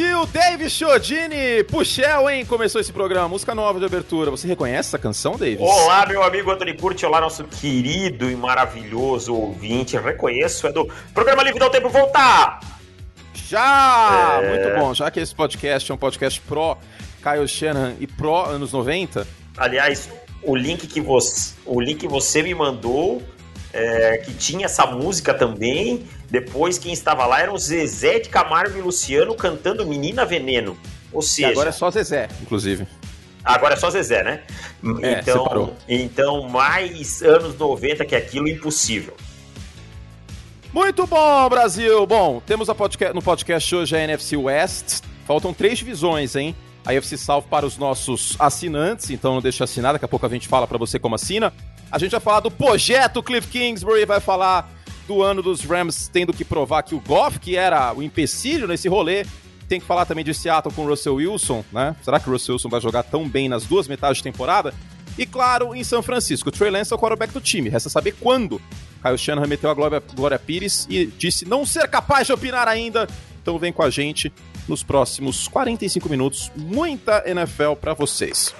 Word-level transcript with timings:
Brasil, 0.00 0.26
David 0.26 0.70
Chiodini, 0.70 1.62
Puxel, 1.64 2.30
hein? 2.30 2.46
Começou 2.46 2.80
esse 2.80 2.90
programa, 2.90 3.28
música 3.28 3.54
nova 3.54 3.78
de 3.78 3.84
abertura. 3.84 4.30
Você 4.30 4.48
reconhece 4.48 4.88
essa 4.88 4.98
canção, 4.98 5.36
David? 5.36 5.62
Olá, 5.62 6.06
meu 6.06 6.22
amigo 6.22 6.50
Antônio 6.50 6.74
Curti, 6.78 7.04
olá, 7.04 7.20
nosso 7.20 7.44
querido 7.44 8.30
e 8.30 8.34
maravilhoso 8.34 9.34
ouvinte. 9.34 9.98
Reconheço, 9.98 10.66
é 10.66 10.72
do 10.72 10.90
Programa 11.12 11.42
Livre 11.42 11.58
do 11.58 11.68
Tempo 11.68 11.90
Voltar! 11.90 12.60
Já! 13.34 14.40
É... 14.42 14.48
Muito 14.48 14.80
bom, 14.80 14.94
já 14.94 15.10
que 15.10 15.20
esse 15.20 15.34
podcast 15.34 15.90
é 15.90 15.94
um 15.94 15.98
podcast 15.98 16.40
pró 16.40 16.78
Kyle 17.22 17.46
Shanahan 17.46 17.94
e 18.00 18.06
pró 18.06 18.46
anos 18.46 18.72
90. 18.72 19.26
Aliás, 19.58 20.08
o 20.42 20.56
link 20.56 20.86
que 20.86 21.02
você, 21.02 21.54
o 21.66 21.78
link 21.78 21.98
que 21.98 22.08
você 22.08 22.42
me 22.42 22.54
mandou 22.54 23.22
é, 23.72 24.18
que 24.18 24.34
tinha 24.34 24.66
essa 24.66 24.86
música 24.86 25.32
também. 25.32 26.04
Depois, 26.30 26.78
quem 26.78 26.92
estava 26.92 27.26
lá 27.26 27.40
era 27.40 27.52
o 27.52 27.58
Zezé 27.58 28.18
de 28.18 28.28
Camargo 28.28 28.78
e 28.78 28.80
Luciano 28.80 29.34
cantando 29.34 29.86
Menina 29.86 30.24
Veneno. 30.24 30.76
Ou 31.12 31.22
seja. 31.22 31.48
E 31.48 31.52
agora 31.52 31.70
é 31.70 31.72
só 31.72 31.90
Zezé, 31.90 32.28
inclusive. 32.40 32.86
Agora 33.44 33.74
é 33.74 33.76
só 33.76 33.90
Zezé, 33.90 34.22
né? 34.22 34.42
É, 35.02 35.20
então, 35.20 35.42
separou. 35.42 35.76
então, 35.88 36.48
mais 36.48 37.22
anos 37.22 37.56
90 37.56 38.04
que 38.04 38.14
aquilo 38.14 38.48
impossível. 38.48 39.14
Muito 40.72 41.04
bom, 41.06 41.48
Brasil! 41.48 42.06
Bom, 42.06 42.40
temos 42.46 42.68
podcast, 42.68 43.14
no 43.14 43.20
podcast 43.20 43.74
hoje 43.74 43.96
a 43.96 44.00
NFC 44.00 44.36
West. 44.36 45.02
Faltam 45.26 45.52
três 45.52 45.78
divisões, 45.78 46.36
hein? 46.36 46.54
A 46.84 46.92
UFC 46.92 47.16
South 47.16 47.42
para 47.42 47.66
os 47.66 47.76
nossos 47.76 48.36
assinantes, 48.38 49.10
então 49.10 49.34
não 49.34 49.42
deixe 49.42 49.58
de 49.58 49.64
assinar, 49.64 49.92
daqui 49.92 50.04
a 50.04 50.08
pouco 50.08 50.24
a 50.24 50.28
gente 50.28 50.46
fala 50.46 50.66
para 50.66 50.78
você 50.78 50.98
como 50.98 51.14
assina. 51.14 51.52
A 51.90 51.98
gente 51.98 52.12
vai 52.12 52.20
falar 52.20 52.40
do 52.40 52.50
projeto 52.50 53.22
Cliff 53.22 53.48
Kingsbury, 53.48 54.04
vai 54.04 54.20
falar 54.20 54.70
do 55.08 55.22
ano 55.22 55.42
dos 55.42 55.62
Rams 55.62 56.08
tendo 56.08 56.32
que 56.32 56.44
provar 56.44 56.82
que 56.82 56.94
o 56.94 57.00
Goff, 57.00 57.38
que 57.38 57.56
era 57.56 57.92
o 57.92 58.02
empecilho 58.02 58.68
nesse 58.68 58.88
rolê, 58.88 59.26
tem 59.68 59.80
que 59.80 59.86
falar 59.86 60.04
também 60.04 60.24
de 60.24 60.32
Seattle 60.32 60.74
com 60.74 60.84
o 60.84 60.88
Russell 60.88 61.14
Wilson, 61.14 61.64
né? 61.72 61.96
Será 62.02 62.20
que 62.20 62.28
o 62.28 62.32
Russell 62.32 62.54
Wilson 62.54 62.68
vai 62.68 62.80
jogar 62.80 63.02
tão 63.02 63.28
bem 63.28 63.48
nas 63.48 63.64
duas 63.64 63.88
metades 63.88 64.18
de 64.18 64.22
temporada? 64.22 64.72
E 65.18 65.26
claro, 65.26 65.74
em 65.74 65.84
São 65.84 66.02
Francisco, 66.02 66.48
o 66.48 66.52
Trey 66.52 66.70
Lance 66.70 66.92
é 66.92 66.96
o 66.96 66.98
quarterback 66.98 67.32
do 67.32 67.40
time. 67.40 67.68
Resta 67.68 67.88
saber 67.88 68.14
quando. 68.20 68.60
Kyle 69.02 69.18
Shanahan 69.18 69.46
meteu 69.46 69.70
a 69.70 69.74
Glória, 69.74 70.02
Glória 70.14 70.38
Pires 70.38 70.86
e 70.88 71.06
disse 71.06 71.44
não 71.44 71.66
ser 71.66 71.88
capaz 71.88 72.26
de 72.26 72.32
opinar 72.32 72.68
ainda. 72.68 73.08
Então 73.42 73.58
vem 73.58 73.72
com 73.72 73.82
a 73.82 73.90
gente 73.90 74.32
nos 74.68 74.82
próximos 74.82 75.48
45 75.48 76.08
minutos. 76.08 76.52
Muita 76.54 77.22
NFL 77.26 77.74
para 77.80 77.94
vocês. 77.94 78.54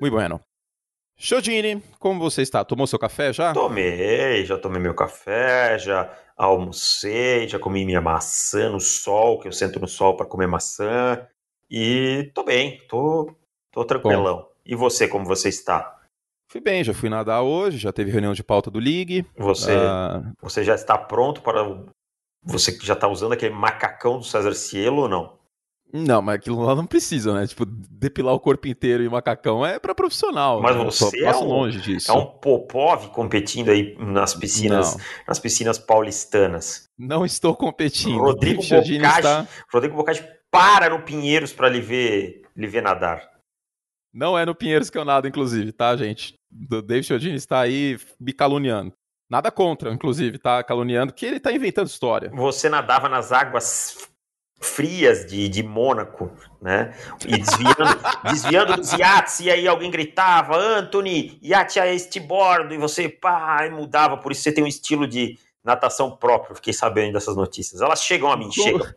Muito 0.00 0.10
bueno. 0.10 0.40
Chodini, 1.16 1.82
como 1.98 2.20
você 2.20 2.42
está? 2.42 2.64
Tomou 2.64 2.86
seu 2.86 2.98
café 2.98 3.32
já? 3.32 3.52
Tomei, 3.52 4.44
já 4.44 4.58
tomei 4.58 4.80
meu 4.80 4.94
café, 4.94 5.78
já 5.78 6.12
almocei, 6.36 7.46
já 7.46 7.58
comi 7.58 7.84
minha 7.84 8.00
maçã 8.00 8.68
no 8.68 8.80
sol, 8.80 9.38
que 9.38 9.46
eu 9.48 9.52
sento 9.52 9.78
no 9.78 9.86
sol 9.86 10.16
para 10.16 10.26
comer 10.26 10.46
maçã. 10.46 11.26
E 11.70 12.30
tô 12.34 12.42
bem, 12.44 12.82
tô, 12.88 13.34
tô 13.70 13.84
tranquilão. 13.84 14.38
Bom. 14.38 14.48
E 14.66 14.74
você, 14.74 15.06
como 15.08 15.24
você 15.24 15.48
está? 15.48 16.00
Fui 16.48 16.60
bem, 16.60 16.84
já 16.84 16.92
fui 16.92 17.08
nadar 17.08 17.42
hoje, 17.42 17.78
já 17.78 17.92
teve 17.92 18.10
reunião 18.10 18.34
de 18.34 18.42
pauta 18.42 18.70
do 18.70 18.78
League. 18.78 19.24
Você, 19.38 19.74
uh... 19.74 20.32
você 20.42 20.64
já 20.64 20.74
está 20.74 20.98
pronto 20.98 21.40
para. 21.40 21.62
Você 22.42 22.72
que 22.72 22.84
já 22.84 22.94
está 22.94 23.08
usando 23.08 23.32
aquele 23.32 23.54
macacão 23.54 24.18
do 24.18 24.24
César 24.24 24.52
Cielo 24.54 25.02
ou 25.02 25.08
não? 25.08 25.41
Não, 25.92 26.22
mas 26.22 26.36
aquilo 26.36 26.62
lá 26.62 26.74
não 26.74 26.86
precisa, 26.86 27.34
né? 27.34 27.46
Tipo, 27.46 27.66
depilar 27.66 28.34
o 28.34 28.40
corpo 28.40 28.66
inteiro 28.66 29.02
e 29.02 29.08
macacão 29.08 29.64
é 29.64 29.78
para 29.78 29.94
profissional. 29.94 30.60
Mas 30.62 30.74
né? 30.74 30.84
você 30.84 31.22
é 31.22 31.36
um, 31.36 31.44
longe 31.44 31.80
disso. 31.82 32.10
é 32.10 32.14
um 32.14 32.24
Popov 32.24 33.08
competindo 33.08 33.70
aí 33.70 33.94
nas 33.98 34.34
piscinas, 34.34 34.96
não. 34.96 35.04
nas 35.28 35.38
piscinas 35.38 35.78
paulistanas. 35.78 36.88
Não 36.98 37.26
estou 37.26 37.54
competindo. 37.54 38.18
Rodrigo 38.18 38.62
Bocage, 38.62 38.96
está... 38.96 39.46
Rodrigo 39.70 39.94
Bocage 39.94 40.26
para 40.50 40.88
no 40.88 41.02
Pinheiros 41.02 41.52
para 41.52 41.68
lhe 41.68 41.80
ver, 41.80 42.42
lhe 42.56 42.66
ver 42.66 42.82
nadar. 42.82 43.30
Não 44.14 44.38
é 44.38 44.46
no 44.46 44.54
Pinheiros 44.54 44.88
que 44.88 44.96
eu 44.96 45.04
nado, 45.04 45.28
inclusive, 45.28 45.72
tá, 45.72 45.94
gente? 45.96 46.34
O 46.70 46.80
David 46.80 47.06
Chiodini 47.06 47.36
está 47.36 47.60
aí 47.60 47.98
me 48.18 48.32
caluniando. 48.32 48.92
Nada 49.30 49.50
contra, 49.50 49.90
inclusive, 49.90 50.38
tá 50.38 50.62
caluniando, 50.62 51.12
que 51.12 51.24
ele 51.24 51.40
tá 51.40 51.50
inventando 51.50 51.86
história. 51.86 52.30
Você 52.34 52.68
nadava 52.68 53.08
nas 53.08 53.32
águas 53.32 54.10
frias 54.62 55.26
de, 55.26 55.48
de 55.48 55.62
Mônaco, 55.62 56.30
né? 56.60 56.94
E 57.26 57.38
desviando, 57.38 58.00
desviando 58.24 58.76
dos 58.76 58.92
iates, 58.92 59.40
e 59.40 59.50
aí 59.50 59.66
alguém 59.66 59.90
gritava, 59.90 60.56
Anthony, 60.56 61.38
iate 61.42 61.80
a 61.80 61.92
este 61.92 62.20
bordo, 62.20 62.72
e 62.72 62.78
você, 62.78 63.08
pá, 63.08 63.66
e 63.66 63.70
mudava, 63.70 64.16
por 64.16 64.32
isso 64.32 64.42
você 64.42 64.52
tem 64.52 64.62
um 64.62 64.68
estilo 64.68 65.06
de 65.06 65.38
natação 65.64 66.16
próprio, 66.16 66.56
fiquei 66.56 66.72
sabendo 66.72 67.14
dessas 67.14 67.36
notícias. 67.36 67.80
Elas 67.80 68.02
chegam 68.02 68.30
a 68.30 68.36
mim, 68.36 68.44
como, 68.44 68.52
chegam. 68.52 68.94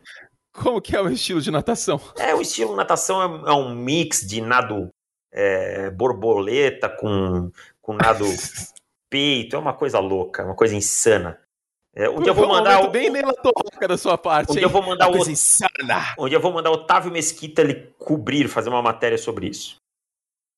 Como 0.54 0.82
que 0.82 0.96
é 0.96 1.02
o 1.02 1.10
estilo 1.10 1.42
de 1.42 1.52
natação? 1.52 2.00
É, 2.18 2.34
o 2.34 2.42
estilo 2.42 2.72
de 2.72 2.78
natação 2.78 3.22
é, 3.22 3.52
é 3.52 3.54
um 3.54 3.74
mix 3.76 4.22
de 4.22 4.42
nado 4.42 4.90
é, 5.32 5.90
borboleta 5.90 6.88
com, 6.90 7.52
com 7.82 7.94
nado 7.94 8.26
peito, 9.10 9.56
é 9.56 9.60
uma 9.60 9.74
coisa 9.74 10.00
louca, 10.00 10.44
uma 10.44 10.56
coisa 10.56 10.76
insana. 10.76 11.40
É, 11.96 12.10
onde 12.10 12.30
eu 12.30 12.34
vou 12.34 12.48
mandar 12.48 12.84
o, 12.84 12.90
bem 12.90 13.10
Leila 13.10 13.34
Torraca 13.34 13.88
da 13.88 13.98
sua 13.98 14.18
parte. 14.18 14.52
Onde 14.52 14.60
hein? 14.60 14.66
eu 14.66 14.70
vou 14.70 14.82
mandar 14.82 15.10
o 15.10 15.18
insana. 15.18 16.14
Onde 16.18 16.36
eu 16.36 16.42
vou 16.42 16.52
mandar 16.52 16.70
o 16.70 16.74
Otávio 16.74 17.10
Mesquita 17.10 17.62
ele 17.62 17.94
cobrir, 17.98 18.50
fazer 18.50 18.70
uma 18.70 18.82
matéria 18.82 19.18
sobre 19.18 19.48
isso. 19.48 19.78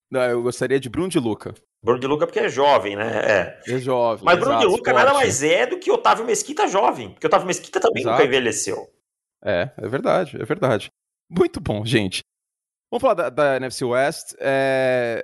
Não, 0.09 0.21
eu 0.21 0.41
gostaria 0.41 0.79
de 0.79 0.89
Bruno 0.89 1.09
de 1.09 1.19
Luca. 1.19 1.53
Bruno 1.83 1.99
de 1.99 2.07
Luca 2.07 2.25
porque 2.25 2.39
é 2.39 2.49
jovem, 2.49 2.95
né? 2.95 3.21
É, 3.23 3.61
é 3.67 3.77
jovem. 3.77 4.25
Mas 4.25 4.39
Bruno 4.39 4.57
de 4.57 4.65
Luca 4.65 4.91
nada 4.91 5.13
mais 5.13 5.43
é 5.43 5.67
do 5.67 5.77
que 5.77 5.91
Otávio 5.91 6.25
Mesquita 6.25 6.67
jovem, 6.67 7.11
porque 7.11 7.27
Otávio 7.27 7.45
Mesquita 7.45 7.79
também 7.79 8.01
exato. 8.01 8.15
nunca 8.15 8.27
envelheceu. 8.27 8.89
É, 9.43 9.69
é 9.77 9.87
verdade, 9.87 10.41
é 10.41 10.45
verdade. 10.45 10.89
Muito 11.29 11.59
bom, 11.59 11.85
gente. 11.85 12.21
Vamos 12.89 13.01
falar 13.01 13.13
da, 13.13 13.29
da 13.29 13.55
NFC 13.57 13.85
West. 13.85 14.33
É... 14.39 15.21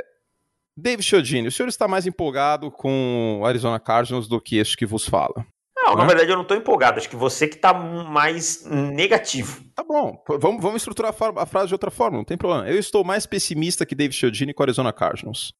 David 0.77 1.03
Chiodini, 1.03 1.47
o 1.47 1.51
senhor 1.51 1.69
está 1.69 1.87
mais 1.87 2.05
empolgado 2.05 2.69
com 2.69 3.39
o 3.41 3.45
Arizona 3.45 3.79
Cardinals 3.79 4.27
do 4.27 4.41
que 4.41 4.57
este 4.57 4.75
que 4.75 4.85
vos 4.85 5.07
fala? 5.07 5.45
Não, 5.85 5.95
na 5.95 6.05
verdade 6.05 6.31
eu 6.31 6.35
não 6.35 6.43
estou 6.43 6.55
empolgado. 6.55 6.97
Acho 6.97 7.09
que 7.09 7.15
você 7.15 7.47
que 7.47 7.55
está 7.55 7.73
mais 7.73 8.65
negativo. 8.65 9.61
Tá 9.75 9.83
bom. 9.83 10.23
Vamos, 10.39 10.61
vamos 10.61 10.81
estruturar 10.81 11.13
a, 11.37 11.45
frase 11.45 11.67
de 11.67 11.73
outra 11.73 11.91
forma, 11.91 12.17
não 12.17 12.23
tem 12.23 12.37
problema. 12.37 12.69
Eu 12.69 12.79
estou 12.79 13.03
mais 13.03 13.25
pessimista 13.25 13.85
que 13.85 13.93
David 13.93 14.15
Chiodini 14.15 14.53
com 14.53 14.63
o 14.63 14.65
Arizona 14.65 14.93
Cardinals. 14.93 15.53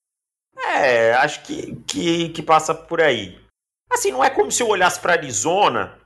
É, 0.76 1.14
acho 1.16 1.44
que, 1.44 1.76
que, 1.86 2.30
que 2.30 2.42
passa 2.42 2.74
por 2.74 3.02
aí. 3.02 3.38
Assim, 3.92 4.12
não 4.12 4.24
é 4.24 4.30
como 4.30 4.52
se 4.52 4.64
eu 4.64 4.70
olhasse 4.70 5.00
para 5.00 5.14
Arizona 5.14 5.98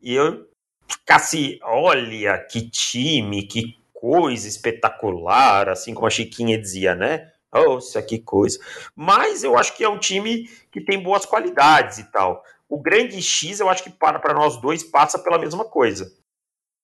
e 0.00 0.14
eu 0.14 0.46
ficasse, 0.86 1.58
olha 1.62 2.38
que 2.50 2.70
time, 2.70 3.42
que 3.42 3.76
coisa 3.92 4.46
espetacular, 4.46 5.68
assim 5.68 5.94
como 5.94 6.06
a 6.06 6.10
Chiquinha 6.10 6.58
dizia, 6.58 6.94
né? 6.94 7.30
Nossa, 7.52 8.02
que 8.02 8.18
coisa. 8.18 8.58
Mas 8.94 9.44
eu 9.44 9.56
acho 9.56 9.76
que 9.76 9.84
é 9.84 9.88
um 9.88 9.98
time 9.98 10.48
que 10.70 10.80
tem 10.80 11.02
boas 11.02 11.24
qualidades 11.24 11.98
e 11.98 12.04
tal. 12.10 12.44
O 12.68 12.80
grande 12.80 13.20
X, 13.20 13.60
eu 13.60 13.68
acho 13.68 13.82
que 13.82 13.90
para, 13.90 14.18
para 14.18 14.34
nós 14.34 14.60
dois 14.60 14.82
passa 14.82 15.18
pela 15.18 15.38
mesma 15.38 15.64
coisa. 15.64 16.10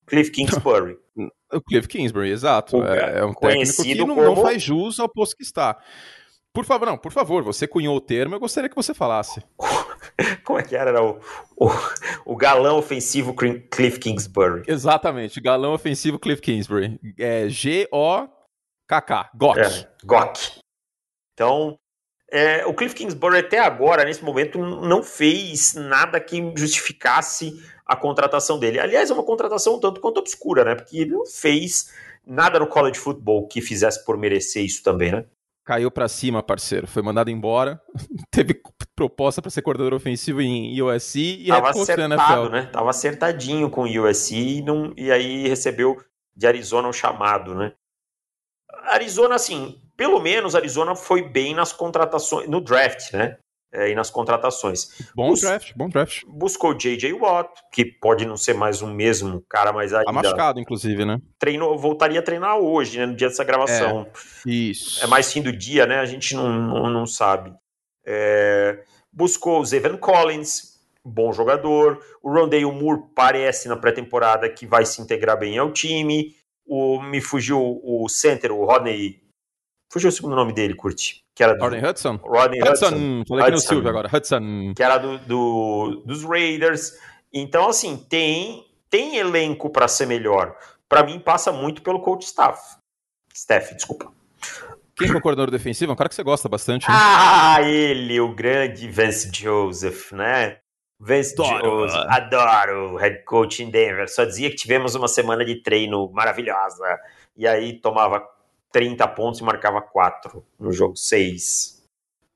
Cliff 0.07 0.31
Kingsbury. 0.31 0.99
o 1.53 1.61
Cliff 1.61 1.89
Kingsbury, 1.89 2.31
exato. 2.31 2.83
É, 2.85 3.19
é, 3.19 3.25
um 3.25 3.35
técnico 3.35 3.83
que 3.83 3.95
não, 3.95 4.15
como... 4.15 4.23
não 4.23 4.37
faz 4.37 4.63
jus 4.63 4.99
ao 4.99 5.09
posto 5.09 5.37
que 5.37 5.43
está. 5.43 5.79
Por 6.53 6.65
favor, 6.65 6.87
não, 6.87 6.99
por 6.99 7.13
favor, 7.13 7.45
você 7.45 7.67
cunhou 7.67 7.97
o 7.97 8.01
termo, 8.01 8.35
eu 8.35 8.41
gostaria 8.41 8.69
que 8.69 8.75
você 8.75 8.93
falasse. 8.93 9.41
Como 10.45 10.59
é 10.59 10.63
que 10.65 10.75
era? 10.75 10.91
era 10.91 11.03
o, 11.03 11.21
o, 11.57 11.69
o, 12.25 12.37
galão 12.37 12.77
ofensivo 12.77 13.35
Cliff 13.35 14.01
Kingsbury. 14.01 14.65
Exatamente, 14.67 15.41
galão 15.41 15.73
ofensivo 15.73 16.19
Cliff 16.19 16.43
Kingsbury. 16.43 16.99
É 17.17 17.49
G-O-K-K, 17.49 19.31
GOK. 19.37 19.61
É, 19.61 19.89
GOK. 20.05 20.41
Então, 21.35 21.79
é, 22.31 22.65
o 22.67 22.73
Cliff 22.73 22.95
Kingsbury 22.95 23.39
até 23.39 23.59
agora, 23.59 24.05
nesse 24.05 24.25
momento, 24.25 24.59
não 24.59 25.03
fez 25.03 25.75
nada 25.75 26.21
que 26.21 26.53
justificasse 26.57 27.63
a 27.85 27.97
contratação 27.97 28.59
dele. 28.59 28.79
Aliás, 28.79 29.11
é 29.11 29.15
uma 29.15 29.25
contratação 29.25 29.75
um 29.75 29.81
tanto 29.81 30.01
quanto 30.01 30.19
obscura, 30.19 30.65
né? 30.65 30.75
Porque 30.77 30.99
ele 30.99 31.11
não 31.11 31.27
fez 31.27 31.93
nada 32.25 32.59
no 32.59 32.69
college 32.69 32.99
football 32.99 33.49
que 33.49 33.61
fizesse 33.61 34.05
por 34.05 34.17
merecer 34.17 34.65
isso 34.65 34.83
também, 34.83 35.11
né? 35.11 35.25
Caiu 35.65 35.91
para 35.91 36.09
cima, 36.09 36.43
parceiro. 36.43 36.87
Foi 36.87 37.03
mandado 37.03 37.31
embora. 37.31 37.81
Teve 38.31 38.61
proposta 38.95 39.43
para 39.43 39.51
ser 39.51 39.63
coordenador 39.63 39.97
ofensivo 39.97 40.41
em 40.41 40.81
USC 40.81 41.19
e 41.41 41.47
Tava 41.49 41.71
acertado, 41.71 42.51
né? 42.51 42.69
Tava 42.73 42.91
acertadinho 42.91 43.71
com 43.71 43.83
o 43.83 44.05
USC 44.05 44.35
e, 44.35 44.63
não, 44.63 44.93
e 44.97 45.11
aí 45.11 45.49
recebeu 45.49 45.97
de 46.37 46.47
Arizona 46.47 46.89
um 46.89 46.93
chamado, 46.93 47.55
né? 47.55 47.73
Arizona, 48.85 49.35
assim, 49.35 49.81
pelo 49.97 50.21
menos 50.21 50.55
Arizona 50.55 50.95
foi 50.95 51.23
bem 51.23 51.55
nas 51.55 51.73
contratações, 51.73 52.49
no 52.49 52.61
draft, 52.61 53.13
né? 53.13 53.37
É, 53.73 53.89
e 53.89 53.95
nas 53.95 54.11
contratações. 54.11 54.89
Bom 55.15 55.29
Bus 55.29 55.43
draft, 55.43 55.73
bom 55.77 55.89
draft. 55.89 56.25
Buscou 56.27 56.75
J.J. 56.75 57.13
Watt, 57.13 57.51
que 57.71 57.85
pode 57.85 58.27
não 58.27 58.37
ser 58.37 58.53
mais 58.53 58.83
o 58.83 58.87
mesmo 58.89 59.45
cara, 59.49 59.73
mas 59.73 59.93
ainda... 59.93 60.07
Tá 60.07 60.13
machucado, 60.13 60.59
inclusive, 60.59 61.05
né? 61.05 61.21
Treinou, 61.39 61.79
voltaria 61.79 62.19
a 62.19 62.23
treinar 62.23 62.57
hoje, 62.57 62.99
né? 62.99 63.07
No 63.07 63.15
dia 63.15 63.29
dessa 63.29 63.45
gravação. 63.45 64.09
É, 64.45 64.51
isso. 64.51 65.05
É 65.05 65.07
mais 65.07 65.33
fim 65.33 65.41
do 65.41 65.53
dia, 65.53 65.87
né? 65.87 66.01
A 66.01 66.05
gente 66.05 66.35
não, 66.35 66.49
não, 66.49 66.91
não 66.91 67.07
sabe. 67.07 67.55
É, 68.05 68.83
buscou 69.13 69.61
o 69.61 69.65
Zeven 69.65 69.97
Collins, 69.99 70.81
bom 71.05 71.33
jogador. 71.33 72.05
O 72.21 72.33
Rondale 72.33 72.65
Moore 72.65 73.03
parece 73.15 73.69
na 73.69 73.77
pré-temporada 73.77 74.49
que 74.51 74.67
vai 74.67 74.85
se 74.85 75.01
integrar 75.01 75.39
bem 75.39 75.59
ao 75.59 75.71
time. 75.71 76.35
O, 76.67 77.03
me 77.03 77.21
fugiu 77.21 77.81
o 77.83 78.09
center, 78.09 78.53
o 78.53 78.65
Rodney. 78.65 79.23
Fugiu 79.93 80.09
o 80.09 80.13
segundo 80.13 80.37
nome 80.37 80.53
dele, 80.53 80.75
curte. 80.75 81.25
Que 81.35 81.43
era 81.43 81.55
do, 81.55 81.63
Rodney 81.63 81.85
Hudson? 81.85 82.17
Rodney 82.23 82.61
Hudson. 82.61 82.87
Hudson. 82.87 83.25
Falei 83.27 83.43
aqui 83.45 83.53
no 83.53 83.59
Silvio 83.59 83.89
agora. 83.89 84.11
Hudson. 84.15 84.75
Que 84.77 84.83
era 84.83 84.99
do, 84.99 85.19
do 85.19 86.03
dos 86.07 86.23
Raiders. 86.23 86.93
Então, 87.33 87.69
assim, 87.69 87.97
tem, 88.09 88.67
tem 88.89 89.17
elenco 89.17 89.71
para 89.71 89.89
ser 89.89 90.07
melhor. 90.07 90.57
Para 90.89 91.05
mim, 91.05 91.19
passa 91.19 91.51
muito 91.51 91.83
pelo 91.83 92.01
coach 92.01 92.25
staff. 92.25 92.77
Staff, 93.35 93.75
desculpa. 93.75 94.13
Quem 94.97 95.09
é 95.09 95.17
o 95.17 95.21
coordenador 95.21 95.51
defensivo? 95.51 95.91
É 95.91 95.95
um 95.95 95.97
cara 95.97 96.09
que 96.09 96.15
você 96.15 96.23
gosta 96.23 96.49
bastante. 96.49 96.89
Né? 96.89 96.95
Ah, 96.97 97.59
ele, 97.63 98.21
o 98.21 98.35
grande 98.35 98.89
Vance 98.89 99.31
Joseph, 99.33 100.13
né? 100.13 100.59
Vance 101.01 101.33
adoro. 101.33 101.87
Adoro, 102.11 102.97
head 102.97 103.25
coach 103.25 103.63
em 103.63 103.71
Denver. 103.71 104.07
Só 104.07 104.25
dizia 104.27 104.51
que 104.51 104.57
tivemos 104.57 104.95
uma 104.95 105.09
semana 105.09 105.43
de 105.45 105.57
treino 105.57 106.11
maravilhosa. 106.13 106.85
E 107.35 107.47
aí 107.47 107.73
tomava 107.81 108.23
30 108.71 109.09
pontos 109.09 109.41
e 109.41 109.43
marcava 109.43 109.81
4 109.81 110.45
no 110.59 110.71
jogo 110.71 110.97
6. 110.97 111.83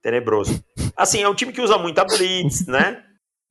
Tenebroso. 0.01 0.65
Assim, 0.97 1.23
é 1.23 1.29
um 1.29 1.35
time 1.35 1.53
que 1.53 1.61
usa 1.61 1.77
muita 1.77 2.05
blitz, 2.05 2.67
né? 2.67 3.05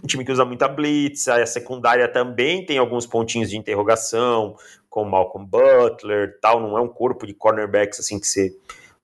Um 0.03 0.07
time 0.07 0.25
que 0.25 0.31
usa 0.31 0.43
muita 0.43 0.67
blitz, 0.67 1.27
a 1.27 1.45
secundária 1.45 2.07
também 2.07 2.65
tem 2.65 2.77
alguns 2.77 3.05
pontinhos 3.05 3.51
de 3.51 3.57
interrogação, 3.57 4.57
com 4.89 5.05
Malcolm 5.05 5.47
Butler, 5.47 6.39
tal, 6.41 6.59
não 6.59 6.77
é 6.77 6.81
um 6.81 6.87
corpo 6.87 7.25
de 7.25 7.33
cornerbacks 7.33 7.99
assim 7.99 8.19
que 8.19 8.27
você 8.27 8.55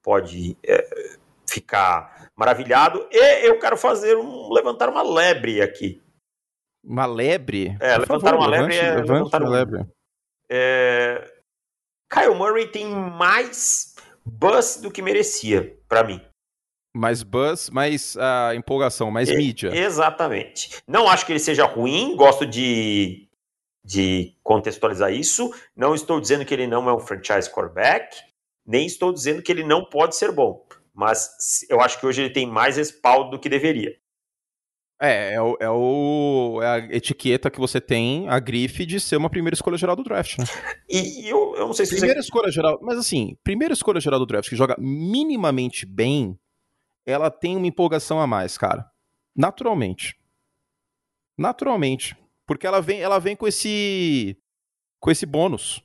pode 0.04 0.58
é, 0.64 1.16
ficar 1.48 2.19
maravilhado. 2.40 3.06
E 3.12 3.48
eu 3.48 3.60
quero 3.60 3.76
fazer 3.76 4.16
um 4.16 4.50
levantar 4.54 4.88
uma 4.88 5.04
lebre 5.04 5.62
aqui. 5.62 6.02
Uma 6.82 7.06
lebre? 7.06 7.76
É, 7.82 7.96
Por 7.96 8.02
levantar 8.02 8.32
favor, 8.32 8.36
uma 8.36 8.48
lebre 8.48 8.76
levante, 8.76 8.86
é 8.86 8.96
levante 8.96 9.12
levantar 9.12 9.42
uma 9.44 9.50
lebre. 9.50 9.86
É... 10.50 11.34
Kyle 12.10 12.34
Murray 12.34 12.68
tem 12.68 12.88
mais 12.88 13.94
buzz 14.26 14.78
do 14.78 14.90
que 14.90 15.02
merecia, 15.02 15.78
para 15.88 16.04
mim. 16.04 16.22
Mais 16.96 17.22
buzz, 17.22 17.70
mais 17.70 18.16
uh, 18.16 18.56
empolgação, 18.56 19.12
mais 19.12 19.30
mídia. 19.30 19.70
Exatamente. 19.76 20.82
Não 20.88 21.08
acho 21.08 21.26
que 21.26 21.34
ele 21.34 21.40
seja 21.40 21.66
ruim, 21.66 22.16
gosto 22.16 22.48
de, 22.48 23.30
de 23.86 24.34
contextualizar 24.42 25.14
isso. 25.14 25.54
Não 25.76 25.94
estou 25.94 26.20
dizendo 26.20 26.46
que 26.46 26.54
ele 26.54 26.66
não 26.66 26.90
é 26.90 26.94
um 26.94 27.00
franchise 27.00 27.52
quarterback, 27.52 28.18
nem 28.66 28.88
estou 28.88 29.14
dizendo 29.14 29.44
que 29.44 29.52
ele 29.52 29.64
não 29.64 29.86
pode 29.86 30.16
ser 30.16 30.32
bom. 30.32 30.66
Mas 31.00 31.66
eu 31.70 31.80
acho 31.80 31.98
que 31.98 32.06
hoje 32.06 32.22
ele 32.24 32.34
tem 32.34 32.46
mais 32.46 32.76
respaldo 32.76 33.32
do 33.32 33.40
que 33.40 33.48
deveria. 33.48 33.96
É, 35.02 35.36
é 35.36 35.42
o, 35.42 35.58
é, 35.62 35.70
o, 35.70 36.60
é 36.62 36.68
a 36.68 36.78
etiqueta 36.94 37.50
que 37.50 37.58
você 37.58 37.80
tem, 37.80 38.28
a 38.28 38.38
grife 38.38 38.86
de 38.86 39.00
ser 39.00 39.16
uma 39.16 39.30
primeira 39.30 39.56
escolha 39.56 39.78
geral 39.78 39.96
do 39.96 40.04
draft, 40.04 40.38
né? 40.38 40.44
E, 40.90 41.22
e 41.22 41.30
eu, 41.30 41.56
eu 41.56 41.68
não 41.68 41.74
sei 41.74 41.86
se 41.86 41.92
Primeira 41.92 42.22
você... 42.22 42.26
escolha 42.28 42.52
geral, 42.52 42.80
mas 42.82 42.98
assim, 42.98 43.38
primeira 43.44 43.74
escolha 43.74 44.02
geral 44.02 44.20
do 44.20 44.26
draft 44.26 44.50
que 44.50 44.58
joga 44.58 44.76
minimamente 44.78 45.86
bem, 45.86 46.38
ela 47.06 47.32
tem 47.32 47.56
uma 47.56 47.68
empolgação 47.68 48.20
a 48.20 48.28
mais, 48.28 48.58
cara. 48.58 48.86
Naturalmente. 49.34 50.20
Naturalmente. 51.38 52.18
Porque 52.46 52.68
ela 52.68 52.82
vem, 52.82 53.00
ela 53.00 53.20
vem 53.20 53.38
com 53.38 53.48
esse 53.48 54.36
com 55.00 55.10
esse 55.10 55.26
bônus 55.26 55.82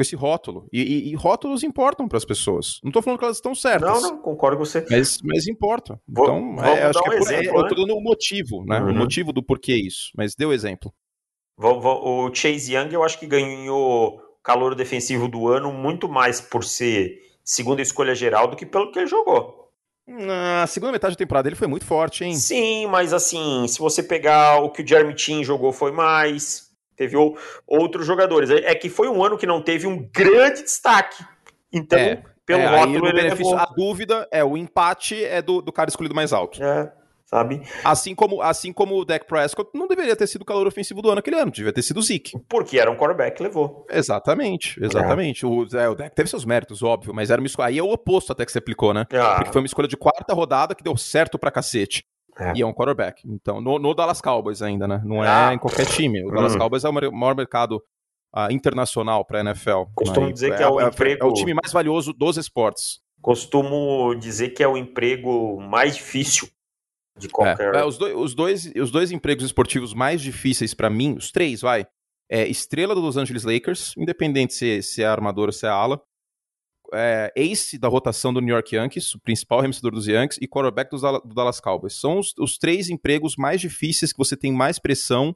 com 0.00 0.02
esse 0.02 0.16
rótulo. 0.16 0.66
E, 0.72 0.80
e, 0.80 1.10
e 1.10 1.14
rótulos 1.14 1.62
importam 1.62 2.08
para 2.08 2.16
as 2.16 2.24
pessoas. 2.24 2.80
Não 2.82 2.88
estou 2.88 3.02
falando 3.02 3.18
que 3.18 3.24
elas 3.26 3.36
estão 3.36 3.54
certas. 3.54 4.02
Não, 4.02 4.12
não, 4.12 4.18
concordo 4.18 4.56
com 4.56 4.64
você. 4.64 4.82
Mas, 4.90 5.18
mas 5.22 5.46
importam. 5.46 6.00
Vou, 6.08 6.24
então, 6.24 6.64
é, 6.64 6.84
acho 6.84 7.02
que 7.02 7.10
um 7.10 7.12
é, 7.12 7.16
exemplo, 7.18 7.44
é, 7.44 7.52
né? 7.52 7.58
eu 7.58 7.62
estou 7.62 7.86
dando 7.86 7.98
o 7.98 8.02
motivo, 8.02 8.64
né? 8.64 8.80
Uhum. 8.80 8.92
O 8.92 8.94
motivo 8.94 9.30
do 9.30 9.42
porquê 9.42 9.74
isso. 9.74 10.10
Mas 10.16 10.34
dê 10.34 10.46
o 10.46 10.54
exemplo. 10.54 10.90
Vou, 11.54 11.78
vou, 11.78 12.28
o 12.28 12.34
Chase 12.34 12.74
Young, 12.74 12.94
eu 12.94 13.04
acho 13.04 13.18
que 13.18 13.26
ganhou 13.26 14.18
calor 14.42 14.74
defensivo 14.74 15.28
do 15.28 15.48
ano 15.48 15.70
muito 15.70 16.08
mais 16.08 16.40
por 16.40 16.64
ser 16.64 17.18
segunda 17.44 17.82
escolha 17.82 18.14
geral 18.14 18.48
do 18.48 18.56
que 18.56 18.64
pelo 18.64 18.90
que 18.90 19.00
ele 19.00 19.06
jogou. 19.06 19.68
Na 20.08 20.66
segunda 20.66 20.92
metade 20.92 21.12
da 21.12 21.18
temporada 21.18 21.46
ele 21.46 21.56
foi 21.56 21.68
muito 21.68 21.84
forte, 21.84 22.24
hein? 22.24 22.34
Sim, 22.34 22.86
mas 22.86 23.12
assim, 23.12 23.68
se 23.68 23.78
você 23.78 24.02
pegar 24.02 24.62
o 24.62 24.70
que 24.70 24.82
o 24.82 24.86
Jeremy 24.86 25.16
Chin 25.16 25.44
jogou 25.44 25.72
foi 25.72 25.92
mais, 25.92 26.69
teve 27.00 27.16
outros 27.66 28.06
jogadores. 28.06 28.50
É, 28.50 28.72
é 28.72 28.74
que 28.74 28.90
foi 28.90 29.08
um 29.08 29.24
ano 29.24 29.38
que 29.38 29.46
não 29.46 29.62
teve 29.62 29.86
um 29.86 30.06
grande 30.14 30.62
destaque. 30.62 31.24
Então, 31.72 31.98
é, 31.98 32.22
pelo 32.44 32.60
é, 32.60 32.66
rótulo, 32.66 33.06
ele 33.06 33.22
benefício, 33.22 33.56
A 33.56 33.64
dúvida 33.64 34.28
é, 34.30 34.44
o 34.44 34.54
empate 34.54 35.24
é 35.24 35.40
do, 35.40 35.62
do 35.62 35.72
cara 35.72 35.88
escolhido 35.88 36.14
mais 36.14 36.30
alto. 36.30 36.62
É, 36.62 36.92
sabe? 37.24 37.62
Assim 37.82 38.14
como, 38.14 38.42
assim 38.42 38.70
como 38.70 38.98
o 38.98 39.04
Dak 39.06 39.24
Prescott 39.24 39.70
não 39.72 39.88
deveria 39.88 40.14
ter 40.14 40.26
sido 40.26 40.42
o 40.42 40.44
calor 40.44 40.66
ofensivo 40.66 41.00
do 41.00 41.08
ano 41.08 41.20
aquele 41.20 41.36
ano, 41.36 41.50
devia 41.50 41.72
ter 41.72 41.80
sido 41.80 42.00
o 42.00 42.02
Zeke. 42.02 42.38
Porque 42.46 42.78
era 42.78 42.90
um 42.90 42.96
quarterback 42.96 43.42
levou. 43.42 43.86
Exatamente, 43.90 44.78
exatamente. 44.84 45.46
É. 45.46 45.48
O, 45.48 45.66
é, 45.72 45.88
o 45.88 45.94
Dak 45.94 46.14
teve 46.14 46.28
seus 46.28 46.44
méritos, 46.44 46.82
óbvio, 46.82 47.14
mas 47.14 47.30
era 47.30 47.40
uma 47.40 47.46
escolha. 47.46 47.68
Aí 47.68 47.78
é 47.78 47.82
o 47.82 47.90
oposto 47.90 48.30
até 48.30 48.44
que 48.44 48.52
você 48.52 48.58
aplicou, 48.58 48.92
né? 48.92 49.06
Ah. 49.14 49.36
Porque 49.36 49.52
foi 49.52 49.62
uma 49.62 49.66
escolha 49.66 49.88
de 49.88 49.96
quarta 49.96 50.34
rodada 50.34 50.74
que 50.74 50.84
deu 50.84 50.98
certo 50.98 51.38
pra 51.38 51.50
cacete. 51.50 52.04
É. 52.40 52.52
E 52.56 52.62
é 52.62 52.66
um 52.66 52.72
quarterback. 52.72 53.22
Então, 53.26 53.60
no, 53.60 53.78
no, 53.78 53.94
Dallas 53.94 54.20
Cowboys 54.20 54.62
ainda, 54.62 54.88
né? 54.88 55.02
Não 55.04 55.22
é 55.22 55.28
ah. 55.28 55.54
em 55.54 55.58
qualquer 55.58 55.86
time. 55.86 56.24
O 56.24 56.30
Dallas 56.30 56.54
hum. 56.54 56.58
Cowboys 56.58 56.84
é 56.84 56.88
o 56.88 56.92
maior 56.92 57.36
mercado 57.36 57.82
uh, 58.34 58.50
internacional 58.50 59.24
para 59.24 59.40
NFL. 59.40 59.84
Costumo 59.94 60.26
né? 60.26 60.32
dizer 60.32 60.56
que 60.56 60.62
é, 60.62 60.66
é 60.66 60.68
o 60.68 60.80
emprego... 60.80 61.22
É 61.22 61.26
o 61.26 61.32
time 61.34 61.52
mais 61.54 61.72
valioso 61.72 62.12
dos 62.12 62.36
esportes. 62.36 63.00
Costumo 63.20 64.14
dizer 64.14 64.50
que 64.50 64.62
é 64.62 64.68
o 64.68 64.76
emprego 64.76 65.60
mais 65.60 65.96
difícil 65.96 66.48
de 67.18 67.28
qualquer... 67.28 67.74
É, 67.74 67.84
os, 67.84 67.98
do, 67.98 68.06
os, 68.18 68.34
dois, 68.34 68.72
os 68.74 68.90
dois 68.90 69.12
empregos 69.12 69.44
esportivos 69.44 69.92
mais 69.92 70.22
difíceis 70.22 70.72
para 70.72 70.88
mim, 70.88 71.16
os 71.18 71.30
três, 71.30 71.60
vai, 71.60 71.86
é 72.30 72.46
estrela 72.48 72.94
do 72.94 73.00
Los 73.00 73.16
Angeles 73.16 73.44
Lakers, 73.44 73.94
independente 73.98 74.54
se, 74.54 74.82
se 74.82 75.02
é 75.02 75.06
armador 75.06 75.48
ou 75.48 75.52
se 75.52 75.66
é 75.66 75.68
ala, 75.68 76.00
é, 76.94 77.32
ace 77.36 77.78
da 77.78 77.88
rotação 77.88 78.32
do 78.32 78.40
New 78.40 78.54
York 78.54 78.74
Yankees, 78.74 79.14
o 79.14 79.20
principal 79.20 79.58
arremessador 79.58 79.92
dos 79.92 80.06
Yankees, 80.06 80.38
e 80.40 80.48
quarterback 80.48 80.90
do, 80.90 80.98
do 81.20 81.34
Dallas 81.34 81.60
Cowboys. 81.60 81.94
São 81.94 82.18
os, 82.18 82.34
os, 82.38 82.58
três 82.58 82.88
empregos 82.88 83.36
mais 83.36 83.60
difíceis 83.60 84.12
que 84.12 84.18
você 84.18 84.36
tem 84.36 84.52
mais 84.52 84.78
pressão 84.78 85.34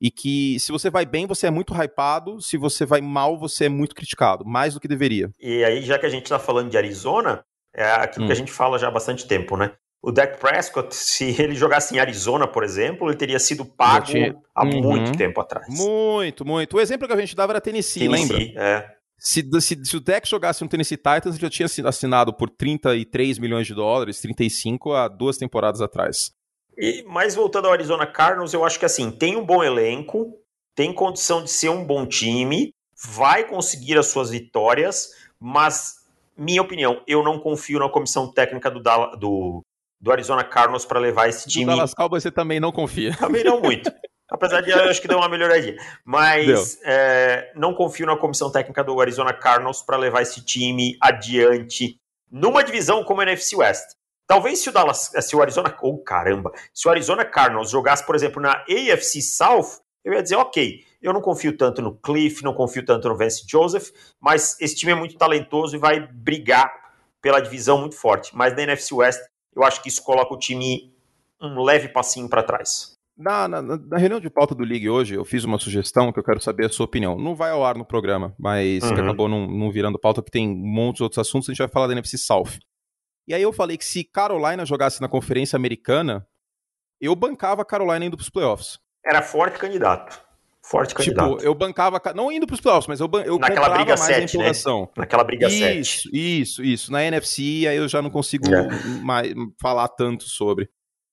e 0.00 0.10
que, 0.10 0.58
se 0.60 0.72
você 0.72 0.90
vai 0.90 1.06
bem, 1.06 1.26
você 1.26 1.46
é 1.46 1.50
muito 1.50 1.74
hypado, 1.74 2.40
se 2.40 2.56
você 2.56 2.84
vai 2.84 3.00
mal, 3.00 3.38
você 3.38 3.66
é 3.66 3.68
muito 3.68 3.94
criticado, 3.94 4.44
mais 4.44 4.74
do 4.74 4.80
que 4.80 4.88
deveria. 4.88 5.30
E 5.40 5.64
aí, 5.64 5.82
já 5.82 5.98
que 5.98 6.06
a 6.06 6.10
gente 6.10 6.24
está 6.24 6.38
falando 6.38 6.70
de 6.70 6.76
Arizona, 6.76 7.44
é 7.74 7.90
aquilo 7.90 8.24
hum. 8.24 8.28
que 8.28 8.32
a 8.32 8.36
hum. 8.36 8.38
gente 8.38 8.52
fala 8.52 8.78
já 8.78 8.88
há 8.88 8.90
bastante 8.90 9.26
tempo, 9.26 9.56
né? 9.56 9.72
O 10.02 10.12
Dak 10.12 10.38
Prescott, 10.38 10.94
se 10.94 11.34
ele 11.42 11.56
jogasse 11.56 11.94
em 11.94 11.98
Arizona, 11.98 12.46
por 12.46 12.62
exemplo, 12.62 13.08
ele 13.08 13.16
teria 13.16 13.40
sido 13.40 13.64
pago 13.64 14.06
tinha... 14.06 14.36
há 14.54 14.64
uhum. 14.64 14.80
muito 14.80 15.18
tempo 15.18 15.40
atrás. 15.40 15.66
Muito, 15.68 16.44
muito. 16.44 16.76
O 16.76 16.80
exemplo 16.80 17.08
que 17.08 17.14
a 17.14 17.16
gente 17.16 17.34
dava 17.34 17.54
era 17.54 17.60
Tennessee, 17.60 18.00
Tennessee 18.02 18.32
lembra? 18.32 18.62
É. 18.62 18.95
Se, 19.18 19.42
se, 19.60 19.84
se, 19.84 19.96
o 19.96 20.00
Deck 20.00 20.28
jogasse 20.28 20.62
no 20.62 20.68
Tennessee 20.68 20.96
Titans, 20.96 21.36
ele 21.36 21.40
já 21.40 21.50
tinha 21.50 21.88
assinado 21.88 22.32
por 22.32 22.50
33 22.50 23.38
milhões 23.38 23.66
de 23.66 23.74
dólares, 23.74 24.20
35 24.20 24.92
há 24.92 25.08
duas 25.08 25.38
temporadas 25.38 25.80
atrás. 25.80 26.32
E, 26.76 27.02
mas 27.08 27.34
voltando 27.34 27.66
ao 27.66 27.72
Arizona 27.72 28.06
Cardinals, 28.06 28.52
eu 28.52 28.64
acho 28.64 28.78
que 28.78 28.84
assim, 28.84 29.10
tem 29.10 29.36
um 29.36 29.44
bom 29.44 29.64
elenco, 29.64 30.38
tem 30.74 30.92
condição 30.92 31.42
de 31.42 31.50
ser 31.50 31.70
um 31.70 31.84
bom 31.84 32.06
time, 32.06 32.70
vai 33.02 33.44
conseguir 33.44 33.98
as 33.98 34.06
suas 34.08 34.30
vitórias, 34.30 35.10
mas, 35.40 36.04
minha 36.36 36.60
opinião, 36.60 37.02
eu 37.06 37.22
não 37.22 37.38
confio 37.38 37.78
na 37.78 37.88
comissão 37.88 38.30
técnica 38.30 38.70
do, 38.70 38.80
do, 39.16 39.62
do 39.98 40.12
Arizona 40.12 40.44
Cardinals 40.44 40.84
para 40.84 41.00
levar 41.00 41.28
esse 41.28 41.48
time. 41.48 41.64
Do 41.64 41.70
Dallas 41.70 41.94
Cowboys 41.94 42.22
você 42.22 42.30
também 42.30 42.60
não 42.60 42.70
confia. 42.70 43.16
Também 43.16 43.42
não 43.42 43.60
muito. 43.60 43.90
Apesar 44.28 44.60
de 44.60 44.72
acho 44.72 45.00
que 45.00 45.08
deu 45.08 45.18
uma 45.18 45.28
melhoradinha. 45.28 45.76
Mas 46.04 46.78
é, 46.82 47.52
não 47.54 47.74
confio 47.74 48.06
na 48.06 48.16
comissão 48.16 48.50
técnica 48.50 48.82
do 48.82 49.00
Arizona 49.00 49.32
Cardinals 49.32 49.82
para 49.82 49.96
levar 49.96 50.22
esse 50.22 50.44
time 50.44 50.96
adiante 51.00 51.98
numa 52.30 52.64
divisão 52.64 53.04
como 53.04 53.20
a 53.20 53.24
NFC 53.24 53.56
West. 53.56 53.96
Talvez 54.26 54.58
se 54.58 54.68
o 54.68 54.72
Dallas, 54.72 55.12
se 55.20 55.36
o 55.36 55.40
Arizona, 55.40 55.76
oh 55.80 55.98
caramba, 55.98 56.52
se 56.74 56.88
o 56.88 56.90
Arizona 56.90 57.24
Cardinals 57.24 57.70
jogasse, 57.70 58.04
por 58.04 58.16
exemplo, 58.16 58.42
na 58.42 58.64
AFC 58.68 59.22
South, 59.22 59.80
eu 60.04 60.12
ia 60.12 60.22
dizer, 60.22 60.36
ok, 60.36 60.84
eu 61.00 61.12
não 61.12 61.20
confio 61.20 61.56
tanto 61.56 61.80
no 61.80 61.94
Cliff, 61.94 62.42
não 62.42 62.52
confio 62.52 62.84
tanto 62.84 63.08
no 63.08 63.16
Vance 63.16 63.44
Joseph, 63.48 63.90
mas 64.20 64.60
esse 64.60 64.74
time 64.74 64.90
é 64.92 64.94
muito 64.94 65.16
talentoso 65.16 65.76
e 65.76 65.78
vai 65.78 66.00
brigar 66.00 66.72
pela 67.22 67.40
divisão 67.40 67.78
muito 67.78 67.96
forte. 67.96 68.34
Mas 68.34 68.54
na 68.54 68.62
NFC 68.62 68.94
West, 68.94 69.20
eu 69.54 69.62
acho 69.62 69.80
que 69.80 69.88
isso 69.88 70.02
coloca 70.02 70.34
o 70.34 70.38
time 70.38 70.92
um 71.40 71.62
leve 71.62 71.88
passinho 71.88 72.28
para 72.28 72.42
trás. 72.42 72.95
Na, 73.16 73.48
na, 73.48 73.62
na, 73.62 73.96
reunião 73.96 74.20
de 74.20 74.28
pauta 74.28 74.54
do 74.54 74.62
League 74.62 74.90
hoje, 74.90 75.14
eu 75.14 75.24
fiz 75.24 75.42
uma 75.42 75.58
sugestão 75.58 76.12
que 76.12 76.18
eu 76.18 76.24
quero 76.24 76.40
saber 76.40 76.66
a 76.66 76.68
sua 76.68 76.84
opinião. 76.84 77.16
Não 77.16 77.34
vai 77.34 77.50
ao 77.50 77.64
ar 77.64 77.76
no 77.76 77.84
programa, 77.84 78.34
mas 78.38 78.82
uhum. 78.84 78.92
acabou 78.92 79.28
não, 79.28 79.46
não, 79.46 79.72
virando 79.72 79.98
pauta, 79.98 80.22
que 80.22 80.30
tem 80.30 80.46
um 80.46 80.54
monte 80.54 80.98
de 80.98 81.02
outros 81.02 81.18
assuntos, 81.18 81.48
a 81.48 81.52
gente 81.52 81.58
vai 81.58 81.68
falar 81.68 81.86
da 81.86 81.94
NFC 81.94 82.18
South. 82.18 82.58
E 83.26 83.32
aí 83.32 83.40
eu 83.40 83.52
falei 83.52 83.78
que 83.78 83.84
se 83.84 84.04
Carolina 84.04 84.66
jogasse 84.66 85.00
na 85.00 85.08
Conferência 85.08 85.56
Americana, 85.56 86.26
eu 87.00 87.16
bancava 87.16 87.62
a 87.62 87.64
Carolina 87.64 88.04
indo 88.04 88.16
pros 88.16 88.28
playoffs. 88.28 88.78
Era 89.04 89.22
forte 89.22 89.58
candidato. 89.58 90.26
Forte 90.62 90.88
tipo, 90.88 90.98
candidato. 90.98 91.36
Tipo, 91.36 91.42
eu 91.42 91.54
bancava, 91.54 92.02
não 92.14 92.30
indo 92.30 92.46
pros 92.46 92.60
playoffs, 92.60 92.88
mas 92.88 93.00
eu, 93.00 93.08
eu 93.24 93.38
Naquela 93.38 93.70
briga 93.70 93.96
mais 93.96 94.00
7, 94.00 94.12
a 94.12 94.18
né? 94.18 94.24
empolgação. 94.24 94.80
Né? 94.80 94.88
Naquela 94.96 95.24
briga 95.24 95.46
isso, 95.46 95.58
7. 95.58 95.78
Isso, 95.78 96.10
isso, 96.12 96.64
isso. 96.64 96.92
Na 96.92 97.02
NFC, 97.04 97.66
aí 97.68 97.76
eu 97.76 97.88
já 97.88 98.02
não 98.02 98.10
consigo 98.10 98.52
é. 98.52 98.68
mais 99.00 99.32
falar 99.60 99.88
tanto 99.88 100.24
sobre. 100.24 100.68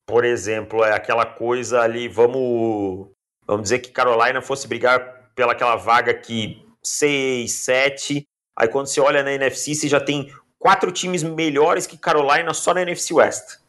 Por 0.06 0.26
exemplo, 0.26 0.84
é 0.84 0.94
aquela 0.94 1.26
coisa 1.26 1.82
ali, 1.82 2.08
vamos, 2.08 3.10
vamos 3.46 3.64
dizer 3.64 3.80
que 3.80 3.92
Carolina 3.92 4.42
fosse 4.42 4.68
brigar 4.68 5.32
pelaquela 5.36 5.76
vaga 5.76 6.14
que 6.14 6.66
6, 6.84 7.52
7, 7.52 8.24
aí 8.58 8.68
quando 8.68 8.88
você 8.88 9.00
olha 9.00 9.24
na 9.24 9.32
NFC, 9.34 9.74
você 9.74 9.88
já 9.88 10.00
tem 10.00 10.32
quatro 10.60 10.92
times 10.92 11.24
melhores 11.24 11.88
que 11.88 11.98
Carolina 11.98 12.54
só 12.54 12.74
na 12.74 12.82
NFC 12.82 13.14
West. 13.14 13.64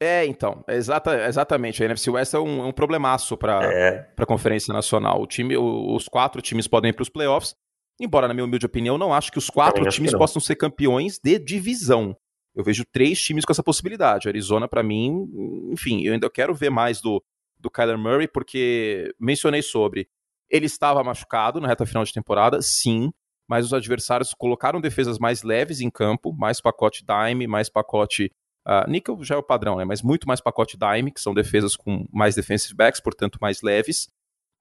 É, 0.00 0.26
então, 0.26 0.64
exata, 0.66 1.28
exatamente. 1.28 1.80
A 1.80 1.86
NFC 1.86 2.10
West 2.10 2.34
é 2.34 2.38
um, 2.38 2.62
é 2.62 2.66
um 2.66 2.72
problemaço 2.72 3.36
para 3.36 3.72
é. 3.72 4.08
a 4.16 4.26
Conferência 4.26 4.74
Nacional. 4.74 5.22
O 5.22 5.26
time, 5.28 5.56
os 5.56 6.08
quatro 6.08 6.42
times 6.42 6.66
podem 6.66 6.90
ir 6.90 6.92
para 6.92 7.04
os 7.04 7.08
playoffs, 7.08 7.54
embora, 8.00 8.26
na 8.26 8.34
minha 8.34 8.44
humilde 8.44 8.66
opinião, 8.66 8.98
não 8.98 9.14
acho 9.14 9.30
que 9.30 9.38
os 9.38 9.48
quatro 9.48 9.88
times 9.88 10.12
possam 10.12 10.40
ser 10.42 10.56
campeões 10.56 11.20
de 11.22 11.38
divisão. 11.38 12.16
Eu 12.54 12.62
vejo 12.62 12.84
três 12.92 13.20
times 13.20 13.44
com 13.44 13.52
essa 13.52 13.62
possibilidade. 13.62 14.28
Arizona, 14.28 14.68
para 14.68 14.82
mim, 14.82 15.28
enfim, 15.70 16.02
eu 16.02 16.12
ainda 16.12 16.28
quero 16.28 16.54
ver 16.54 16.70
mais 16.70 17.00
do, 17.00 17.22
do 17.58 17.70
Kyler 17.70 17.98
Murray, 17.98 18.28
porque 18.28 19.14
mencionei 19.18 19.62
sobre. 19.62 20.08
Ele 20.50 20.66
estava 20.66 21.02
machucado 21.02 21.60
na 21.60 21.68
reta 21.68 21.86
final 21.86 22.04
de 22.04 22.12
temporada, 22.12 22.60
sim, 22.60 23.10
mas 23.48 23.66
os 23.66 23.72
adversários 23.72 24.34
colocaram 24.34 24.80
defesas 24.80 25.18
mais 25.18 25.42
leves 25.42 25.80
em 25.80 25.90
campo, 25.90 26.32
mais 26.32 26.60
pacote 26.60 27.04
dime, 27.04 27.46
mais 27.46 27.70
pacote. 27.70 28.30
Uh, 28.66 28.88
nickel 28.88 29.24
já 29.24 29.34
é 29.34 29.38
o 29.38 29.42
padrão, 29.42 29.76
né? 29.76 29.84
Mas 29.84 30.02
muito 30.02 30.28
mais 30.28 30.40
pacote 30.40 30.76
dime, 30.76 31.10
que 31.10 31.20
são 31.20 31.34
defesas 31.34 31.74
com 31.74 32.06
mais 32.12 32.34
defensive 32.34 32.74
backs, 32.74 33.00
portanto 33.00 33.38
mais 33.40 33.62
leves. 33.62 34.08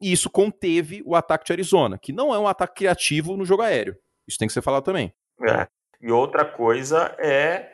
E 0.01 0.11
isso 0.11 0.29
conteve 0.29 1.03
o 1.05 1.15
ataque 1.15 1.45
de 1.45 1.51
Arizona, 1.51 1.99
que 1.99 2.11
não 2.11 2.33
é 2.33 2.39
um 2.39 2.47
ataque 2.47 2.75
criativo 2.75 3.37
no 3.37 3.45
jogo 3.45 3.61
aéreo. 3.61 3.95
Isso 4.27 4.37
tem 4.37 4.47
que 4.47 4.53
ser 4.53 4.61
falado 4.61 4.83
também. 4.83 5.13
É. 5.47 5.67
E 6.01 6.11
outra 6.11 6.43
coisa 6.43 7.15
é 7.19 7.70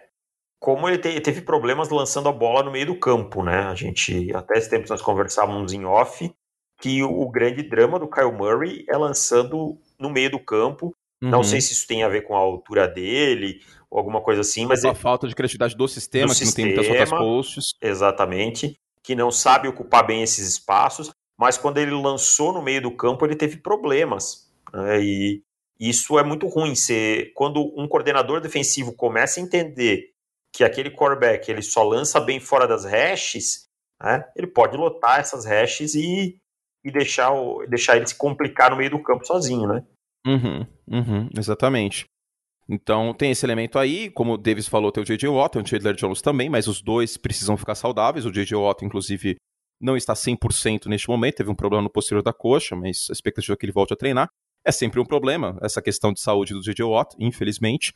como 0.60 0.88
ele 0.88 0.98
te, 0.98 1.20
teve 1.22 1.42
problemas 1.42 1.90
lançando 1.90 2.30
a 2.30 2.32
bola 2.32 2.64
no 2.64 2.72
meio 2.72 2.88
do 2.88 3.00
campo, 3.00 3.44
né? 3.44 3.60
A 3.64 3.76
gente, 3.76 4.34
até 4.36 4.58
esse 4.58 4.70
tempo 4.70 4.90
nós 4.90 5.02
conversávamos 5.02 5.74
em 5.74 5.86
off, 5.86 6.32
que 6.80 7.04
o, 7.04 7.22
o 7.22 7.30
grande 7.30 7.64
drama 7.64 8.00
do 8.00 8.10
Kyle 8.10 8.32
Murray 8.32 8.86
é 8.90 8.98
lançando 8.98 9.78
no 10.00 10.10
meio 10.10 10.32
do 10.32 10.40
campo. 10.40 10.96
Uhum. 11.22 11.30
Não 11.30 11.44
sei 11.44 11.62
se 11.62 11.74
isso 11.74 11.88
tem 11.88 12.04
a 12.04 12.10
ver 12.10 12.22
com 12.22 12.36
a 12.36 12.40
altura 12.40 12.88
dele 12.88 13.60
ou 13.90 13.98
alguma 13.98 14.22
coisa 14.22 14.42
assim, 14.42 14.66
mas. 14.66 14.84
a 14.84 14.94
falta 14.94 15.28
de 15.28 15.36
criatividade 15.36 15.76
do 15.76 15.88
sistema, 15.88 16.28
do 16.28 16.34
que 16.34 16.46
sistema, 16.46 16.68
não 16.68 16.76
tem 16.76 16.86
muitas 16.86 17.10
outras 17.10 17.20
posts. 17.20 17.74
Exatamente. 17.82 18.80
Que 19.02 19.16
não 19.16 19.32
sabe 19.32 19.68
ocupar 19.68 20.06
bem 20.06 20.22
esses 20.22 20.48
espaços, 20.48 21.12
mas 21.38 21.58
quando 21.58 21.78
ele 21.78 21.92
lançou 21.92 22.52
no 22.52 22.62
meio 22.62 22.82
do 22.82 22.92
campo, 22.92 23.26
ele 23.26 23.36
teve 23.36 23.58
problemas. 23.58 24.52
Né? 24.74 25.02
E 25.02 25.44
isso 25.80 26.20
é 26.20 26.24
muito 26.24 26.48
ruim. 26.48 26.74
Quando 27.34 27.74
um 27.78 27.88
coordenador 27.88 28.42
defensivo 28.42 28.94
começa 28.94 29.40
a 29.40 29.44
entender 29.44 30.12
que 30.54 30.63
aquele 30.63 30.92
quarterback 30.92 31.50
ele 31.50 31.62
só 31.62 31.84
lança 31.84 32.20
bem 32.20 32.39
fora 32.39 32.68
das 32.68 32.86
hashes, 32.86 33.68
né, 34.01 34.24
ele 34.36 34.48
pode 34.48 34.77
lotar 34.77 35.20
essas 35.20 35.46
hashes 35.46 35.96
e, 35.96 36.38
e 36.84 36.92
deixar, 36.92 37.32
o, 37.32 37.66
deixar 37.68 37.98
ele 37.98 38.08
se 38.08 38.16
complicar 38.16 38.72
no 38.72 38.77
meio 38.77 38.92
do 38.92 39.04
campo 39.04 39.25
sozinho, 39.25 39.68
né? 39.68 39.86
Uhum, 40.25 40.68
uhum, 40.88 41.30
exatamente. 41.38 42.06
Então 42.70 43.13
tem 43.13 43.32
esse 43.32 43.46
elemento 43.46 43.80
aí, 43.80 44.10
como 44.10 44.34
o 44.34 44.38
Davis 44.38 44.68
falou, 44.68 44.92
tem 44.92 45.01
o 45.01 45.06
J.J. 45.06 45.30
Watt, 45.30 45.54
tem 45.54 45.62
o 45.62 45.68
Chandler 45.68 45.96
Jones 45.96 46.22
também, 46.22 46.50
mas 46.50 46.68
os 46.68 46.82
dois 46.82 47.16
precisam 47.16 47.56
ficar 47.56 47.75
saudáveis. 47.75 48.25
O 48.25 48.32
J.J. 48.32 48.56
Watt, 48.58 48.84
inclusive, 48.84 49.38
não 49.80 49.96
está 49.96 50.13
100% 50.13 50.88
neste 50.88 51.08
momento, 51.08 51.38
teve 51.38 51.50
um 51.50 51.56
problema 51.56 51.84
no 51.84 51.89
posterior 51.89 52.22
da 52.22 52.34
coxa, 52.34 52.75
mas 52.75 53.08
a 53.10 53.13
expectativa 53.13 53.54
é 53.54 53.58
que 53.58 53.66
ele 53.66 53.72
volte 53.72 53.94
a 53.94 53.98
treinar. 53.98 54.27
É 54.66 54.72
sempre 54.72 55.00
um 55.00 55.06
problema 55.06 55.58
essa 55.62 55.82
questão 55.82 56.12
de 56.12 56.20
saúde 56.20 56.54
do 56.54 56.62
J.J. 56.62 56.84
Watt, 56.84 57.16
infelizmente. 57.20 57.94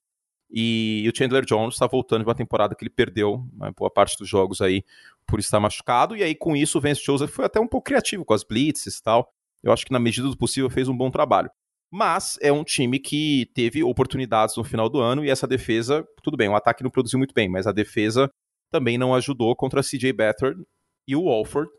E, 0.54 1.08
o 1.08 1.18
Chandler 1.18 1.46
Jones 1.46 1.76
está 1.76 1.88
voltando 1.88 2.24
de 2.24 2.28
uma 2.28 2.36
temporada 2.36 2.76
que 2.76 2.84
ele 2.84 2.90
perdeu 2.90 3.46
uma 3.54 3.72
boa 3.72 3.90
parte 3.90 4.18
dos 4.18 4.28
jogos 4.28 4.62
aí 4.62 4.84
por 5.26 5.40
estar 5.40 5.60
machucado. 5.60 6.16
E 6.16 6.24
aí, 6.24 6.36
com 6.36 6.56
isso, 6.56 6.78
o 6.78 6.82
Vance 6.82 7.04
Joseph 7.04 7.32
foi 7.32 7.46
até 7.46 7.60
um 7.60 7.68
pouco 7.68 7.86
criativo 7.86 8.26
com 8.26 8.34
as 8.34 8.44
blitzes 8.44 8.98
e 8.98 9.04
tal. 9.04 9.32
Eu 9.64 9.72
acho 9.72 9.86
que, 9.86 9.94
na 9.94 10.00
medida 10.00 10.28
do 10.28 10.38
possível, 10.38 10.70
fez 10.70 10.88
um 10.88 10.98
bom 10.98 11.10
trabalho. 11.10 11.50
Mas 11.90 12.38
é 12.42 12.52
um 12.52 12.64
time 12.64 13.00
que 13.00 13.50
teve 13.54 13.84
oportunidades 13.84 14.56
no 14.56 14.64
final 14.64 14.90
do 14.90 15.00
ano 15.00 15.26
e 15.26 15.30
essa 15.30 15.46
defesa, 15.46 16.08
tudo 16.24 16.38
bem, 16.38 16.48
o 16.48 16.56
ataque 16.56 16.84
não 16.84 16.90
produziu 16.90 17.20
muito 17.20 17.34
bem, 17.34 17.50
mas 17.50 17.68
a 17.68 17.74
defesa 17.74 18.32
também 18.72 18.98
não 18.98 19.14
ajudou 19.14 19.54
contra 19.58 19.84
CJ 19.84 20.14
Beathard 20.14 20.64
e 21.06 21.16
o 21.18 21.26
Walford, 21.26 21.70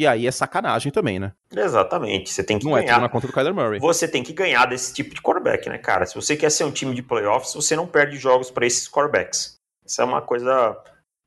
e 0.00 0.06
aí 0.06 0.26
é 0.26 0.30
sacanagem 0.30 0.90
também, 0.90 1.18
né? 1.18 1.34
Exatamente. 1.54 2.30
Você 2.30 2.42
tem 2.42 2.58
que 2.58 2.64
Não 2.64 2.72
ganhar. 2.72 2.84
é 2.84 2.92
tudo 2.94 3.02
na 3.02 3.08
conta 3.10 3.26
do 3.26 3.34
Kyler 3.34 3.52
Murray. 3.52 3.78
Você 3.80 4.08
tem 4.08 4.22
que 4.22 4.32
ganhar 4.32 4.64
desse 4.64 4.94
tipo 4.94 5.14
de 5.14 5.20
quarterback, 5.20 5.68
né, 5.68 5.76
cara? 5.76 6.06
Se 6.06 6.14
você 6.14 6.34
quer 6.34 6.50
ser 6.50 6.64
um 6.64 6.70
time 6.70 6.94
de 6.94 7.02
playoffs, 7.02 7.52
você 7.52 7.76
não 7.76 7.86
perde 7.86 8.16
jogos 8.16 8.50
para 8.50 8.66
esses 8.66 8.88
quarterbacks. 8.88 9.58
Isso 9.84 10.00
é 10.00 10.04
uma 10.06 10.22
coisa 10.22 10.74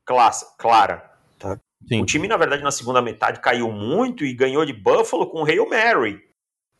classe, 0.04 0.44
clara. 0.58 1.08
Tá? 1.38 1.56
Sim. 1.86 2.02
O 2.02 2.04
time, 2.04 2.26
na 2.26 2.36
verdade, 2.36 2.64
na 2.64 2.72
segunda 2.72 3.00
metade 3.00 3.38
caiu 3.38 3.70
muito 3.70 4.24
e 4.24 4.34
ganhou 4.34 4.66
de 4.66 4.72
Buffalo 4.72 5.28
com 5.28 5.42
o 5.42 5.46
Hail 5.46 5.70
Mary. 5.70 6.20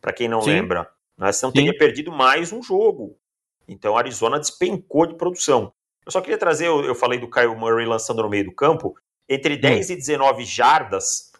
Para 0.01 0.11
quem 0.11 0.27
não 0.27 0.41
Sim. 0.41 0.49
lembra. 0.49 0.89
Né? 1.17 1.31
Você 1.31 1.45
não 1.45 1.51
Sim. 1.53 1.59
teria 1.59 1.77
perdido 1.77 2.11
mais 2.11 2.51
um 2.51 2.61
jogo. 2.61 3.15
Então, 3.69 3.95
a 3.95 3.99
Arizona 3.99 4.37
despencou 4.37 5.05
de 5.05 5.15
produção. 5.15 5.71
Eu 6.05 6.11
só 6.11 6.19
queria 6.19 6.37
trazer, 6.37 6.67
eu, 6.67 6.83
eu 6.83 6.93
falei 6.93 7.17
do 7.17 7.29
Kyle 7.29 7.55
Murray 7.55 7.85
lançando 7.85 8.21
no 8.21 8.29
meio 8.29 8.43
do 8.43 8.53
campo. 8.53 8.97
Entre 9.29 9.55
10 9.55 9.89
hum. 9.89 9.93
e 9.93 9.95
19 9.95 10.43
jardas, 10.43 11.31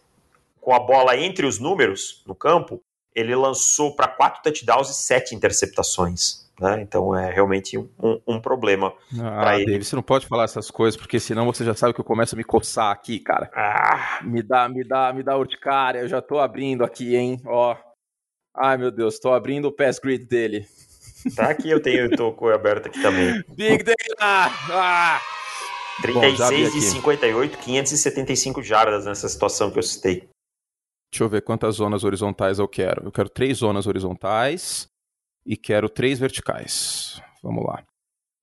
com 0.66 0.74
a 0.74 0.80
bola 0.80 1.16
entre 1.16 1.46
os 1.46 1.60
números 1.60 2.24
no 2.26 2.34
campo, 2.34 2.82
ele 3.14 3.36
lançou 3.36 3.94
para 3.94 4.08
quatro 4.08 4.42
touchdowns 4.42 4.90
e 4.90 4.94
sete 4.94 5.32
interceptações. 5.32 6.50
Né? 6.60 6.82
Então 6.82 7.16
é 7.16 7.32
realmente 7.32 7.78
um, 7.78 8.20
um 8.26 8.40
problema 8.40 8.92
ah, 9.12 9.40
para 9.40 9.56
ele. 9.58 9.66
David, 9.66 9.84
você 9.84 9.94
não 9.94 10.02
pode 10.02 10.26
falar 10.26 10.42
essas 10.42 10.68
coisas, 10.68 10.96
porque 11.00 11.20
senão 11.20 11.46
você 11.46 11.64
já 11.64 11.72
sabe 11.72 11.94
que 11.94 12.00
eu 12.00 12.04
começo 12.04 12.34
a 12.34 12.38
me 12.38 12.42
coçar 12.42 12.90
aqui, 12.90 13.20
cara. 13.20 13.48
Ah. 13.54 14.18
Me 14.24 14.42
dá, 14.42 14.68
me 14.68 14.82
dá, 14.82 15.12
me 15.12 15.22
dá 15.22 15.38
urticária. 15.38 16.00
Eu 16.00 16.08
já 16.08 16.20
tô 16.20 16.40
abrindo 16.40 16.82
aqui, 16.82 17.14
hein? 17.14 17.40
Ó. 17.46 17.76
Ai, 18.52 18.76
meu 18.76 18.90
Deus, 18.90 19.20
tô 19.20 19.32
abrindo 19.32 19.66
o 19.66 19.72
pass 19.72 20.00
grid 20.00 20.26
dele. 20.26 20.66
Tá 21.36 21.50
aqui, 21.50 21.70
eu 21.70 21.80
tenho, 21.80 22.06
eu 22.06 22.16
tô 22.16 22.32
com 22.32 22.48
aberto 22.48 22.86
aqui 22.86 23.00
também. 23.00 23.40
Big 23.54 23.84
Data! 23.84 23.94
Ah! 24.18 25.20
36 26.02 26.38
Bom, 26.38 26.74
de 26.74 26.84
58, 26.84 27.58
575 27.58 28.62
jardas 28.64 29.06
nessa 29.06 29.28
situação 29.28 29.70
que 29.70 29.78
eu 29.78 29.82
citei. 29.82 30.28
Deixa 31.16 31.24
eu 31.24 31.30
ver 31.30 31.40
quantas 31.40 31.76
zonas 31.76 32.04
horizontais 32.04 32.58
eu 32.58 32.68
quero. 32.68 33.06
Eu 33.06 33.10
quero 33.10 33.30
três 33.30 33.56
zonas 33.56 33.86
horizontais 33.86 34.86
e 35.46 35.56
quero 35.56 35.88
três 35.88 36.18
verticais. 36.18 37.22
Vamos 37.42 37.64
lá. 37.64 37.82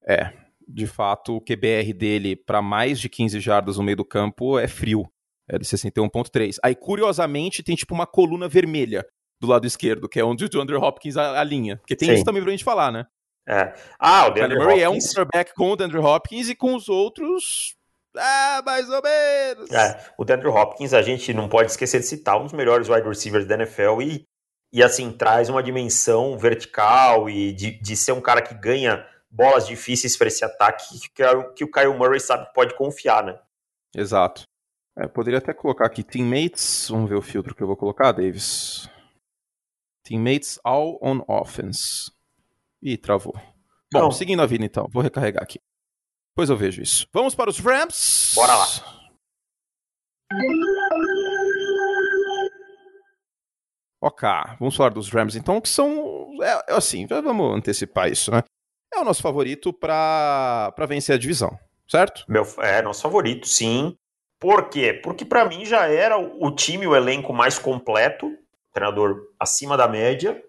É, 0.07 0.33
de 0.67 0.87
fato, 0.87 1.35
o 1.35 1.39
QBR 1.39 1.93
dele 1.93 2.35
para 2.35 2.63
mais 2.63 2.99
de 2.99 3.09
15 3.09 3.39
jardas 3.39 3.77
no 3.77 3.83
meio 3.83 3.97
do 3.97 4.03
campo 4.03 4.57
é 4.57 4.67
frio. 4.67 5.07
É 5.47 5.59
de 5.59 5.65
61.3. 5.65 6.55
Aí, 6.63 6.73
curiosamente, 6.73 7.61
tem 7.61 7.75
tipo 7.75 7.93
uma 7.93 8.07
coluna 8.07 8.47
vermelha 8.47 9.05
do 9.39 9.45
lado 9.45 9.67
esquerdo, 9.67 10.09
que 10.09 10.19
é 10.19 10.25
onde 10.25 10.43
o 10.43 10.59
Andrew 10.59 10.81
Hopkins 10.81 11.15
alinha. 11.15 11.77
Porque 11.77 11.95
tem 11.95 12.07
Sim. 12.07 12.15
isso 12.15 12.23
também 12.23 12.41
pra 12.41 12.49
gente 12.49 12.63
falar, 12.63 12.91
né? 12.91 13.05
É. 13.47 13.71
Ah, 13.99 14.25
o 14.25 14.31
DeAndre 14.31 14.57
Hopkins... 14.57 14.81
é 14.81 14.89
um 14.89 14.97
quarterback 14.97 15.53
com 15.53 15.69
o 15.69 15.75
DeAndre 15.75 15.99
Hopkins 15.99 16.49
e 16.49 16.55
com 16.55 16.73
os 16.73 16.89
outros 16.89 17.75
ah, 18.15 18.61
mais 18.65 18.89
ou 18.89 19.01
menos. 19.01 19.71
É, 19.71 20.05
o 20.17 20.23
Andrew 20.23 20.53
Hopkins, 20.53 20.93
a 20.93 21.01
gente 21.01 21.33
não 21.33 21.49
pode 21.49 21.71
esquecer 21.71 21.99
de 21.99 22.05
citar, 22.05 22.39
um 22.39 22.43
dos 22.43 22.53
melhores 22.53 22.89
wide 22.89 23.07
receivers 23.07 23.45
da 23.45 23.55
NFL 23.55 24.01
e, 24.01 24.25
e 24.71 24.83
assim, 24.83 25.11
traz 25.11 25.49
uma 25.49 25.63
dimensão 25.63 26.37
vertical 26.37 27.29
e 27.29 27.53
de, 27.53 27.71
de 27.79 27.95
ser 27.97 28.11
um 28.11 28.21
cara 28.21 28.41
que 28.41 28.53
ganha 28.53 29.05
bolas 29.29 29.65
difíceis 29.65 30.15
para 30.15 30.27
esse 30.27 30.45
ataque 30.45 31.09
que, 31.13 31.23
é 31.23 31.43
que 31.53 31.63
o 31.63 31.71
Kyle 31.71 31.93
Murray 31.93 32.19
sabe 32.19 32.45
que 32.45 32.53
pode 32.53 32.75
confiar, 32.75 33.23
né? 33.23 33.39
Exato. 33.95 34.43
É, 34.95 35.07
poderia 35.07 35.39
até 35.39 35.53
colocar 35.53 35.87
aqui 35.87 36.03
teammates. 36.03 36.87
Vamos 36.89 37.09
ver 37.09 37.15
o 37.15 37.21
filtro 37.21 37.55
que 37.55 37.63
eu 37.63 37.67
vou 37.67 37.75
colocar, 37.75 38.11
Davis. 38.11 38.87
Teammates 40.03 40.59
all 40.63 40.99
on 41.01 41.23
offense. 41.27 42.11
Ih, 42.81 42.97
travou. 42.97 43.33
Bom, 43.91 43.99
não. 43.99 44.11
seguindo 44.11 44.41
a 44.41 44.45
vida 44.45 44.65
então, 44.65 44.87
vou 44.91 45.01
recarregar 45.01 45.41
aqui. 45.41 45.59
Pois 46.35 46.49
eu 46.49 46.57
vejo 46.57 46.81
isso. 46.81 47.07
Vamos 47.13 47.35
para 47.35 47.49
os 47.49 47.59
Rams? 47.59 48.33
Bora 48.35 48.55
lá. 48.55 48.65
Ok, 54.01 54.27
vamos 54.59 54.75
falar 54.75 54.89
dos 54.89 55.09
Rams 55.09 55.35
então, 55.35 55.61
que 55.61 55.69
são. 55.69 56.29
É, 56.41 56.73
é, 56.73 56.75
assim, 56.75 57.05
vamos 57.05 57.55
antecipar 57.55 58.11
isso, 58.11 58.31
né? 58.31 58.43
É 58.93 58.99
o 58.99 59.05
nosso 59.05 59.21
favorito 59.21 59.71
para 59.71 60.73
vencer 60.87 61.15
a 61.15 61.17
divisão, 61.17 61.57
certo? 61.87 62.25
Meu, 62.27 62.45
é 62.59 62.81
nosso 62.81 63.01
favorito, 63.01 63.47
sim. 63.47 63.95
Por 64.39 64.69
quê? 64.69 64.93
Porque 64.93 65.23
para 65.23 65.45
mim 65.45 65.65
já 65.65 65.87
era 65.87 66.17
o 66.17 66.51
time, 66.53 66.85
o 66.85 66.95
elenco 66.95 67.31
mais 67.31 67.57
completo, 67.57 68.29
treinador 68.73 69.21
acima 69.39 69.77
da 69.77 69.87
média, 69.87 70.43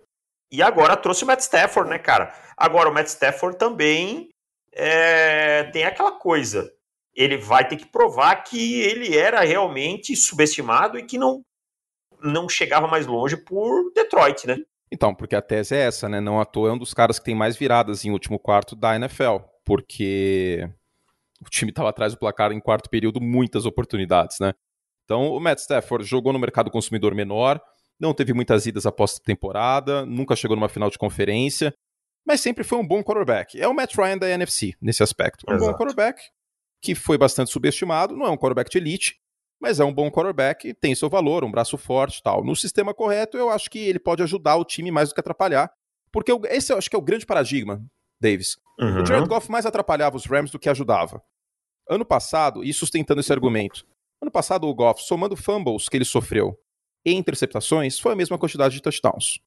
e 0.50 0.62
agora 0.62 0.96
trouxe 0.96 1.22
o 1.22 1.26
Matt 1.26 1.40
Stafford, 1.40 1.88
né, 1.88 1.98
cara? 1.98 2.34
Agora 2.56 2.90
o 2.90 2.92
Matt 2.92 3.06
Stafford 3.06 3.56
também 3.56 4.30
é, 4.72 5.33
tem 5.62 5.84
aquela 5.84 6.12
coisa. 6.12 6.70
Ele 7.14 7.36
vai 7.36 7.66
ter 7.66 7.76
que 7.76 7.86
provar 7.86 8.36
que 8.42 8.80
ele 8.80 9.16
era 9.16 9.40
realmente 9.42 10.16
subestimado 10.16 10.98
e 10.98 11.04
que 11.04 11.16
não, 11.16 11.42
não 12.20 12.48
chegava 12.48 12.88
mais 12.88 13.06
longe 13.06 13.36
por 13.36 13.92
Detroit, 13.94 14.46
né? 14.46 14.56
Então, 14.90 15.14
porque 15.14 15.36
a 15.36 15.42
tese 15.42 15.76
é 15.76 15.80
essa, 15.80 16.08
né? 16.08 16.20
Não 16.20 16.40
à 16.40 16.44
toa 16.44 16.70
é 16.70 16.72
um 16.72 16.78
dos 16.78 16.92
caras 16.92 17.18
que 17.18 17.24
tem 17.24 17.34
mais 17.34 17.56
viradas 17.56 18.04
em 18.04 18.10
último 18.10 18.38
quarto 18.38 18.74
da 18.74 18.96
NFL. 18.96 19.38
Porque 19.64 20.68
o 21.40 21.50
time 21.50 21.70
estava 21.70 21.88
atrás 21.88 22.12
do 22.12 22.18
placar 22.18 22.52
em 22.52 22.60
quarto 22.60 22.90
período, 22.90 23.20
muitas 23.20 23.66
oportunidades, 23.66 24.38
né? 24.40 24.52
Então, 25.04 25.28
o 25.28 25.40
Matt 25.40 25.58
Stafford 25.58 26.04
jogou 26.04 26.32
no 26.32 26.38
mercado 26.38 26.70
consumidor 26.70 27.14
menor, 27.14 27.60
não 28.00 28.14
teve 28.14 28.32
muitas 28.32 28.66
idas 28.66 28.86
após 28.86 29.18
a 29.20 29.24
temporada, 29.24 30.04
nunca 30.06 30.34
chegou 30.34 30.56
numa 30.56 30.68
final 30.68 30.88
de 30.90 30.98
conferência, 30.98 31.74
mas 32.26 32.40
sempre 32.40 32.64
foi 32.64 32.78
um 32.78 32.86
bom 32.86 33.02
quarterback. 33.02 33.60
É 33.60 33.68
o 33.68 33.74
Matt 33.74 33.94
Ryan 33.96 34.18
da 34.18 34.28
NFC 34.28 34.74
nesse 34.80 35.02
aspecto. 35.02 35.44
Um 35.48 35.54
Exato. 35.54 35.72
bom 35.72 35.78
quarterback 35.78 36.20
que 36.84 36.94
foi 36.94 37.16
bastante 37.16 37.50
subestimado, 37.50 38.14
não 38.14 38.26
é 38.26 38.30
um 38.30 38.36
quarterback 38.36 38.70
de 38.70 38.76
elite, 38.76 39.18
mas 39.58 39.80
é 39.80 39.84
um 39.84 39.92
bom 39.92 40.10
quarterback, 40.10 40.74
tem 40.74 40.94
seu 40.94 41.08
valor, 41.08 41.42
um 41.42 41.50
braço 41.50 41.78
forte 41.78 42.22
tal. 42.22 42.44
No 42.44 42.54
sistema 42.54 42.92
correto, 42.92 43.38
eu 43.38 43.48
acho 43.48 43.70
que 43.70 43.78
ele 43.78 43.98
pode 43.98 44.22
ajudar 44.22 44.56
o 44.56 44.64
time 44.66 44.90
mais 44.90 45.08
do 45.08 45.14
que 45.14 45.20
atrapalhar, 45.20 45.72
porque 46.12 46.30
esse 46.50 46.70
eu 46.70 46.76
acho 46.76 46.90
que 46.90 46.94
é 46.94 46.98
o 46.98 47.02
grande 47.02 47.24
paradigma, 47.24 47.82
Davis. 48.20 48.58
Uhum. 48.78 49.00
O 49.00 49.06
Jared 49.06 49.26
Goff 49.26 49.50
mais 49.50 49.64
atrapalhava 49.64 50.16
os 50.16 50.26
Rams 50.26 50.50
do 50.50 50.58
que 50.58 50.68
ajudava. 50.68 51.22
Ano 51.88 52.04
passado, 52.04 52.62
e 52.62 52.70
sustentando 52.74 53.20
esse 53.20 53.32
argumento, 53.32 53.86
ano 54.20 54.30
passado 54.30 54.68
o 54.68 54.74
Goff, 54.74 55.02
somando 55.04 55.36
fumbles 55.36 55.88
que 55.88 55.96
ele 55.96 56.04
sofreu 56.04 56.54
e 57.02 57.14
interceptações, 57.14 57.98
foi 57.98 58.12
a 58.12 58.16
mesma 58.16 58.36
quantidade 58.36 58.74
de 58.74 58.82
touchdowns. 58.82 59.38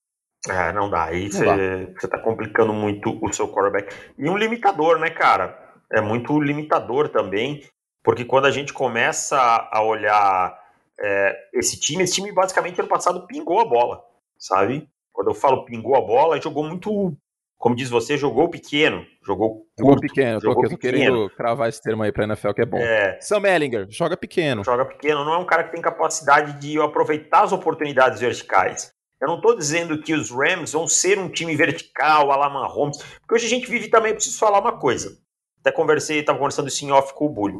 É, 0.48 0.72
não 0.72 0.90
dá. 0.90 1.06
Aí 1.06 1.30
você 1.30 2.08
tá 2.08 2.20
complicando 2.20 2.74
muito 2.74 3.18
o 3.22 3.32
seu 3.34 3.48
quarterback. 3.48 3.94
E 4.18 4.30
um 4.30 4.38
limitador, 4.38 5.00
né, 5.00 5.10
cara? 5.10 5.58
É 5.92 6.02
muito 6.02 6.40
limitador 6.40 7.10
também, 7.10 7.64
porque 8.04 8.26
quando 8.26 8.46
a 8.46 8.52
gente 8.52 8.74
começa 8.74 9.38
a 9.72 9.82
olhar 9.82 10.58
é, 11.00 11.36
esse 11.54 11.80
time, 11.80 12.04
esse 12.04 12.16
time 12.16 12.32
basicamente 12.32 12.80
ano 12.80 12.90
passado 12.90 13.26
pingou 13.26 13.60
a 13.60 13.66
bola, 13.66 14.02
sabe? 14.38 14.88
Quando 15.14 15.30
eu 15.30 15.34
falo 15.34 15.66
pingou 15.66 15.96
a 15.96 16.02
bola, 16.02 16.40
jogou 16.42 16.64
muito, 16.64 17.16
como 17.58 17.76
diz 17.76 17.90
você, 17.90 18.18
jogou 18.18 18.50
pequeno, 18.50 19.06
jogou 19.26 19.66
Jogou 19.80 19.96
curto, 19.96 20.02
pequeno, 20.02 20.42
jogou 20.42 20.64
eu 20.64 20.70
tô 20.70 20.78
pequeno. 20.78 20.98
querendo 20.98 21.30
cravar 21.36 21.70
esse 21.70 21.82
termo 21.82 22.04
aí 22.04 22.12
pra 22.12 22.26
NFL 22.26 22.52
que 22.52 22.62
é 22.62 22.66
bom. 22.66 22.78
É. 22.78 23.18
Sam 23.22 23.48
Ellinger, 23.48 23.88
joga 23.90 24.18
pequeno. 24.18 24.64
Joga 24.64 24.86
pequeno, 24.86 25.24
não 25.24 25.34
é 25.34 25.38
um 25.38 25.46
cara 25.46 25.64
que 25.64 25.72
tem 25.72 25.82
capacidade 25.82 26.60
de 26.60 26.80
aproveitar 26.82 27.44
as 27.44 27.52
oportunidades 27.52 28.20
verticais. 28.20 28.92
Eu 29.20 29.28
não 29.28 29.38
estou 29.38 29.56
dizendo 29.56 30.02
que 30.02 30.14
os 30.14 30.30
Rams 30.30 30.74
vão 30.74 30.88
ser 30.88 31.18
um 31.18 31.30
time 31.30 31.56
vertical, 31.56 32.32
a 32.32 32.36
la 32.36 32.50
Mahomes, 32.50 32.98
porque 33.20 33.36
hoje 33.36 33.48
a 33.48 33.50
gente 33.50 33.70
vive 33.70 33.90
também, 33.90 34.14
preciso 34.14 34.38
falar 34.38 34.60
uma 34.60 34.78
coisa. 34.78 35.18
Até 35.60 35.72
conversei, 35.72 36.20
estava 36.20 36.38
conversando 36.38 36.68
isso 36.68 36.86
em 36.86 36.92
off 36.92 37.14
com 37.14 37.26
o 37.26 37.30
Bulho. 37.30 37.60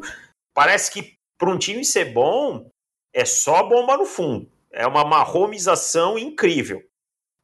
Parece 0.54 0.90
que 0.90 1.18
para 1.36 1.50
um 1.50 1.58
time 1.58 1.84
ser 1.84 2.12
bom, 2.12 2.70
é 3.12 3.24
só 3.24 3.62
bomba 3.62 3.96
no 3.96 4.04
fundo. 4.04 4.50
É 4.72 4.86
uma 4.86 5.04
marromização 5.04 6.18
incrível. 6.18 6.82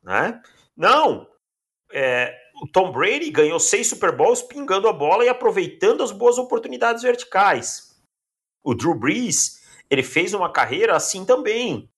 Né? 0.02 0.40
Não! 0.76 1.26
É, 1.92 2.36
o 2.62 2.68
Tom 2.68 2.92
Brady 2.92 3.30
ganhou 3.30 3.58
seis 3.58 3.88
Super 3.88 4.14
Bowls 4.14 4.42
pingando 4.42 4.88
a 4.88 4.92
bola 4.92 5.24
e 5.24 5.28
aproveitando 5.28 6.02
as 6.02 6.12
boas 6.12 6.38
oportunidades 6.38 7.02
verticais. 7.02 7.94
O 8.62 8.74
Drew 8.74 8.94
Brees, 8.94 9.60
ele 9.90 10.02
fez 10.02 10.34
uma 10.34 10.52
carreira 10.52 10.96
assim 10.96 11.24
também. 11.24 11.88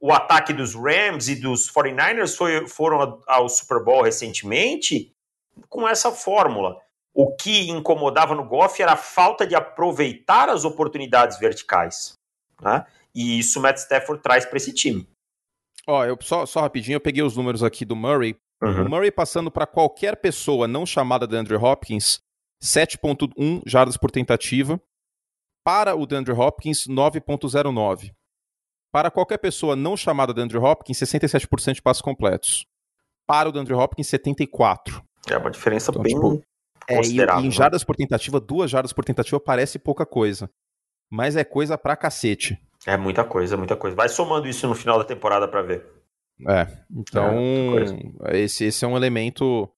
O 0.00 0.12
ataque 0.12 0.52
dos 0.52 0.74
Rams 0.74 1.28
e 1.28 1.36
dos 1.36 1.70
49ers 1.72 2.36
foi, 2.36 2.68
foram 2.68 3.20
ao 3.26 3.48
Super 3.48 3.82
Bowl 3.82 4.02
recentemente 4.02 5.12
com 5.68 5.88
essa 5.88 6.12
fórmula. 6.12 6.80
O 7.12 7.34
que 7.34 7.68
incomodava 7.68 8.34
no 8.34 8.44
Goff 8.44 8.80
era 8.80 8.92
a 8.92 8.96
falta 8.96 9.44
de 9.44 9.56
aproveitar 9.56 10.48
as 10.48 10.64
oportunidades 10.64 11.38
verticais. 11.38 12.12
Né? 12.62 12.86
E 13.12 13.40
isso 13.40 13.58
o 13.58 13.62
Matt 13.62 13.78
Stafford 13.78 14.22
traz 14.22 14.46
para 14.46 14.56
esse 14.56 14.72
time. 14.72 15.08
Ó, 15.86 16.04
eu 16.04 16.16
só, 16.20 16.46
só 16.46 16.60
rapidinho, 16.60 16.96
eu 16.96 17.00
peguei 17.00 17.22
os 17.22 17.36
números 17.36 17.62
aqui 17.62 17.84
do 17.84 17.96
Murray. 17.96 18.36
Uhum. 18.62 18.84
O 18.84 18.90
Murray 18.90 19.10
passando 19.10 19.50
para 19.50 19.66
qualquer 19.66 20.16
pessoa 20.20 20.68
não 20.68 20.84
chamada 20.84 21.26
de 21.26 21.34
Andrew 21.34 21.60
Hopkins, 21.60 22.20
7.1 22.62 23.62
jardas 23.66 23.96
por 23.96 24.10
tentativa. 24.10 24.80
Para 25.64 25.94
o 25.94 26.06
DeAndre 26.06 26.32
Hopkins, 26.32 26.86
9.09. 26.88 28.12
Para 28.90 29.10
qualquer 29.10 29.38
pessoa 29.38 29.76
não 29.76 29.96
chamada 29.96 30.32
de 30.32 30.40
Andrew 30.40 30.62
Hopkins, 30.62 30.98
67% 30.98 31.74
de 31.74 31.82
passos 31.82 32.02
completos. 32.02 32.66
Para 33.26 33.48
o 33.48 33.52
DeAndre 33.52 33.74
Hopkins, 33.74 34.08
74. 34.08 35.02
É 35.28 35.36
uma 35.36 35.50
diferença 35.50 35.90
então, 35.90 36.02
bem 36.02 36.14
tipo, 36.14 36.42
é, 36.88 37.00
e, 37.02 37.18
e 37.18 37.46
em 37.46 37.50
jardas 37.50 37.84
por 37.84 37.94
tentativa, 37.94 38.40
duas 38.40 38.70
jardas 38.70 38.92
por 38.92 39.04
tentativa 39.04 39.38
parece 39.38 39.78
pouca 39.78 40.06
coisa. 40.06 40.50
Mas 41.10 41.36
é 41.36 41.44
coisa 41.44 41.76
pra 41.76 41.96
cacete. 41.96 42.58
É 42.86 42.96
muita 42.96 43.24
coisa, 43.24 43.56
muita 43.56 43.76
coisa. 43.76 43.94
Vai 43.94 44.08
somando 44.08 44.48
isso 44.48 44.66
no 44.66 44.74
final 44.74 44.98
da 44.98 45.04
temporada 45.04 45.46
para 45.46 45.62
ver. 45.62 45.84
É, 46.48 46.66
então 46.90 47.34
é, 48.26 48.38
esse, 48.38 48.64
esse 48.64 48.84
é 48.84 48.88
um 48.88 48.96
elemento 48.96 49.68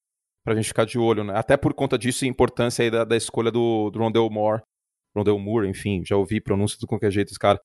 pra 0.45 0.55
gente 0.55 0.69
ficar 0.69 0.85
de 0.85 0.99
olho, 0.99 1.25
né? 1.25 1.33
Até 1.37 1.57
por 1.57 1.75
conta 1.75 1.99
disso, 1.99 2.25
a 2.25 2.29
importância 2.29 2.85
aí 2.85 2.91
da, 2.91 3.05
da 3.05 3.17
escolha 3.17 3.51
do, 3.51 3.91
do 3.91 3.99
Rondell 3.99 4.29
Moore, 4.31 4.63
Rondell 5.17 5.39
Moore, 5.39 5.69
enfim, 5.69 6.03
já 6.05 6.17
ouvi 6.17 6.41
pronúncia 6.41 6.79
de 6.79 6.87
qualquer 6.87 7.11
jeito 7.11 7.31
esse 7.31 7.39
cara, 7.39 7.61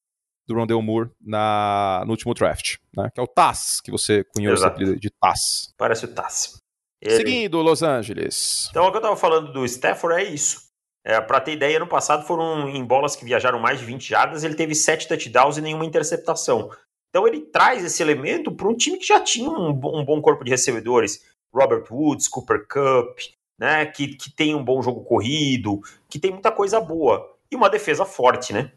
do 0.47 0.55
Rondell 0.55 0.81
Moore 0.81 1.09
na, 1.21 2.03
no 2.05 2.11
último 2.11 2.33
draft, 2.33 2.77
né? 2.95 3.09
Que 3.13 3.19
é 3.19 3.23
o 3.23 3.27
Taz, 3.27 3.81
que 3.83 3.91
você 3.91 4.23
conhece 4.23 4.63
de 4.99 5.09
Taz. 5.09 5.73
Parece 5.77 6.05
o 6.05 6.13
Taz. 6.13 6.61
Ele... 7.01 7.15
Seguindo, 7.15 7.61
Los 7.61 7.83
Angeles. 7.83 8.67
Então, 8.69 8.87
o 8.87 8.91
que 8.91 8.97
eu 8.97 9.01
tava 9.01 9.15
falando 9.15 9.51
do 9.51 9.65
Stafford 9.65 10.21
é 10.21 10.23
isso. 10.23 10.65
É, 11.05 11.21
para 11.21 11.39
ter 11.39 11.53
ideia, 11.53 11.77
ano 11.77 11.87
passado 11.87 12.25
foram 12.25 12.67
em 12.67 12.83
bolas 12.83 13.15
que 13.15 13.23
viajaram 13.23 13.59
mais 13.59 13.79
de 13.79 13.85
20 13.85 14.09
jardas, 14.09 14.43
ele 14.43 14.55
teve 14.55 14.73
7 14.73 15.07
touchdowns 15.07 15.57
e 15.57 15.61
nenhuma 15.61 15.85
interceptação. 15.85 16.71
Então 17.09 17.27
ele 17.27 17.41
traz 17.41 17.85
esse 17.85 18.01
elemento 18.01 18.51
para 18.51 18.67
um 18.67 18.75
time 18.75 18.97
que 18.97 19.05
já 19.05 19.19
tinha 19.21 19.49
um, 19.49 19.69
um, 19.69 20.03
bom 20.03 20.19
corpo 20.19 20.43
de 20.43 20.49
recebedores. 20.49 21.23
Robert 21.53 21.85
Woods, 21.89 22.27
Cooper 22.27 22.67
Cup, 22.67 23.19
né, 23.57 23.85
que, 23.85 24.15
que 24.15 24.35
tem 24.35 24.55
um 24.55 24.63
bom 24.63 24.81
jogo 24.81 25.03
corrido, 25.05 25.79
que 26.09 26.19
tem 26.19 26.31
muita 26.31 26.51
coisa 26.51 26.81
boa. 26.81 27.33
E 27.51 27.55
uma 27.55 27.69
defesa 27.69 28.03
forte, 28.03 28.51
né? 28.51 28.71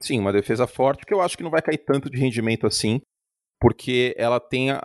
Sim, 0.00 0.20
uma 0.20 0.32
defesa 0.32 0.66
forte, 0.66 1.04
que 1.06 1.14
eu 1.14 1.20
acho 1.20 1.36
que 1.36 1.42
não 1.42 1.50
vai 1.50 1.62
cair 1.62 1.78
tanto 1.78 2.10
de 2.10 2.18
rendimento 2.18 2.66
assim 2.66 3.00
porque 3.60 4.14
ela 4.18 4.38
tem 4.38 4.70
a, 4.70 4.80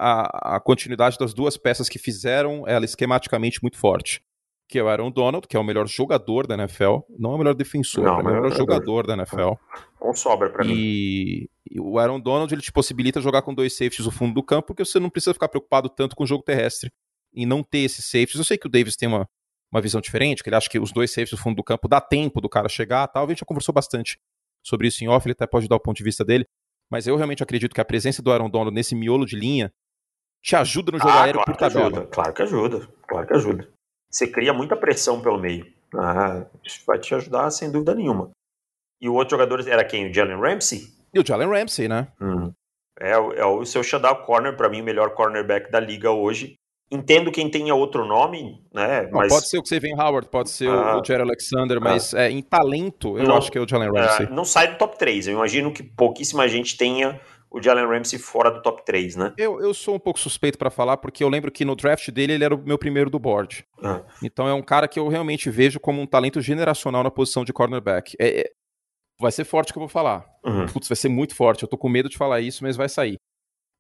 a 0.56 0.60
continuidade 0.60 1.18
das 1.18 1.34
duas 1.34 1.58
peças 1.58 1.90
que 1.90 2.00
fizeram 2.00 2.68
ela 2.68 2.86
esquematicamente 2.86 3.60
muito 3.62 3.78
forte. 3.78 4.22
Que 4.68 4.80
é 4.80 4.84
o 4.84 4.88
Aaron 4.88 5.12
Donald, 5.12 5.48
que 5.48 5.58
é 5.58 5.60
o 5.60 5.64
melhor 5.64 5.86
jogador 5.86 6.48
da 6.48 6.56
NFL, 6.56 7.00
não 7.20 7.34
é 7.34 7.36
o 7.36 7.38
melhor 7.38 7.54
defensor, 7.54 8.06
não, 8.06 8.20
é 8.20 8.22
o 8.22 8.26
melhor 8.26 8.52
jogador, 8.52 8.58
jogador 8.58 9.08
da 9.08 9.14
NFL. 9.16 9.54
Ou 10.00 10.16
sobra 10.16 10.50
para 10.50 10.64
mim. 10.64 10.74
E 10.74 11.50
o 11.78 12.00
Aaron 12.00 12.22
Donald 12.22 12.54
ele 12.54 12.62
te 12.62 12.72
possibilita 12.72 13.20
jogar 13.20 13.42
com 13.42 13.54
dois 13.54 13.74
safeties 13.74 14.06
no 14.06 14.12
fundo 14.12 14.34
do 14.34 14.42
campo, 14.42 14.68
porque 14.68 14.86
você 14.86 14.98
não 14.98 15.10
precisa 15.10 15.34
ficar 15.34 15.50
preocupado 15.50 15.90
tanto 15.90 16.16
com 16.16 16.24
o 16.24 16.28
jogo 16.28 16.44
terrestre 16.44 16.90
e 17.34 17.46
não 17.46 17.62
ter 17.62 17.80
esses 17.80 18.06
safeties. 18.06 18.36
Eu 18.36 18.46
sei 18.46 18.58
que 18.58 18.68
o 18.68 18.70
Davis 18.70 18.96
tem 18.96 19.10
uma, 19.10 19.28
uma 19.70 19.82
visão 19.82 20.00
diferente, 20.00 20.42
que 20.42 20.48
ele 20.48 20.56
acha 20.56 20.70
que 20.70 20.80
os 20.80 20.94
dois 20.94 21.12
safeties 21.12 21.34
no 21.34 21.38
fundo 21.38 21.58
do 21.58 21.64
campo 21.64 21.90
dá 21.90 22.00
tempo 22.00 22.40
do 22.40 22.48
cara 22.48 22.70
chegar 22.70 23.06
tal. 23.10 23.26
A 23.26 23.28
gente 23.28 23.40
já 23.40 23.46
conversou 23.46 23.74
bastante 23.74 24.18
sobre 24.64 24.88
isso 24.88 25.04
em 25.04 25.08
off, 25.08 25.26
ele 25.26 25.34
até 25.34 25.48
pode 25.48 25.68
dar 25.68 25.76
o 25.76 25.80
ponto 25.80 25.98
de 25.98 26.04
vista 26.04 26.24
dele. 26.24 26.46
Mas 26.90 27.08
eu 27.08 27.16
realmente 27.16 27.42
acredito 27.42 27.74
que 27.74 27.82
a 27.82 27.86
presença 27.86 28.22
do 28.22 28.32
Aaron 28.32 28.50
Donald 28.50 28.74
nesse 28.74 28.96
miolo 28.96 29.26
de 29.26 29.36
linha 29.36 29.72
te 30.44 30.56
ajuda 30.56 30.92
no 30.92 31.00
jogo 31.00 31.12
ah, 31.12 31.24
aéreo 31.24 31.42
claro 31.44 31.52
por 31.52 31.58
tabela. 31.58 31.88
Ajuda, 31.88 32.08
claro 32.08 32.34
que 32.34 32.42
ajuda, 32.42 32.88
claro 33.08 33.28
que 33.28 33.34
ajuda. 33.34 33.70
Você 34.10 34.28
cria 34.28 34.54
muita 34.54 34.76
pressão 34.76 35.22
pelo 35.22 35.40
meio. 35.40 35.66
Ah, 35.96 36.46
isso 36.66 36.82
vai 36.86 37.00
te 37.00 37.14
ajudar 37.16 37.50
sem 37.52 37.72
dúvida 37.72 37.96
nenhuma. 37.96 38.32
E 39.00 39.08
o 39.08 39.14
outro 39.14 39.38
jogador 39.38 39.68
era 39.68 39.84
quem? 39.86 40.10
O 40.10 40.14
Jalen 40.14 40.40
Ramsey? 40.40 40.82
E 41.14 41.20
o 41.20 41.26
Jalen 41.26 41.50
Ramsey, 41.50 41.88
né? 41.88 42.12
Hum. 42.20 42.52
É, 43.00 43.12
é, 43.12 43.46
o 43.46 43.66
seu 43.66 43.84
shutdown 43.84 44.24
corner, 44.26 44.56
para 44.56 44.70
mim, 44.70 44.82
o 44.82 44.84
melhor 44.84 45.16
cornerback 45.16 45.72
da 45.72 45.80
liga 45.80 46.12
hoje. 46.12 46.56
Entendo 46.92 47.32
quem 47.32 47.50
tenha 47.50 47.74
outro 47.74 48.06
nome, 48.06 48.62
né? 48.74 49.04
Não, 49.04 49.20
mas... 49.20 49.32
Pode 49.32 49.48
ser 49.48 49.60
o 49.60 49.66
Xavier 49.66 49.98
Howard, 49.98 50.28
pode 50.28 50.50
ser 50.50 50.68
ah, 50.68 51.00
o 51.00 51.06
Jerry 51.06 51.22
Alexander, 51.22 51.78
ah. 51.78 51.80
mas 51.80 52.14
é, 52.14 52.30
em 52.30 52.42
talento, 52.42 53.18
eu 53.18 53.24
não, 53.24 53.38
acho 53.38 53.50
que 53.50 53.58
é 53.58 53.62
o 53.62 53.68
Jalen 53.68 53.90
Ramsey. 53.90 54.26
É, 54.26 54.30
não 54.30 54.44
sai 54.44 54.74
do 54.74 54.78
top 54.78 54.98
3. 54.98 55.28
Eu 55.28 55.36
imagino 55.36 55.72
que 55.72 55.82
pouquíssima 55.82 56.50
gente 56.50 56.76
tenha 56.76 57.18
o 57.50 57.62
Jalen 57.62 57.86
Ramsey 57.86 58.20
fora 58.20 58.52
do 58.52 58.62
top 58.62 58.84
3, 58.86 59.16
né? 59.16 59.34
Eu, 59.38 59.62
eu 59.62 59.74
sou 59.74 59.96
um 59.96 60.00
pouco 60.00 60.20
suspeito 60.20 60.58
para 60.58 60.70
falar, 60.70 60.98
porque 60.98 61.24
eu 61.24 61.30
lembro 61.30 61.50
que 61.50 61.64
no 61.64 61.78
draft 61.78 62.10
dele 62.10 62.34
ele 62.34 62.44
era 62.44 62.56
o 62.56 62.58
meu 62.58 62.78
primeiro 62.78 63.10
do 63.10 63.20
board. 63.20 63.66
Ah. 63.82 64.02
Então 64.22 64.48
é 64.48 64.54
um 64.54 64.62
cara 64.62 64.86
que 64.86 65.00
eu 65.00 65.08
realmente 65.08 65.50
vejo 65.50 65.80
como 65.80 66.02
um 66.02 66.06
talento 66.06 66.42
generacional 66.42 67.04
na 67.04 67.12
posição 67.12 67.46
de 67.46 67.54
cornerback. 67.54 68.16
É, 68.20 68.42
é, 68.42 68.52
vai 69.18 69.32
ser 69.32 69.46
forte 69.46 69.72
que 69.72 69.78
eu 69.78 69.82
vou 69.82 69.90
falar. 69.90 70.26
Uhum. 70.46 70.66
Putz, 70.66 70.90
vai 70.90 70.96
ser 70.98 71.08
muito 71.10 71.36
forte. 71.36 71.64
Eu 71.64 71.70
tô 71.70 71.78
com 71.78 71.88
medo 71.88 72.10
de 72.10 72.18
falar 72.18 72.42
isso, 72.42 72.64
mas 72.64 72.76
vai 72.76 72.90
sair. 72.90 73.18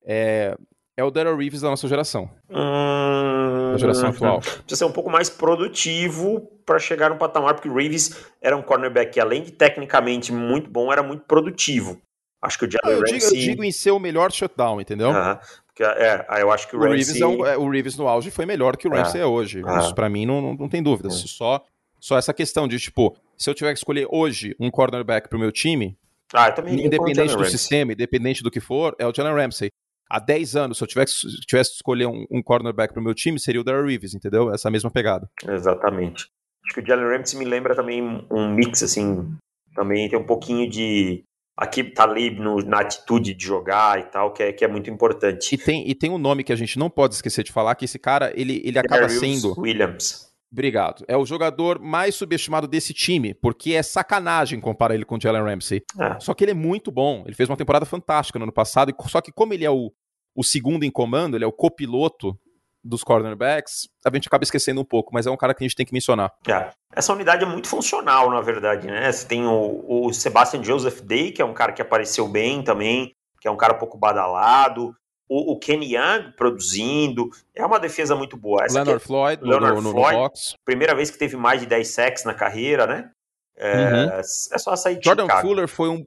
É, 0.05 0.55
é 1.01 1.03
o 1.03 1.11
Daryl 1.11 1.35
Reeves 1.35 1.61
da 1.61 1.69
nossa 1.69 1.87
geração. 1.87 2.29
Hum, 2.49 3.71
da 3.73 3.77
geração 3.77 4.09
atual. 4.09 4.39
Precisa 4.39 4.75
ser 4.75 4.85
um 4.85 4.91
pouco 4.91 5.09
mais 5.09 5.29
produtivo 5.29 6.41
para 6.65 6.79
chegar 6.79 7.09
no 7.09 7.17
patamar, 7.17 7.55
porque 7.55 7.67
o 7.69 7.73
Reeves 7.73 8.25
era 8.41 8.55
um 8.55 8.61
cornerback 8.61 9.13
que, 9.13 9.19
além 9.19 9.43
de 9.43 9.51
tecnicamente 9.51 10.31
muito 10.31 10.69
bom, 10.69 10.91
era 10.91 11.03
muito 11.03 11.23
produtivo. 11.25 11.99
Acho 12.41 12.57
que 12.57 12.65
o 12.65 12.71
Jalen 12.71 12.97
eu, 12.99 13.03
digo, 13.03 13.25
eu 13.25 13.31
digo 13.31 13.63
em 13.63 13.71
ser 13.71 13.91
o 13.91 13.99
melhor 13.99 14.31
shutdown, 14.31 14.81
entendeu? 14.81 15.11
Uh 15.11 15.37
porque, 15.71 15.83
é, 15.83 16.25
eu 16.41 16.51
acho 16.51 16.67
que 16.67 16.75
o, 16.75 16.79
o 16.79 16.83
Reeves, 16.83 17.19
é 17.19 17.25
um, 17.25 17.45
é, 17.45 17.57
o 17.57 17.69
Reeves 17.69 17.95
no 17.95 18.07
auge 18.07 18.29
foi 18.29 18.45
melhor 18.45 18.75
que 18.75 18.87
o 18.87 18.91
Ramsey 18.91 19.21
é, 19.21 19.23
é 19.23 19.27
hoje. 19.27 19.63
Isso 19.79 19.95
para 19.95 20.09
mim 20.09 20.25
não, 20.25 20.41
não, 20.41 20.53
não, 20.53 20.69
tem 20.69 20.83
dúvida. 20.83 21.09
Só, 21.09 21.63
só 21.99 22.17
essa 22.17 22.33
questão 22.33 22.67
de, 22.67 22.77
tipo, 22.77 23.15
se 23.37 23.49
eu 23.49 23.53
tiver 23.53 23.71
que 23.71 23.79
escolher 23.79 24.05
hoje 24.11 24.55
um 24.59 24.69
cornerback 24.69 25.29
pro 25.29 25.39
meu 25.39 25.51
time, 25.51 25.97
ah, 26.33 26.53
independente 26.67 27.35
do 27.35 27.45
sistema, 27.45 27.93
independente 27.93 28.43
do 28.43 28.51
que 28.51 28.59
for, 28.59 28.95
é 28.99 29.07
o 29.07 29.13
Jalen 29.13 29.33
Ramsey 29.33 29.71
há 30.11 30.19
10 30.19 30.55
anos, 30.55 30.77
se 30.77 30.83
eu 30.83 30.87
tivesse, 30.87 31.27
tivesse 31.47 31.71
que 31.71 31.75
escolher 31.77 32.05
um, 32.05 32.25
um 32.29 32.43
cornerback 32.43 32.93
para 32.93 32.99
o 32.99 33.03
meu 33.03 33.13
time, 33.13 33.39
seria 33.39 33.61
o 33.61 33.63
Darrell 33.63 33.85
Reeves, 33.85 34.13
entendeu? 34.13 34.53
Essa 34.53 34.69
mesma 34.69 34.91
pegada. 34.91 35.29
Exatamente. 35.47 36.27
Acho 36.65 36.75
que 36.75 36.81
o 36.81 36.85
Jalen 36.85 37.17
Ramsey 37.17 37.39
me 37.39 37.45
lembra 37.45 37.75
também 37.75 38.27
um 38.29 38.53
mix, 38.53 38.83
assim, 38.83 39.33
também 39.73 40.09
tem 40.09 40.19
um 40.19 40.25
pouquinho 40.25 40.69
de 40.69 41.23
aqui 41.57 41.83
tá 41.83 42.03
ali 42.03 42.31
no, 42.31 42.57
na 42.57 42.79
atitude 42.79 43.33
de 43.33 43.45
jogar 43.45 43.99
e 43.99 44.03
tal, 44.03 44.33
que 44.33 44.43
é, 44.43 44.51
que 44.51 44.65
é 44.65 44.67
muito 44.67 44.89
importante. 44.89 45.53
E 45.53 45.57
tem, 45.57 45.87
e 45.89 45.95
tem 45.95 46.09
um 46.09 46.17
nome 46.17 46.43
que 46.43 46.53
a 46.53 46.55
gente 46.55 46.77
não 46.77 46.89
pode 46.89 47.13
esquecer 47.13 47.43
de 47.43 47.51
falar, 47.51 47.75
que 47.75 47.85
esse 47.85 47.99
cara, 47.99 48.31
ele, 48.35 48.61
ele 48.65 48.79
acaba 48.79 49.01
Darius 49.01 49.19
sendo... 49.19 49.59
Williams. 49.59 50.31
Obrigado. 50.51 51.05
É 51.07 51.15
o 51.15 51.25
jogador 51.25 51.79
mais 51.79 52.13
subestimado 52.15 52.67
desse 52.67 52.93
time, 52.93 53.33
porque 53.33 53.71
é 53.71 53.81
sacanagem 53.81 54.59
comparar 54.59 54.93
ele 54.93 55.05
com 55.05 55.15
o 55.15 55.21
Jalen 55.21 55.43
Ramsey. 55.43 55.81
É. 55.97 56.19
Só 56.19 56.33
que 56.33 56.43
ele 56.43 56.51
é 56.51 56.55
muito 56.55 56.91
bom. 56.91 57.23
Ele 57.25 57.35
fez 57.35 57.49
uma 57.49 57.55
temporada 57.55 57.85
fantástica 57.85 58.37
no 58.37 58.43
ano 58.43 58.51
passado, 58.51 58.93
só 59.07 59.21
que 59.21 59.31
como 59.31 59.53
ele 59.53 59.63
é 59.63 59.71
o, 59.71 59.93
o 60.35 60.43
segundo 60.43 60.83
em 60.83 60.91
comando, 60.91 61.35
ele 61.35 61.43
é 61.43 61.47
o 61.47 61.51
copiloto 61.51 62.37
dos 62.83 63.03
cornerbacks, 63.03 63.87
a 64.03 64.09
gente 64.13 64.27
acaba 64.27 64.43
esquecendo 64.43 64.81
um 64.81 64.85
pouco, 64.85 65.13
mas 65.13 65.27
é 65.27 65.31
um 65.31 65.37
cara 65.37 65.53
que 65.53 65.63
a 65.63 65.67
gente 65.67 65.75
tem 65.75 65.85
que 65.85 65.93
mencionar. 65.93 66.33
É. 66.47 66.71
Essa 66.95 67.13
unidade 67.13 67.43
é 67.43 67.47
muito 67.47 67.67
funcional, 67.67 68.29
na 68.31 68.41
verdade, 68.41 68.87
né? 68.87 69.11
Você 69.11 69.27
tem 69.27 69.45
o, 69.45 70.07
o 70.07 70.11
Sebastian 70.11 70.63
Joseph 70.63 71.01
Day, 71.01 71.31
que 71.31 71.41
é 71.41 71.45
um 71.45 71.53
cara 71.53 71.73
que 71.73 71.81
apareceu 71.81 72.27
bem 72.27 72.63
também, 72.63 73.15
que 73.39 73.47
é 73.47 73.51
um 73.51 73.57
cara 73.57 73.75
um 73.75 73.77
pouco 73.77 73.97
badalado 73.97 74.95
o, 75.31 75.53
o 75.53 75.57
Kenny 75.57 75.95
Young 75.95 76.33
produzindo. 76.35 77.29
É 77.55 77.65
uma 77.65 77.79
defesa 77.79 78.13
muito 78.13 78.35
boa. 78.35 78.65
Essa 78.65 78.83
Leonard 78.83 79.01
é, 79.01 79.07
Floyd, 79.07 79.41
Leonard 79.41 79.75
no, 79.75 79.81
no, 79.81 79.91
Floyd, 79.91 80.11
no 80.11 80.23
box. 80.23 80.55
Primeira 80.65 80.93
vez 80.93 81.09
que 81.09 81.17
teve 81.17 81.37
mais 81.37 81.61
de 81.61 81.67
10 81.67 81.87
sacks 81.87 82.25
na 82.25 82.33
carreira, 82.33 82.85
né? 82.85 83.09
É, 83.55 83.75
uhum. 83.75 84.09
é 84.19 84.23
só 84.57 84.75
sair 84.75 84.97
de 84.97 85.05
Jordan 85.05 85.23
Chicago. 85.23 85.47
Fuller 85.47 85.67
foi 85.69 85.87
um 85.87 86.05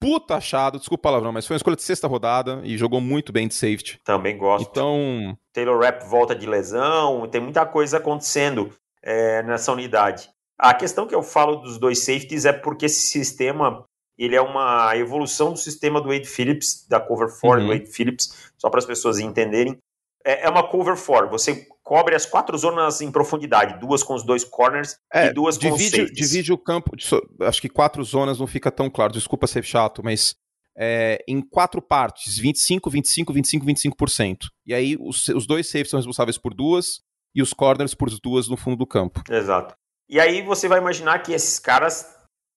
puta 0.00 0.36
achado, 0.36 0.78
desculpa 0.78 1.08
a 1.08 1.12
palavrão, 1.12 1.32
mas 1.32 1.46
foi 1.46 1.54
uma 1.54 1.58
escolha 1.58 1.76
de 1.76 1.82
sexta 1.82 2.08
rodada 2.08 2.60
e 2.64 2.78
jogou 2.78 3.00
muito 3.00 3.32
bem 3.32 3.46
de 3.46 3.54
safety. 3.54 4.00
Também 4.02 4.38
gosto. 4.38 4.68
Então. 4.70 5.36
Taylor 5.52 5.78
Rapp 5.78 6.04
volta 6.08 6.34
de 6.34 6.46
lesão, 6.46 7.28
tem 7.28 7.40
muita 7.40 7.66
coisa 7.66 7.98
acontecendo 7.98 8.72
é, 9.02 9.42
nessa 9.42 9.70
unidade. 9.70 10.30
A 10.58 10.74
questão 10.74 11.06
que 11.06 11.14
eu 11.14 11.22
falo 11.22 11.56
dos 11.56 11.78
dois 11.78 12.04
safeties 12.04 12.44
é 12.44 12.52
porque 12.52 12.86
esse 12.86 13.00
sistema 13.00 13.84
ele 14.20 14.36
é 14.36 14.40
uma 14.42 14.94
evolução 14.98 15.52
do 15.52 15.58
sistema 15.58 15.98
do 15.98 16.08
Wade 16.08 16.28
Phillips, 16.28 16.86
da 16.86 17.00
Cover 17.00 17.28
4 17.28 17.48
uhum. 17.48 17.66
do 17.66 17.72
Wade 17.72 17.90
Phillips, 17.90 18.52
só 18.58 18.68
para 18.68 18.78
as 18.78 18.84
pessoas 18.84 19.18
entenderem. 19.18 19.78
É, 20.22 20.44
é, 20.46 20.50
uma 20.50 20.62
Cover 20.62 20.94
4, 20.94 21.30
você 21.30 21.66
cobre 21.90 22.14
as 22.14 22.24
quatro 22.24 22.56
zonas 22.56 23.00
em 23.00 23.10
profundidade, 23.10 23.80
duas 23.80 24.04
com 24.04 24.14
os 24.14 24.22
dois 24.22 24.44
corners 24.44 24.96
é, 25.12 25.26
e 25.26 25.32
duas 25.32 25.58
divide, 25.58 25.76
com 25.76 25.82
os 25.82 25.90
safeties. 25.90 26.30
Divide 26.30 26.52
o 26.52 26.56
campo, 26.56 26.92
acho 27.40 27.60
que 27.60 27.68
quatro 27.68 28.04
zonas 28.04 28.38
não 28.38 28.46
fica 28.46 28.70
tão 28.70 28.88
claro, 28.88 29.12
desculpa 29.12 29.48
ser 29.48 29.64
chato, 29.64 30.00
mas 30.00 30.36
é, 30.78 31.18
em 31.26 31.40
quatro 31.40 31.82
partes, 31.82 32.38
25, 32.38 32.88
25, 32.88 33.32
25, 33.32 33.66
25%. 33.66 34.36
E 34.64 34.72
aí 34.72 34.96
os, 35.00 35.26
os 35.30 35.48
dois 35.48 35.66
safeties 35.66 35.90
são 35.90 35.98
responsáveis 35.98 36.38
por 36.38 36.54
duas 36.54 37.00
e 37.34 37.42
os 37.42 37.52
corners 37.52 37.92
por 37.92 38.08
duas 38.22 38.46
no 38.46 38.56
fundo 38.56 38.76
do 38.76 38.86
campo. 38.86 39.24
Exato. 39.28 39.74
E 40.08 40.20
aí 40.20 40.42
você 40.42 40.68
vai 40.68 40.78
imaginar 40.78 41.18
que 41.24 41.32
esses 41.32 41.58
caras 41.58 42.06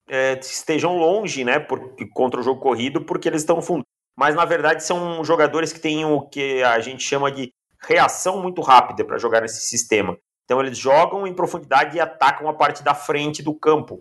é, 0.07 0.39
estejam 0.39 0.95
longe, 0.95 1.43
né, 1.43 1.57
por, 1.57 1.95
contra 2.13 2.39
o 2.39 2.43
jogo 2.43 2.61
corrido, 2.61 3.03
porque 3.03 3.29
eles 3.29 3.41
estão 3.41 3.55
no 3.55 3.63
fundo. 3.63 3.81
Mas 4.15 4.35
na 4.35 4.45
verdade 4.45 4.83
são 4.83 5.23
jogadores 5.23 5.73
que 5.73 5.79
têm 5.79 6.05
o 6.05 6.21
que 6.21 6.61
a 6.61 6.79
gente 6.79 7.03
chama 7.03 7.31
de 7.31 7.51
reação 7.85 8.41
muito 8.41 8.61
rápida 8.61 9.03
para 9.05 9.17
jogar 9.17 9.41
nesse 9.41 9.61
sistema. 9.61 10.17
Então 10.45 10.59
eles 10.59 10.77
jogam 10.77 11.25
em 11.25 11.33
profundidade 11.33 11.97
e 11.97 11.99
atacam 11.99 12.47
a 12.49 12.53
parte 12.53 12.83
da 12.83 12.93
frente 12.93 13.41
do 13.41 13.53
campo, 13.53 13.99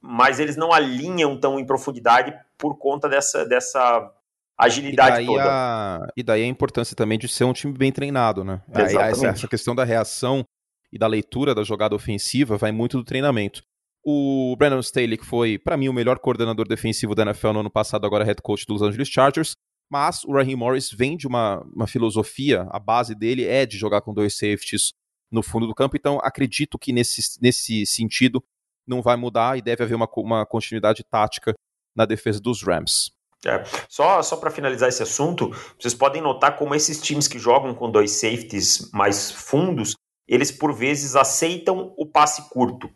mas 0.00 0.40
eles 0.40 0.56
não 0.56 0.72
alinham 0.72 1.38
tão 1.38 1.58
em 1.58 1.66
profundidade 1.66 2.34
por 2.58 2.78
conta 2.78 3.08
dessa, 3.08 3.44
dessa 3.44 4.10
agilidade 4.58 5.22
e 5.22 5.26
toda. 5.26 5.44
A... 5.46 6.08
E 6.16 6.22
daí 6.22 6.42
a 6.42 6.46
importância 6.46 6.96
também 6.96 7.18
de 7.18 7.28
ser 7.28 7.44
um 7.44 7.52
time 7.52 7.72
bem 7.72 7.92
treinado, 7.92 8.44
né? 8.44 8.62
Exatamente. 8.74 9.26
Essa 9.26 9.48
questão 9.48 9.74
da 9.74 9.84
reação 9.84 10.44
e 10.92 10.98
da 10.98 11.06
leitura 11.06 11.54
da 11.54 11.62
jogada 11.62 11.94
ofensiva 11.94 12.56
vai 12.56 12.72
muito 12.72 12.96
do 12.98 13.04
treinamento. 13.04 13.62
O 14.04 14.56
Brandon 14.58 14.80
Staley, 14.80 15.16
que 15.16 15.24
foi, 15.24 15.58
para 15.58 15.76
mim, 15.76 15.88
o 15.88 15.92
melhor 15.92 16.18
coordenador 16.18 16.66
defensivo 16.66 17.14
da 17.14 17.22
NFL 17.22 17.52
no 17.52 17.60
ano 17.60 17.70
passado, 17.70 18.04
agora 18.04 18.24
head 18.24 18.42
coach 18.42 18.66
dos 18.66 18.80
Los 18.80 18.88
Angeles 18.88 19.08
Chargers. 19.08 19.52
Mas 19.92 20.24
o 20.24 20.32
Raheem 20.32 20.56
Morris 20.56 20.90
vem 20.90 21.16
de 21.16 21.26
uma, 21.26 21.60
uma 21.74 21.86
filosofia, 21.86 22.66
a 22.70 22.78
base 22.78 23.14
dele 23.14 23.44
é 23.44 23.66
de 23.66 23.76
jogar 23.76 24.00
com 24.00 24.14
dois 24.14 24.32
safeties 24.34 24.94
no 25.30 25.42
fundo 25.42 25.66
do 25.66 25.74
campo, 25.74 25.96
então 25.96 26.18
acredito 26.22 26.78
que 26.78 26.92
nesse, 26.92 27.20
nesse 27.42 27.84
sentido 27.84 28.42
não 28.86 29.02
vai 29.02 29.16
mudar 29.16 29.58
e 29.58 29.62
deve 29.62 29.84
haver 29.84 29.94
uma, 29.94 30.08
uma 30.16 30.46
continuidade 30.46 31.04
tática 31.04 31.54
na 31.94 32.06
defesa 32.06 32.40
dos 32.40 32.62
Rams. 32.62 33.12
É. 33.44 33.62
Só, 33.88 34.22
só 34.22 34.36
para 34.36 34.50
finalizar 34.50 34.88
esse 34.88 35.02
assunto, 35.02 35.50
vocês 35.78 35.94
podem 35.94 36.22
notar 36.22 36.56
como 36.56 36.74
esses 36.74 37.00
times 37.02 37.28
que 37.28 37.38
jogam 37.38 37.74
com 37.74 37.90
dois 37.90 38.12
safeties 38.12 38.90
mais 38.92 39.30
fundos, 39.30 39.94
eles 40.26 40.50
por 40.50 40.72
vezes 40.72 41.16
aceitam 41.16 41.92
o 41.98 42.06
passe 42.06 42.48
curto 42.48 42.88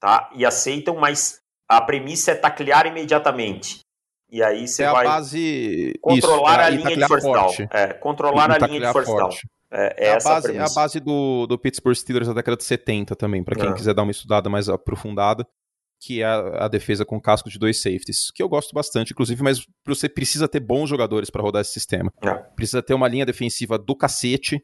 tá? 0.00 0.30
E 0.34 0.44
aceitam, 0.46 0.96
mas 0.96 1.40
a 1.68 1.80
premissa 1.80 2.32
é 2.32 2.34
taclear 2.34 2.86
imediatamente. 2.86 3.80
E 4.30 4.42
aí 4.42 4.68
você 4.68 4.84
é 4.84 4.90
vai 4.90 5.04
base... 5.04 5.94
controlar 6.00 6.52
Isso, 6.52 6.60
é, 6.60 6.64
a 6.64 6.70
linha 6.70 6.96
de 6.96 7.06
first 7.06 7.26
down. 7.26 7.68
É, 7.72 7.92
controlar 7.94 8.50
a 8.50 8.66
linha 8.66 8.80
de 8.80 8.92
first 8.92 9.08
down. 9.08 9.30
É, 9.72 9.94
é, 9.96 10.08
é, 10.08 10.12
a 10.12 10.18
base, 10.18 10.56
é, 10.56 10.58
a 10.58 10.68
base, 10.68 11.00
do, 11.00 11.46
do 11.46 11.58
Pittsburgh 11.58 11.94
Steelers 11.94 12.26
da 12.26 12.34
década 12.34 12.56
de 12.56 12.64
70 12.64 13.14
também, 13.14 13.42
para 13.42 13.56
quem 13.56 13.70
é. 13.70 13.74
quiser 13.74 13.94
dar 13.94 14.02
uma 14.02 14.10
estudada 14.10 14.50
mais 14.50 14.68
aprofundada, 14.68 15.46
que 16.02 16.22
é 16.22 16.24
a, 16.24 16.64
a, 16.64 16.68
defesa 16.68 17.04
com 17.04 17.20
casco 17.20 17.48
de 17.48 17.58
dois 17.58 17.80
safeties, 17.80 18.30
que 18.34 18.42
eu 18.42 18.48
gosto 18.48 18.72
bastante, 18.72 19.12
inclusive, 19.12 19.42
mas 19.42 19.64
você 19.86 20.08
precisa 20.08 20.48
ter 20.48 20.60
bons 20.60 20.88
jogadores 20.88 21.30
para 21.30 21.42
rodar 21.42 21.62
esse 21.62 21.72
sistema. 21.72 22.12
É. 22.22 22.34
Precisa 22.56 22.82
ter 22.82 22.94
uma 22.94 23.06
linha 23.06 23.24
defensiva 23.24 23.78
do 23.78 23.94
cacete, 23.94 24.60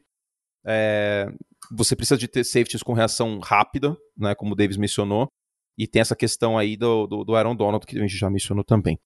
você 1.71 1.95
precisa 1.95 2.17
de 2.17 2.27
ter 2.27 2.43
safeties 2.43 2.83
com 2.83 2.91
reação 2.91 3.39
rápida, 3.39 3.95
né, 4.17 4.35
como 4.35 4.51
o 4.51 4.55
Davis 4.55 4.75
mencionou, 4.75 5.29
e 5.77 5.87
tem 5.87 6.01
essa 6.01 6.15
questão 6.17 6.57
aí 6.57 6.75
do, 6.75 7.07
do, 7.07 7.23
do 7.23 7.35
Aaron 7.35 7.55
Donald, 7.55 7.85
que 7.85 7.97
a 7.97 8.01
gente 8.01 8.17
já 8.17 8.29
mencionou 8.29 8.63
também. 8.65 8.99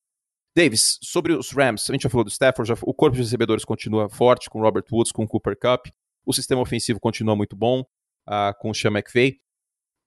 Davis, 0.55 0.99
sobre 1.01 1.33
os 1.33 1.51
Rams, 1.51 1.89
a 1.89 1.93
gente 1.93 2.03
já 2.03 2.09
falou 2.09 2.25
do 2.25 2.29
Stafford, 2.29 2.67
já, 2.67 2.75
o 2.81 2.93
corpo 2.93 3.15
de 3.15 3.23
recebedores 3.23 3.63
continua 3.63 4.09
forte, 4.09 4.49
com 4.49 4.59
Robert 4.59 4.83
Woods, 4.91 5.11
com 5.11 5.27
Cooper 5.27 5.57
Cup, 5.57 5.87
o 6.25 6.33
sistema 6.33 6.61
ofensivo 6.61 6.99
continua 6.99 7.35
muito 7.35 7.55
bom, 7.55 7.81
uh, 8.27 8.53
com 8.59 8.69
o 8.69 8.75
Sean 8.75 8.91
McVay, 8.91 9.39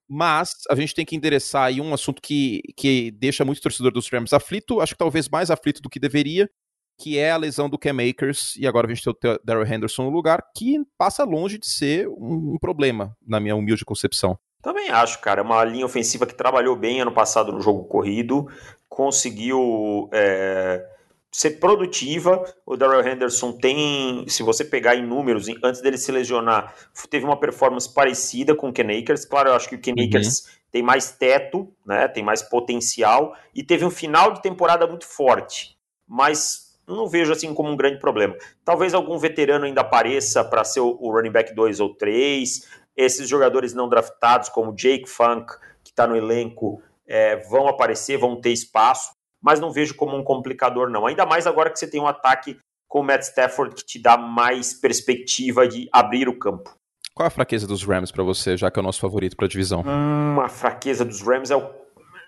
mas 0.07 0.51
a 0.69 0.75
gente 0.75 0.93
tem 0.93 1.05
que 1.05 1.15
endereçar 1.15 1.63
aí 1.63 1.81
um 1.81 1.93
assunto 1.93 2.21
que, 2.21 2.61
que 2.77 3.09
deixa 3.11 3.43
muito 3.43 3.61
torcedor 3.61 3.91
dos 3.91 4.07
Rams 4.07 4.33
aflito, 4.33 4.81
acho 4.81 4.93
que 4.93 4.99
talvez 4.99 5.27
mais 5.27 5.49
aflito 5.49 5.81
do 5.81 5.89
que 5.89 5.99
deveria, 5.99 6.49
que 6.97 7.17
é 7.17 7.31
a 7.31 7.37
lesão 7.37 7.69
do 7.69 7.77
Cam 7.77 7.97
Akers, 8.07 8.55
e 8.55 8.67
agora 8.67 8.87
a 8.87 8.93
gente 8.93 9.03
tem 9.19 9.31
o 9.31 9.39
Daryl 9.43 9.65
Henderson 9.65 10.03
no 10.03 10.09
lugar, 10.09 10.41
que 10.55 10.77
passa 10.97 11.23
longe 11.23 11.57
de 11.57 11.67
ser 11.67 12.07
um 12.07 12.57
problema, 12.59 13.15
na 13.25 13.39
minha 13.39 13.55
humilde 13.55 13.83
concepção. 13.83 14.37
Também 14.61 14.89
acho, 14.89 15.21
cara. 15.21 15.41
É 15.41 15.43
uma 15.43 15.63
linha 15.63 15.85
ofensiva 15.85 16.25
que 16.25 16.33
trabalhou 16.33 16.75
bem 16.75 16.99
ano 16.99 17.11
passado 17.11 17.51
no 17.51 17.61
jogo 17.61 17.83
corrido, 17.83 18.47
conseguiu 18.89 20.09
é, 20.13 20.85
ser 21.31 21.59
produtiva. 21.59 22.43
O 22.65 22.77
Daryl 22.77 23.05
Henderson 23.05 23.51
tem, 23.51 24.25
se 24.27 24.41
você 24.41 24.63
pegar 24.63 24.95
em 24.95 25.05
números, 25.05 25.47
antes 25.63 25.81
dele 25.81 25.97
se 25.97 26.11
lesionar, 26.11 26.73
teve 27.09 27.25
uma 27.25 27.39
performance 27.39 27.93
parecida 27.93 28.55
com 28.55 28.69
o 28.69 28.73
Ken 28.73 28.87
Akers. 28.97 29.25
Claro, 29.25 29.49
eu 29.49 29.53
acho 29.53 29.67
que 29.67 29.75
o 29.75 29.79
Ken 29.79 29.93
uhum. 29.97 30.05
Akers 30.05 30.47
tem 30.71 30.81
mais 30.81 31.11
teto, 31.11 31.73
né, 31.85 32.07
tem 32.07 32.23
mais 32.23 32.41
potencial, 32.41 33.35
e 33.53 33.63
teve 33.63 33.85
um 33.85 33.89
final 33.89 34.33
de 34.33 34.41
temporada 34.41 34.85
muito 34.87 35.05
forte. 35.05 35.77
Mas 36.07 36.65
não 36.87 37.07
vejo 37.07 37.31
assim 37.31 37.53
como 37.53 37.69
um 37.69 37.75
grande 37.75 37.99
problema. 37.99 38.35
Talvez 38.63 38.93
algum 38.93 39.17
veterano 39.17 39.65
ainda 39.65 39.81
apareça 39.81 40.43
para 40.43 40.63
ser 40.63 40.81
o 40.81 41.11
running 41.11 41.31
back 41.31 41.53
2 41.53 41.79
ou 41.79 41.95
3. 41.95 42.67
Esses 42.95 43.27
jogadores 43.27 43.73
não 43.73 43.89
draftados, 43.89 44.49
como 44.49 44.75
Jake 44.75 45.09
Funk, 45.09 45.53
que 45.83 45.91
está 45.91 46.07
no 46.07 46.15
elenco, 46.15 46.81
é, 47.07 47.37
vão 47.47 47.67
aparecer, 47.67 48.17
vão 48.17 48.39
ter 48.39 48.51
espaço, 48.51 49.11
mas 49.41 49.59
não 49.59 49.71
vejo 49.71 49.95
como 49.95 50.15
um 50.17 50.23
complicador, 50.23 50.89
não. 50.89 51.05
Ainda 51.05 51.25
mais 51.25 51.45
agora 51.45 51.69
que 51.69 51.77
você 51.77 51.87
tem 51.87 52.01
um 52.01 52.07
ataque 52.07 52.57
com 52.87 53.01
o 53.01 53.03
Matt 53.03 53.23
Stafford 53.23 53.75
que 53.75 53.85
te 53.85 54.01
dá 54.01 54.17
mais 54.17 54.73
perspectiva 54.73 55.67
de 55.67 55.89
abrir 55.91 56.27
o 56.27 56.37
campo. 56.37 56.75
Qual 57.13 57.25
é 57.25 57.27
a 57.27 57.31
fraqueza 57.31 57.65
dos 57.65 57.83
Rams 57.83 58.11
para 58.11 58.23
você, 58.23 58.57
já 58.57 58.69
que 58.69 58.77
é 58.77 58.81
o 58.81 58.83
nosso 58.83 58.99
favorito 58.99 59.37
para 59.37 59.45
a 59.45 59.49
divisão? 59.49 59.83
Hum, 59.85 60.39
a 60.41 60.49
fraqueza 60.49 61.05
dos 61.05 61.21
Rams 61.21 61.49
é 61.49 61.55
o. 61.55 61.69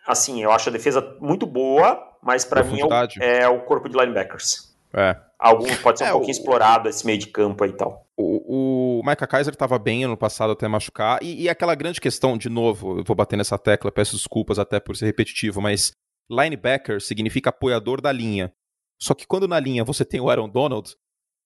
Assim, 0.08 0.42
eu 0.42 0.52
acho 0.52 0.70
a 0.70 0.72
defesa 0.72 1.18
muito 1.20 1.46
boa, 1.46 2.02
mas 2.24 2.46
para 2.46 2.64
mim 2.64 2.80
é, 3.20 3.42
é 3.42 3.50
o, 3.50 3.60
corpo 3.62 3.90
de 3.90 3.98
linebackers. 3.98 4.74
É. 4.94 5.18
Algum 5.38 5.76
pode 5.78 6.00
ser 6.00 6.06
um 6.06 6.08
é, 6.08 6.12
pouquinho 6.12 6.34
o... 6.34 6.40
explorado 6.40 6.88
esse 6.88 7.06
meio 7.06 7.18
de 7.18 7.28
campo 7.28 7.66
aí 7.66 7.72
e 7.72 7.74
tal. 7.74 8.07
O, 8.20 9.00
o 9.00 9.04
Micah 9.06 9.28
Kaiser 9.28 9.54
estava 9.54 9.78
bem 9.78 10.04
ano 10.04 10.18
passado 10.18 10.52
até 10.52 10.68
machucar. 10.68 11.22
E, 11.22 11.44
e, 11.44 11.50
aquela 11.50 11.76
grande 11.76 12.02
questão, 12.02 12.36
de 12.36 12.50
novo, 12.50 13.00
eu 13.00 13.04
vou 13.04 13.16
bater 13.16 13.38
nessa 13.38 13.60
tecla, 13.60 13.92
peço 13.92 14.16
desculpas 14.16 14.58
até 14.58 14.80
por 14.80 14.98
ser 14.98 15.06
repetitivo, 15.06 15.62
mas 15.62 15.92
linebacker 16.30 17.00
significa 17.00 17.50
apoiador 17.50 18.02
da 18.02 18.12
linha. 18.12 18.52
Só 19.00 19.14
que 19.14 19.28
quando 19.28 19.48
na 19.48 19.60
linha 19.60 19.84
você 19.84 20.04
tem 20.04 20.20
o 20.20 20.30
Aaron 20.30 20.50
Donald, 20.50 20.96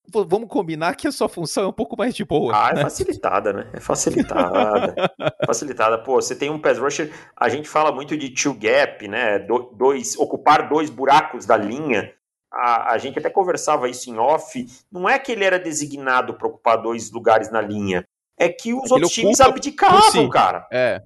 vamos 0.09 0.49
combinar 0.49 0.95
que 0.95 1.07
a 1.07 1.11
sua 1.11 1.29
função 1.29 1.65
é 1.65 1.67
um 1.67 1.73
pouco 1.73 1.97
mais 1.97 2.15
de 2.15 2.23
boa. 2.23 2.53
Ah, 2.55 2.69
é 2.69 2.75
né? 2.75 2.81
facilitada, 2.83 3.53
né? 3.53 3.69
É 3.73 3.79
facilitada. 3.79 4.95
facilitada. 5.45 5.97
Pô, 5.99 6.15
você 6.15 6.35
tem 6.35 6.49
um 6.49 6.59
pass 6.59 6.77
rusher, 6.77 7.11
a 7.35 7.49
gente 7.49 7.67
fala 7.67 7.91
muito 7.91 8.17
de 8.17 8.29
two 8.29 8.53
gap, 8.53 9.07
né? 9.07 9.39
Do, 9.39 9.73
dois, 9.75 10.17
ocupar 10.17 10.69
dois 10.69 10.89
buracos 10.89 11.45
da 11.45 11.57
linha. 11.57 12.13
A, 12.51 12.93
a 12.93 12.97
gente 12.97 13.17
até 13.17 13.29
conversava 13.29 13.89
isso 13.89 14.09
em 14.09 14.17
off. 14.17 14.65
Não 14.91 15.07
é 15.07 15.17
que 15.17 15.31
ele 15.31 15.43
era 15.43 15.57
designado 15.57 16.33
para 16.33 16.47
ocupar 16.47 16.81
dois 16.81 17.11
lugares 17.11 17.51
na 17.51 17.61
linha. 17.61 18.03
É 18.37 18.49
que 18.49 18.73
os 18.73 18.91
outros 18.91 19.11
times 19.11 19.39
abdicavam, 19.39 20.25
si. 20.25 20.29
cara. 20.29 20.67
É. 20.71 21.01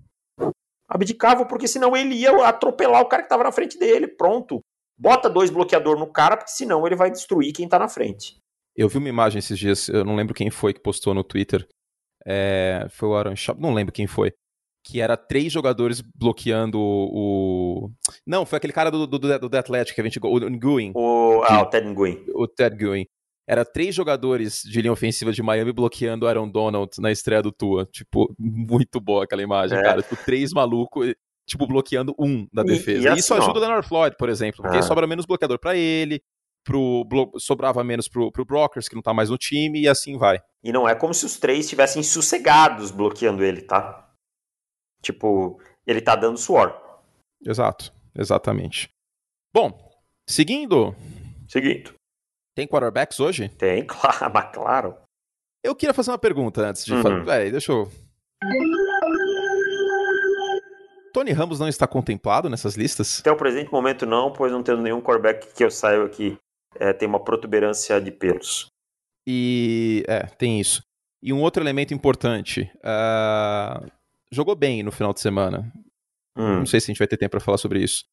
Abdicava 0.88 1.46
porque 1.46 1.68
senão 1.68 1.96
ele 1.96 2.16
ia 2.16 2.32
atropelar 2.48 3.02
o 3.02 3.08
cara 3.08 3.24
que 3.24 3.28
estava 3.28 3.44
na 3.44 3.52
frente 3.52 3.78
dele. 3.78 4.08
Pronto. 4.08 4.62
Bota 4.98 5.30
dois 5.30 5.50
bloqueadores 5.50 6.00
no 6.00 6.08
cara, 6.08 6.38
porque 6.38 6.52
senão 6.52 6.86
ele 6.86 6.96
vai 6.96 7.12
destruir 7.12 7.52
quem 7.54 7.66
está 7.66 7.78
na 7.78 7.90
frente. 7.90 8.38
Eu 8.76 8.88
vi 8.88 8.98
uma 8.98 9.10
imagem 9.10 9.40
esses 9.40 9.58
dias, 9.58 9.90
eu 9.90 10.04
não 10.04 10.16
lembro 10.16 10.34
quem 10.34 10.50
foi 10.50 10.74
que 10.74 10.80
postou 10.80 11.14
no 11.14 11.24
Twitter. 11.24 11.68
É, 12.26 12.88
foi 12.90 13.10
o 13.10 13.16
Aaron 13.16 13.36
Shop, 13.36 13.60
não 13.60 13.74
lembro 13.74 13.94
quem 13.94 14.08
foi. 14.08 14.34
Que 14.88 15.02
era 15.02 15.18
três 15.18 15.52
jogadores 15.52 16.00
bloqueando 16.00 16.80
o. 16.80 17.90
Não, 18.26 18.46
foi 18.46 18.58
aquele 18.58 18.72
cara 18.72 18.92
do, 18.92 19.08
do, 19.08 19.18
do, 19.18 19.40
do 19.40 19.50
The 19.50 19.58
Athletic 19.58 19.96
que 19.96 20.02
a 20.02 20.04
gente. 20.04 20.20
O 20.22 20.40
Nguyen. 20.40 20.92
O, 20.96 21.42
ah, 21.44 21.64
o 21.64 21.66
Ted 21.66 21.88
Nguyen. 21.88 22.24
O 22.36 22.48
Ted 22.48 22.76
Nguyen. 22.76 23.08
Era 23.48 23.66
três 23.66 23.96
jogadores 23.96 24.62
de 24.64 24.82
linha 24.82 24.94
ofensiva 24.94 25.32
de 25.32 25.42
Miami 25.42 25.72
bloqueando 25.72 26.26
o 26.26 26.30
Aaron 26.30 26.50
Donald 26.50 26.92
na 27.00 27.12
estreia 27.12 27.42
do 27.42 27.52
Tua. 27.52 27.86
Tipo, 27.92 28.32
muito 28.40 29.00
boa 29.00 29.24
aquela 29.24 29.42
imagem, 29.42 29.78
é. 29.78 29.82
cara. 29.82 30.02
Tipo, 30.04 30.18
três 30.24 30.54
malucos, 30.54 31.14
tipo, 31.48 31.66
bloqueando 31.66 32.14
um 32.20 32.48
da 32.54 32.62
defesa. 32.62 33.02
E, 33.02 33.04
e, 33.04 33.08
assim, 33.08 33.20
isso 33.20 33.34
ajuda 33.34 33.58
o 33.58 33.62
Leonard 33.62 33.88
Floyd, 33.88 34.16
por 34.18 34.30
exemplo, 34.30 34.62
porque 34.62 34.78
ah. 34.78 34.84
sobra 34.84 35.08
menos 35.08 35.26
bloqueador 35.26 35.60
para 35.60 35.76
ele, 35.76 36.22
pro, 36.64 37.08
sobrava 37.38 37.84
menos 37.84 38.08
pro, 38.08 38.32
pro 38.32 38.46
Brockers, 38.46 38.88
que 38.88 38.96
não 38.96 39.02
tá 39.02 39.14
mais 39.14 39.30
no 39.30 39.38
time, 39.38 39.82
e 39.82 39.88
assim 39.88 40.18
vai. 40.18 40.40
E 40.64 40.72
não 40.72 40.90
é 40.90 40.96
como 40.96 41.14
se 41.14 41.26
os 41.26 41.38
três 41.38 41.66
estivessem 41.66 42.02
sossegados 42.02 42.90
bloqueando 42.90 43.44
ele, 43.44 43.62
tá? 43.62 44.05
Tipo, 45.06 45.62
ele 45.86 46.02
tá 46.02 46.16
dando 46.16 46.36
suor. 46.36 46.76
Exato, 47.46 47.94
exatamente. 48.18 48.90
Bom, 49.54 49.72
seguindo. 50.28 50.96
Seguindo. 51.48 51.94
Tem 52.56 52.68
quarterbacks 52.68 53.20
hoje? 53.20 53.50
Tem, 53.50 53.86
claro, 53.88 54.32
mas 54.34 54.52
claro. 54.52 54.98
Eu 55.64 55.76
queria 55.76 55.94
fazer 55.94 56.10
uma 56.10 56.18
pergunta 56.18 56.62
antes 56.62 56.84
de 56.84 56.94
uhum. 56.94 57.04
falar. 57.04 57.24
Peraí, 57.24 57.52
deixa 57.52 57.72
eu. 57.72 57.92
Tony 61.14 61.32
Ramos 61.32 61.60
não 61.60 61.68
está 61.68 61.86
contemplado 61.86 62.50
nessas 62.50 62.76
listas? 62.76 63.20
Até 63.20 63.32
o 63.32 63.38
presente 63.38 63.72
momento 63.72 64.08
não, 64.08 64.34
pois 64.34 64.52
não 64.52 64.64
tendo 64.64 64.82
nenhum 64.82 65.02
quarterback 65.02 65.54
que 65.54 65.64
eu 65.64 65.70
saiba 65.70 66.10
que 66.10 66.36
é, 66.80 66.94
tem 66.94 67.08
uma 67.08 67.24
protuberância 67.24 68.02
de 68.02 68.12
pelos. 68.12 68.68
E. 69.28 70.04
É, 70.08 70.26
tem 70.26 70.60
isso. 70.60 70.82
E 71.22 71.32
um 71.32 71.42
outro 71.42 71.62
elemento 71.62 71.94
importante. 71.94 72.72
Uh, 72.78 73.90
jogou 74.32 74.56
bem 74.56 74.84
no 74.84 74.92
final 74.92 75.14
de 75.14 75.22
semana. 75.22 75.72
Hum. 76.38 76.60
Não 76.60 76.66
sei 76.66 76.80
se 76.80 76.86
a 76.86 76.92
gente 76.92 77.00
vai 77.00 77.08
ter 77.08 77.18
tempo 77.18 77.32
para 77.32 77.40
falar 77.40 77.58
sobre 77.58 77.82
isso. 77.82 78.04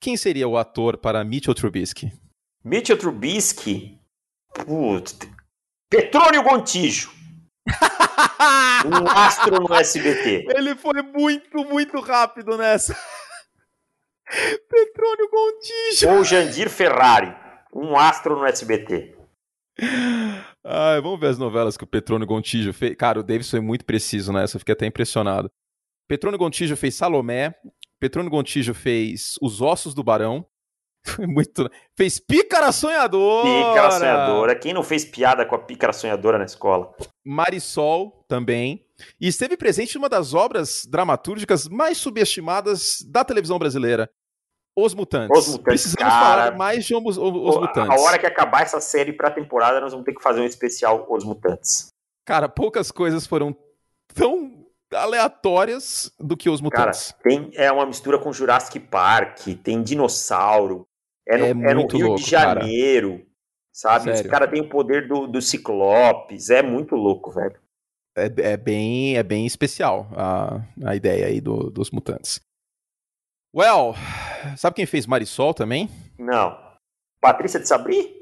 Quem 0.00 0.16
seria 0.16 0.48
o 0.48 0.56
ator 0.56 0.98
para 0.98 1.24
Mitchell 1.24 1.54
Trubisky? 1.54 2.12
Mitchell 2.64 2.98
Trubisky. 2.98 3.98
Putz. 4.54 5.18
Petrônio 5.90 6.42
Gontijo. 6.42 7.12
um 8.86 9.08
astro 9.08 9.60
no 9.60 9.74
SBT. 9.74 10.46
Ele 10.54 10.74
foi 10.74 11.02
muito, 11.02 11.64
muito 11.64 12.00
rápido 12.00 12.56
nessa. 12.56 12.94
Petrônio 14.68 15.30
Gontijo. 15.30 16.08
Ou 16.10 16.24
Jandir 16.24 16.68
Ferrari. 16.68 17.34
Um 17.72 17.96
astro 17.96 18.36
no 18.36 18.46
SBT. 18.46 19.16
Ai, 20.66 21.00
vamos 21.00 21.20
ver 21.20 21.28
as 21.28 21.38
novelas 21.38 21.76
que 21.76 21.84
o 21.84 21.86
Petrônio 21.86 22.26
Gontijo 22.26 22.72
fez. 22.72 22.96
Cara, 22.96 23.20
o 23.20 23.22
Davis 23.22 23.50
foi 23.50 23.60
muito 23.60 23.84
preciso 23.84 24.32
nessa, 24.32 24.56
eu 24.56 24.60
fiquei 24.60 24.72
até 24.72 24.86
impressionado. 24.86 25.50
Petrônio 26.08 26.38
Gontijo 26.38 26.76
fez 26.76 26.94
Salomé. 26.94 27.54
Petrônio 28.00 28.30
Gontijo 28.30 28.74
fez 28.74 29.34
Os 29.40 29.60
Ossos 29.60 29.94
do 29.94 30.02
Barão. 30.02 30.44
Foi 31.06 31.26
muito. 31.26 31.70
Fez 31.96 32.18
Pícara 32.18 32.72
Sonhadora! 32.72 33.46
Pícara 33.46 33.90
Sonhadora. 33.90 34.58
Quem 34.58 34.72
não 34.72 34.82
fez 34.82 35.04
piada 35.04 35.44
com 35.44 35.54
a 35.54 35.58
Pícara 35.58 35.92
Sonhadora 35.92 36.38
na 36.38 36.44
escola? 36.46 36.94
Marisol 37.24 38.24
também. 38.26 38.86
E 39.20 39.28
esteve 39.28 39.56
presente 39.56 39.96
numa 39.96 40.08
das 40.08 40.32
obras 40.32 40.86
dramatúrgicas 40.86 41.68
mais 41.68 41.98
subestimadas 41.98 42.98
da 43.06 43.22
televisão 43.22 43.58
brasileira. 43.58 44.08
Os 44.76 44.94
Mutantes. 44.94 45.38
Os 45.38 45.48
Mutantes, 45.48 45.64
Precisamos 45.64 46.12
cara, 46.12 46.24
falar 46.24 46.56
mais 46.56 46.84
de 46.84 46.94
Os, 46.94 47.16
os 47.16 47.56
Mutantes. 47.56 47.90
A 47.90 48.00
hora 48.00 48.18
que 48.18 48.26
acabar 48.26 48.62
essa 48.62 48.80
série 48.80 49.12
pra 49.12 49.30
temporada, 49.30 49.80
nós 49.80 49.92
vamos 49.92 50.04
ter 50.04 50.14
que 50.14 50.22
fazer 50.22 50.40
um 50.40 50.44
especial 50.44 51.06
Os 51.08 51.24
Mutantes. 51.24 51.88
Cara, 52.26 52.48
poucas 52.48 52.90
coisas 52.90 53.26
foram 53.26 53.56
tão 54.14 54.66
aleatórias 54.92 56.12
do 56.18 56.36
que 56.36 56.48
Os 56.50 56.60
Mutantes. 56.60 57.12
Cara, 57.12 57.22
tem, 57.22 57.50
é 57.54 57.70
uma 57.70 57.86
mistura 57.86 58.18
com 58.18 58.32
Jurassic 58.32 58.80
Park, 58.80 59.40
tem 59.62 59.82
dinossauro, 59.82 60.86
é 61.26 61.36
no, 61.36 61.44
é, 61.44 61.70
é 61.70 61.74
no 61.74 61.86
Rio 61.86 62.06
louco, 62.08 62.22
de 62.22 62.30
Janeiro, 62.30 63.10
cara. 63.12 63.26
sabe? 63.72 64.04
Sério? 64.04 64.20
Os 64.22 64.26
caras 64.30 64.50
têm 64.50 64.60
o 64.60 64.68
poder 64.68 65.08
do, 65.08 65.26
do 65.26 65.40
Ciclopes, 65.40 66.50
é 66.50 66.62
muito 66.62 66.96
louco, 66.96 67.30
velho. 67.30 67.58
É, 68.16 68.52
é, 68.52 68.56
bem, 68.56 69.16
é 69.16 69.22
bem 69.22 69.44
especial 69.44 70.08
a, 70.12 70.60
a 70.84 70.94
ideia 70.94 71.26
aí 71.26 71.40
do, 71.40 71.70
dos 71.70 71.90
mutantes. 71.90 72.40
Well, 73.54 73.94
sabe 74.56 74.74
quem 74.74 74.86
fez 74.86 75.06
Marisol 75.06 75.54
também? 75.54 75.88
Não. 76.18 76.58
Patrícia 77.20 77.60
de 77.60 77.68
Sabri? 77.68 78.12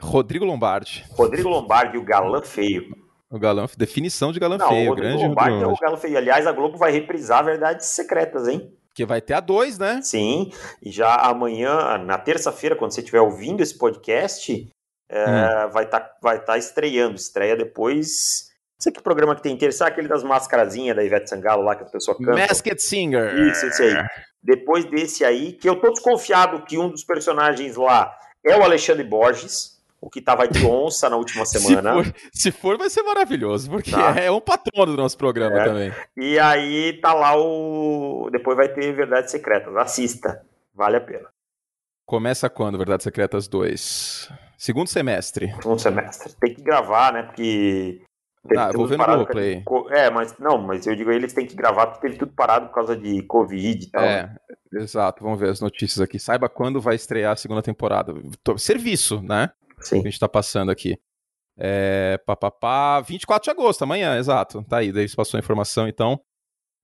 Rodrigo 0.00 0.44
Lombardi. 0.44 1.04
Rodrigo 1.10 1.48
Lombardi, 1.48 1.98
o 1.98 2.04
galã 2.04 2.40
feio. 2.40 2.84
O 3.28 3.40
galã, 3.40 3.66
definição 3.76 4.30
de 4.30 4.38
galã 4.38 4.56
Não, 4.56 4.68
feio. 4.68 4.92
O 4.92 4.94
grande 4.94 5.26
Lombardi 5.26 5.64
é 5.64 5.66
o 5.66 5.76
galã 5.76 5.96
feio. 5.96 6.16
Aliás, 6.16 6.46
a 6.46 6.52
Globo 6.52 6.78
vai 6.78 6.92
reprisar 6.92 7.44
Verdades 7.44 7.88
Secretas, 7.88 8.46
hein? 8.46 8.72
Que 8.94 9.04
vai 9.04 9.20
ter 9.20 9.34
a 9.34 9.40
dois, 9.40 9.78
né? 9.78 10.00
Sim, 10.00 10.52
e 10.80 10.92
já 10.92 11.12
amanhã, 11.12 11.98
na 11.98 12.16
terça-feira, 12.16 12.76
quando 12.76 12.92
você 12.92 13.00
estiver 13.00 13.20
ouvindo 13.20 13.60
esse 13.60 13.76
podcast, 13.76 14.68
é, 15.10 15.24
hum. 15.24 15.70
vai 15.72 15.84
estar 15.86 16.00
tá, 16.00 16.16
vai 16.22 16.40
tá 16.44 16.56
estreando. 16.56 17.16
Estreia 17.16 17.56
depois. 17.56 18.46
Não 18.78 18.82
sei 18.84 18.92
que 18.92 19.02
programa 19.02 19.34
que 19.34 19.42
tem 19.42 19.54
interesse, 19.54 19.82
aquele 19.82 20.06
das 20.06 20.22
mascarazinhas 20.22 20.94
da 20.94 21.02
Ivete 21.02 21.28
Sangalo 21.28 21.64
lá 21.64 21.74
que 21.74 21.82
a 21.82 21.86
pessoa 21.86 22.16
canta. 22.16 22.34
Masked 22.34 22.80
Singer. 22.80 23.34
Isso, 23.40 23.66
esse 23.66 23.82
aí. 23.82 24.06
Depois 24.48 24.86
desse 24.86 25.26
aí, 25.26 25.52
que 25.52 25.68
eu 25.68 25.76
tô 25.78 25.90
desconfiado 25.90 26.64
que 26.64 26.78
um 26.78 26.88
dos 26.88 27.04
personagens 27.04 27.76
lá 27.76 28.16
é 28.42 28.56
o 28.56 28.62
Alexandre 28.62 29.04
Borges 29.04 29.76
o 30.00 30.08
que 30.08 30.22
tava 30.22 30.46
de 30.46 30.64
onça 30.64 31.10
na 31.10 31.16
última 31.16 31.44
semana. 31.44 31.92
Se 31.92 32.02
for, 32.02 32.14
se 32.32 32.52
for 32.52 32.78
vai 32.78 32.88
ser 32.88 33.02
maravilhoso, 33.02 33.68
porque 33.68 33.90
tá. 33.90 34.14
é 34.18 34.30
um 34.30 34.40
patrono 34.40 34.92
do 34.92 35.02
nosso 35.02 35.18
programa 35.18 35.60
é. 35.60 35.64
também. 35.64 35.92
E 36.16 36.38
aí 36.38 36.94
tá 37.00 37.12
lá 37.12 37.36
o. 37.36 38.30
Depois 38.30 38.56
vai 38.56 38.68
ter 38.68 38.92
Verdades 38.94 39.30
Secretas. 39.30 39.76
Assista. 39.76 40.40
Vale 40.74 40.96
a 40.96 41.00
pena. 41.00 41.28
Começa 42.06 42.48
quando, 42.48 42.78
Verdades 42.78 43.04
Secretas 43.04 43.48
2? 43.48 44.32
Segundo 44.56 44.86
semestre. 44.86 45.52
Segundo 45.60 45.80
semestre. 45.80 46.32
Tem 46.40 46.54
que 46.54 46.62
gravar, 46.62 47.12
né? 47.12 47.24
Porque. 47.24 48.00
Ah, 48.56 48.70
vou 48.72 48.86
ver 48.86 48.98
no 48.98 49.04
Globoplay. 49.04 49.62
É, 49.90 50.10
mas 50.10 50.36
não, 50.38 50.58
mas 50.58 50.86
eu 50.86 50.94
digo 50.94 51.10
eles 51.10 51.32
têm 51.32 51.46
que 51.46 51.56
gravar 51.56 51.88
porque 51.88 52.06
teve 52.06 52.18
tudo 52.18 52.32
parado 52.32 52.68
por 52.68 52.74
causa 52.74 52.96
de 52.96 53.22
Covid 53.22 53.84
e 53.84 53.90
tal. 53.90 54.04
É, 54.04 54.34
exato. 54.74 55.22
Vamos 55.22 55.38
ver 55.38 55.50
as 55.50 55.60
notícias 55.60 56.00
aqui. 56.00 56.18
Saiba 56.18 56.48
quando 56.48 56.80
vai 56.80 56.94
estrear 56.94 57.32
a 57.32 57.36
segunda 57.36 57.62
temporada. 57.62 58.14
Serviço, 58.56 59.22
né? 59.22 59.50
Sim. 59.80 59.96
que 59.96 60.08
a 60.08 60.10
gente 60.10 60.14
está 60.14 60.28
passando 60.28 60.70
aqui. 60.70 60.98
É, 61.56 62.18
papapá, 62.24 63.00
24 63.00 63.44
de 63.44 63.50
agosto, 63.50 63.82
amanhã, 63.82 64.16
exato. 64.16 64.62
Tá 64.64 64.78
aí, 64.78 64.92
Davis 64.92 65.14
passou 65.14 65.38
a 65.38 65.40
informação, 65.40 65.88
então. 65.88 66.20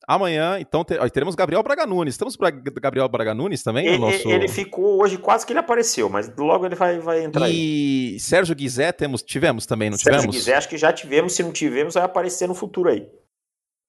Amanhã, 0.06 0.58
então, 0.60 0.84
teremos 0.84 1.34
Gabriel 1.34 1.62
Braga 1.62 1.86
Nunes. 1.86 2.18
Temos 2.18 2.36
Gabriel 2.36 3.08
Braga 3.08 3.32
Nunes 3.32 3.62
também? 3.62 3.86
Ele, 3.86 3.96
nosso... 3.98 4.28
ele 4.28 4.48
ficou 4.48 5.02
hoje, 5.02 5.16
quase 5.16 5.46
que 5.46 5.52
ele 5.52 5.60
apareceu, 5.60 6.10
mas 6.10 6.30
logo 6.36 6.66
ele 6.66 6.74
vai, 6.74 6.98
vai 6.98 7.24
entrar 7.24 7.48
e 7.48 7.50
aí. 7.50 8.16
E 8.16 8.20
Sérgio 8.20 8.54
Guizé 8.54 8.92
temos, 8.92 9.22
tivemos 9.22 9.64
também, 9.64 9.88
não 9.88 9.96
Sérgio 9.96 10.20
tivemos? 10.20 10.34
Sérgio 10.34 10.40
Guizé 10.40 10.58
acho 10.58 10.68
que 10.68 10.76
já 10.76 10.92
tivemos, 10.92 11.32
se 11.32 11.42
não 11.42 11.52
tivemos 11.52 11.94
vai 11.94 12.02
aparecer 12.02 12.46
no 12.46 12.54
futuro 12.54 12.90
aí. 12.90 13.08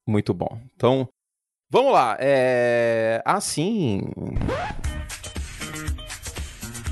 Muito 0.07 0.33
bom. 0.33 0.57
Então, 0.75 1.09
vamos 1.69 1.91
lá. 1.91 2.15
É... 2.19 3.21
Ah, 3.25 3.41
sim... 3.41 4.03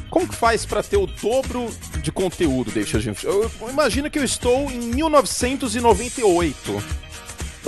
Como 0.09 0.27
que 0.27 0.35
faz 0.35 0.63
para 0.63 0.83
ter 0.83 0.97
o 0.97 1.07
dobro 1.07 1.69
de 2.03 2.11
conteúdo, 2.11 2.71
deixa 2.71 2.99
a 2.99 3.01
gente? 3.01 3.25
Eu, 3.25 3.43
eu 3.43 3.69
imagino 3.69 4.11
que 4.11 4.19
eu 4.19 4.23
estou 4.23 4.69
em 4.69 4.79
1998. 4.79 6.83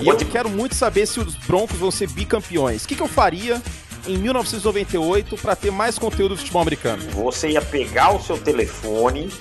E 0.01 0.07
eu 0.07 0.17
quero 0.17 0.49
muito 0.49 0.75
saber 0.75 1.05
se 1.05 1.19
os 1.19 1.35
Broncos 1.35 1.77
vão 1.77 1.91
ser 1.91 2.09
bicampeões. 2.09 2.83
O 2.83 2.87
que, 2.87 2.95
que 2.95 3.01
eu 3.01 3.07
faria 3.07 3.61
em 4.07 4.17
1998 4.17 5.37
para 5.37 5.55
ter 5.55 5.71
mais 5.71 5.97
conteúdo 5.97 6.35
do 6.35 6.37
futebol 6.37 6.61
americano? 6.61 7.01
Você 7.11 7.51
ia 7.51 7.61
pegar 7.61 8.13
o 8.13 8.21
seu 8.21 8.37
telefone, 8.37 9.31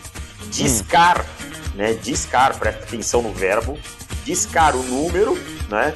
discar, 0.51 1.21
hum. 1.21 1.25
né? 1.77 1.95
Discar, 1.95 2.57
presta 2.59 2.85
atenção 2.85 3.23
no 3.23 3.33
verbo, 3.33 3.77
discar 4.25 4.77
o 4.77 4.83
número, 4.83 5.39
né? 5.69 5.95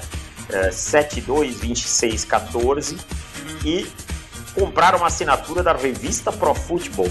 É, 0.51 0.71
722614 0.71 2.97
e 3.65 3.87
comprar 4.55 4.95
uma 4.95 5.09
assinatura 5.09 5.63
da 5.63 5.75
revista 5.75 6.33
Pro 6.33 6.55
Football, 6.55 7.11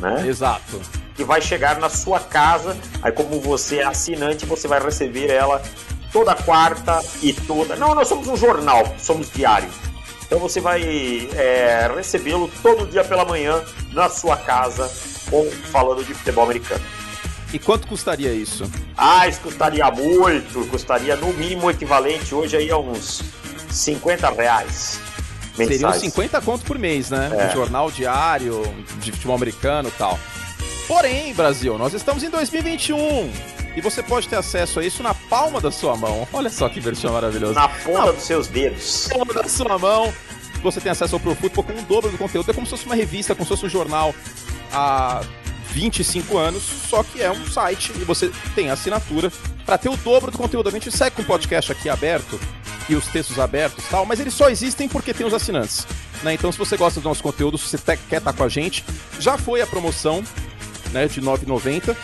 né? 0.00 0.26
Exato. 0.26 0.80
Que 1.14 1.22
vai 1.22 1.38
chegar 1.40 1.78
na 1.78 1.88
sua 1.88 2.18
casa. 2.20 2.76
Aí, 3.02 3.12
como 3.12 3.40
você 3.40 3.78
é 3.78 3.84
assinante, 3.84 4.44
você 4.46 4.66
vai 4.66 4.80
receber 4.80 5.30
ela 5.30 5.62
toda 6.12 6.34
quarta 6.34 7.02
e 7.22 7.32
toda. 7.32 7.76
Não, 7.76 7.94
nós 7.94 8.08
somos 8.08 8.28
um 8.28 8.36
jornal, 8.36 8.94
somos 8.98 9.30
diário. 9.30 9.68
Então 10.26 10.38
você 10.38 10.60
vai 10.60 10.82
é, 11.34 11.90
recebê-lo 11.94 12.50
todo 12.62 12.86
dia 12.86 13.02
pela 13.02 13.24
manhã 13.24 13.62
na 13.92 14.10
sua 14.10 14.36
casa, 14.36 14.90
com, 15.30 15.50
falando 15.72 16.04
de 16.04 16.12
futebol 16.12 16.44
americano. 16.44 16.84
E 17.52 17.58
quanto 17.58 17.88
custaria 17.88 18.32
isso? 18.32 18.70
Ah, 18.96 19.26
isso 19.26 19.40
custaria 19.40 19.90
muito, 19.90 20.66
custaria 20.68 21.16
no 21.16 21.32
mínimo 21.32 21.70
equivalente 21.70 22.34
hoje 22.34 22.56
aí 22.58 22.70
a 22.70 22.76
uns 22.76 23.22
50 23.70 24.30
reais. 24.30 25.00
Mensais. 25.56 25.80
Seriam 25.80 25.92
50 25.92 26.40
contos 26.42 26.62
por 26.62 26.78
mês, 26.78 27.08
né? 27.08 27.30
É. 27.32 27.46
Um 27.46 27.52
jornal 27.52 27.90
diário, 27.90 28.62
de 29.00 29.10
futebol 29.12 29.34
americano 29.34 29.88
e 29.88 29.92
tal. 29.92 30.18
Porém, 30.86 31.34
Brasil, 31.34 31.76
nós 31.78 31.94
estamos 31.94 32.22
em 32.22 32.28
2021 32.28 33.57
e 33.78 33.80
você 33.80 34.02
pode 34.02 34.28
ter 34.28 34.34
acesso 34.34 34.80
a 34.80 34.84
isso 34.84 35.04
na 35.04 35.14
palma 35.14 35.60
da 35.60 35.70
sua 35.70 35.96
mão. 35.96 36.26
Olha 36.32 36.50
só 36.50 36.68
que 36.68 36.80
versão 36.80 37.12
maravilhosa. 37.12 37.54
Na 37.54 37.68
ponta 37.68 38.12
dos 38.12 38.24
seus 38.24 38.48
dedos. 38.48 39.06
palma 39.14 39.32
da 39.32 39.48
sua 39.48 39.78
mão. 39.78 40.12
Você 40.64 40.80
tem 40.80 40.90
acesso 40.90 41.14
ao 41.14 41.20
Pro 41.20 41.36
Football 41.36 41.62
com 41.62 41.72
o 41.72 41.82
dobro 41.82 42.10
do 42.10 42.18
conteúdo. 42.18 42.50
É 42.50 42.54
como 42.54 42.66
se 42.66 42.70
fosse 42.70 42.86
uma 42.86 42.96
revista, 42.96 43.36
como 43.36 43.44
se 43.44 43.50
fosse 43.50 43.66
um 43.66 43.68
jornal 43.68 44.12
há 44.72 45.20
25 45.70 46.36
anos, 46.36 46.62
só 46.88 47.04
que 47.04 47.22
é 47.22 47.30
um 47.30 47.46
site 47.46 47.92
e 47.94 48.04
você 48.04 48.32
tem 48.56 48.68
assinatura 48.68 49.30
para 49.64 49.78
ter 49.78 49.88
o 49.88 49.96
dobro 49.96 50.32
do 50.32 50.38
conteúdo. 50.38 50.68
A 50.68 50.72
gente 50.72 50.90
segue 50.90 51.14
com 51.14 51.22
o 51.22 51.24
podcast 51.24 51.70
aqui 51.70 51.88
aberto 51.88 52.40
e 52.88 52.96
os 52.96 53.06
textos 53.06 53.38
abertos 53.38 53.84
e 53.84 53.88
tal, 53.88 54.04
mas 54.04 54.18
eles 54.18 54.34
só 54.34 54.50
existem 54.50 54.88
porque 54.88 55.14
tem 55.14 55.24
os 55.24 55.32
assinantes. 55.32 55.86
Né? 56.24 56.34
Então, 56.34 56.50
se 56.50 56.58
você 56.58 56.76
gosta 56.76 57.00
do 57.00 57.08
nosso 57.08 57.22
conteúdo, 57.22 57.56
se 57.56 57.68
você 57.68 57.96
quer 58.08 58.16
estar 58.16 58.32
com 58.32 58.42
a 58.42 58.48
gente, 58.48 58.84
já 59.20 59.38
foi 59.38 59.60
a 59.60 59.66
promoção 59.68 60.24
né, 60.90 61.06
de 61.06 61.20
R$ 61.20 61.26
9,90. 61.26 61.94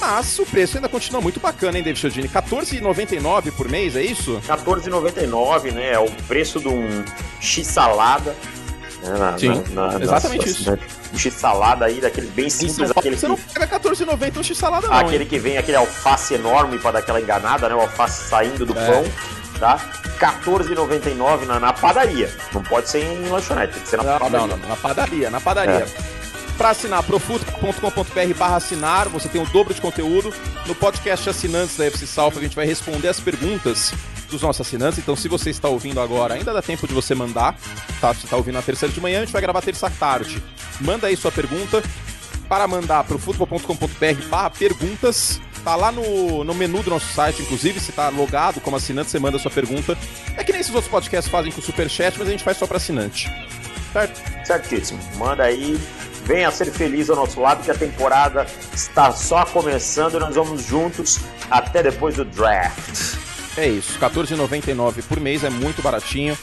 Mas 0.00 0.38
o 0.38 0.46
preço 0.46 0.76
ainda 0.76 0.88
continua 0.88 1.20
muito 1.20 1.40
bacana, 1.40 1.78
hein, 1.78 1.84
David 1.84 2.00
Chiodini? 2.00 2.28
R$ 2.28 2.34
14,99 2.42 3.50
por 3.52 3.68
mês, 3.68 3.96
é 3.96 4.02
isso? 4.02 4.40
14,99, 4.46 5.72
né? 5.72 5.92
É 5.92 5.98
o 5.98 6.10
preço 6.28 6.60
de 6.60 6.68
um 6.68 7.04
X-salada. 7.40 8.34
Né, 9.02 9.10
na- 9.18 9.38
Sim, 9.38 9.62
na- 9.72 9.92
na- 9.92 10.02
exatamente 10.04 10.48
isso. 10.48 10.70
né, 10.70 10.78
Um 11.14 11.18
X-salada 11.18 11.84
aí, 11.84 12.00
daquele 12.00 12.26
bem 12.28 12.46
Em 12.46 12.50
simples, 12.50 12.90
aquele 12.90 13.16
você 13.16 13.26
que, 13.26 13.28
não 13.28 13.36
paga 13.36 13.66
R$14,90 13.66 14.38
um 14.38 14.42
x-salada, 14.42 14.88
não. 14.88 14.94
aquele 14.96 15.22
hein? 15.24 15.28
que 15.30 15.38
vem 15.38 15.56
aquele 15.58 15.76
alface 15.76 16.34
enorme 16.34 16.78
pra 16.78 16.90
dar 16.92 16.98
aquela 17.00 17.20
enganada, 17.20 17.68
né? 17.68 17.74
O 17.74 17.80
alface 17.80 18.28
saindo 18.28 18.66
do 18.66 18.76
É. 18.76 18.86
pão, 18.86 19.04
tá? 19.60 19.78
14,99 20.18 21.44
na, 21.46 21.60
na 21.60 21.72
padaria. 21.72 22.28
Não 22.52 22.62
pode 22.62 22.88
ser 22.88 23.04
em 23.04 23.28
lanchonete, 23.28 23.74
tem 23.74 23.82
que 23.82 23.88
ser 23.88 23.96
na 23.98 24.02
Não, 24.04 24.18
padaria. 24.18 24.46
não, 24.46 24.56
não, 24.56 24.68
na 24.68 24.76
padaria, 24.76 25.30
na 25.30 25.40
padaria. 25.40 25.86
Para 26.56 26.70
assinar, 26.70 27.02
profut.com.br 27.02 28.34
barra 28.38 28.56
assinar, 28.56 29.08
você 29.10 29.28
tem 29.28 29.40
o 29.40 29.46
dobro 29.46 29.74
de 29.74 29.80
conteúdo. 29.80 30.32
No 30.66 30.74
podcast 30.74 31.28
Assinantes 31.28 31.76
da 31.76 31.84
FC 31.84 32.06
South, 32.06 32.32
a 32.36 32.40
gente 32.40 32.56
vai 32.56 32.64
responder 32.64 33.08
as 33.08 33.20
perguntas 33.20 33.92
dos 34.30 34.40
nossos 34.40 34.66
assinantes. 34.66 34.98
Então, 34.98 35.14
se 35.14 35.28
você 35.28 35.50
está 35.50 35.68
ouvindo 35.68 36.00
agora, 36.00 36.34
ainda 36.34 36.54
dá 36.54 36.62
tempo 36.62 36.88
de 36.88 36.94
você 36.94 37.14
mandar, 37.14 37.54
tá? 38.00 38.14
Se 38.14 38.20
você 38.20 38.26
está 38.26 38.36
ouvindo 38.36 38.54
na 38.54 38.62
terceira 38.62 38.92
de 38.92 39.00
manhã, 39.00 39.18
a 39.18 39.24
gente 39.24 39.32
vai 39.32 39.42
gravar 39.42 39.60
terça 39.60 39.90
tarde. 39.90 40.42
Manda 40.80 41.08
aí 41.08 41.16
sua 41.16 41.30
pergunta. 41.30 41.82
Para 42.48 42.66
mandar 42.68 43.02
para 43.04 43.16
o 43.16 43.18
futebol.com.br 43.18 44.28
barra 44.30 44.50
perguntas, 44.50 45.40
tá 45.64 45.74
lá 45.74 45.90
no, 45.90 46.44
no 46.44 46.54
menu 46.54 46.80
do 46.80 46.90
nosso 46.90 47.12
site, 47.12 47.42
inclusive, 47.42 47.80
se 47.80 47.90
tá 47.90 48.08
logado 48.08 48.60
como 48.60 48.76
assinante, 48.76 49.10
você 49.10 49.18
manda 49.18 49.36
sua 49.38 49.50
pergunta. 49.50 49.98
É 50.36 50.44
que 50.44 50.52
nem 50.52 50.60
esses 50.60 50.72
outros 50.72 50.90
podcasts 50.90 51.30
fazem 51.30 51.50
com 51.50 51.60
o 51.60 51.62
Superchat, 51.62 52.16
mas 52.16 52.28
a 52.28 52.30
gente 52.30 52.44
faz 52.44 52.56
só 52.56 52.66
para 52.66 52.76
assinante. 52.76 53.28
Certo? 53.92 54.46
Certíssimo. 54.46 55.00
Manda 55.16 55.42
aí. 55.42 55.76
Venha 56.26 56.50
ser 56.50 56.72
feliz 56.72 57.08
ao 57.08 57.14
nosso 57.14 57.40
lado, 57.40 57.62
que 57.62 57.70
a 57.70 57.74
temporada 57.74 58.46
está 58.74 59.12
só 59.12 59.44
começando 59.44 60.16
e 60.16 60.18
nós 60.18 60.34
vamos 60.34 60.66
juntos 60.66 61.20
até 61.48 61.84
depois 61.84 62.16
do 62.16 62.24
draft. 62.24 63.16
É 63.56 63.68
isso, 63.68 63.98
R$14,99 63.98 65.04
por 65.08 65.20
mês 65.20 65.44
é 65.44 65.50
muito 65.50 65.80
baratinho. 65.80 66.36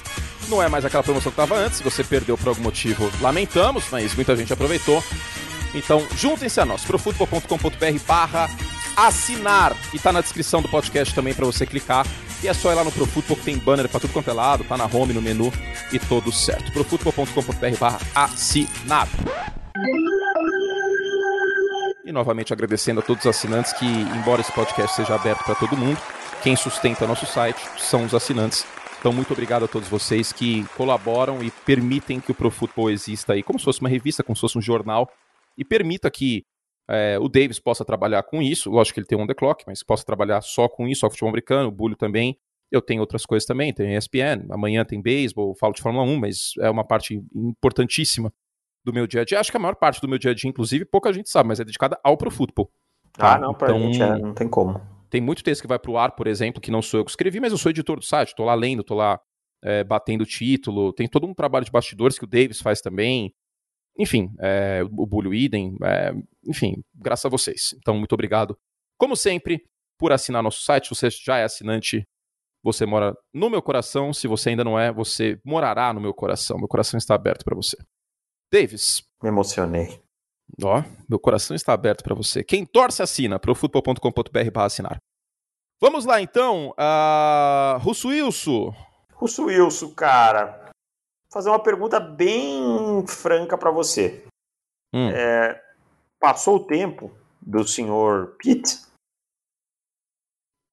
Não 0.48 0.63
é 0.63 0.69
mais 0.69 0.86
aquela 0.86 1.04
promoção 1.04 1.32
que 1.32 1.41
estava 1.41 1.60
antes. 1.60 1.80
Se 1.80 1.84
você 1.84 2.02
perdeu 2.02 2.38
por 2.38 2.48
algum 2.48 2.63
motivo, 2.63 3.12
lamentamos, 3.22 3.84
mas 3.91 4.15
muita 4.15 4.36
gente 4.38 4.54
aproveitou. 4.54 5.04
Então, 5.76 6.06
juntem-se 6.15 6.62
a 6.62 6.65
nós, 6.65 6.84
profutbol.com.br 6.86 8.00
barra 8.08 8.50
assinar. 8.96 9.76
E 9.93 10.00
tá 10.00 10.13
na 10.13 10.22
descrição 10.22 10.62
do 10.62 10.69
podcast 10.69 11.13
também 11.13 11.34
para 11.34 11.46
você 11.46 11.65
clicar. 11.65 12.06
E 12.41 12.48
é 12.48 12.54
só 12.54 12.72
ir 12.72 12.76
lá 12.76 12.84
no 12.84 12.91
Profutbol 12.91 13.38
que 13.38 13.43
tem 13.43 13.58
banner 13.58 13.88
pra 13.88 14.00
tudo 14.00 14.12
quanto 14.12 14.30
é 14.30 14.34
lado, 14.34 14.63
tá 14.65 14.76
na 14.76 14.86
home, 14.86 15.13
no 15.13 15.22
menu 15.22 15.52
e 15.91 16.00
tudo 16.00 16.32
certo. 16.32 16.72
profutbol.com.br 16.72 17.78
barra 17.80 18.00
assinar. 18.13 19.08
E 22.05 22.12
novamente 22.12 22.53
agradecendo 22.53 22.99
a 22.99 23.03
todos 23.03 23.25
os 23.25 23.29
assinantes 23.29 23.73
que, 23.73 23.86
embora 23.86 24.41
esse 24.41 24.51
podcast 24.51 24.95
seja 24.95 25.15
aberto 25.15 25.43
para 25.43 25.55
todo 25.55 25.75
mundo, 25.75 25.97
quem 26.43 26.55
sustenta 26.55 27.07
nosso 27.07 27.25
site 27.25 27.59
são 27.79 28.05
os 28.05 28.13
assinantes. 28.13 28.65
Então, 28.99 29.12
muito 29.12 29.33
obrigado 29.33 29.65
a 29.65 29.67
todos 29.67 29.89
vocês 29.89 30.31
que 30.31 30.63
colaboram 30.77 31.43
e 31.43 31.49
permitem 31.65 32.19
que 32.19 32.31
o 32.31 32.36
Pro 32.36 32.89
exista 32.89 33.33
aí, 33.33 33.41
como 33.41 33.57
se 33.57 33.65
fosse 33.65 33.81
uma 33.81 33.89
revista, 33.89 34.23
como 34.23 34.36
se 34.36 34.41
fosse 34.41 34.57
um 34.57 34.62
jornal, 34.62 35.09
e 35.57 35.65
permita 35.65 36.09
que 36.12 36.45
é, 36.89 37.17
o 37.19 37.27
Davis 37.27 37.59
possa 37.59 37.83
trabalhar 37.83 38.23
com 38.23 38.41
isso. 38.41 38.69
Lógico 38.69 38.95
que 38.95 38.99
ele 38.99 39.07
tem 39.07 39.17
um 39.17 39.25
The 39.25 39.33
Clock, 39.33 39.63
mas 39.65 39.81
possa 39.83 40.05
trabalhar 40.05 40.41
só 40.41 40.69
com 40.69 40.88
isso, 40.88 41.01
só 41.01 41.07
com 41.07 41.13
futebol 41.13 41.29
americano, 41.29 41.69
o 41.69 41.71
Bulho 41.71 41.95
também. 41.95 42.38
Eu 42.71 42.81
tenho 42.81 43.01
outras 43.01 43.25
coisas 43.25 43.45
também, 43.45 43.73
tem 43.73 43.95
ESPN, 43.95 44.47
amanhã 44.51 44.86
tem 44.86 45.01
beisebol, 45.01 45.55
falo 45.55 45.73
de 45.73 45.81
Fórmula 45.81 46.05
1, 46.05 46.19
mas 46.19 46.51
é 46.59 46.69
uma 46.69 46.86
parte 46.86 47.21
importantíssima 47.36 48.31
do 48.84 48.93
meu 48.93 49.08
dia 49.08 49.22
a 49.22 49.26
dia. 49.26 49.39
Acho 49.39 49.52
que 49.52 49.58
a 49.58 49.60
maior 49.60 49.76
parte 49.76 50.02
do 50.02 50.08
meu 50.08 50.17
dia 50.17 50.32
a 50.32 50.34
dia, 50.34 50.50
inclusive, 50.50 50.86
pouca 50.86 51.12
gente 51.13 51.30
sabe, 51.30 51.48
mas 51.48 51.60
é 51.60 51.63
dedicada 51.63 52.00
ao 52.04 52.17
Pro 52.17 52.32
Football. 52.32 52.72
tá? 53.13 53.36
Ah, 53.36 53.39
não, 53.39 53.54
pra 53.54 53.67
Então, 53.69 53.80
gente 53.80 54.02
é, 54.02 54.17
não 54.17 54.34
tem 54.34 54.48
como. 54.48 54.82
Tem 55.10 55.22
muito 55.22 55.43
texto 55.43 55.62
que 55.62 55.67
vai 55.67 55.78
pro 55.78 55.98
ar, 55.98 56.15
por 56.15 56.28
exemplo, 56.28 56.60
que 56.60 56.72
não 56.72 56.82
sou 56.82 57.00
eu 57.00 57.06
que 57.06 57.12
escrevi, 57.12 57.39
mas 57.39 57.52
eu 57.52 57.58
sou 57.58 57.69
editor 57.69 57.98
do 57.98 58.06
site, 58.06 58.34
tô 58.36 58.43
lá 58.43 58.56
lendo, 58.56 58.84
tô 58.84 58.96
lá 58.96 59.19
é, 59.63 59.84
batendo 59.84 60.26
título, 60.26 60.91
tem 60.91 61.08
todo 61.08 61.28
um 61.28 61.34
trabalho 61.34 61.65
de 61.65 61.72
bastidores 61.72 62.17
que 62.17 62.26
o 62.26 62.28
Davis 62.28 62.60
faz 62.62 62.82
também. 62.82 63.34
Enfim, 63.98 64.34
é, 64.39 64.82
o 64.98 65.06
Bulho 65.06 65.34
Idem, 65.34 65.78
é, 65.84 66.13
enfim, 66.48 66.84
graças 66.96 67.26
a 67.26 67.30
vocês. 67.30 67.76
Então, 67.78 67.96
muito 67.96 68.13
obrigado, 68.13 68.58
como 68.98 69.15
sempre, 69.15 69.63
por 70.00 70.12
assinar 70.12 70.41
nosso 70.41 70.63
site. 70.63 70.86
Se 70.88 70.96
você 70.96 71.10
já 71.12 71.38
é 71.38 71.43
assinante, 71.43 72.08
você 72.63 72.86
mora 72.86 73.15
no 73.34 73.50
meu 73.50 73.62
coração. 73.62 74.12
Se 74.13 74.28
você 74.28 74.50
ainda 74.50 74.63
não 74.63 74.80
é, 74.80 74.91
você 74.91 75.39
morará 75.46 75.93
no 75.93 76.02
meu 76.02 76.13
coração. 76.13 76.58
Meu 76.58 76.67
coração 76.67 76.98
está 76.98 77.13
aberto 77.13 77.43
para 77.43 77.56
você. 77.56 77.78
Davis, 78.53 79.01
Me 79.19 79.29
emocionei. 79.29 79.99
Ó, 80.63 80.83
meu 81.09 81.17
coração 81.17 81.55
está 81.55 81.73
aberto 81.73 82.03
para 82.03 82.13
você. 82.13 82.43
Quem 82.43 82.63
torce 82.63 83.01
assina, 83.01 83.39
profutbol.com.br 83.39 84.51
barra 84.53 84.67
assinar. 84.67 84.97
Vamos 85.81 86.05
lá 86.05 86.21
então, 86.21 86.69
uh, 86.69 87.79
Russo 87.79 88.09
Wilson. 88.09 88.71
Russo 89.13 89.45
Wilson, 89.45 89.95
cara, 89.95 90.65
vou 90.65 91.31
fazer 91.33 91.49
uma 91.49 91.63
pergunta 91.63 91.99
bem 91.99 93.03
franca 93.07 93.57
pra 93.57 93.71
você. 93.71 94.23
Hum. 94.93 95.09
É, 95.09 95.59
passou 96.19 96.57
o 96.57 96.67
tempo 96.67 97.11
do 97.41 97.67
senhor 97.67 98.35
Pitt? 98.37 98.79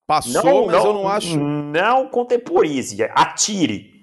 Passou, 0.06 0.66
mas 0.66 0.84
eu 0.84 0.92
não 0.92 1.08
acho. 1.08 1.38
Não 1.38 2.10
contemporize, 2.10 3.02
atire. 3.04 3.99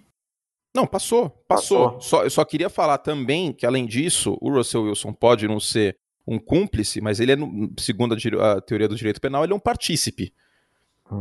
Não, 0.78 0.86
passou, 0.88 1.30
passou. 1.48 1.92
Passou. 1.92 2.02
Só, 2.02 2.24
eu 2.24 2.30
só 2.30 2.46
queria 2.46 2.70
falar 2.70 2.98
também 3.00 3.52
que, 3.52 3.66
além 3.66 3.86
disso, 3.86 4.38
o 4.40 4.50
Russell 4.52 4.84
Wilson 4.84 5.12
pode 5.12 5.48
não 5.48 5.60
ser 5.60 5.98
um 6.28 6.38
cúmplice, 6.38 7.02
mas 7.02 7.20
ele 7.20 7.32
é, 7.34 7.38
segundo 7.80 8.14
a, 8.40 8.52
a 8.54 8.62
teoria 8.62 8.88
do 8.88 8.96
direito 8.96 9.20
penal, 9.20 9.44
ele 9.44 9.54
é 9.54 9.56
um 9.56 9.60
partícipe. 9.60 10.34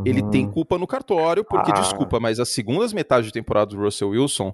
Ele 0.05 0.21
Uhum. 0.21 0.31
tem 0.31 0.51
culpa 0.51 0.77
no 0.79 0.87
cartório, 0.87 1.45
porque, 1.45 1.71
Ah. 1.71 1.75
desculpa, 1.81 2.19
mas 2.21 2.41
as 2.41 2.49
segundas 2.49 2.93
metades 2.93 3.27
de 3.27 3.33
temporada 3.33 3.71
do 3.71 3.81
Russell 3.81 4.09
Wilson, 4.11 4.53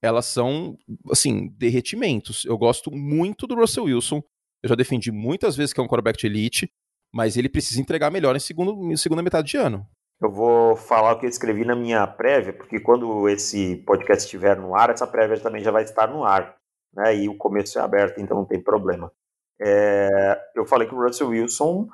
elas 0.00 0.24
são, 0.26 0.76
assim, 1.10 1.48
derretimentos. 1.56 2.44
Eu 2.46 2.56
gosto 2.58 2.90
muito 2.90 3.46
do 3.46 3.54
Russell 3.54 3.84
Wilson. 3.84 4.22
Eu 4.62 4.68
já 4.70 4.74
defendi 4.74 5.12
muitas 5.12 5.54
vezes 5.54 5.72
que 5.74 5.80
é 5.80 5.82
um 5.82 5.86
quarterback 5.86 6.18
de 6.18 6.26
elite, 6.26 6.72
mas 7.12 7.36
ele 7.36 7.48
precisa 7.48 7.80
entregar 7.80 8.10
melhor 8.10 8.34
em, 8.34 8.40
segundo, 8.40 8.90
em 8.90 8.96
segunda 8.96 9.22
metade 9.22 9.48
de 9.48 9.56
ano. 9.58 9.86
Eu 10.24 10.30
vou 10.30 10.74
falar 10.74 11.12
o 11.12 11.18
que 11.18 11.26
eu 11.26 11.30
escrevi 11.30 11.66
na 11.66 11.76
minha 11.76 12.06
prévia, 12.06 12.54
porque 12.54 12.80
quando 12.80 13.28
esse 13.28 13.76
podcast 13.84 14.24
estiver 14.24 14.56
no 14.56 14.74
ar, 14.74 14.88
essa 14.88 15.06
prévia 15.06 15.38
também 15.38 15.62
já 15.62 15.70
vai 15.70 15.84
estar 15.84 16.06
no 16.06 16.24
ar. 16.24 16.56
Né? 16.94 17.16
E 17.16 17.28
o 17.28 17.36
começo 17.36 17.78
é 17.78 17.82
aberto, 17.82 18.18
então 18.22 18.38
não 18.38 18.46
tem 18.46 18.58
problema. 18.58 19.12
É, 19.60 20.40
eu 20.54 20.64
falei 20.64 20.88
que 20.88 20.94
o 20.94 21.02
Russell 21.02 21.28
Wilson, 21.28 21.90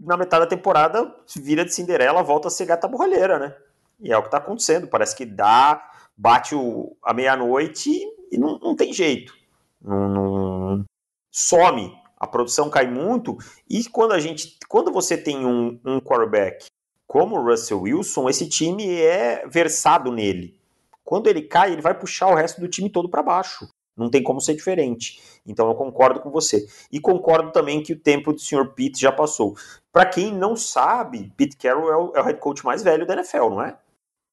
na 0.00 0.16
metade 0.16 0.42
da 0.42 0.50
temporada, 0.50 1.14
vira 1.36 1.64
de 1.64 1.72
Cinderela, 1.72 2.20
volta 2.20 2.48
a 2.48 2.50
ser 2.50 2.66
gata 2.66 2.88
borralheira, 2.88 3.38
né? 3.38 3.54
E 4.00 4.12
é 4.12 4.18
o 4.18 4.22
que 4.22 4.26
está 4.26 4.38
acontecendo. 4.38 4.88
Parece 4.88 5.14
que 5.14 5.24
dá, 5.24 5.80
bate 6.16 6.56
o, 6.56 6.96
a 7.00 7.14
meia-noite 7.14 7.92
e 8.32 8.36
não, 8.36 8.58
não 8.58 8.74
tem 8.74 8.92
jeito. 8.92 9.32
Não, 9.80 10.08
não- 10.08 10.84
some. 11.32 11.96
A 12.16 12.26
produção 12.26 12.68
cai 12.68 12.88
muito. 12.88 13.36
E 13.70 13.88
quando 13.88 14.14
a 14.14 14.18
gente. 14.18 14.58
Quando 14.68 14.90
você 14.90 15.16
tem 15.16 15.46
um, 15.46 15.80
um 15.84 16.00
quarterback 16.00 16.66
como 17.08 17.36
o 17.36 17.42
Russell 17.44 17.80
Wilson, 17.80 18.28
esse 18.28 18.48
time 18.48 19.00
é 19.00 19.44
versado 19.48 20.12
nele. 20.12 20.54
Quando 21.02 21.26
ele 21.26 21.42
cai, 21.42 21.72
ele 21.72 21.80
vai 21.82 21.98
puxar 21.98 22.28
o 22.28 22.34
resto 22.34 22.60
do 22.60 22.68
time 22.68 22.90
todo 22.90 23.08
para 23.08 23.22
baixo. 23.22 23.66
Não 23.96 24.08
tem 24.10 24.22
como 24.22 24.40
ser 24.40 24.54
diferente. 24.54 25.20
Então 25.44 25.66
eu 25.68 25.74
concordo 25.74 26.20
com 26.20 26.30
você. 26.30 26.66
E 26.92 27.00
concordo 27.00 27.50
também 27.50 27.82
que 27.82 27.94
o 27.94 27.98
tempo 27.98 28.32
do 28.32 28.38
Sr. 28.40 28.72
Pete 28.74 29.00
já 29.00 29.10
passou. 29.10 29.56
Para 29.90 30.06
quem 30.06 30.32
não 30.32 30.54
sabe, 30.54 31.32
Pete 31.36 31.56
Carroll 31.56 31.90
é 31.90 31.96
o, 31.96 32.12
é 32.16 32.20
o 32.20 32.24
head 32.24 32.38
coach 32.38 32.64
mais 32.64 32.82
velho 32.82 33.04
da 33.06 33.14
NFL, 33.14 33.48
não 33.48 33.62
é? 33.62 33.76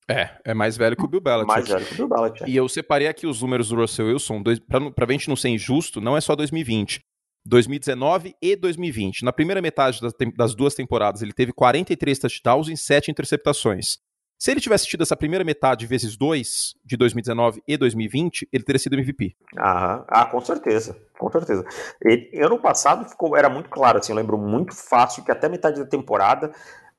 É, 0.08 0.30
é 0.44 0.54
mais 0.54 0.78
velho 0.78 0.96
que 0.96 1.04
o 1.04 1.08
Bill 1.08 1.22
Belichick. 1.22 1.48
Mais 1.48 1.68
velho 1.68 1.84
que 1.86 1.94
o 1.94 1.98
Bill 1.98 2.08
Belichick. 2.10 2.52
E 2.52 2.56
eu 2.56 2.70
separei 2.70 3.08
aqui 3.08 3.26
os 3.26 3.42
números 3.42 3.70
do 3.70 3.76
Russell 3.78 4.08
Wilson, 4.08 4.44
não- 4.70 4.92
pra 4.92 5.12
gente 5.12 5.28
não 5.30 5.36
ser 5.36 5.50
injusto, 5.50 6.00
não 6.00 6.16
é 6.16 6.22
só 6.22 6.36
2020. 6.36 7.00
2019 7.46 8.36
e 8.42 8.56
2020. 8.56 9.24
Na 9.24 9.32
primeira 9.32 9.62
metade 9.62 10.00
das, 10.36 10.56
duas 10.56 10.74
temporadas, 10.74 11.22
ele 11.22 11.34
teve 11.34 11.54
43 11.54 12.18
touchdowns 12.18 12.68
e 12.68 12.76
7 12.76 13.12
interceptações. 13.12 13.98
Se 14.38 14.52
ele 14.52 14.60
tivesse 14.60 14.86
tido 14.88 15.02
essa 15.02 15.16
primeira 15.16 15.46
metade 15.46 15.86
vezes 15.86 16.18
dois 16.18 16.76
de 16.84 16.98
2019 16.98 17.64
e 17.68 17.78
2020, 17.78 18.50
ele 18.52 18.64
teria 18.64 18.80
sido 18.80 18.96
MVP. 18.96 19.36
Ah, 19.58 20.04
ah 20.10 20.26
com 20.26 20.42
certeza, 20.42 20.98
com 21.18 21.32
certeza. 21.32 21.66
E, 22.04 22.42
ano 22.42 22.60
passado 22.60 23.08
ficou, 23.08 23.38
era 23.38 23.50
muito 23.50 23.70
claro, 23.70 24.00
assim, 24.00 24.12
eu 24.12 24.18
lembro 24.18 24.38
muito 24.38 24.76
fácil 24.76 25.24
que 25.24 25.32
até 25.32 25.48
metade 25.48 25.80
da 25.80 25.88
temporada 25.88 26.52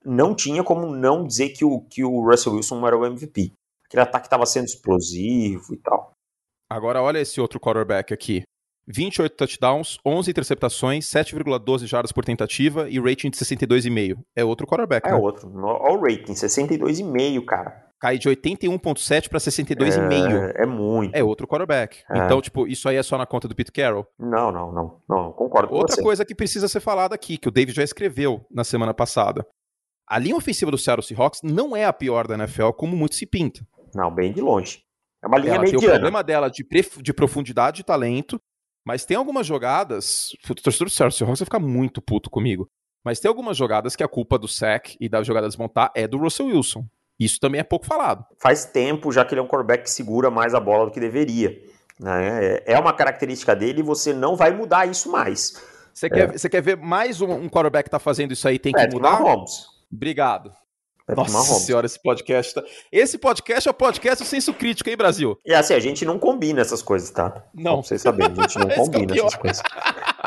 não 0.04 0.34
tinha 0.34 0.64
como 0.64 0.86
não 0.86 1.26
dizer 1.26 1.50
que 1.50 1.64
o, 1.64 1.80
que 1.80 2.04
o 2.04 2.24
Russell 2.24 2.54
Wilson 2.54 2.86
era 2.86 2.96
o 2.96 3.04
MVP. 3.04 3.52
Aquele 3.84 4.02
ataque 4.02 4.26
estava 4.26 4.46
sendo 4.46 4.64
explosivo 4.64 5.74
e 5.74 5.76
tal. 5.76 6.12
Agora 6.70 7.02
olha 7.02 7.18
esse 7.18 7.40
outro 7.40 7.60
quarterback 7.60 8.14
aqui. 8.14 8.42
28 8.88 9.36
touchdowns, 9.36 9.98
11 10.06 10.30
interceptações, 10.30 11.06
7,12 11.06 11.86
jardas 11.86 12.12
por 12.12 12.24
tentativa 12.24 12.88
e 12.88 12.98
rating 13.00 13.30
de 13.30 13.36
62,5. 13.36 14.18
É 14.34 14.44
outro 14.44 14.66
quarterback, 14.66 15.08
É 15.08 15.12
né? 15.12 15.16
outro. 15.18 15.50
Olha 15.64 15.98
o 15.98 16.00
rating, 16.02 16.32
62,5, 16.34 17.44
cara. 17.44 17.84
Cai 17.98 18.18
de 18.18 18.28
81,7 18.28 19.28
para 19.28 19.38
62,5. 19.38 20.52
É, 20.54 20.62
é 20.62 20.66
muito. 20.66 21.14
É 21.14 21.24
outro 21.24 21.46
quarterback. 21.48 21.98
É. 22.10 22.18
Então, 22.18 22.40
tipo, 22.42 22.66
isso 22.68 22.88
aí 22.88 22.96
é 22.96 23.02
só 23.02 23.16
na 23.16 23.24
conta 23.26 23.48
do 23.48 23.54
Pete 23.54 23.72
Carroll. 23.72 24.06
Não, 24.18 24.52
não, 24.52 24.70
não. 24.70 25.00
Não, 25.08 25.32
concordo 25.32 25.68
com 25.68 25.76
Outra 25.76 26.00
coisa 26.02 26.24
que 26.24 26.34
precisa 26.34 26.68
ser 26.68 26.80
falada 26.80 27.14
aqui, 27.14 27.38
que 27.38 27.48
o 27.48 27.50
David 27.50 27.74
já 27.74 27.82
escreveu 27.82 28.44
na 28.50 28.64
semana 28.64 28.92
passada. 28.92 29.46
A 30.08 30.18
linha 30.18 30.36
ofensiva 30.36 30.70
do 30.70 30.78
Seattle 30.78 31.02
Seahawks 31.04 31.40
não 31.42 31.74
é 31.74 31.84
a 31.86 31.92
pior 31.92 32.28
da 32.28 32.34
NFL, 32.34 32.70
como 32.76 32.94
muito 32.94 33.14
se 33.16 33.26
pinta. 33.26 33.66
Não, 33.94 34.14
bem 34.14 34.32
de 34.32 34.40
longe. 34.42 34.82
É 35.24 35.26
uma 35.26 35.38
linha 35.38 35.54
Ela 35.54 35.64
tem 35.64 35.70
o 35.72 35.76
mediana. 35.76 35.94
problema 35.94 36.22
dela 36.22 36.48
de, 36.50 36.64
de 37.02 37.12
profundidade 37.14 37.80
e 37.80 37.84
talento, 37.84 38.38
mas 38.86 39.04
tem 39.04 39.16
algumas 39.16 39.44
jogadas. 39.44 40.28
O 40.48 40.54
torcedor 40.54 40.86
do 40.86 40.92
Seahawks 40.92 41.18
vai 41.18 41.34
ficar 41.36 41.58
muito 41.58 42.00
puto 42.00 42.30
comigo. 42.30 42.70
Mas 43.04 43.18
tem 43.18 43.28
algumas 43.28 43.56
jogadas 43.56 43.96
que 43.96 44.02
a 44.02 44.08
culpa 44.08 44.38
do 44.38 44.46
sack 44.46 44.96
e 45.00 45.08
da 45.08 45.24
jogada 45.24 45.48
desmontar 45.48 45.90
é 45.92 46.06
do 46.06 46.18
Russell 46.18 46.46
Wilson. 46.46 46.84
Isso 47.18 47.40
também 47.40 47.60
é 47.60 47.64
pouco 47.64 47.84
falado. 47.84 48.24
Faz 48.38 48.64
tempo 48.64 49.10
já 49.10 49.24
que 49.24 49.34
ele 49.34 49.40
é 49.40 49.42
um 49.42 49.48
quarterback 49.48 49.82
que 49.82 49.90
segura 49.90 50.30
mais 50.30 50.54
a 50.54 50.60
bola 50.60 50.86
do 50.86 50.92
que 50.92 51.00
deveria. 51.00 51.50
né? 51.98 52.62
É 52.64 52.74
é 52.74 52.78
uma 52.78 52.92
característica 52.92 53.56
dele 53.56 53.80
e 53.80 53.82
você 53.82 54.12
não 54.12 54.36
vai 54.36 54.52
mudar 54.52 54.86
isso 54.88 55.10
mais. 55.10 55.60
Você, 55.92 56.08
quer, 56.08 56.38
você 56.38 56.48
quer 56.48 56.62
ver 56.62 56.76
mais 56.76 57.20
um, 57.20 57.32
um 57.32 57.48
quarterback 57.48 57.84
que 57.84 57.90
tá 57.90 57.98
fazendo 57.98 58.32
isso 58.32 58.46
aí 58.46 58.58
tem 58.58 58.72
que 58.72 58.86
mudar? 58.88 59.20
Mahomes. 59.20 59.66
Obrigado. 59.92 60.52
Nossa 61.08 61.54
senhora, 61.60 61.86
esse 61.86 62.00
podcast 62.02 62.54
tá... 62.54 62.64
Esse 62.90 63.16
podcast 63.18 63.68
é 63.68 63.70
o 63.70 63.74
podcast 63.74 64.24
do 64.24 64.26
senso 64.26 64.52
crítico, 64.52 64.90
hein, 64.90 64.96
Brasil? 64.96 65.38
E 65.46 65.54
assim, 65.54 65.74
a 65.74 65.78
gente 65.78 66.04
não 66.04 66.18
combina 66.18 66.60
essas 66.60 66.82
coisas, 66.82 67.10
tá? 67.10 67.44
Não. 67.54 67.74
Pra 67.74 67.82
vocês 67.82 68.02
saberem, 68.02 68.32
a 68.36 68.42
gente 68.42 68.58
não 68.58 68.68
é 68.70 68.74
combina 68.76 69.12
pior. 69.14 69.26
essas 69.26 69.38
coisas. 69.40 69.62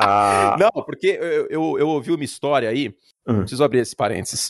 Ah, 0.01 0.55
Não, 0.57 0.69
porque 0.86 1.07
eu, 1.07 1.47
eu, 1.49 1.80
eu 1.80 1.88
ouvi 1.89 2.11
uma 2.11 2.23
história 2.23 2.69
aí, 2.69 2.95
Hum. 3.27 3.39
preciso 3.41 3.63
abrir 3.65 3.80
esse 3.80 3.93
parênteses. 3.95 4.47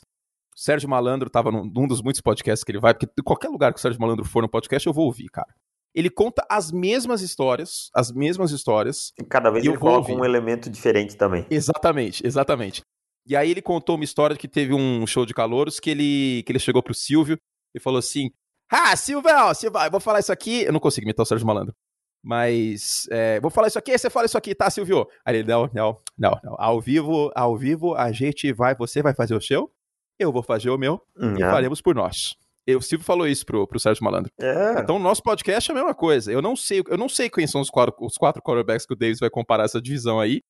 O 0.55 0.59
Sérgio 0.59 0.87
Malandro 0.87 1.27
tava 1.27 1.49
num, 1.51 1.65
num 1.65 1.87
dos 1.87 2.03
muitos 2.03 2.21
podcasts 2.21 2.63
que 2.63 2.71
ele 2.71 2.79
vai, 2.79 2.93
porque 2.93 3.07
qualquer 3.23 3.47
lugar 3.49 3.73
que 3.73 3.79
o 3.79 3.81
Sérgio 3.81 3.99
Malandro 3.99 4.23
for 4.25 4.43
no 4.43 4.49
podcast 4.49 4.85
eu 4.85 4.93
vou 4.93 5.05
ouvir, 5.05 5.27
cara. 5.29 5.47
Ele 5.95 6.09
conta 6.11 6.45
as 6.47 6.71
mesmas 6.71 7.21
histórias, 7.23 7.89
as 7.95 8.11
mesmas 8.11 8.51
histórias. 8.51 9.11
cada 9.27 9.49
vez 9.49 9.65
ele 9.65 9.75
coloca 9.75 10.11
ouvir. 10.11 10.13
um 10.21 10.23
elemento 10.23 10.69
diferente 10.69 11.17
também. 11.17 11.47
Exatamente, 11.49 12.21
exatamente. 12.25 12.83
E 13.29 13.35
aí 13.35 13.51
ele 13.51 13.61
contou 13.61 13.95
uma 13.95 14.03
história 14.03 14.35
que 14.35 14.47
teve 14.47 14.73
um 14.73 15.05
show 15.05 15.23
de 15.23 15.35
calouros 15.35 15.79
que 15.79 15.91
ele, 15.91 16.41
que 16.43 16.51
ele 16.51 16.57
chegou 16.57 16.81
pro 16.81 16.95
Silvio 16.95 17.37
e 17.75 17.79
falou 17.79 17.99
assim: 17.99 18.31
Ah, 18.71 18.95
Silvio, 18.95 19.53
Silvio, 19.53 19.79
eu 19.79 19.91
vou 19.91 19.99
falar 19.99 20.19
isso 20.19 20.31
aqui. 20.31 20.63
Eu 20.63 20.73
não 20.73 20.79
consigo 20.79 21.05
imitar 21.05 21.23
o 21.23 21.27
Sérgio 21.27 21.45
Malandro. 21.45 21.75
Mas 22.23 23.07
é, 23.11 23.39
vou 23.39 23.51
falar 23.51 23.67
isso 23.67 23.79
aqui, 23.79 23.95
você 23.97 24.09
fala 24.09 24.25
isso 24.25 24.37
aqui, 24.37 24.53
tá, 24.53 24.69
Silvio? 24.69 25.07
Aí 25.23 25.37
ele, 25.37 25.47
não, 25.47 25.69
não, 25.73 26.01
não, 26.17 26.39
não. 26.43 26.55
Ao 26.57 26.81
vivo, 26.81 27.31
ao 27.33 27.55
vivo, 27.55 27.95
a 27.95 28.11
gente 28.11 28.51
vai, 28.51 28.75
você 28.75 29.01
vai 29.01 29.13
fazer 29.13 29.35
o 29.35 29.41
seu, 29.41 29.71
eu 30.19 30.31
vou 30.31 30.43
fazer 30.43 30.69
o 30.69 30.77
meu 30.77 31.01
Hum, 31.15 31.35
e 31.37 31.39
faremos 31.39 31.81
por 31.81 31.95
nós. 31.95 32.35
E 32.67 32.75
o 32.75 32.81
Silvio 32.81 33.05
falou 33.05 33.25
isso 33.25 33.45
pro, 33.45 33.65
pro 33.65 33.79
Sérgio 33.79 34.03
Malandro. 34.03 34.31
É. 34.39 34.79
Então, 34.79 34.97
o 34.97 34.99
nosso 34.99 35.23
podcast 35.23 35.71
é 35.71 35.73
a 35.73 35.75
mesma 35.75 35.95
coisa. 35.95 36.31
Eu 36.31 36.41
não 36.41 36.55
sei, 36.55 36.83
eu 36.87 36.97
não 36.97 37.07
sei 37.07 37.29
quem 37.29 37.47
são 37.47 37.61
os 37.61 37.69
quatro, 37.69 37.95
os 37.99 38.17
quatro 38.17 38.41
quarterbacks 38.43 38.85
que 38.85 38.93
o 38.93 38.97
Davis 38.97 39.19
vai 39.19 39.29
comparar 39.29 39.63
essa 39.63 39.81
divisão 39.81 40.19
aí. 40.19 40.41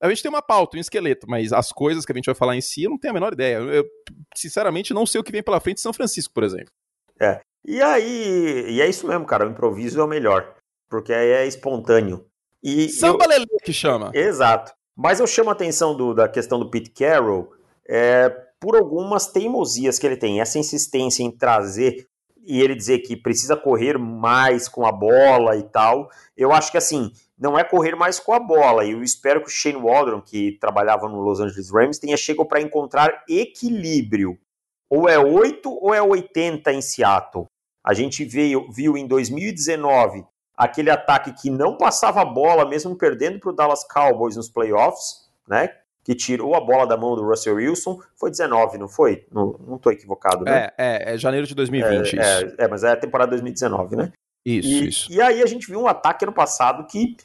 A 0.00 0.08
gente 0.08 0.22
tem 0.22 0.28
uma 0.28 0.42
pauta, 0.42 0.76
um 0.76 0.80
esqueleto, 0.80 1.26
mas 1.28 1.52
as 1.52 1.72
coisas 1.72 2.04
que 2.04 2.12
a 2.12 2.14
gente 2.14 2.26
vai 2.26 2.34
falar 2.34 2.56
em 2.56 2.60
si, 2.60 2.84
eu 2.84 2.90
não 2.90 2.98
tenho 2.98 3.10
a 3.10 3.14
menor 3.14 3.32
ideia. 3.32 3.56
Eu, 3.56 3.68
eu, 3.72 3.84
sinceramente, 4.36 4.94
não 4.94 5.04
sei 5.06 5.20
o 5.20 5.24
que 5.24 5.32
vem 5.32 5.42
pela 5.42 5.58
frente 5.60 5.76
de 5.76 5.82
São 5.82 5.92
Francisco, 5.92 6.32
por 6.32 6.44
exemplo. 6.44 6.72
E 7.66 7.82
aí, 7.82 8.66
e 8.70 8.80
é 8.80 8.88
isso 8.88 9.06
mesmo, 9.06 9.26
cara. 9.26 9.46
O 9.46 9.50
improviso 9.50 10.00
é 10.00 10.04
o 10.04 10.08
melhor. 10.08 10.54
Porque 10.88 11.12
aí 11.12 11.28
é 11.30 11.46
espontâneo. 11.46 12.24
E 12.62 12.88
Samba 12.88 13.26
Lelê 13.26 13.46
que 13.62 13.72
chama. 13.72 14.10
eu- 14.14 14.22
Exato. 14.22 14.72
Mas 14.96 15.20
eu 15.20 15.26
chamo 15.26 15.50
a 15.50 15.52
atenção 15.52 15.96
do- 15.96 16.14
da 16.14 16.28
questão 16.28 16.58
do 16.58 16.70
Pete 16.70 16.90
Carroll 16.90 17.52
é, 17.88 18.28
por 18.60 18.76
algumas 18.76 19.26
teimosias 19.26 19.98
que 19.98 20.06
ele 20.06 20.16
tem. 20.16 20.40
Essa 20.40 20.58
insistência 20.58 21.22
em 21.22 21.30
trazer 21.30 22.06
e 22.44 22.60
ele 22.62 22.74
dizer 22.74 23.00
que 23.00 23.16
precisa 23.16 23.56
correr 23.56 23.98
mais 23.98 24.68
com 24.68 24.86
a 24.86 24.92
bola 24.92 25.56
e 25.56 25.62
tal. 25.64 26.08
Eu 26.36 26.52
acho 26.52 26.70
que 26.72 26.78
assim, 26.78 27.12
não 27.38 27.58
é 27.58 27.62
correr 27.62 27.94
mais 27.94 28.18
com 28.18 28.32
a 28.32 28.40
bola. 28.40 28.84
E 28.84 28.92
eu 28.92 29.02
espero 29.02 29.40
que 29.40 29.48
o 29.48 29.50
Shane 29.50 29.76
Waldron, 29.76 30.20
que 30.20 30.58
trabalhava 30.60 31.08
no 31.08 31.20
Los 31.20 31.40
Angeles 31.40 31.70
Rams, 31.70 31.98
tenha 31.98 32.16
chegado 32.16 32.46
para 32.46 32.60
encontrar 32.60 33.24
equilíbrio. 33.28 34.38
Ou 34.90 35.08
é 35.08 35.18
8 35.18 35.70
ou 35.70 35.94
é 35.94 36.02
80 36.02 36.72
em 36.72 36.80
Seattle. 36.80 37.46
A 37.84 37.94
gente 37.94 38.24
veio, 38.24 38.70
viu 38.70 38.96
em 38.96 39.06
2019 39.06 40.24
aquele 40.56 40.90
ataque 40.90 41.32
que 41.32 41.50
não 41.50 41.76
passava 41.76 42.20
a 42.20 42.24
bola, 42.24 42.68
mesmo 42.68 42.96
perdendo 42.96 43.38
para 43.38 43.50
o 43.50 43.52
Dallas 43.52 43.84
Cowboys 43.84 44.34
nos 44.34 44.48
playoffs, 44.48 45.28
né? 45.46 45.70
Que 46.02 46.14
tirou 46.14 46.54
a 46.54 46.60
bola 46.60 46.86
da 46.86 46.96
mão 46.96 47.14
do 47.14 47.22
Russell 47.22 47.56
Wilson. 47.56 48.00
Foi 48.16 48.30
19, 48.30 48.78
não 48.78 48.88
foi? 48.88 49.26
Não, 49.30 49.54
não 49.66 49.78
tô 49.78 49.90
equivocado, 49.90 50.44
né? 50.44 50.70
É, 50.76 51.12
é, 51.12 51.14
é 51.14 51.18
janeiro 51.18 51.46
de 51.46 51.54
2020, 51.54 52.06
isso. 52.06 52.20
É, 52.20 52.54
é, 52.64 52.68
mas 52.68 52.82
é 52.82 52.92
a 52.92 52.96
temporada 52.96 53.30
2019, 53.30 53.94
né? 53.94 54.12
Isso, 54.44 54.68
E, 54.68 54.88
isso. 54.88 55.12
e 55.12 55.20
aí 55.20 55.42
a 55.42 55.46
gente 55.46 55.66
viu 55.66 55.80
um 55.80 55.86
ataque 55.86 56.24
ano 56.24 56.32
passado 56.32 56.86
que 56.86 57.16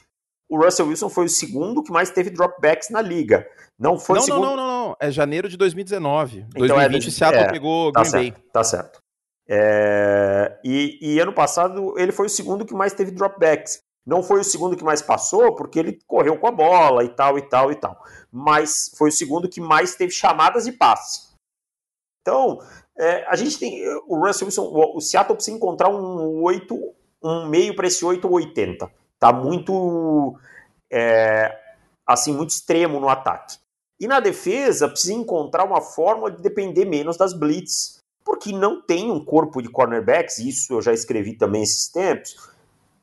o 0.50 0.62
Russell 0.62 0.86
Wilson 0.88 1.08
foi 1.08 1.24
o 1.26 1.28
segundo 1.28 1.82
que 1.82 1.90
mais 1.92 2.10
teve 2.10 2.30
dropbacks 2.30 2.90
na 2.90 3.00
liga. 3.00 3.46
Não 3.78 3.98
foi 3.98 4.18
Não, 4.18 4.24
o 4.24 4.26
não, 4.28 4.34
segundo. 4.34 4.46
não, 4.46 4.56
não, 4.56 4.88
não. 4.88 4.96
É 5.00 5.10
janeiro 5.10 5.48
de 5.48 5.56
2019. 5.56 6.46
Então 6.50 6.64
é 6.64 6.68
2020, 6.88 7.02
dois- 7.02 7.14
Seattle 7.14 7.42
é, 7.42 7.50
pegou 7.50 7.90
Tá 7.92 8.02
Green 8.02 8.12
Bay. 8.12 8.24
certo, 8.32 8.42
tá 8.52 8.64
certo. 8.64 8.98
É, 9.48 10.58
e, 10.64 10.98
e 11.00 11.18
ano 11.20 11.32
passado 11.32 11.94
ele 11.98 12.12
foi 12.12 12.26
o 12.26 12.30
segundo 12.30 12.64
que 12.64 12.74
mais 12.74 12.92
teve 12.92 13.10
dropbacks. 13.10 13.80
Não 14.06 14.22
foi 14.22 14.40
o 14.40 14.44
segundo 14.44 14.76
que 14.76 14.84
mais 14.84 15.00
passou, 15.00 15.54
porque 15.54 15.78
ele 15.78 15.98
correu 16.06 16.38
com 16.38 16.46
a 16.46 16.50
bola 16.52 17.02
e 17.04 17.08
tal, 17.08 17.38
e 17.38 17.42
tal, 17.48 17.72
e 17.72 17.74
tal. 17.74 17.98
Mas 18.30 18.90
foi 18.98 19.08
o 19.08 19.12
segundo 19.12 19.48
que 19.48 19.60
mais 19.60 19.94
teve 19.96 20.12
chamadas 20.12 20.64
de 20.64 20.72
passe. 20.72 21.32
Então, 22.20 22.58
é, 22.98 23.24
a 23.26 23.34
gente 23.36 23.58
tem. 23.58 23.82
O 24.06 24.16
Russell 24.24 24.46
Wilson, 24.46 24.62
o, 24.64 24.96
o 24.98 25.00
Seattle 25.00 25.34
precisa 25.34 25.56
encontrar 25.56 25.88
um 25.88 26.42
8, 26.42 26.94
um 27.22 27.48
meio 27.48 27.74
para 27.74 27.86
esse 27.86 28.04
8 28.04 28.26
ou 28.26 28.34
80. 28.34 28.90
Tá 29.24 29.32
muito. 29.32 30.38
é, 30.92 31.58
assim, 32.06 32.34
muito 32.34 32.50
extremo 32.50 33.00
no 33.00 33.08
ataque. 33.08 33.56
E 33.98 34.06
na 34.06 34.20
defesa, 34.20 34.86
precisa 34.86 35.14
encontrar 35.14 35.64
uma 35.64 35.80
forma 35.80 36.30
de 36.30 36.42
depender 36.42 36.84
menos 36.84 37.16
das 37.16 37.32
blitz. 37.32 38.00
Porque 38.22 38.52
não 38.52 38.82
tem 38.82 39.10
um 39.10 39.24
corpo 39.24 39.62
de 39.62 39.70
cornerbacks, 39.70 40.38
isso 40.38 40.74
eu 40.74 40.82
já 40.82 40.92
escrevi 40.92 41.38
também 41.38 41.62
esses 41.62 41.88
tempos, 41.88 42.36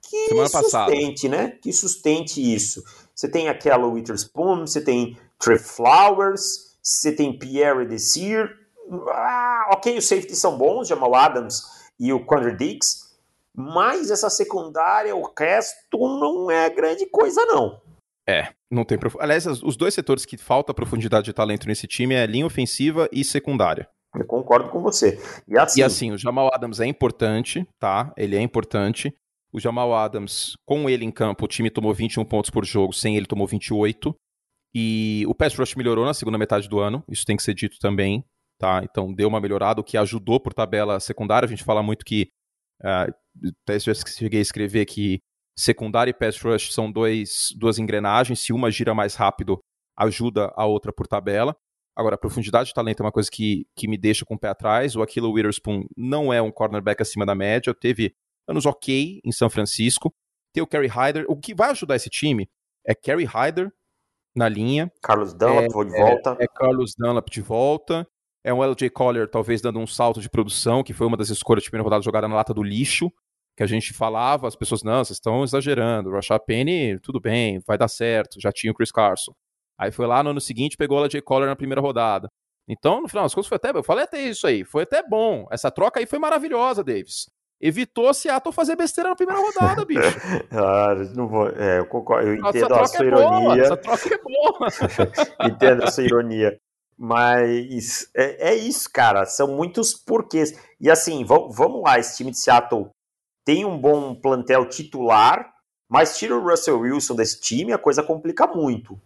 que 0.01 0.27
Semana 0.27 0.49
passada. 0.49 0.91
sustente, 0.91 1.27
né? 1.27 1.57
Que 1.59 1.73
sustente 1.73 2.53
isso. 2.53 2.83
Você 3.15 3.27
tem 3.27 3.49
aquela 3.49 3.87
Witherspoon, 3.87 4.67
você 4.67 4.81
tem 4.81 5.17
Trey 5.39 5.57
Flowers, 5.57 6.75
você 6.83 7.11
tem 7.11 7.37
Pierre 7.37 7.85
Desir. 7.87 8.47
Ah, 9.09 9.69
ok, 9.73 9.97
os 9.97 10.07
safeties 10.07 10.39
são 10.39 10.55
bons, 10.55 10.87
Jamal 10.87 11.15
Adams 11.15 11.63
e 11.99 12.13
o 12.13 12.23
Quandre 12.25 12.55
Dix, 12.55 13.10
mas 13.55 14.11
essa 14.11 14.29
secundária, 14.29 15.15
o 15.15 15.31
resto 15.37 15.97
não 15.99 16.49
é 16.49 16.69
grande 16.69 17.05
coisa, 17.05 17.45
não. 17.45 17.81
É, 18.27 18.53
não 18.69 18.85
tem 18.85 18.97
prof... 18.97 19.17
Aliás, 19.19 19.45
os 19.45 19.75
dois 19.75 19.93
setores 19.93 20.25
que 20.25 20.37
falta 20.37 20.73
profundidade 20.73 21.25
de 21.25 21.33
talento 21.33 21.67
nesse 21.67 21.87
time 21.87 22.15
é 22.15 22.25
linha 22.25 22.45
ofensiva 22.45 23.09
e 23.11 23.23
secundária. 23.23 23.89
Eu 24.15 24.25
concordo 24.25 24.69
com 24.69 24.81
você. 24.81 25.19
E 25.47 25.57
assim, 25.57 25.79
E 25.79 25.83
assim, 25.83 26.11
o 26.11 26.17
Jamal 26.17 26.49
Adams 26.53 26.79
é 26.79 26.85
importante, 26.85 27.65
tá? 27.79 28.13
Ele 28.17 28.35
é 28.35 28.41
importante. 28.41 29.13
O 29.53 29.59
Jamal 29.59 29.93
Adams, 29.93 30.53
com 30.65 30.89
ele 30.89 31.05
em 31.05 31.11
campo, 31.11 31.45
o 31.45 31.47
time 31.47 31.69
tomou 31.69 31.93
21 31.93 32.23
pontos 32.25 32.49
por 32.49 32.65
jogo, 32.65 32.93
sem 32.93 33.17
ele 33.17 33.25
tomou 33.25 33.47
28. 33.47 34.15
E 34.73 35.25
o 35.27 35.35
pass 35.35 35.55
rush 35.55 35.75
melhorou 35.75 36.05
na 36.05 36.13
segunda 36.13 36.37
metade 36.37 36.69
do 36.69 36.79
ano, 36.79 37.03
isso 37.09 37.25
tem 37.25 37.35
que 37.35 37.43
ser 37.43 37.53
dito 37.53 37.77
também, 37.79 38.23
tá? 38.57 38.81
Então 38.83 39.13
deu 39.13 39.27
uma 39.27 39.41
melhorada, 39.41 39.81
o 39.81 39.83
que 39.83 39.97
ajudou 39.97 40.39
por 40.39 40.53
tabela 40.53 40.99
secundária. 40.99 41.45
A 41.45 41.49
gente 41.49 41.63
fala 41.63 41.83
muito 41.83 42.05
que, 42.05 42.29
até 42.83 43.79
já 43.79 43.93
cheguei 43.93 44.39
a 44.39 44.41
escrever 44.41 44.85
que 44.85 45.21
secundária 45.57 46.11
e 46.11 46.13
pass 46.13 46.39
rush 46.41 46.73
são 46.73 46.91
dois, 46.91 47.49
duas 47.57 47.77
engrenagens, 47.77 48.39
se 48.39 48.53
uma 48.53 48.71
gira 48.71 48.93
mais 48.93 49.15
rápido, 49.15 49.59
ajuda 49.97 50.51
a 50.55 50.65
outra 50.65 50.91
por 50.91 51.07
tabela. 51.07 51.55
Agora, 51.95 52.15
a 52.15 52.17
profundidade 52.17 52.69
de 52.69 52.73
talento 52.73 53.01
é 53.01 53.05
uma 53.05 53.11
coisa 53.11 53.29
que, 53.29 53.67
que 53.75 53.87
me 53.87 53.97
deixa 53.97 54.25
com 54.25 54.35
o 54.35 54.39
pé 54.39 54.47
atrás. 54.47 54.95
O 54.95 55.01
Aquilo 55.01 55.31
Witherspoon 55.31 55.85
não 55.95 56.31
é 56.33 56.41
um 56.41 56.51
cornerback 56.51 57.01
acima 57.01 57.25
da 57.25 57.35
média. 57.35 57.73
Teve 57.73 58.15
anos 58.47 58.65
ok 58.65 59.19
em 59.23 59.31
São 59.31 59.49
Francisco. 59.49 60.13
Tem 60.53 60.63
o 60.63 60.67
Kerry 60.67 60.87
Hyder. 60.87 61.25
O 61.27 61.35
que 61.35 61.53
vai 61.53 61.71
ajudar 61.71 61.97
esse 61.97 62.09
time 62.09 62.49
é 62.87 62.95
Kerry 62.95 63.25
Hyder 63.25 63.71
na 64.33 64.47
linha, 64.47 64.91
Carlos 65.01 65.33
Dunlap, 65.33 65.69
vou 65.71 65.83
de 65.83 65.91
volta. 65.91 66.37
é 66.39 66.47
Carlos 66.47 66.93
Dunlap 66.97 67.29
de 67.29 67.41
volta 67.41 68.07
É 68.43 68.53
um 68.53 68.63
LJ 68.63 68.89
Collier 68.89 69.29
talvez 69.29 69.61
dando 69.61 69.79
um 69.79 69.87
salto 69.87 70.19
de 70.19 70.29
produção, 70.29 70.83
que 70.83 70.93
foi 70.93 71.05
uma 71.05 71.17
das 71.17 71.29
escolhas 71.29 71.63
de 71.63 71.69
primeira 71.69 71.83
rodada 71.83 72.03
jogada 72.03 72.27
na 72.27 72.35
lata 72.35 72.53
do 72.53 72.63
lixo, 72.63 73.11
que 73.55 73.63
a 73.63 73.67
gente 73.67 73.93
falava, 73.93 74.47
as 74.47 74.55
pessoas, 74.55 74.81
não, 74.81 75.03
vocês 75.03 75.17
estão 75.17 75.43
exagerando, 75.43 76.09
o 76.09 76.13
Rashad 76.13 76.41
Penny, 76.45 76.99
tudo 76.99 77.19
bem, 77.19 77.59
vai 77.67 77.77
dar 77.77 77.87
certo, 77.87 78.39
já 78.39 78.51
tinha 78.51 78.71
o 78.71 78.75
Chris 78.75 78.91
Carson. 78.91 79.33
Aí 79.77 79.91
foi 79.91 80.07
lá 80.07 80.23
no 80.23 80.31
ano 80.31 80.41
seguinte, 80.41 80.77
pegou 80.77 80.97
o 80.99 81.05
LJ 81.05 81.21
Collier 81.21 81.49
na 81.49 81.55
primeira 81.55 81.81
rodada. 81.81 82.29
Então, 82.67 83.01
no 83.01 83.07
final 83.07 83.25
das 83.25 83.33
contas, 83.33 83.47
foi 83.47 83.57
até, 83.57 83.71
eu 83.71 83.83
falei 83.83 84.05
até 84.05 84.21
isso 84.21 84.47
aí, 84.47 84.63
foi 84.63 84.83
até 84.83 85.03
bom. 85.03 85.47
Essa 85.51 85.69
troca 85.69 85.99
aí 85.99 86.05
foi 86.05 86.19
maravilhosa, 86.19 86.83
Davis. 86.83 87.29
Evitou 87.59 88.11
Seattle 88.13 88.53
fazer 88.53 88.75
besteira 88.75 89.09
na 89.09 89.15
primeira 89.15 89.39
rodada, 89.39 89.85
bicho. 89.85 90.01
ah, 90.51 90.95
não 91.15 91.27
vou, 91.27 91.47
é, 91.49 91.79
eu, 91.79 91.85
concordo, 91.85 92.27
eu 92.27 92.35
entendo 92.35 92.73
a 92.73 92.87
sua 92.87 93.03
é 93.03 93.07
ironia. 93.07 93.39
Boa, 93.39 93.59
essa 93.59 93.77
troca 93.77 94.13
é 94.13 94.17
boa. 94.17 94.67
entendo 95.47 95.83
a 95.83 95.91
sua 95.91 96.03
ironia. 96.03 96.59
Mas 97.03 98.11
é, 98.15 98.51
é, 98.51 98.55
isso, 98.55 98.87
cara. 98.93 99.25
São 99.25 99.47
muitos 99.47 99.95
porquês. 99.95 100.53
E 100.79 100.87
assim, 100.87 101.25
vamos 101.25 101.81
lá, 101.81 101.97
esse 101.97 102.17
time 102.17 102.29
de 102.29 102.39
Seattle 102.39 102.89
tem 103.43 103.65
um 103.65 103.75
bom 103.75 104.13
plantel 104.13 104.69
titular, 104.69 105.51
mas 105.89 106.15
tira 106.15 106.37
o 106.37 106.47
Russell 106.47 106.79
Wilson 106.79 107.15
desse 107.15 107.41
time, 107.41 107.73
a 107.73 107.77
coisa 107.79 108.03
complica 108.03 108.45
muito. 108.45 108.99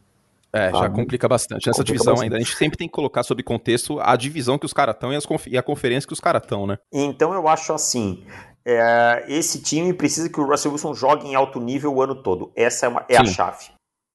É, 0.52 0.72
já 0.72 0.90
complica 0.90 1.26
bastante. 1.30 1.68
Nessa 1.68 1.80
complica 1.80 1.94
divisão 1.94 2.14
bastante. 2.16 2.26
ainda, 2.26 2.36
a 2.36 2.40
gente 2.40 2.58
sempre 2.58 2.78
tem 2.78 2.88
que 2.88 2.94
colocar 2.94 3.24
sob 3.24 3.42
contexto 3.44 3.98
a 4.02 4.14
divisão 4.18 4.60
que 4.60 4.66
os 4.66 4.74
caras 4.74 4.96
estão 4.96 5.14
e, 5.14 5.18
e, 5.48 5.58
a 5.58 5.64
conferência 5.64 6.06
que 6.06 6.14
os 6.14 6.20
caras 6.20 6.42
estão, 6.42 6.68
né? 6.68 6.78
Então 6.92 7.34
eu 7.34 7.48
acho 7.48 7.72
assim, 7.72 8.26
é, 8.66 9.24
esse 9.30 9.62
time 9.62 9.94
precisa 9.94 10.30
que 10.30 10.40
o 10.40 10.46
Russell 10.46 10.74
Wilson 10.74 10.94
jogue 10.94 11.28
em 11.28 11.36
alto 11.36 11.62
nível 11.62 11.94
o 11.94 12.02
ano 12.02 12.22
todo. 12.22 12.52
Essa 12.58 12.88
é, 12.88 12.90
uma, 12.90 13.06
é 13.08 13.16
a 13.16 13.26
chave. 13.26 13.68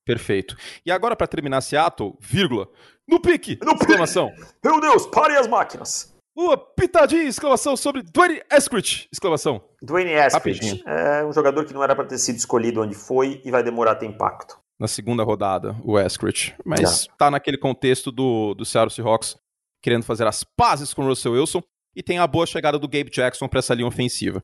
Perfeito. 0.05 0.57
E 0.85 0.91
agora, 0.91 1.15
para 1.15 1.27
terminar, 1.27 1.61
Seattle, 1.61 2.17
vírgula, 2.21 2.69
no 3.11 3.21
pique! 3.21 3.59
No 3.63 3.73
exclamação. 3.73 4.31
Pique. 4.31 4.47
Meu 4.65 4.81
Deus, 4.81 5.07
parem 5.07 5.37
as 5.37 5.47
máquinas! 5.47 6.15
Uma 6.35 6.57
pitadinha, 6.57 7.25
exclamação, 7.25 7.77
sobre 7.77 8.03
Dwayne 8.03 8.41
Eskridge, 8.51 9.09
exclamação. 9.13 9.61
Dwayne 9.83 10.13
Eskridge 10.13 10.83
é 10.87 11.25
um 11.25 11.33
jogador 11.33 11.65
que 11.65 11.75
não 11.75 11.83
era 11.83 11.95
para 11.95 12.07
ter 12.07 12.19
sido 12.19 12.37
escolhido 12.37 12.81
onde 12.81 12.95
foi 12.95 13.43
e 13.45 13.51
vai 13.51 13.63
demorar 13.63 13.93
a 13.93 13.95
ter 13.97 14.07
impacto. 14.07 14.59
Na 14.79 14.89
segunda 14.89 15.23
rodada, 15.23 15.77
o 15.85 15.99
Eskridge. 15.99 16.55
Mas 16.65 17.05
Já. 17.05 17.13
tá 17.19 17.31
naquele 17.31 17.59
contexto 17.59 18.11
do, 18.11 18.55
do 18.55 18.65
Seattle 18.65 18.91
Seahawks 18.91 19.37
querendo 19.83 20.05
fazer 20.05 20.27
as 20.27 20.45
pazes 20.45 20.95
com 20.95 21.03
o 21.03 21.09
Russell 21.09 21.33
Wilson 21.33 21.63
e 21.95 22.03
tem 22.03 22.19
a 22.19 22.27
boa 22.27 22.47
chegada 22.47 22.79
do 22.79 22.89
Gabe 22.89 23.11
Jackson 23.11 23.49
para 23.49 23.59
essa 23.59 23.75
linha 23.75 23.89
ofensiva. 23.89 24.43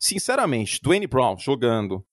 Sinceramente, 0.00 0.80
Dwayne 0.82 1.06
Brown 1.06 1.36
jogando, 1.38 2.04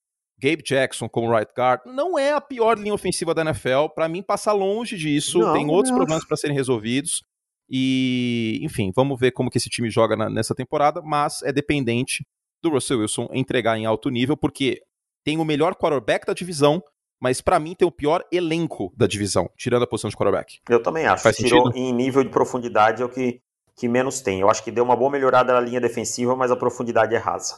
Gabe 0.45 0.61
Jackson 0.63 1.09
como 1.09 1.31
right 1.35 1.51
guard, 1.57 1.81
não 1.85 2.19
é 2.19 2.31
a 2.33 2.39
pior 2.39 2.77
linha 2.77 2.93
ofensiva 2.93 3.33
da 3.33 3.41
NFL. 3.41 3.89
Para 3.95 4.07
mim, 4.07 4.21
passa 4.21 4.51
longe 4.51 4.95
disso. 4.95 5.39
Não, 5.39 5.53
Tem 5.53 5.67
outros 5.67 5.89
não. 5.89 5.97
problemas 5.97 6.23
para 6.25 6.37
serem 6.37 6.55
resolvidos. 6.55 7.23
E, 7.67 8.59
enfim, 8.61 8.91
vamos 8.95 9.19
ver 9.19 9.31
como 9.31 9.49
que 9.49 9.57
esse 9.57 9.69
time 9.69 9.89
joga 9.89 10.15
na, 10.15 10.29
nessa 10.29 10.53
temporada, 10.53 11.01
mas 11.01 11.41
é 11.41 11.51
dependente 11.51 12.23
do 12.61 12.69
Russell 12.69 12.99
Wilson 12.99 13.27
entregar 13.33 13.75
em 13.75 13.87
alto 13.87 14.09
nível, 14.09 14.37
porque 14.37 14.81
tem 15.23 15.39
o 15.39 15.45
melhor 15.45 15.73
quarterback 15.75 16.27
da 16.27 16.33
divisão, 16.33 16.83
mas 17.19 17.41
para 17.41 17.59
mim 17.59 17.73
tem 17.73 17.87
o 17.87 17.91
pior 17.91 18.23
elenco 18.31 18.93
da 18.95 19.07
divisão, 19.07 19.49
tirando 19.57 19.81
a 19.81 19.87
posição 19.87 20.11
de 20.11 20.15
quarterback. 20.15 20.59
Eu 20.69 20.81
também 20.81 21.07
acho. 21.07 21.23
Faz 21.23 21.37
Tirou 21.37 21.65
sentido? 21.65 21.79
em 21.79 21.91
nível 21.91 22.23
de 22.23 22.29
profundidade 22.29 23.01
é 23.01 23.05
o 23.05 23.09
que, 23.09 23.39
que 23.75 23.87
menos 23.87 24.21
tem. 24.21 24.41
Eu 24.41 24.49
acho 24.49 24.63
que 24.63 24.71
deu 24.71 24.83
uma 24.83 24.95
boa 24.95 25.09
melhorada 25.09 25.53
na 25.53 25.59
linha 25.59 25.81
defensiva, 25.81 26.35
mas 26.35 26.51
a 26.51 26.55
profundidade 26.55 27.15
é 27.15 27.17
rasa. 27.17 27.57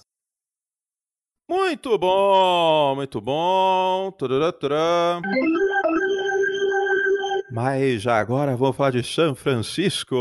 Muito 1.50 1.98
bom, 1.98 2.96
muito 2.96 3.22
bom. 3.22 4.12
Mas 7.50 8.02
já 8.02 8.20
agora 8.20 8.56
vamos 8.58 8.76
falar 8.76 8.92
de 8.92 9.02
São 9.02 9.34
Francisco. 9.34 10.16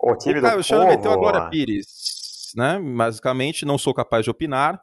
O 0.00 0.16
time 0.16 0.40
o 0.40 0.42
Caio 0.42 0.64
Chan 0.64 0.84
meteu 0.84 1.12
a 1.12 1.16
Glória 1.16 1.48
Pires, 1.48 2.52
né? 2.56 2.80
Basicamente, 2.80 3.64
não 3.64 3.78
sou 3.78 3.94
capaz 3.94 4.24
de 4.24 4.30
opinar 4.30 4.82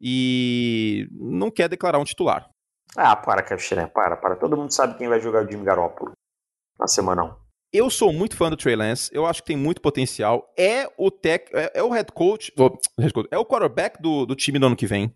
e 0.00 1.08
não 1.10 1.50
quer 1.50 1.68
declarar 1.68 1.98
um 1.98 2.04
titular. 2.04 2.48
Ah, 2.96 3.16
para, 3.16 3.42
Caio 3.42 3.90
para, 3.92 4.16
para. 4.16 4.36
Todo 4.36 4.56
mundo 4.56 4.72
sabe 4.72 4.96
quem 4.96 5.08
vai 5.08 5.20
jogar 5.20 5.44
o 5.44 5.50
Jimmy 5.50 5.64
Garoppolo 5.64 6.12
na 6.78 6.86
semana 6.86 7.24
1. 7.24 7.45
Eu 7.76 7.90
sou 7.90 8.10
muito 8.10 8.34
fã 8.34 8.48
do 8.48 8.56
Trey 8.56 8.74
Lance, 8.74 9.10
eu 9.12 9.26
acho 9.26 9.42
que 9.42 9.48
tem 9.48 9.56
muito 9.56 9.82
potencial. 9.82 10.50
É 10.56 10.90
o 10.96 11.10
tech, 11.10 11.50
é, 11.52 11.72
é 11.74 11.82
o 11.82 11.90
head 11.90 12.10
coach, 12.10 12.50
é 13.30 13.38
o 13.38 13.44
quarterback 13.44 14.00
do, 14.00 14.24
do 14.24 14.34
time 14.34 14.58
do 14.58 14.64
ano 14.64 14.74
que 14.74 14.86
vem. 14.86 15.14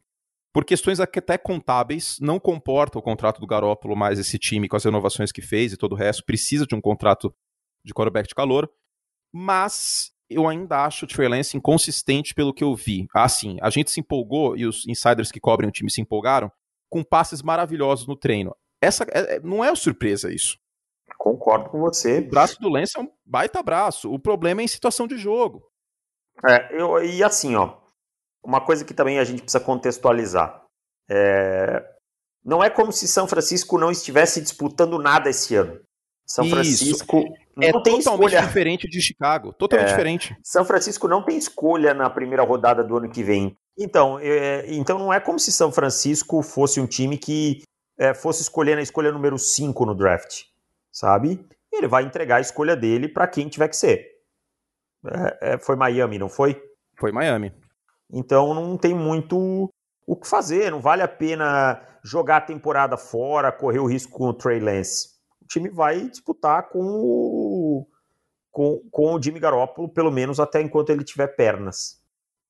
Por 0.53 0.67
questões 0.67 1.01
até 1.01 1.39
contábeis, 1.39 2.19
não 2.21 2.39
comporta 2.39 2.99
o 2.99 3.03
contrato 3.03 3.41
do 3.41 3.47
Garópolo 3.47 3.97
mais 3.97 4.19
esse 4.19 4.39
time 4.39 4.69
com 4.69 4.77
as 4.77 4.85
renovações 4.85 5.33
que 5.33 5.41
fez 5.41 5.73
e 5.73 5.77
todo 5.79 5.93
o 5.93 5.95
resto. 5.95 6.23
Precisa 6.23 6.67
de 6.67 6.75
um 6.75 6.83
contrato 6.83 7.35
de 7.83 7.95
quarterback 7.95 8.29
de 8.29 8.35
calor. 8.35 8.71
Mas 9.33 10.11
eu 10.29 10.47
ainda 10.47 10.85
acho 10.85 11.07
o 11.07 11.09
Trey 11.09 11.29
Lance 11.29 11.57
inconsistente 11.57 12.35
pelo 12.35 12.53
que 12.53 12.63
eu 12.63 12.75
vi. 12.75 13.07
Assim, 13.15 13.57
a 13.63 13.71
gente 13.71 13.91
se 13.91 14.01
empolgou 14.01 14.55
e 14.55 14.67
os 14.67 14.87
insiders 14.87 15.33
que 15.33 15.41
cobrem 15.41 15.71
o 15.71 15.73
time 15.73 15.91
se 15.91 16.03
empolgaram 16.03 16.53
com 16.91 17.03
passes 17.03 17.41
maravilhosos 17.41 18.07
no 18.07 18.17
treino. 18.17 18.55
Essa 18.83 19.05
é, 19.05 19.37
é 19.37 19.41
não 19.41 19.65
é 19.65 19.75
surpresa 19.75 20.31
isso. 20.31 20.60
Concordo 21.21 21.69
com 21.69 21.79
você. 21.79 22.21
O 22.21 22.31
braço 22.31 22.59
do 22.59 22.71
Lance 22.71 22.97
é 22.97 23.01
um 23.03 23.09
baita 23.27 23.63
braço. 23.63 24.11
O 24.11 24.19
problema 24.19 24.63
é 24.63 24.65
em 24.65 24.69
situação 24.69 25.07
de 25.07 25.19
jogo. 25.19 25.63
É, 26.43 26.81
eu, 26.81 27.05
e 27.05 27.23
assim, 27.23 27.55
ó, 27.57 27.77
uma 28.43 28.59
coisa 28.65 28.87
que 28.87 28.95
também 28.95 29.19
a 29.19 29.25
gente 29.25 29.43
precisa 29.43 29.63
contextualizar. 29.63 30.65
É... 31.11 31.85
Não 32.43 32.65
é 32.65 32.71
como 32.71 32.91
se 32.91 33.07
São 33.07 33.29
Francisco 33.29 33.77
não 33.77 33.91
estivesse 33.91 34.41
disputando 34.41 34.99
nada 34.99 35.29
esse 35.29 35.55
ano. 35.55 35.79
São 36.27 36.47
Isso. 36.47 36.55
Francisco 36.55 37.19
é 37.61 37.71
não 37.71 37.83
tem 37.83 37.99
totalmente 37.99 38.29
escolha. 38.29 38.47
diferente 38.47 38.89
de 38.89 39.03
Chicago, 39.03 39.53
totalmente 39.53 39.89
é, 39.89 39.91
diferente. 39.91 40.37
São 40.43 40.65
Francisco 40.65 41.07
não 41.07 41.23
tem 41.23 41.37
escolha 41.37 41.93
na 41.93 42.09
primeira 42.09 42.45
rodada 42.45 42.83
do 42.83 42.97
ano 42.97 43.11
que 43.11 43.23
vem. 43.23 43.55
Então, 43.79 44.19
é, 44.19 44.65
então 44.73 44.99
não 44.99 45.13
é 45.13 45.21
como 45.21 45.39
se 45.39 45.53
São 45.53 45.71
Francisco 45.71 46.43
fosse 46.43 46.81
um 46.81 46.87
time 46.87 47.19
que 47.19 47.63
é, 47.99 48.15
fosse 48.15 48.41
escolher 48.41 48.77
na 48.77 48.83
escolha 48.83 49.13
número 49.13 49.39
5 49.39 49.85
no 49.85 49.95
draft, 49.95 50.45
sabe? 50.93 51.47
Ele 51.73 51.87
vai 51.87 52.05
entregar 52.05 52.37
a 52.37 52.41
escolha 52.41 52.77
dele 52.77 53.09
para 53.09 53.27
quem 53.27 53.49
tiver 53.49 53.69
que 53.69 53.77
ser. 53.77 54.07
É, 55.07 55.55
é, 55.55 55.59
foi 55.59 55.77
Miami, 55.77 56.19
não 56.19 56.29
foi? 56.29 56.61
Foi 56.99 57.13
Miami. 57.13 57.53
Então 58.13 58.53
não 58.53 58.77
tem 58.77 58.95
muito 58.95 59.71
o 60.07 60.17
que 60.17 60.27
fazer, 60.27 60.71
não 60.71 60.81
vale 60.81 61.03
a 61.03 61.09
pena 61.09 61.81
jogar 62.03 62.39
a 62.39 62.41
temporada 62.41 62.97
fora, 62.97 63.53
correr 63.53 63.79
o 63.79 63.87
risco 63.87 64.13
com 64.13 64.29
o 64.29 64.35
Trey 64.35 64.59
Lance. 64.59 65.09
O 65.43 65.47
time 65.47 65.69
vai 65.69 66.09
disputar 66.09 66.69
com 66.69 66.81
o, 66.81 67.87
com, 68.51 68.81
com 68.91 69.15
o 69.15 69.23
Jimmy 69.23 69.39
Garoppolo, 69.39 69.89
pelo 69.89 70.11
menos 70.11 70.41
até 70.41 70.61
enquanto 70.61 70.91
ele 70.91 71.05
tiver 71.05 71.29
pernas. 71.29 72.00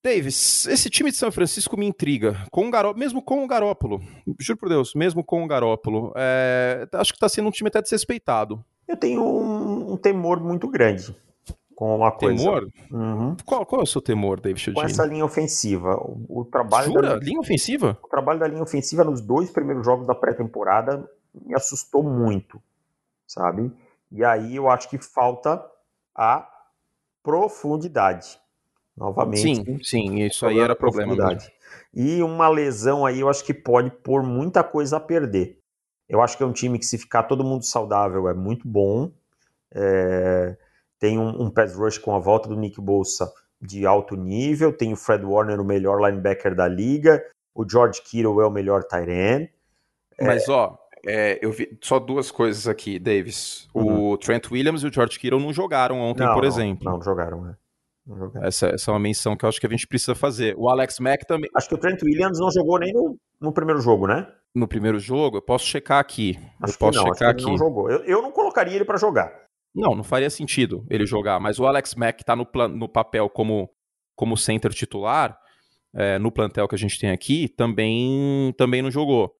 Davis, 0.02 0.66
esse 0.66 0.88
time 0.88 1.10
de 1.10 1.16
São 1.16 1.30
Francisco 1.30 1.76
me 1.76 1.86
intriga. 1.86 2.46
Com 2.50 2.68
o 2.68 2.94
mesmo 2.94 3.22
com 3.22 3.44
o 3.44 3.46
Garópolo, 3.46 4.00
juro 4.38 4.58
por 4.58 4.68
Deus, 4.68 4.94
mesmo 4.94 5.22
com 5.22 5.44
o 5.44 5.46
Garópolo, 5.46 6.12
é, 6.16 6.88
acho 6.92 7.12
que 7.12 7.16
está 7.16 7.28
sendo 7.28 7.48
um 7.48 7.50
time 7.50 7.68
até 7.68 7.82
desrespeitado. 7.82 8.64
Eu 8.88 8.96
tenho 8.96 9.22
um, 9.22 9.92
um 9.92 9.96
temor 9.96 10.40
muito 10.40 10.68
grande 10.68 11.14
com 11.80 11.96
uma 11.96 12.12
coisa. 12.12 12.44
Temor? 12.44 12.68
Uhum. 12.90 13.36
Qual, 13.42 13.64
qual 13.64 13.80
é 13.80 13.84
o 13.84 13.86
seu 13.86 14.02
temor, 14.02 14.38
David 14.38 14.60
Chodini? 14.60 14.82
Com 14.82 14.86
essa 14.86 15.06
linha 15.06 15.24
ofensiva. 15.24 15.96
O, 15.96 16.40
o 16.40 16.44
trabalho 16.44 16.92
Jura? 16.92 17.08
Da, 17.08 17.16
linha 17.16 17.40
ofensiva? 17.40 17.98
O 18.02 18.08
trabalho 18.08 18.38
da 18.38 18.46
linha 18.46 18.62
ofensiva 18.62 19.02
nos 19.02 19.22
dois 19.22 19.50
primeiros 19.50 19.82
jogos 19.82 20.06
da 20.06 20.14
pré-temporada 20.14 21.08
me 21.34 21.54
assustou 21.54 22.02
muito, 22.02 22.60
sabe? 23.26 23.72
E 24.12 24.22
aí 24.22 24.56
eu 24.56 24.68
acho 24.68 24.90
que 24.90 24.98
falta 24.98 25.64
a 26.14 26.46
profundidade. 27.22 28.38
Novamente. 29.00 29.40
Sim, 29.40 29.78
sim, 29.82 30.20
isso 30.20 30.46
aí 30.46 30.60
era 30.60 30.76
problema. 30.76 31.16
Mesmo. 31.16 31.50
E 31.92 32.22
uma 32.22 32.48
lesão 32.48 33.04
aí 33.04 33.18
eu 33.18 33.28
acho 33.28 33.42
que 33.44 33.54
pode 33.54 33.90
pôr 33.90 34.22
muita 34.22 34.62
coisa 34.62 34.98
a 34.98 35.00
perder. 35.00 35.58
Eu 36.08 36.20
acho 36.20 36.36
que 36.36 36.42
é 36.42 36.46
um 36.46 36.52
time 36.52 36.78
que, 36.78 36.84
se 36.84 36.98
ficar 36.98 37.22
todo 37.24 37.42
mundo 37.42 37.64
saudável, 37.64 38.28
é 38.28 38.34
muito 38.34 38.68
bom. 38.68 39.10
É 39.74 40.56
tem 41.00 41.18
um, 41.18 41.44
um 41.44 41.50
pass 41.50 41.74
rush 41.74 41.98
com 41.98 42.14
a 42.14 42.18
volta 42.18 42.48
do 42.48 42.54
Nick 42.54 42.78
Bolsa 42.80 43.32
de 43.60 43.86
alto 43.86 44.14
nível, 44.14 44.72
tem 44.72 44.92
o 44.92 44.96
Fred 44.96 45.24
Warner, 45.24 45.60
o 45.60 45.64
melhor 45.64 45.98
linebacker 45.98 46.54
da 46.54 46.68
liga, 46.68 47.24
o 47.54 47.68
George 47.68 48.02
Kittle 48.02 48.40
é 48.40 48.46
o 48.46 48.50
melhor 48.50 48.84
tight 48.84 49.10
end. 49.10 49.50
É, 50.18 50.26
Mas, 50.26 50.46
é... 50.46 50.52
ó, 50.52 50.76
é, 51.06 51.38
eu 51.42 51.50
vi 51.50 51.76
só 51.80 51.98
duas 51.98 52.30
coisas 52.30 52.68
aqui, 52.68 52.98
Davis. 52.98 53.66
Uhum. 53.74 54.10
O 54.12 54.18
Trent 54.18 54.50
Williams 54.50 54.82
e 54.82 54.86
o 54.86 54.92
George 54.92 55.18
Kittle 55.18 55.40
não 55.40 55.52
jogaram 55.52 55.98
ontem, 55.98 56.24
não, 56.24 56.34
por 56.34 56.44
exemplo. 56.44 56.84
Não, 56.84 56.92
não 56.92 57.02
jogaram, 57.02 57.42
né? 57.42 57.56
Essa, 58.42 58.68
essa, 58.68 58.90
é 58.90 58.94
uma 58.94 59.00
menção 59.00 59.36
que 59.36 59.44
eu 59.44 59.48
acho 59.48 59.60
que 59.60 59.66
a 59.66 59.70
gente 59.70 59.86
precisa 59.86 60.14
fazer. 60.14 60.54
O 60.56 60.68
Alex 60.68 60.98
Mack 60.98 61.24
também. 61.26 61.48
Acho 61.54 61.68
que 61.68 61.74
o 61.74 61.78
Trent 61.78 62.02
Williams 62.02 62.38
não 62.40 62.50
jogou 62.50 62.78
nem 62.78 62.92
no, 62.92 63.16
no 63.40 63.52
primeiro 63.52 63.80
jogo, 63.80 64.06
né? 64.06 64.26
No 64.54 64.66
primeiro 64.66 64.98
jogo, 64.98 65.36
eu 65.36 65.42
posso 65.42 65.66
checar 65.66 65.98
aqui. 65.98 66.38
Acho 66.60 66.74
eu 66.74 66.78
posso 66.78 66.98
não, 66.98 67.12
checar 67.12 67.30
aqui. 67.30 67.44
não 67.44 67.56
jogou. 67.56 67.90
Eu, 67.90 68.02
eu 68.04 68.22
não 68.22 68.32
colocaria 68.32 68.74
ele 68.74 68.84
para 68.84 68.98
jogar. 68.98 69.32
Não, 69.74 69.94
não 69.94 70.02
faria 70.02 70.28
sentido 70.28 70.84
ele 70.90 71.06
jogar, 71.06 71.38
mas 71.38 71.60
o 71.60 71.66
Alex 71.66 71.94
Mack 71.94 72.24
tá 72.24 72.34
no, 72.34 72.46
no 72.70 72.88
papel 72.88 73.30
como, 73.30 73.70
como 74.16 74.36
center 74.36 74.72
titular, 74.72 75.38
é, 75.94 76.18
no 76.18 76.32
plantel 76.32 76.66
que 76.66 76.74
a 76.74 76.78
gente 76.78 76.98
tem 76.98 77.10
aqui, 77.10 77.48
também, 77.48 78.52
também 78.56 78.82
não 78.82 78.90
jogou. 78.90 79.32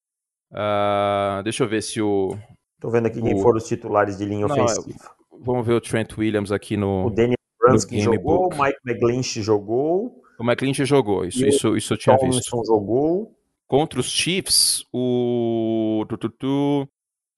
Uh, 0.53 1.43
deixa 1.43 1.65
eu 1.65 1.69
ver 1.69 1.83
se 1.83 2.01
o. 2.01 2.37
Tô 2.81 2.91
vendo 2.91 3.07
aqui 3.07 3.21
o... 3.21 3.23
quem 3.23 3.41
foram 3.41 3.59
os 3.59 3.67
titulares 3.67 4.19
de 4.19 4.25
linha 4.25 4.47
não, 4.47 4.65
ofensiva. 4.65 4.99
vamos 5.41 5.65
ver 5.65 5.75
o 5.75 5.81
Trent 5.81 6.17
Williams 6.17 6.51
aqui 6.51 6.77
no. 6.77 7.07
O 7.07 7.11
Daniel 7.11 7.40
Jogou, 7.79 8.53
o 8.53 8.63
Mike 8.63 8.79
McGlinch 8.87 9.43
jogou. 9.43 10.23
O 10.39 10.45
McGlinch 10.45 10.85
jogou, 10.85 11.25
isso, 11.25 11.47
isso, 11.47 11.77
isso 11.77 11.95
eu 11.95 11.99
tinha 11.99 12.17
Tomlinson 12.17 12.59
visto. 12.59 12.67
jogou. 12.67 13.37
Contra 13.67 14.01
os 14.01 14.11
Chiefs, 14.11 14.85
o. 14.93 16.05
Tu, 16.09 16.17
tu, 16.19 16.31
tu, 16.31 16.89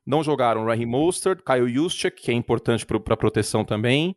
não 0.06 0.22
jogaram 0.22 0.64
Raheem 0.64 0.86
Mostert, 0.86 1.40
Kyle 1.44 1.68
Juszczyk, 1.68 2.22
que 2.22 2.30
é 2.30 2.34
importante 2.34 2.86
para 2.86 3.16
proteção 3.16 3.64
também. 3.64 4.16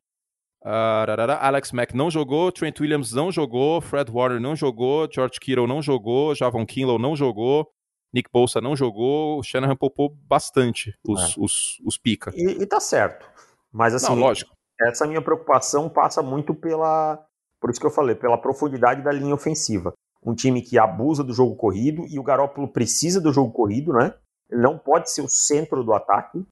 Uh, 0.63 1.32
Alex 1.41 1.72
Mack 1.72 1.93
não 1.93 2.09
jogou, 2.09 2.51
Trent 2.51 2.80
Williams 2.80 3.11
não 3.11 3.32
jogou, 3.32 3.80
Fred 3.82 4.11
Warner 4.11 4.39
não 4.39 4.55
jogou, 4.55 5.07
George 5.11 5.39
Kittle 5.39 5.68
não 5.68 5.80
jogou, 5.80 6.34
Javon 6.34 6.66
Kinlow 6.66 6.97
não 6.97 7.16
jogou, 7.16 7.68
Nick 8.11 8.30
Bolsa 8.34 8.59
não 8.59 8.76
jogou, 8.76 9.38
o 9.38 9.43
Shanahan 9.43 9.76
poupou 9.76 10.09
bastante 10.09 10.97
os, 11.07 11.22
é. 11.22 11.34
os, 11.38 11.80
os 11.86 11.97
pica. 11.99 12.32
E, 12.34 12.63
e 12.63 12.66
tá 12.66 12.80
certo. 12.80 13.30
Mas 13.72 13.93
assim, 13.93 14.07
não, 14.07 14.16
lógico. 14.16 14.54
Essa 14.82 15.07
minha 15.07 15.21
preocupação 15.21 15.89
passa 15.89 16.21
muito 16.21 16.53
pela. 16.53 17.23
Por 17.59 17.69
isso 17.69 17.80
que 17.80 17.86
eu 17.86 17.91
falei, 17.91 18.15
pela 18.15 18.38
profundidade 18.38 19.01
da 19.01 19.11
linha 19.11 19.34
ofensiva. 19.34 19.93
Um 20.23 20.34
time 20.36 20.61
que 20.61 20.78
abusa 20.78 21.23
do 21.23 21.34
jogo 21.34 21.55
corrido 21.55 22.05
e 22.09 22.19
o 22.19 22.23
Garópolo 22.23 22.67
precisa 22.67 23.21
do 23.21 23.32
jogo 23.32 23.51
corrido, 23.51 23.93
né? 23.93 24.13
Ele 24.49 24.61
não 24.61 24.78
pode 24.78 25.11
ser 25.11 25.21
o 25.21 25.30
centro 25.30 25.84
do 25.84 25.93
ataque. 25.93 26.45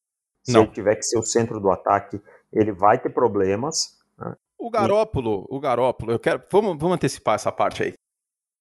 Se 0.43 0.53
não. 0.53 0.63
ele 0.63 0.71
tiver 0.71 0.95
que 0.95 1.03
ser 1.03 1.17
o 1.17 1.23
centro 1.23 1.59
do 1.59 1.71
ataque, 1.71 2.21
ele 2.51 2.71
vai 2.71 2.99
ter 2.99 3.09
problemas. 3.09 3.97
Né? 4.17 4.35
O 4.57 4.69
Garópolo, 4.69 5.45
o 5.49 5.59
Garópolo, 5.59 6.11
eu 6.11 6.19
quero. 6.19 6.41
Vamos, 6.51 6.77
vamos 6.77 6.95
antecipar 6.95 7.35
essa 7.35 7.51
parte 7.51 7.83
aí. 7.83 7.93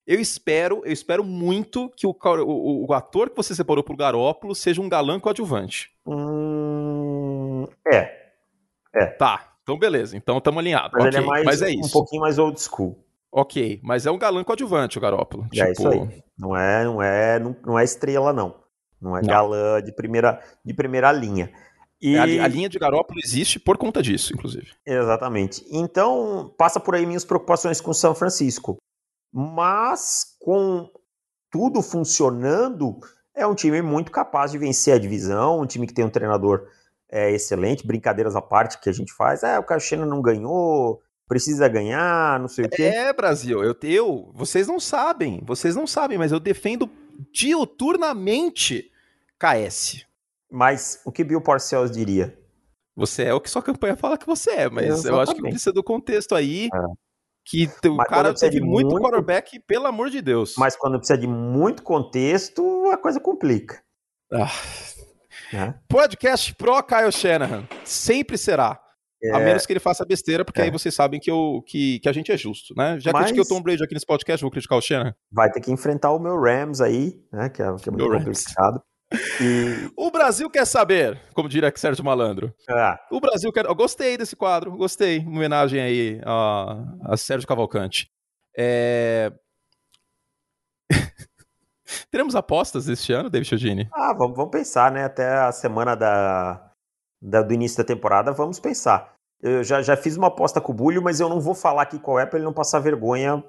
Eu 0.07 0.19
espero, 0.19 0.83
eu 0.85 0.93
espero 0.93 1.23
muito 1.23 1.89
que 1.91 2.07
o, 2.07 2.11
o, 2.11 2.87
o 2.89 2.93
ator 2.93 3.31
que 3.31 3.37
você 3.37 3.55
separou 3.55 3.85
pro 3.85 3.97
Garópolo 3.97 4.55
seja 4.55 4.81
um 4.81 4.89
galã 4.89 5.21
coadjuvante. 5.21 5.93
Hum, 6.05 7.67
é. 7.87 8.33
É. 8.95 9.07
Tá, 9.07 9.52
então 9.63 9.79
beleza. 9.79 10.17
Então 10.17 10.39
estamos 10.39 10.59
alinhados. 10.59 10.93
Mas 10.93 11.07
okay, 11.07 11.19
ele 11.19 11.25
é 11.25 11.29
mais, 11.29 11.45
mas 11.45 11.63
é 11.63 11.67
um 11.67 11.81
isso. 11.81 11.93
pouquinho 11.93 12.23
mais 12.23 12.39
old 12.39 12.61
school. 12.61 13.05
Ok, 13.31 13.81
mas 13.83 14.05
é 14.05 14.11
um 14.11 14.19
galã 14.19 14.45
coadjuvante 14.45 14.99
o 14.99 15.01
Garópolo. 15.01 15.47
É 15.55 15.73
tipo... 15.73 15.73
isso 15.73 15.89
aí. 15.89 16.23
Não 16.39 16.55
é, 16.55 16.85
não 16.85 17.03
é, 17.03 17.39
não, 17.39 17.57
não 17.65 17.79
é 17.79 17.85
estrela 17.85 18.33
não. 18.33 18.63
Não 19.01 19.17
é 19.17 19.23
não. 19.23 19.29
galã 19.29 19.83
de 19.83 19.91
primeira, 19.93 20.43
de 20.65 20.75
primeira 20.75 21.11
linha. 21.11 21.51
E... 22.01 22.17
A, 22.19 22.25
a, 22.25 22.49
linha 22.49 22.69
de 22.69 22.79
Garópolo 22.79 23.21
existe 23.25 23.59
por 23.59 23.79
conta 23.79 24.03
disso, 24.03 24.35
inclusive. 24.35 24.73
Exatamente. 24.85 25.65
Então, 25.71 26.53
passa 26.59 26.81
por 26.81 26.95
aí 26.95 27.07
minhas 27.07 27.25
preocupações 27.25 27.81
com 27.81 27.93
São 27.95 28.15
Francisco. 28.15 28.77
Mas, 29.33 30.37
com 30.41 30.91
tudo 31.51 31.81
funcionando, 31.81 32.99
é 33.35 33.47
um 33.47 33.55
time 33.55 33.81
muito 33.81 34.11
capaz 34.11 34.51
de 34.51 34.59
vencer 34.59 34.95
a 34.95 34.99
divisão, 34.99 35.61
um 35.61 35.67
time 35.67 35.87
que 35.87 35.95
tem 35.95 36.05
um 36.05 36.11
treinador 36.11 36.67
é, 37.13 37.31
excelente, 37.31 37.87
brincadeiras 37.87 38.35
à 38.35 38.41
parte 38.41 38.81
que 38.81 38.89
a 38.89 38.93
gente 38.93 39.13
faz. 39.13 39.43
É, 39.43 39.59
o 39.59 39.63
Caixena 39.63 40.07
não 40.07 40.23
ganhou, 40.23 41.03
precisa 41.29 41.69
ganhar, 41.69 42.41
não 42.41 42.49
sei 42.49 42.65
o 42.65 42.71
quê. 42.71 42.85
É, 42.85 43.13
Brasil, 43.13 43.63
eu, 43.63 43.77
eu, 43.83 44.33
vocês 44.35 44.67
não 44.67 44.81
sabem, 44.81 45.43
vocês 45.45 45.77
não 45.77 45.87
sabem, 45.87 46.17
mas 46.17 46.33
eu 46.33 46.41
defendo 46.41 46.89
diuturnamente 47.31 48.91
KS. 49.39 50.07
Mas 50.51 51.03
o 51.05 51.13
que 51.13 51.23
Bill 51.23 51.43
Parcells 51.43 51.93
diria? 51.93 52.39
Você 52.97 53.25
é 53.25 53.35
o 53.35 53.41
que 53.41 53.51
sua 53.51 53.63
campanha 53.63 53.97
fala 53.97 54.17
que 54.17 54.27
você 54.27 54.51
é, 54.51 54.71
mas 54.71 54.87
Exatamente. 54.87 55.09
eu 55.09 55.21
acho 55.21 55.35
que 55.35 55.43
precisa 55.43 55.73
do 55.73 55.85
contexto 55.85 56.35
aí. 56.35 56.69
É. 56.75 56.79
Que 57.45 57.69
o 57.89 57.97
mas 57.97 58.09
cara 58.09 58.33
teve 58.33 58.61
muito, 58.61 58.91
muito 58.91 59.03
quarterback, 59.03 59.59
pelo 59.61 59.87
amor 59.87 60.11
de 60.11 60.23
Deus. 60.23 60.55
Mas 60.57 60.77
quando 60.77 60.99
precisa 60.99 61.19
de 61.19 61.27
muito 61.27 61.83
contexto, 61.83 62.89
a 62.93 62.97
coisa 62.97 63.19
complica. 63.19 63.83
Ah. 64.33 64.49
É. 65.53 65.75
Podcast 65.89 66.55
Pro 66.55 66.83
Kyle 66.83 67.13
Shanahan. 67.13 67.67
Sempre 67.85 68.39
será. 68.39 68.81
É... 69.23 69.31
A 69.37 69.39
menos 69.39 69.65
que 69.65 69.73
ele 69.73 69.81
faça 69.81 70.05
besteira, 70.05 70.45
porque 70.45 70.61
é. 70.61 70.65
aí 70.65 70.71
vocês 70.71 70.95
sabem 70.95 71.21
que, 71.21 71.31
eu, 71.31 71.63
que, 71.67 72.01
que 72.01 72.09
a 72.09 72.13
gente 72.13 72.33
é 72.33 72.37
justo, 72.37 72.75
né? 72.77 72.99
Já 72.99 73.13
Mas... 73.13 73.27
critiquei 73.27 73.43
o 73.43 73.47
Tom 73.47 73.63
Brady 73.63 73.85
aqui 73.85 73.95
nesse 73.95 74.07
podcast, 74.07 74.43
vou 74.43 74.51
criticar 74.51 74.79
o 74.79 74.83
Shanahan. 74.83 75.15
Vai 75.31 75.51
ter 75.51 75.61
que 75.61 75.71
enfrentar 75.71 76.11
o 76.11 76.19
meu 76.19 76.41
Rams 76.41 76.81
aí, 76.81 77.21
né? 77.33 77.49
Que 77.49 77.63
é, 77.63 77.67
que 77.77 77.89
é 77.89 77.93
muito 77.93 78.09
meu 78.09 78.19
complicado. 78.19 78.75
Rams. 78.75 78.83
E... 79.41 79.91
O 79.97 80.11
Brasil 80.11 80.49
quer 80.49 80.65
saber, 80.65 81.21
como 81.35 81.49
diria 81.49 81.73
Sérgio 81.77 82.05
Malandro. 82.05 82.53
Ah. 82.69 82.99
O 83.11 83.21
Brasil 83.21 83.53
quer. 83.53 83.67
Eu 83.67 83.75
gostei 83.75 84.17
desse 84.17 84.35
quadro, 84.35 84.73
gostei. 84.73 85.19
Uma 85.19 85.37
homenagem 85.37 85.81
aí 85.81 86.21
a, 86.25 87.13
a 87.13 87.17
Sérgio 87.17 87.47
Cavalcante. 87.47 88.09
É... 88.57 89.31
Teremos 92.11 92.35
apostas 92.35 92.89
este 92.89 93.13
ano, 93.13 93.31
David 93.31 93.49
Chiodini? 93.49 93.89
Ah, 93.93 94.13
vamos, 94.13 94.37
vamos 94.37 94.51
pensar, 94.51 94.91
né? 94.93 95.05
Até 95.05 95.29
a 95.39 95.53
semana 95.53 95.95
da, 95.95 96.71
da, 97.21 97.43
do 97.43 97.55
início 97.55 97.79
da 97.79 97.85
temporada, 97.85 98.33
vamos 98.33 98.59
pensar. 98.59 99.13
Eu 99.41 99.65
já, 99.65 99.83
já 99.83 99.97
fiz 99.97 100.17
uma 100.17 100.29
aposta 100.29 100.61
com 100.61 100.73
o 100.73 100.75
Bulho, 100.75 101.03
mas 101.03 101.19
eu 101.19 101.29
não 101.29 101.41
vou 101.41 101.55
falar 101.55 101.83
aqui 101.83 101.99
qual 101.99 102.19
é 102.19 102.27
para 102.27 102.39
ele 102.39 102.45
não 102.45 102.53
passar 102.53 102.79
vergonha 102.79 103.43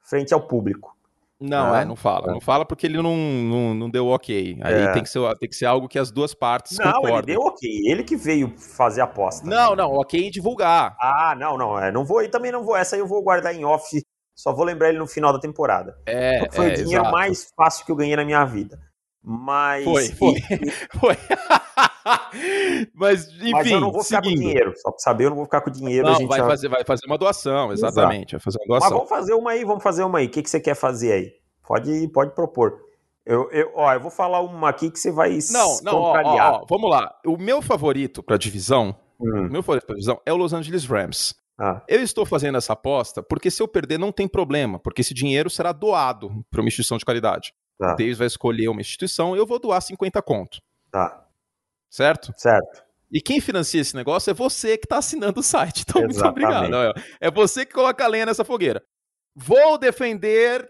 frente 0.00 0.32
ao 0.32 0.40
público. 0.40 0.96
Não, 1.40 1.74
é, 1.74 1.86
não 1.86 1.96
fala. 1.96 2.28
É. 2.28 2.32
Não 2.34 2.40
fala 2.40 2.66
porque 2.66 2.86
ele 2.86 3.00
não, 3.00 3.16
não, 3.16 3.74
não 3.74 3.90
deu 3.90 4.08
ok. 4.08 4.58
Aí 4.62 4.74
é. 4.74 4.92
tem, 4.92 5.02
que 5.02 5.08
ser, 5.08 5.20
tem 5.38 5.48
que 5.48 5.56
ser 5.56 5.64
algo 5.64 5.88
que 5.88 5.98
as 5.98 6.10
duas 6.10 6.34
partes 6.34 6.76
não, 6.76 6.84
concordam. 6.84 7.10
Não, 7.10 7.18
ele 7.18 7.26
deu 7.26 7.40
ok. 7.40 7.70
Ele 7.86 8.04
que 8.04 8.14
veio 8.14 8.52
fazer 8.58 9.00
a 9.00 9.04
aposta. 9.04 9.48
Não, 9.48 9.74
não, 9.74 9.90
ok 9.94 10.26
em 10.26 10.30
divulgar. 10.30 10.94
Ah, 11.00 11.34
não, 11.34 11.56
não. 11.56 11.78
É, 11.78 11.90
não 11.90 12.04
vou, 12.04 12.22
e 12.22 12.28
também 12.28 12.52
não 12.52 12.62
vou. 12.62 12.76
Essa 12.76 12.94
aí 12.94 13.00
eu 13.00 13.06
vou 13.06 13.22
guardar 13.22 13.54
em 13.54 13.64
off. 13.64 14.02
Só 14.40 14.54
vou 14.54 14.64
lembrar 14.64 14.88
ele 14.88 14.98
no 14.98 15.06
final 15.06 15.34
da 15.34 15.38
temporada. 15.38 15.94
É, 16.06 16.48
foi 16.50 16.70
é, 16.70 16.72
o 16.72 16.74
dinheiro 16.76 17.02
exato. 17.02 17.12
mais 17.12 17.50
fácil 17.54 17.84
que 17.84 17.92
eu 17.92 17.96
ganhei 17.96 18.16
na 18.16 18.24
minha 18.24 18.42
vida. 18.46 18.78
Mas. 19.22 19.84
Foi, 19.84 20.08
foi. 20.08 20.34
Foi. 20.98 21.16
Mas, 22.94 23.28
enfim. 23.34 23.50
Mas 23.52 23.70
eu 23.70 23.80
não 23.80 23.92
vou 23.92 24.02
ficar 24.02 24.22
seguindo. 24.22 24.38
com 24.38 24.48
dinheiro. 24.48 24.72
Só 24.76 24.90
pra 24.90 24.98
saber, 24.98 25.24
eu 25.24 25.30
não 25.30 25.36
vou 25.36 25.44
ficar 25.44 25.60
com 25.60 25.70
dinheiro. 25.70 26.06
Não, 26.06 26.26
vai, 26.26 26.38
já... 26.38 26.46
fazer, 26.46 26.68
vai 26.68 26.84
fazer 26.84 27.06
uma 27.06 27.18
doação, 27.18 27.70
exatamente. 27.70 28.32
Vai 28.32 28.40
fazer 28.40 28.58
uma 28.60 28.66
doação. 28.66 28.88
Mas 28.88 28.96
vamos 28.96 29.08
fazer 29.10 29.34
uma 29.34 29.50
aí, 29.50 29.64
vamos 29.64 29.82
fazer 29.82 30.04
uma 30.04 30.18
aí. 30.18 30.26
O 30.26 30.30
que, 30.30 30.42
que 30.42 30.48
você 30.48 30.58
quer 30.58 30.74
fazer 30.74 31.12
aí? 31.12 31.32
Pode, 31.62 32.08
pode 32.08 32.34
propor. 32.34 32.80
Eu, 33.26 33.50
eu, 33.52 33.70
ó, 33.74 33.92
eu 33.92 34.00
vou 34.00 34.10
falar 34.10 34.40
uma 34.40 34.70
aqui 34.70 34.90
que 34.90 34.98
você 34.98 35.12
vai 35.12 35.38
Não, 35.52 35.78
não, 35.82 35.98
ó, 35.98 36.22
ó, 36.24 36.36
ó, 36.38 36.64
vamos 36.68 36.90
lá. 36.90 37.14
O 37.26 37.36
meu 37.36 37.60
favorito 37.60 38.22
para 38.22 38.38
divisão, 38.38 38.96
hum. 39.20 39.48
meu 39.50 39.62
favorito 39.62 39.84
para 39.84 39.96
divisão 39.96 40.18
é 40.24 40.32
o 40.32 40.36
Los 40.36 40.54
Angeles 40.54 40.86
Rams. 40.86 41.34
Ah. 41.60 41.82
Eu 41.86 42.02
estou 42.02 42.24
fazendo 42.24 42.56
essa 42.56 42.72
aposta 42.72 43.22
porque 43.22 43.50
se 43.50 43.62
eu 43.62 43.68
perder 43.68 43.98
não 43.98 44.10
tem 44.10 44.26
problema, 44.26 44.78
porque 44.78 45.02
esse 45.02 45.12
dinheiro 45.12 45.50
será 45.50 45.72
doado 45.72 46.44
para 46.50 46.60
uma 46.60 46.68
instituição 46.68 46.96
de 46.96 47.04
caridade. 47.04 47.52
Tá. 47.78 47.92
O 47.92 47.96
Davis 47.96 48.16
vai 48.16 48.26
escolher 48.26 48.68
uma 48.68 48.80
instituição 48.80 49.36
e 49.36 49.38
eu 49.38 49.46
vou 49.46 49.58
doar 49.58 49.82
50 49.82 50.22
conto. 50.22 50.58
Tá. 50.90 51.26
Certo? 51.90 52.32
Certo. 52.36 52.82
E 53.12 53.20
quem 53.20 53.40
financia 53.40 53.80
esse 53.80 53.94
negócio 53.94 54.30
é 54.30 54.34
você 54.34 54.78
que 54.78 54.86
está 54.86 54.98
assinando 54.98 55.40
o 55.40 55.42
site. 55.42 55.84
Então, 55.90 56.02
Exatamente. 56.08 56.46
muito 56.46 56.66
obrigado. 56.66 57.06
É 57.20 57.30
você 57.30 57.66
que 57.66 57.74
coloca 57.74 58.04
a 58.04 58.08
lenha 58.08 58.26
nessa 58.26 58.44
fogueira. 58.44 58.82
Vou 59.34 59.76
defender 59.76 60.68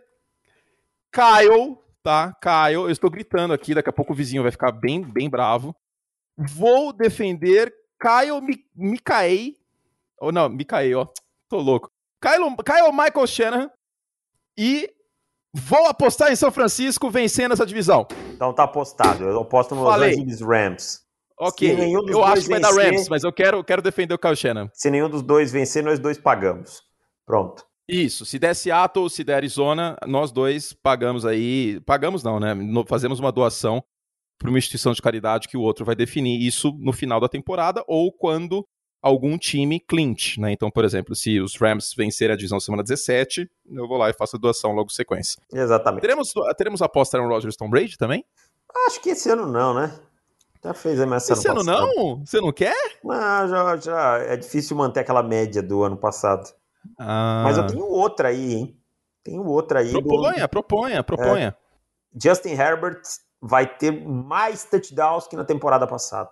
Kyle, 1.12 1.76
tá? 2.02 2.34
Kyle, 2.40 2.82
eu 2.82 2.90
estou 2.90 3.10
gritando 3.10 3.52
aqui, 3.52 3.74
daqui 3.74 3.90
a 3.90 3.92
pouco 3.92 4.12
o 4.12 4.16
vizinho 4.16 4.42
vai 4.42 4.50
ficar 4.50 4.72
bem, 4.72 5.02
bem 5.02 5.28
bravo. 5.28 5.74
Vou 6.36 6.92
defender 6.92 7.72
Kyle 8.00 8.40
Mi 8.40 8.64
Mikaei. 8.74 9.59
Ou 10.20 10.30
não, 10.30 10.48
Mikaei, 10.48 10.94
ó. 10.94 11.06
Tô 11.48 11.58
louco. 11.58 11.90
Kyle, 12.22 12.54
Kyle 12.64 12.92
Michael 12.92 13.26
Shanahan. 13.26 13.70
E 14.58 14.90
vou 15.54 15.86
apostar 15.86 16.30
em 16.30 16.36
São 16.36 16.52
Francisco 16.52 17.10
vencendo 17.10 17.52
essa 17.52 17.64
divisão. 17.64 18.06
Então 18.34 18.52
tá 18.52 18.64
apostado. 18.64 19.24
Eu 19.24 19.40
aposto 19.40 19.74
no 19.74 19.84
Falei. 19.84 20.10
Los 20.10 20.18
Angeles 20.18 20.40
Rams. 20.40 21.00
Ok, 21.38 21.74
eu 22.10 22.22
acho 22.22 22.42
que 22.42 22.48
vai 22.50 22.60
vencer, 22.60 22.76
dar 22.76 22.90
Rams, 22.90 23.08
mas 23.08 23.24
eu 23.24 23.32
quero, 23.32 23.64
quero 23.64 23.80
defender 23.80 24.12
o 24.12 24.18
Kyle 24.18 24.36
Shanahan. 24.36 24.68
Se 24.74 24.90
nenhum 24.90 25.08
dos 25.08 25.22
dois 25.22 25.50
vencer, 25.50 25.82
nós 25.82 25.98
dois 25.98 26.18
pagamos. 26.18 26.82
Pronto. 27.24 27.64
Isso, 27.88 28.26
se 28.26 28.38
der 28.38 28.54
Seattle, 28.54 29.08
se 29.08 29.24
der 29.24 29.36
Arizona, 29.36 29.96
nós 30.06 30.30
dois 30.30 30.74
pagamos 30.74 31.24
aí, 31.24 31.80
pagamos 31.86 32.22
não, 32.22 32.38
né? 32.38 32.54
Fazemos 32.86 33.18
uma 33.18 33.32
doação 33.32 33.82
para 34.38 34.50
uma 34.50 34.58
instituição 34.58 34.92
de 34.92 35.00
caridade 35.00 35.48
que 35.48 35.56
o 35.56 35.62
outro 35.62 35.84
vai 35.84 35.96
definir 35.96 36.40
isso 36.46 36.72
no 36.78 36.92
final 36.92 37.18
da 37.18 37.28
temporada 37.28 37.82
ou 37.88 38.12
quando 38.12 38.64
algum 39.02 39.38
time 39.38 39.80
clinch, 39.80 40.40
né? 40.40 40.52
Então, 40.52 40.70
por 40.70 40.84
exemplo, 40.84 41.14
se 41.14 41.40
os 41.40 41.56
Rams 41.56 41.94
vencerem 41.96 42.34
a 42.34 42.36
divisão 42.36 42.60
semana 42.60 42.82
17, 42.82 43.50
eu 43.72 43.88
vou 43.88 43.96
lá 43.96 44.10
e 44.10 44.12
faço 44.12 44.36
a 44.36 44.38
doação 44.38 44.72
logo 44.72 44.90
sequência. 44.90 45.40
Exatamente. 45.52 46.02
Teremos, 46.02 46.32
teremos 46.56 46.82
aposta 46.82 47.18
no 47.18 47.28
Rodgers 47.28 47.56
Tom 47.56 47.70
Brady 47.70 47.96
também? 47.96 48.24
Acho 48.86 49.00
que 49.00 49.10
esse 49.10 49.28
ano 49.30 49.46
não, 49.46 49.74
né? 49.74 49.98
Já 50.62 50.74
fez 50.74 51.00
a 51.00 51.06
minha 51.06 51.16
Esse 51.16 51.48
ano, 51.48 51.60
ano 51.60 51.64
não? 51.64 52.24
Você 52.24 52.40
não 52.40 52.52
quer? 52.52 52.76
Não, 53.02 53.48
já, 53.48 53.76
já 53.76 54.18
é 54.18 54.36
difícil 54.36 54.76
manter 54.76 55.00
aquela 55.00 55.22
média 55.22 55.62
do 55.62 55.82
ano 55.82 55.96
passado. 55.96 56.52
Ah. 56.98 57.42
Mas 57.44 57.56
eu 57.56 57.66
tenho 57.66 57.86
outra 57.86 58.28
aí, 58.28 58.54
hein? 58.54 58.76
Tenho 59.24 59.44
outra 59.46 59.80
aí. 59.80 59.90
Proponha, 59.90 60.42
do... 60.42 60.48
proponha, 60.48 61.02
proponha. 61.02 61.56
É. 61.56 62.20
Justin 62.22 62.50
Herbert 62.50 63.00
vai 63.40 63.66
ter 63.66 63.90
mais 63.90 64.64
touchdowns 64.64 65.26
que 65.26 65.36
na 65.36 65.44
temporada 65.44 65.86
passada. 65.86 66.30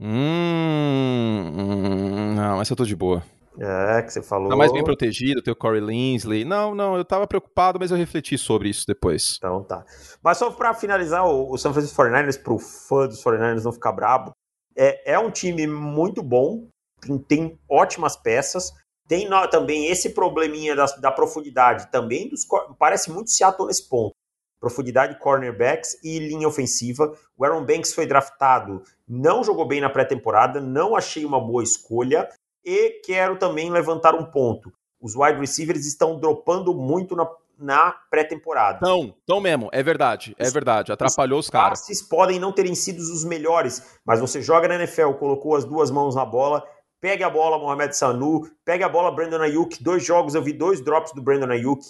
Hum, 0.00 1.52
hum, 1.58 1.97
não, 2.38 2.60
essa 2.60 2.72
eu 2.72 2.76
tô 2.76 2.84
de 2.84 2.94
boa. 2.96 3.22
É, 3.60 4.02
que 4.02 4.12
você 4.12 4.22
falou. 4.22 4.48
Tá 4.48 4.54
mais 4.54 4.72
bem 4.72 4.84
protegido, 4.84 5.42
tem 5.42 5.52
o 5.52 5.56
Corey 5.56 5.80
Linsley. 5.80 6.44
Não, 6.44 6.74
não, 6.74 6.96
eu 6.96 7.04
tava 7.04 7.26
preocupado, 7.26 7.78
mas 7.78 7.90
eu 7.90 7.96
refleti 7.96 8.38
sobre 8.38 8.68
isso 8.68 8.84
depois. 8.86 9.34
Então 9.36 9.64
tá. 9.64 9.84
Mas 10.22 10.38
só 10.38 10.50
pra 10.50 10.72
finalizar, 10.74 11.26
o, 11.26 11.52
o 11.52 11.58
San 11.58 11.72
Francisco 11.72 12.00
49ers, 12.00 12.40
pro 12.40 12.58
fã 12.58 13.08
dos 13.08 13.22
49ers 13.22 13.64
não 13.64 13.72
ficar 13.72 13.90
brabo, 13.90 14.30
é, 14.76 15.14
é 15.14 15.18
um 15.18 15.30
time 15.30 15.66
muito 15.66 16.22
bom, 16.22 16.68
tem, 17.00 17.18
tem 17.18 17.58
ótimas 17.68 18.16
peças. 18.16 18.72
Tem 19.08 19.26
no, 19.26 19.48
também 19.48 19.86
esse 19.86 20.10
probleminha 20.10 20.76
da, 20.76 20.84
da 20.84 21.10
profundidade, 21.10 21.90
também 21.90 22.28
dos, 22.28 22.46
parece 22.78 23.10
muito 23.10 23.30
Seattle 23.30 23.66
nesse 23.66 23.88
ponto. 23.88 24.14
Profundidade, 24.60 25.18
cornerbacks 25.18 26.02
e 26.02 26.18
linha 26.18 26.48
ofensiva. 26.48 27.12
O 27.36 27.44
Aaron 27.44 27.64
Banks 27.64 27.94
foi 27.94 28.06
draftado, 28.06 28.82
não 29.06 29.44
jogou 29.44 29.66
bem 29.66 29.80
na 29.80 29.88
pré-temporada, 29.88 30.60
não 30.60 30.96
achei 30.96 31.24
uma 31.24 31.40
boa 31.40 31.62
escolha. 31.62 32.28
E 32.64 33.00
quero 33.04 33.38
também 33.38 33.70
levantar 33.70 34.14
um 34.14 34.24
ponto. 34.24 34.72
Os 35.00 35.14
wide 35.14 35.38
receivers 35.38 35.86
estão 35.86 36.18
dropando 36.18 36.74
muito 36.74 37.14
na, 37.14 37.26
na 37.58 37.94
pré-temporada. 38.10 38.80
Não, 38.82 39.14
não 39.28 39.40
mesmo, 39.40 39.68
é 39.72 39.82
verdade, 39.82 40.34
é 40.38 40.50
verdade. 40.50 40.92
Atrapalhou 40.92 41.38
os, 41.38 41.46
os 41.46 41.50
caras. 41.50 41.80
Os 41.80 41.86
passes 41.86 42.02
podem 42.02 42.38
não 42.40 42.52
terem 42.52 42.74
sido 42.74 42.98
os 42.98 43.24
melhores, 43.24 43.98
mas 44.04 44.20
você 44.20 44.42
joga 44.42 44.68
na 44.68 44.74
NFL, 44.74 45.12
colocou 45.12 45.54
as 45.54 45.64
duas 45.64 45.90
mãos 45.90 46.14
na 46.14 46.24
bola, 46.24 46.64
pegue 47.00 47.22
a 47.22 47.30
bola, 47.30 47.58
Mohamed 47.58 47.96
Sanu, 47.96 48.42
pegue 48.64 48.84
a 48.84 48.88
bola, 48.88 49.14
Brandon 49.14 49.40
Ayuk. 49.40 49.82
Dois 49.82 50.04
jogos, 50.04 50.34
eu 50.34 50.42
vi 50.42 50.52
dois 50.52 50.80
drops 50.80 51.12
do 51.12 51.22
Brandon 51.22 51.50
Ayuk. 51.50 51.80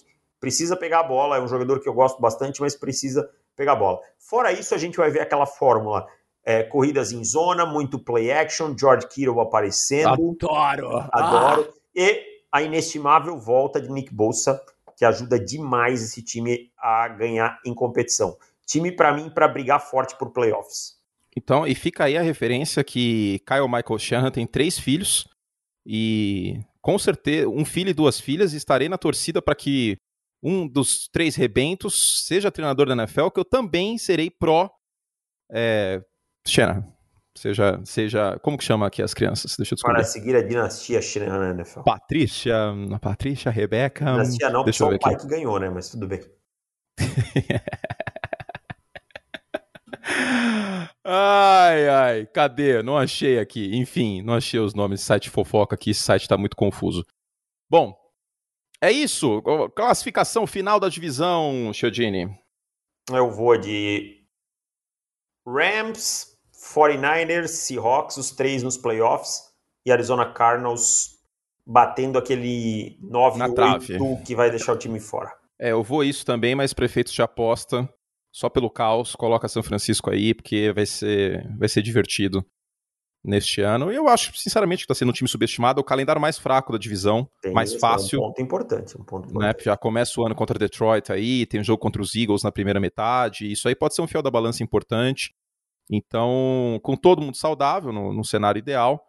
Precisa 0.40 0.76
pegar 0.76 1.00
a 1.00 1.04
bola, 1.04 1.36
é 1.36 1.40
um 1.40 1.48
jogador 1.48 1.80
que 1.80 1.88
eu 1.88 1.94
gosto 1.94 2.20
bastante, 2.20 2.60
mas 2.60 2.76
precisa 2.76 3.28
pegar 3.56 3.72
a 3.72 3.76
bola. 3.76 4.00
Fora 4.18 4.52
isso, 4.52 4.74
a 4.74 4.78
gente 4.78 4.96
vai 4.96 5.10
ver 5.10 5.20
aquela 5.20 5.46
fórmula. 5.46 6.06
É, 6.44 6.62
corridas 6.62 7.12
em 7.12 7.22
zona, 7.24 7.66
muito 7.66 7.98
play 7.98 8.30
action, 8.30 8.74
George 8.78 9.06
Kittle 9.08 9.40
aparecendo. 9.40 10.36
Adoro! 10.42 11.08
Adoro. 11.12 11.68
Ah. 11.68 11.78
E 11.94 12.24
a 12.50 12.62
inestimável 12.62 13.38
volta 13.38 13.80
de 13.80 13.90
Nick 13.90 14.14
Bolsa, 14.14 14.60
que 14.96 15.04
ajuda 15.04 15.38
demais 15.38 16.02
esse 16.02 16.22
time 16.22 16.70
a 16.78 17.08
ganhar 17.08 17.60
em 17.64 17.74
competição. 17.74 18.36
Time, 18.66 18.90
para 18.92 19.12
mim, 19.12 19.28
para 19.28 19.48
brigar 19.48 19.80
forte 19.80 20.16
por 20.16 20.30
playoffs. 20.30 20.96
Então, 21.36 21.66
e 21.66 21.74
fica 21.74 22.04
aí 22.04 22.16
a 22.16 22.22
referência 22.22 22.82
que 22.82 23.40
Kyle 23.46 23.68
Michael 23.68 23.98
Shanahan 23.98 24.30
tem 24.30 24.46
três 24.46 24.78
filhos 24.78 25.28
e 25.86 26.60
com 26.80 26.98
certeza 26.98 27.48
um 27.48 27.64
filho 27.64 27.90
e 27.90 27.94
duas 27.94 28.18
filhas. 28.18 28.52
estarei 28.52 28.88
na 28.88 28.98
torcida 28.98 29.40
para 29.40 29.54
que 29.54 29.96
um 30.42 30.66
dos 30.68 31.08
três 31.08 31.34
rebentos 31.34 32.24
seja 32.26 32.50
treinador 32.50 32.86
da 32.86 32.94
NFL, 32.94 33.28
que 33.28 33.40
eu 33.40 33.44
também 33.44 33.98
serei 33.98 34.30
pró 34.30 34.70
é, 35.50 36.02
Shanahan. 36.46 36.84
Seja, 37.36 37.80
seja. 37.84 38.38
Como 38.40 38.58
que 38.58 38.64
chama 38.64 38.86
aqui 38.86 39.00
as 39.00 39.14
crianças? 39.14 39.54
Deixa 39.56 39.74
eu 39.74 39.76
descobrir. 39.76 39.98
Para 39.98 40.04
seguir 40.04 40.34
a 40.34 40.42
dinastia 40.42 41.00
Shanahan 41.00 41.38
na 41.38 41.50
NFL. 41.50 41.82
Patrícia, 41.82 42.56
Patrícia, 43.00 43.48
Rebeca. 43.50 44.04
Dinastia 44.04 44.50
não, 44.50 44.64
porque 44.64 44.72
só 44.72 44.88
o 44.88 44.98
pai 44.98 45.14
aqui. 45.14 45.22
que 45.22 45.28
ganhou, 45.28 45.60
né? 45.60 45.70
Mas 45.70 45.88
tudo 45.88 46.08
bem. 46.08 46.20
ai, 51.04 51.88
ai, 51.88 52.26
cadê? 52.26 52.82
Não 52.82 52.98
achei 52.98 53.38
aqui. 53.38 53.70
Enfim, 53.76 54.20
não 54.20 54.34
achei 54.34 54.58
os 54.58 54.74
nomes. 54.74 55.00
Site 55.00 55.30
fofoca 55.30 55.76
aqui, 55.76 55.90
esse 55.90 56.02
site 56.02 56.26
tá 56.28 56.36
muito 56.36 56.56
confuso. 56.56 57.06
Bom, 57.70 57.96
é 58.80 58.92
isso. 58.92 59.42
Classificação 59.74 60.46
final 60.46 60.78
da 60.78 60.88
divisão, 60.88 61.72
Chiodini. 61.72 62.28
Eu 63.10 63.30
vou 63.30 63.56
de 63.56 64.22
Rams, 65.46 66.36
49ers, 66.74 67.48
Seahawks, 67.48 68.16
os 68.16 68.30
três 68.30 68.62
nos 68.62 68.76
playoffs, 68.76 69.42
e 69.86 69.90
Arizona 69.90 70.30
Cardinals 70.32 71.18
batendo 71.66 72.18
aquele 72.18 72.98
9-8 73.02 74.22
que 74.24 74.34
vai 74.34 74.50
deixar 74.50 74.72
o 74.72 74.78
time 74.78 75.00
fora. 75.00 75.30
É, 75.58 75.72
eu 75.72 75.82
vou 75.82 76.04
isso 76.04 76.24
também, 76.24 76.54
mas 76.54 76.72
prefeitos 76.72 77.12
de 77.12 77.20
aposta, 77.20 77.88
só 78.32 78.48
pelo 78.48 78.70
caos, 78.70 79.16
coloca 79.16 79.48
São 79.48 79.62
Francisco 79.62 80.10
aí, 80.10 80.32
porque 80.32 80.72
vai 80.72 80.86
ser, 80.86 81.46
vai 81.58 81.68
ser 81.68 81.82
divertido 81.82 82.44
neste 83.24 83.60
ano. 83.60 83.92
E 83.92 83.96
eu 83.96 84.08
acho, 84.08 84.36
sinceramente, 84.36 84.80
que 84.80 84.84
está 84.84 84.94
sendo 84.94 85.10
um 85.10 85.12
time 85.12 85.28
subestimado. 85.28 85.80
É 85.80 85.82
o 85.82 85.84
calendário 85.84 86.20
mais 86.20 86.38
fraco 86.38 86.72
da 86.72 86.78
divisão, 86.78 87.28
tem 87.42 87.52
mais 87.52 87.74
fácil. 87.74 88.16
É 88.16 88.20
um 88.20 88.28
ponto 88.28 88.42
importante. 88.42 88.96
Um 88.96 89.04
ponto 89.04 89.26
né, 89.26 89.30
importante. 89.30 89.56
Né? 89.58 89.64
Já 89.64 89.76
começa 89.76 90.20
o 90.20 90.26
ano 90.26 90.34
contra 90.34 90.58
Detroit 90.58 91.12
aí, 91.12 91.46
tem 91.46 91.60
um 91.60 91.64
jogo 91.64 91.80
contra 91.80 92.00
os 92.00 92.14
Eagles 92.14 92.42
na 92.42 92.52
primeira 92.52 92.80
metade. 92.80 93.50
Isso 93.50 93.68
aí 93.68 93.74
pode 93.74 93.94
ser 93.94 94.02
um 94.02 94.06
fiel 94.06 94.22
da 94.22 94.30
balança 94.30 94.62
importante. 94.62 95.34
Então, 95.90 96.78
com 96.82 96.96
todo 96.96 97.22
mundo 97.22 97.36
saudável, 97.36 97.92
no, 97.92 98.12
no 98.12 98.24
cenário 98.24 98.58
ideal, 98.58 99.04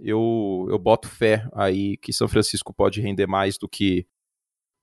eu, 0.00 0.66
eu 0.70 0.78
boto 0.78 1.08
fé 1.08 1.46
aí 1.54 1.96
que 1.98 2.12
São 2.12 2.26
Francisco 2.26 2.72
pode 2.72 3.00
render 3.00 3.26
mais 3.26 3.58
do 3.58 3.68
que 3.68 4.06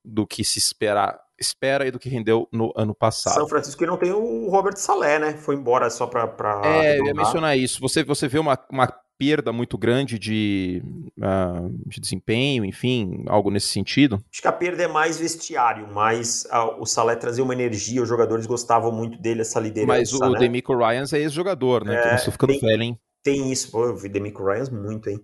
do 0.02 0.26
que 0.26 0.42
se 0.42 0.58
espera, 0.58 1.20
espera 1.40 1.86
e 1.86 1.90
do 1.90 1.98
que 1.98 2.08
rendeu 2.08 2.46
no 2.52 2.72
ano 2.76 2.94
passado. 2.94 3.34
São 3.34 3.48
Francisco 3.48 3.78
que 3.78 3.86
não 3.86 3.96
tem 3.96 4.12
o 4.12 4.48
Robert 4.50 4.76
Salé, 4.76 5.18
né? 5.18 5.32
Foi 5.32 5.54
embora 5.54 5.88
só 5.88 6.06
para. 6.06 6.60
É, 6.64 6.98
eu 6.98 7.06
ia 7.06 7.14
mencionar 7.14 7.56
isso. 7.56 7.80
Você, 7.80 8.04
você 8.04 8.28
vê 8.28 8.38
uma, 8.38 8.58
uma 8.70 8.86
perda 9.20 9.52
muito 9.52 9.76
grande 9.76 10.18
de, 10.18 10.82
uh, 11.18 11.70
de 11.86 12.00
desempenho, 12.00 12.64
enfim, 12.64 13.22
algo 13.26 13.50
nesse 13.50 13.68
sentido? 13.68 14.18
Acho 14.32 14.40
que 14.40 14.48
a 14.48 14.52
perda 14.52 14.82
é 14.82 14.88
mais 14.88 15.18
vestiário, 15.18 15.86
mas 15.92 16.46
uh, 16.46 16.80
o 16.80 16.86
Salé 16.86 17.14
trazia 17.16 17.44
uma 17.44 17.52
energia, 17.52 18.02
os 18.02 18.08
jogadores 18.08 18.46
gostavam 18.46 18.90
muito 18.90 19.20
dele, 19.20 19.42
essa 19.42 19.60
liderança. 19.60 19.92
Mas 19.92 20.12
o, 20.14 20.30
né? 20.30 20.38
Demico 20.38 20.74
Ryans 20.74 21.12
é 21.12 21.18
ex-jogador, 21.18 21.84
né? 21.84 22.12
É, 22.12 22.14
estou 22.14 22.32
ficando 22.32 22.52
tem, 22.52 22.60
velho, 22.60 22.82
hein? 22.82 22.98
Tem 23.22 23.52
isso, 23.52 23.70
pô, 23.70 23.84
eu 23.84 23.96
vi 23.96 24.08
Demico 24.08 24.42
Ryans 24.42 24.70
muito, 24.70 25.10
hein? 25.10 25.18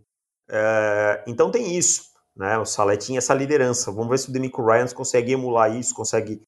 Uh, 0.50 1.22
então 1.26 1.50
tem 1.50 1.76
isso, 1.76 2.02
né? 2.36 2.58
O 2.58 2.66
Salé 2.66 2.96
tinha 2.96 3.18
essa 3.18 3.32
liderança. 3.32 3.90
Vamos 3.90 4.10
ver 4.10 4.18
se 4.18 4.28
o 4.28 4.32
Demico 4.32 4.64
Ryans 4.64 4.92
consegue 4.92 5.32
emular 5.32 5.74
isso, 5.74 5.94
consegue 5.94 6.42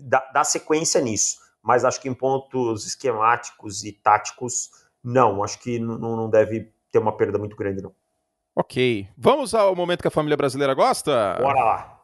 dar, 0.00 0.30
dar 0.32 0.44
sequência 0.44 1.00
nisso. 1.00 1.36
Mas 1.62 1.84
acho 1.84 2.00
que 2.00 2.08
em 2.08 2.14
pontos 2.14 2.86
esquemáticos 2.86 3.84
e 3.84 3.92
táticos, 3.92 4.70
não. 5.02 5.42
Acho 5.44 5.58
que 5.60 5.78
não 5.78 6.28
deve 6.30 6.72
ter 6.90 6.98
uma 6.98 7.16
perda 7.16 7.38
muito 7.38 7.56
grande, 7.56 7.82
não. 7.82 7.94
Ok. 8.56 9.08
Vamos 9.16 9.54
ao 9.54 9.74
momento 9.74 10.02
que 10.02 10.08
a 10.08 10.12
família 10.12 10.36
brasileira 10.36 10.74
gosta? 10.74 11.36
Bora 11.40 11.64
lá. 11.64 12.00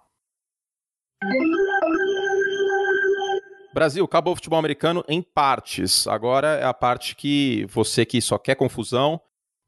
Brasil, 3.73 4.05
acabou 4.05 4.33
o 4.33 4.37
futebol 4.37 4.59
americano 4.59 5.05
em 5.07 5.23
partes. 5.23 6.07
Agora 6.07 6.57
é 6.57 6.65
a 6.65 6.75
parte 6.75 7.15
que 7.15 7.67
você 7.67 8.05
que 8.05 8.21
só 8.21 8.37
quer 8.37 8.57
confusão, 8.57 9.21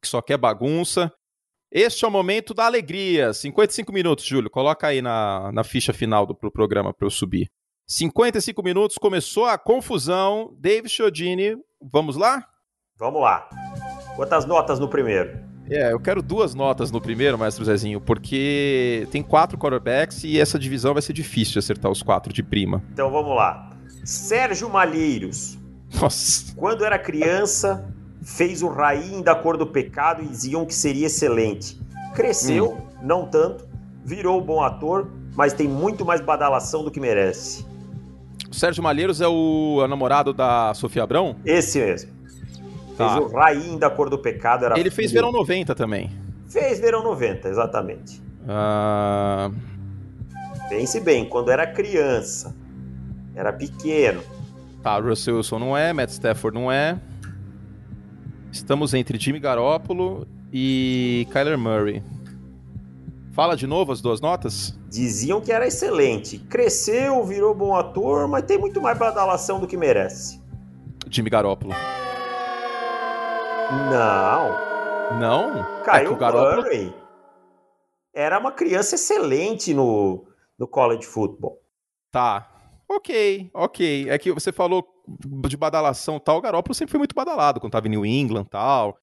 que 0.02 0.08
só 0.08 0.20
quer 0.20 0.36
bagunça. 0.36 1.12
Este 1.74 2.04
é 2.04 2.08
o 2.08 2.10
momento 2.10 2.52
da 2.52 2.66
alegria. 2.66 3.32
55 3.32 3.90
minutos, 3.90 4.26
Júlio. 4.26 4.50
Coloca 4.50 4.86
aí 4.86 5.00
na, 5.00 5.50
na 5.52 5.64
ficha 5.64 5.90
final 5.94 6.26
do 6.26 6.34
pro 6.34 6.52
programa 6.52 6.92
para 6.92 7.06
eu 7.06 7.10
subir. 7.10 7.48
55 7.86 8.62
minutos, 8.62 8.98
começou 8.98 9.46
a 9.46 9.56
confusão. 9.56 10.54
David 10.60 10.90
Chiodini, 10.90 11.56
vamos 11.80 12.14
lá? 12.14 12.46
Vamos 12.98 13.22
lá. 13.22 13.48
Quantas 14.16 14.44
notas 14.44 14.78
no 14.78 14.86
primeiro? 14.86 15.50
É, 15.70 15.94
eu 15.94 15.98
quero 15.98 16.20
duas 16.20 16.54
notas 16.54 16.90
no 16.90 17.00
primeiro, 17.00 17.38
Mestre 17.38 17.64
Zezinho, 17.64 18.02
porque 18.02 19.08
tem 19.10 19.22
quatro 19.22 19.56
quarterbacks 19.56 20.24
e 20.24 20.38
essa 20.38 20.58
divisão 20.58 20.92
vai 20.92 21.00
ser 21.00 21.14
difícil 21.14 21.54
de 21.54 21.58
acertar 21.60 21.90
os 21.90 22.02
quatro 22.02 22.34
de 22.34 22.42
prima. 22.42 22.82
Então 22.92 23.10
vamos 23.10 23.34
lá. 23.34 23.70
Sérgio 24.04 24.68
Malheiros. 24.68 25.58
Nossa. 25.98 26.54
Quando 26.54 26.84
era 26.84 26.98
criança, 26.98 27.94
fez 28.22 28.62
o 28.62 28.68
Raim 28.68 29.22
da 29.22 29.34
cor 29.34 29.56
do 29.56 29.66
pecado 29.66 30.22
e 30.22 30.26
diziam 30.26 30.64
que 30.64 30.74
seria 30.74 31.06
excelente. 31.06 31.80
Cresceu, 32.14 32.72
hum. 32.72 32.78
não 33.02 33.26
tanto, 33.26 33.66
virou 34.04 34.40
bom 34.40 34.62
ator, 34.62 35.10
mas 35.34 35.52
tem 35.52 35.66
muito 35.66 36.04
mais 36.04 36.20
badalação 36.20 36.84
do 36.84 36.90
que 36.90 37.00
merece. 37.00 37.64
O 38.50 38.54
Sérgio 38.54 38.82
Malheiros 38.82 39.20
é 39.20 39.28
o 39.28 39.86
namorado 39.88 40.32
da 40.32 40.74
Sofia 40.74 41.02
Abrão? 41.02 41.36
Esse 41.44 41.78
mesmo. 41.78 42.12
Tá. 42.96 43.16
Fez 43.16 43.24
o 43.24 43.34
Raim 43.34 43.78
da 43.78 43.88
Cor 43.88 44.10
do 44.10 44.18
Pecado. 44.18 44.66
Era 44.66 44.78
Ele 44.78 44.90
fez 44.90 45.10
filho. 45.10 45.22
Verão 45.22 45.32
90 45.32 45.74
também. 45.74 46.10
Fez 46.48 46.78
Verão 46.78 47.02
90, 47.02 47.48
exatamente. 47.48 48.22
Uh... 48.42 49.54
Pense 50.68 51.00
bem, 51.00 51.24
quando 51.24 51.50
era 51.50 51.66
criança, 51.66 52.54
era 53.34 53.52
pequeno. 53.52 54.22
Tá, 54.82 54.98
Russell 54.98 55.36
Wilson 55.36 55.58
não 55.58 55.76
é, 55.76 55.92
Matt 55.92 56.10
Stafford 56.10 56.58
não 56.58 56.70
é. 56.70 56.98
Estamos 58.52 58.92
entre 58.92 59.18
Jimmy 59.18 59.40
Garoppolo 59.40 60.28
e 60.52 61.26
Kyler 61.32 61.56
Murray. 61.56 62.02
Fala 63.32 63.56
de 63.56 63.66
novo 63.66 63.92
as 63.92 64.02
duas 64.02 64.20
notas? 64.20 64.78
Diziam 64.90 65.40
que 65.40 65.50
era 65.50 65.66
excelente. 65.66 66.38
Cresceu, 66.38 67.24
virou 67.24 67.54
bom 67.54 67.74
ator, 67.74 68.28
mas 68.28 68.44
tem 68.44 68.58
muito 68.58 68.80
mais 68.80 68.98
badalação 68.98 69.58
do 69.58 69.66
que 69.66 69.76
merece. 69.76 70.38
Jimmy 71.08 71.30
Garoppolo. 71.30 71.72
Não. 73.90 75.18
Não? 75.18 75.82
Kyle 75.82 76.06
é 76.06 76.08
o 76.10 76.16
Garoppolo... 76.16 76.62
Murray 76.62 77.02
era 78.14 78.38
uma 78.38 78.52
criança 78.52 78.94
excelente 78.94 79.72
no, 79.72 80.26
no 80.58 80.68
college 80.68 81.06
football. 81.06 81.58
Tá. 82.10 82.48
Ok, 82.88 83.50
ok. 83.54 84.10
É 84.10 84.18
que 84.18 84.30
você 84.30 84.52
falou 84.52 84.82
de 85.48 85.56
badalação 85.56 86.18
tal, 86.18 86.38
o 86.38 86.40
Garoppolo 86.40 86.74
sempre 86.74 86.92
foi 86.92 86.98
muito 86.98 87.14
badalado 87.14 87.60
quando 87.60 87.72
tava 87.72 87.86
em 87.86 87.90
New 87.90 88.06
England 88.06 88.44
tal. 88.44 88.96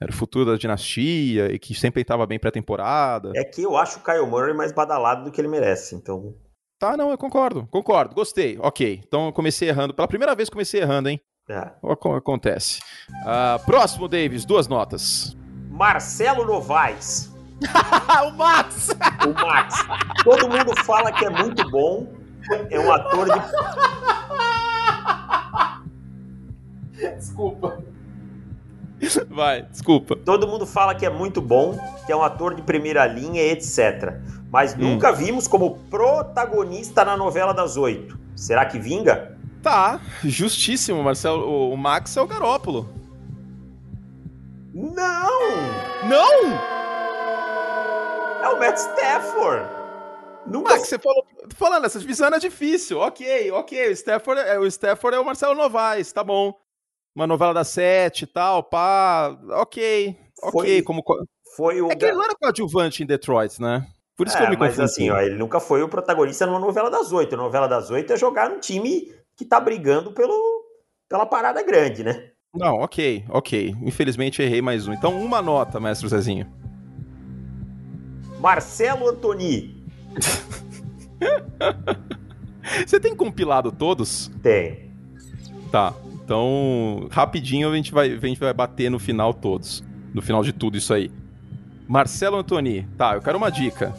Era 0.00 0.10
o 0.10 0.14
futuro 0.14 0.44
da 0.44 0.56
dinastia 0.56 1.50
e 1.52 1.58
que 1.58 1.74
sempre 1.74 2.02
estava 2.02 2.26
bem 2.26 2.38
pré-temporada. 2.38 3.32
É 3.34 3.44
que 3.44 3.62
eu 3.62 3.76
acho 3.76 3.98
o 3.98 4.02
Kyle 4.02 4.26
Murray 4.26 4.52
mais 4.52 4.70
badalado 4.70 5.24
do 5.24 5.30
que 5.30 5.40
ele 5.40 5.48
merece, 5.48 5.94
então. 5.94 6.34
Tá, 6.78 6.96
não, 6.96 7.10
eu 7.10 7.16
concordo, 7.16 7.66
concordo, 7.70 8.14
gostei, 8.14 8.58
ok. 8.60 9.00
Então 9.06 9.26
eu 9.26 9.32
comecei 9.32 9.68
errando. 9.68 9.94
Pela 9.94 10.06
primeira 10.06 10.34
vez 10.34 10.50
comecei 10.50 10.82
errando, 10.82 11.08
hein? 11.08 11.18
É. 11.48 11.70
Acontece. 12.16 12.80
Uh, 13.22 13.64
próximo, 13.64 14.06
Davis, 14.08 14.44
duas 14.44 14.68
notas. 14.68 15.34
Marcelo 15.70 16.44
Novaes. 16.44 17.32
o 18.26 18.30
Max! 18.32 18.90
O 19.24 19.32
Max. 19.32 19.74
Todo 20.22 20.48
mundo 20.48 20.74
fala 20.84 21.10
que 21.12 21.24
é 21.24 21.30
muito 21.30 21.70
bom. 21.70 22.06
É 22.70 22.78
um 22.78 22.92
ator 22.92 23.26
de. 23.26 23.40
Desculpa. 26.96 27.78
Vai, 29.28 29.62
desculpa. 29.62 30.16
Todo 30.16 30.48
mundo 30.48 30.66
fala 30.66 30.94
que 30.94 31.04
é 31.04 31.10
muito 31.10 31.40
bom, 31.40 31.78
que 32.06 32.12
é 32.12 32.16
um 32.16 32.22
ator 32.22 32.54
de 32.54 32.62
primeira 32.62 33.06
linha, 33.06 33.42
etc. 33.42 34.14
Mas 34.50 34.74
hum. 34.74 34.78
nunca 34.78 35.12
vimos 35.12 35.46
como 35.46 35.78
protagonista 35.90 37.04
na 37.04 37.16
novela 37.16 37.52
das 37.52 37.76
oito. 37.76 38.18
Será 38.34 38.64
que 38.64 38.78
vinga? 38.78 39.36
Tá, 39.62 40.00
justíssimo, 40.24 41.02
Marcelo. 41.02 41.70
O 41.70 41.76
Max 41.76 42.16
é 42.16 42.22
o 42.22 42.26
Garópolo. 42.26 42.88
Não! 44.72 45.40
Não! 46.08 46.52
É 48.42 48.48
o 48.48 48.58
Matt 48.58 48.76
Stafford. 48.76 49.66
Nunca... 50.46 50.74
Max, 50.74 50.88
você 50.88 50.98
falou, 50.98 51.26
falando, 51.56 51.86
essa 51.86 51.98
divisão 51.98 52.28
é 52.28 52.38
difícil. 52.38 52.98
Ok, 52.98 53.50
ok. 53.50 53.88
O 53.88 53.92
Stafford, 53.92 54.40
é, 54.40 54.58
o 54.58 54.66
Stafford 54.66 55.16
é 55.16 55.20
o 55.20 55.24
Marcelo 55.24 55.54
Novaes, 55.54 56.12
tá 56.12 56.22
bom 56.22 56.54
uma 57.16 57.26
novela 57.26 57.54
da 57.54 57.64
sete 57.64 58.24
e 58.24 58.26
tal, 58.26 58.62
pá, 58.62 59.34
ok, 59.52 60.14
ok, 60.42 60.52
foi, 60.52 60.82
como... 60.82 61.02
Foi 61.56 61.80
o... 61.80 61.90
É 61.90 61.96
que 61.96 62.04
ele 62.04 62.14
não 62.14 62.24
era 62.24 62.34
coadjuvante 62.34 63.02
em 63.02 63.06
Detroit, 63.06 63.60
né? 63.60 63.86
Por 64.14 64.26
isso 64.26 64.36
é, 64.36 64.40
que 64.40 64.46
eu 64.46 64.50
me 64.50 64.56
mas 64.58 64.76
confundi. 64.76 64.84
assim, 64.84 65.10
ó, 65.10 65.18
ele 65.18 65.36
nunca 65.36 65.58
foi 65.58 65.82
o 65.82 65.88
protagonista 65.88 66.46
numa 66.46 66.58
novela 66.58 66.90
das 66.90 67.12
oito. 67.12 67.34
A 67.34 67.38
novela 67.38 67.66
das 67.66 67.90
oito 67.90 68.12
é 68.12 68.16
jogar 68.16 68.50
num 68.50 68.60
time 68.60 69.10
que 69.34 69.46
tá 69.46 69.58
brigando 69.58 70.12
pelo, 70.12 70.34
pela 71.08 71.24
parada 71.24 71.62
grande, 71.62 72.04
né? 72.04 72.30
Não, 72.54 72.76
ok, 72.76 73.24
ok. 73.28 73.74
Infelizmente 73.82 74.42
errei 74.42 74.60
mais 74.60 74.86
um. 74.86 74.92
Então, 74.92 75.18
uma 75.18 75.40
nota, 75.40 75.80
mestre 75.80 76.08
Zezinho. 76.08 76.46
Marcelo 78.40 79.08
Antoni. 79.08 79.86
Você 82.86 82.98
tem 82.98 83.14
compilado 83.14 83.70
todos? 83.70 84.30
Tem. 84.42 84.90
Tá. 85.70 85.94
Então, 86.26 87.06
rapidinho 87.08 87.70
a 87.70 87.76
gente 87.76 87.92
vai, 87.92 88.10
a 88.10 88.26
gente 88.26 88.40
vai 88.40 88.52
bater 88.52 88.90
no 88.90 88.98
final 88.98 89.32
todos. 89.32 89.84
No 90.12 90.20
final 90.20 90.42
de 90.42 90.52
tudo 90.52 90.76
isso 90.76 90.92
aí. 90.92 91.08
Marcelo 91.86 92.36
Antoni, 92.36 92.82
tá, 92.98 93.14
eu 93.14 93.22
quero 93.22 93.38
uma 93.38 93.48
dica. 93.48 93.94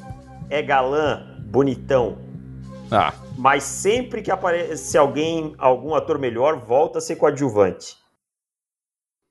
É 0.50 0.62
galã, 0.62 1.26
bonitão. 1.46 2.18
Ah. 2.92 3.14
Mas 3.38 3.64
sempre 3.64 4.22
que 4.22 4.30
aparece 4.30 4.98
alguém, 4.98 5.56
algum 5.58 5.96
ator 5.96 6.20
melhor, 6.20 6.60
volta 6.60 6.98
a 6.98 7.02
ser 7.02 7.16
coadjuvante. 7.16 7.96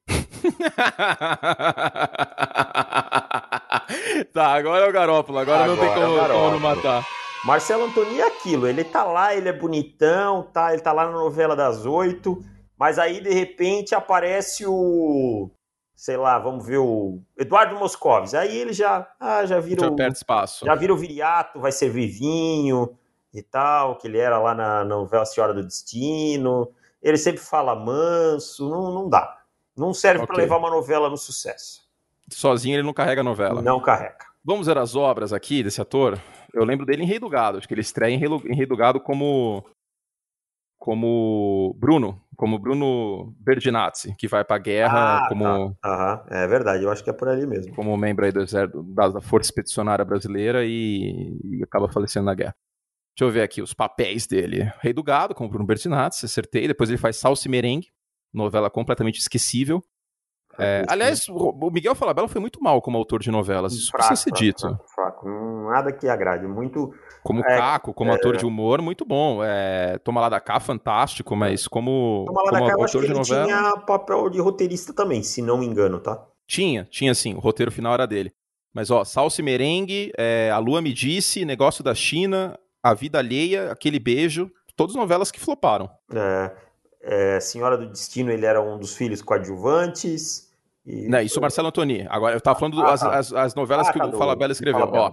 tá, 4.32 4.54
agora 4.54 4.86
é 4.86 4.88
o 4.88 4.92
Garópolo, 4.92 5.38
agora, 5.38 5.64
agora 5.64 5.76
não 5.76 5.86
tem 5.86 5.94
como, 5.94 6.18
é 6.18 6.28
como 6.28 6.50
não 6.52 6.60
matar. 6.60 7.04
Marcelo 7.44 7.84
Antoni 7.84 8.20
é 8.20 8.26
aquilo, 8.26 8.66
ele 8.66 8.84
tá 8.84 9.04
lá, 9.04 9.34
ele 9.34 9.50
é 9.50 9.52
bonitão, 9.52 10.44
tá, 10.44 10.72
ele 10.72 10.80
tá 10.80 10.92
lá 10.92 11.04
na 11.04 11.12
novela 11.12 11.54
das 11.54 11.84
oito 11.84 12.42
mas 12.78 12.98
aí, 12.98 13.20
de 13.20 13.32
repente, 13.32 13.94
aparece 13.94 14.66
o. 14.66 15.50
Sei 15.94 16.16
lá, 16.16 16.38
vamos 16.38 16.66
ver 16.66 16.76
o 16.76 17.20
Eduardo 17.38 17.74
Moscovis. 17.76 18.34
Aí 18.34 18.54
ele 18.54 18.74
já, 18.74 19.10
ah, 19.18 19.46
já 19.46 19.58
vira. 19.58 19.86
Já 19.86 19.90
perde 19.92 20.18
espaço. 20.18 20.66
Já 20.66 20.74
vira 20.74 20.92
o 20.92 20.96
Viriato, 20.96 21.58
vai 21.58 21.72
ser 21.72 21.88
Vivinho 21.88 22.94
e 23.32 23.42
tal, 23.42 23.96
que 23.96 24.06
ele 24.06 24.18
era 24.18 24.38
lá 24.38 24.54
na, 24.54 24.84
novela 24.84 25.24
Senhora 25.24 25.54
do 25.54 25.62
Destino. 25.62 26.70
Ele 27.02 27.16
sempre 27.16 27.40
fala 27.40 27.74
manso, 27.74 28.68
não, 28.68 28.92
não 28.92 29.08
dá. 29.08 29.38
Não 29.74 29.94
serve 29.94 30.22
okay. 30.22 30.26
para 30.26 30.42
levar 30.42 30.58
uma 30.58 30.70
novela 30.70 31.08
no 31.08 31.16
sucesso. 31.16 31.86
Sozinho 32.30 32.76
ele 32.76 32.82
não 32.82 32.92
carrega 32.92 33.22
a 33.22 33.24
novela. 33.24 33.62
Não 33.62 33.80
carrega. 33.80 34.26
Vamos 34.44 34.66
ver 34.66 34.76
as 34.76 34.94
obras 34.94 35.32
aqui 35.32 35.62
desse 35.62 35.80
ator. 35.80 36.18
Eu 36.52 36.64
lembro 36.64 36.84
dele 36.84 37.02
em 37.02 37.06
Rei 37.06 37.18
do 37.18 37.28
Gado. 37.28 37.58
Acho 37.58 37.66
que 37.66 37.74
ele 37.74 37.80
estreia 37.80 38.14
em 38.14 38.18
Rei 38.18 38.66
do 38.66 38.76
Gado 38.76 39.00
como 39.00 39.64
como 40.86 41.74
Bruno, 41.80 42.22
como 42.36 42.60
Bruno 42.60 43.34
Berdinazzi, 43.40 44.14
que 44.16 44.28
vai 44.28 44.44
para 44.44 44.54
a 44.54 44.60
guerra 44.60 45.16
ah, 45.16 45.28
como 45.28 45.76
tá. 45.82 46.24
é 46.30 46.46
verdade, 46.46 46.84
eu 46.84 46.90
acho 46.92 47.02
que 47.02 47.10
é 47.10 47.12
por 47.12 47.26
ali 47.26 47.44
mesmo. 47.44 47.74
Como 47.74 47.96
membro 47.96 48.24
aí 48.24 48.30
do 48.30 48.40
exército 48.40 48.84
da 48.84 49.20
Força 49.20 49.48
Expedicionária 49.48 50.04
Brasileira 50.04 50.64
e, 50.64 51.40
e, 51.42 51.60
acaba 51.64 51.88
falecendo 51.88 52.26
na 52.26 52.34
guerra. 52.34 52.54
Deixa 53.18 53.28
eu 53.28 53.32
ver 53.32 53.42
aqui 53.42 53.60
os 53.60 53.74
papéis 53.74 54.28
dele. 54.28 54.70
Rei 54.78 54.92
do 54.92 55.02
Gado, 55.02 55.34
como 55.34 55.50
Bruno 55.50 55.66
Berdinazzi, 55.66 56.24
acertei. 56.24 56.68
Depois 56.68 56.88
ele 56.88 56.98
faz 56.98 57.16
Salsa 57.16 57.48
e 57.48 57.50
Merengue, 57.50 57.88
novela 58.32 58.70
completamente 58.70 59.18
esquecível. 59.18 59.82
É, 60.58 60.84
aliás, 60.88 61.28
o 61.28 61.70
Miguel 61.70 61.94
Falabella 61.94 62.28
foi 62.28 62.40
muito 62.40 62.62
mal 62.62 62.80
como 62.80 62.96
autor 62.96 63.20
de 63.20 63.30
novelas, 63.30 63.74
isso 63.74 63.90
fraco, 63.90 64.08
precisa 64.08 64.22
ser 64.22 64.32
dito. 64.32 64.60
Fraco, 64.60 64.84
fraco, 64.94 65.28
nada 65.70 65.92
que 65.92 66.08
agrade, 66.08 66.46
muito... 66.46 66.92
Como 67.22 67.40
é, 67.40 67.56
Caco, 67.56 67.92
como 67.92 68.12
é, 68.12 68.14
ator 68.14 68.36
de 68.36 68.46
humor, 68.46 68.80
muito 68.80 69.04
bom. 69.04 69.42
É, 69.42 69.98
Toma 69.98 70.20
lá 70.20 70.28
da 70.28 70.38
cá, 70.38 70.60
fantástico, 70.60 71.34
mas 71.34 71.66
como, 71.66 72.24
Toma 72.26 72.42
lá 72.42 72.50
como 72.50 72.64
da 72.64 72.76
cá, 72.76 72.82
autor 72.82 73.04
de 73.04 73.12
novela... 73.12 73.44
tinha 73.44 73.76
papel 73.78 74.30
de 74.30 74.40
roteirista 74.40 74.92
também, 74.92 75.22
se 75.22 75.42
não 75.42 75.58
me 75.58 75.66
engano, 75.66 75.98
tá? 75.98 76.24
Tinha, 76.46 76.86
tinha 76.88 77.12
sim, 77.14 77.34
o 77.34 77.40
roteiro 77.40 77.72
final 77.72 77.94
era 77.94 78.06
dele. 78.06 78.32
Mas 78.72 78.90
ó, 78.90 79.04
Salsa 79.04 79.40
e 79.40 79.44
Merengue, 79.44 80.12
é, 80.16 80.50
A 80.52 80.58
Lua 80.58 80.80
Me 80.80 80.92
Disse, 80.92 81.44
Negócio 81.44 81.82
da 81.82 81.94
China, 81.94 82.56
A 82.82 82.94
Vida 82.94 83.18
Alheia, 83.18 83.72
Aquele 83.72 83.98
Beijo, 83.98 84.50
todas 84.76 84.94
novelas 84.94 85.32
que 85.32 85.40
floparam. 85.40 85.90
É, 86.14 86.52
é, 87.02 87.40
Senhora 87.40 87.76
do 87.76 87.88
Destino, 87.88 88.30
ele 88.30 88.46
era 88.46 88.62
um 88.62 88.78
dos 88.78 88.96
filhos 88.96 89.20
coadjuvantes... 89.20 90.45
E... 90.86 91.08
Não, 91.08 91.20
isso 91.20 91.38
é 91.38 91.42
Marcelo 91.42 91.66
Antoni. 91.66 92.06
Agora, 92.08 92.36
eu 92.36 92.40
tava 92.40 92.56
falando 92.56 92.76
das 92.80 93.02
ah, 93.02 93.10
tá. 93.10 93.18
as, 93.18 93.32
as 93.32 93.54
novelas 93.56 93.88
ah, 93.88 93.92
que 93.92 93.98
tá 93.98 94.06
o 94.06 94.12
Falabella 94.12 94.52
escreveu. 94.52 94.88
Ó, 94.88 95.12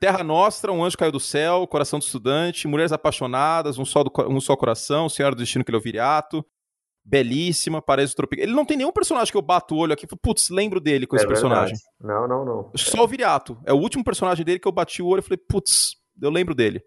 Terra 0.00 0.24
Nostra, 0.24 0.72
Um 0.72 0.82
Anjo 0.82 0.98
Caiu 0.98 1.12
do 1.12 1.20
Céu, 1.20 1.66
Coração 1.68 2.00
do 2.00 2.02
Estudante, 2.02 2.66
Mulheres 2.66 2.90
Apaixonadas, 2.90 3.78
Um 3.78 3.84
Só, 3.84 4.02
do, 4.02 4.10
um 4.28 4.40
só 4.40 4.56
Coração, 4.56 5.08
Senhora 5.08 5.36
do 5.36 5.38
Destino 5.38 5.64
que 5.64 5.70
ele 5.70 5.76
é 5.76 5.80
o 5.80 5.82
Viriato, 5.82 6.44
Belíssima, 7.04 7.80
Paraíso 7.80 8.16
Tropical. 8.16 8.42
Ele 8.42 8.54
não 8.54 8.64
tem 8.64 8.76
nenhum 8.76 8.90
personagem 8.90 9.30
que 9.30 9.36
eu 9.36 9.42
bato 9.42 9.76
o 9.76 9.78
olho 9.78 9.92
aqui 9.92 10.04
putz, 10.20 10.50
lembro 10.50 10.80
dele 10.80 11.06
com 11.06 11.14
é 11.14 11.18
esse 11.18 11.26
verdade. 11.26 11.48
personagem. 11.48 11.76
Não, 12.00 12.26
não, 12.26 12.44
não. 12.44 12.70
Só 12.74 12.98
é. 12.98 13.02
o 13.02 13.06
Viriato. 13.06 13.56
É 13.64 13.72
o 13.72 13.76
último 13.76 14.02
personagem 14.02 14.44
dele 14.44 14.58
que 14.58 14.66
eu 14.66 14.72
bati 14.72 15.00
o 15.00 15.06
olho 15.06 15.20
e 15.20 15.22
falei, 15.22 15.38
putz, 15.48 15.94
eu 16.20 16.30
lembro 16.30 16.56
dele. 16.56 16.82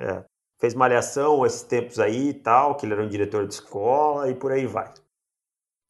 É. 0.00 0.24
Fez 0.60 0.74
malhação 0.74 1.46
esses 1.46 1.62
tempos 1.62 2.00
aí 2.00 2.30
e 2.30 2.34
tal, 2.34 2.74
que 2.74 2.84
ele 2.84 2.94
era 2.94 3.04
um 3.04 3.08
diretor 3.08 3.46
de 3.46 3.54
escola 3.54 4.28
e 4.28 4.34
por 4.34 4.50
aí 4.50 4.66
vai. 4.66 4.92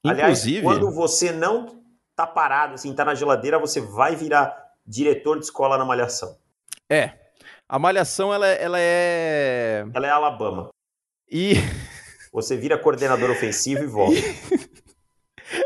Inclusive, 0.05 0.59
Aliás, 0.59 0.62
quando 0.62 0.95
você 0.95 1.32
não 1.32 1.78
tá 2.19 2.27
parado, 2.27 2.75
assim, 2.75 2.93
tá 2.93 3.05
na 3.05 3.14
geladeira, 3.14 3.61
você 3.61 3.81
vai 3.81 4.16
virar 4.16 4.53
diretor 4.85 5.39
de 5.39 5.45
escola 5.45 5.79
na 5.79 5.85
Malhação. 5.85 6.37
É. 6.91 7.12
A 7.69 7.79
Malhação, 7.79 8.35
ela, 8.35 8.49
ela 8.49 8.77
é. 8.81 9.87
Ela 9.95 10.07
é 10.09 10.11
Alabama. 10.11 10.69
E. 11.31 11.53
Você 12.33 12.59
vira 12.59 12.77
coordenador 12.77 13.31
ofensivo 13.31 13.83
e 13.83 13.87
volta. 13.87 14.21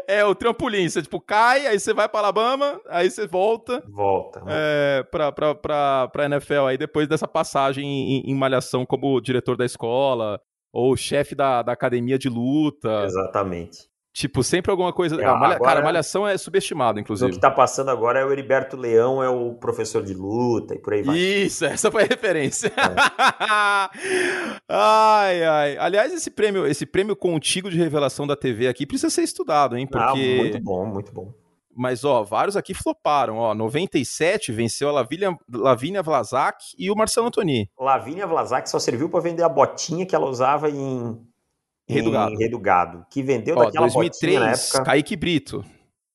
É, 0.07 0.25
o 0.25 0.33
trampolim. 0.33 0.89
Você, 0.89 1.03
tipo, 1.03 1.21
cai, 1.21 1.67
aí 1.67 1.79
você 1.79 1.93
vai 1.93 2.09
pra 2.09 2.21
Alabama, 2.21 2.81
aí 2.89 3.11
você 3.11 3.27
volta. 3.27 3.83
Volta. 3.89 4.41
É, 4.47 5.03
pra, 5.11 5.33
pra, 5.33 5.57
pra, 5.57 6.09
pra 6.09 6.25
NFL 6.27 6.67
aí, 6.69 6.79
depois 6.79 7.09
dessa 7.09 7.27
passagem 7.27 7.85
em, 7.85 8.31
em 8.31 8.35
Malhação 8.35 8.87
como 8.87 9.21
diretor 9.21 9.57
da 9.57 9.65
escola, 9.65 10.41
ou 10.73 10.97
chefe 10.97 11.35
da, 11.35 11.63
da 11.63 11.73
academia 11.73 12.17
de 12.17 12.29
luta. 12.29 13.05
Exatamente. 13.05 13.92
Tipo, 14.13 14.43
sempre 14.43 14.71
alguma 14.71 14.93
coisa. 14.93 15.21
É, 15.21 15.25
malha... 15.25 15.59
Cara, 15.59 15.81
a 15.81 15.83
malhação 15.83 16.29
é 16.29 16.37
subestimado, 16.37 17.01
inclusive. 17.01 17.31
O 17.31 17.35
que 17.35 17.41
tá 17.41 17.51
passando 17.51 17.91
agora 17.91 18.21
é 18.21 18.25
o 18.25 18.31
Heriberto 18.31 18.77
Leão, 18.77 19.23
é 19.23 19.29
o 19.31 19.55
professor 19.55 20.03
de 20.03 20.13
luta 20.13 20.75
e 20.75 20.79
por 20.79 20.93
aí 20.93 21.03
vai. 21.03 21.17
Isso, 21.17 21.65
essa 21.65 21.91
foi 21.91 22.03
a 22.03 22.07
referência. 22.07 22.69
É. 22.69 22.73
ai, 24.69 25.45
ai. 25.45 25.77
Aliás, 25.79 26.13
esse 26.13 26.31
prêmio, 26.31 26.67
esse 26.67 26.85
prêmio 26.85 27.17
contigo 27.17 27.71
de 27.71 27.79
revelação 27.79 28.27
da 28.27 28.37
TV 28.37 28.69
aqui 28.69 28.87
precisa 28.87 29.09
ser 29.09 29.23
estudado, 29.23 29.79
hein? 29.79 29.87
Porque... 29.87 30.37
Ah, 30.39 30.43
muito 30.43 30.61
bom, 30.61 30.85
muito 30.87 31.13
bom. 31.13 31.33
Mas, 31.75 32.05
ó, 32.05 32.23
vários 32.23 32.55
aqui 32.55 32.75
floparam, 32.75 33.39
ó. 33.39 33.55
97 33.55 34.53
venceu 34.53 34.91
a 34.91 34.93
Lavínia, 34.93 35.35
Lavínia 35.51 36.03
Vlasak 36.03 36.63
e 36.79 36.91
o 36.91 36.95
Marcelo 36.95 37.29
Antoni. 37.29 37.71
Lavínia 37.79 38.27
Vlasak 38.27 38.69
só 38.69 38.79
serviu 38.79 39.09
para 39.09 39.21
vender 39.21 39.43
a 39.43 39.49
botinha 39.49 40.05
que 40.05 40.15
ela 40.15 40.27
usava 40.27 40.69
em 40.69 41.19
Rei 41.93 42.03
do 42.03 42.11
Gado. 42.11 42.37
Rei 42.37 42.49
do 42.49 42.59
Gado, 42.59 43.07
que 43.11 43.23
vendeu 43.23 43.57
Ó, 43.57 43.65
daquela 43.65 43.87
2003, 43.87 44.41
na 44.41 44.53
época. 44.53 44.85
Kaique 44.85 45.17
Brito. 45.17 45.65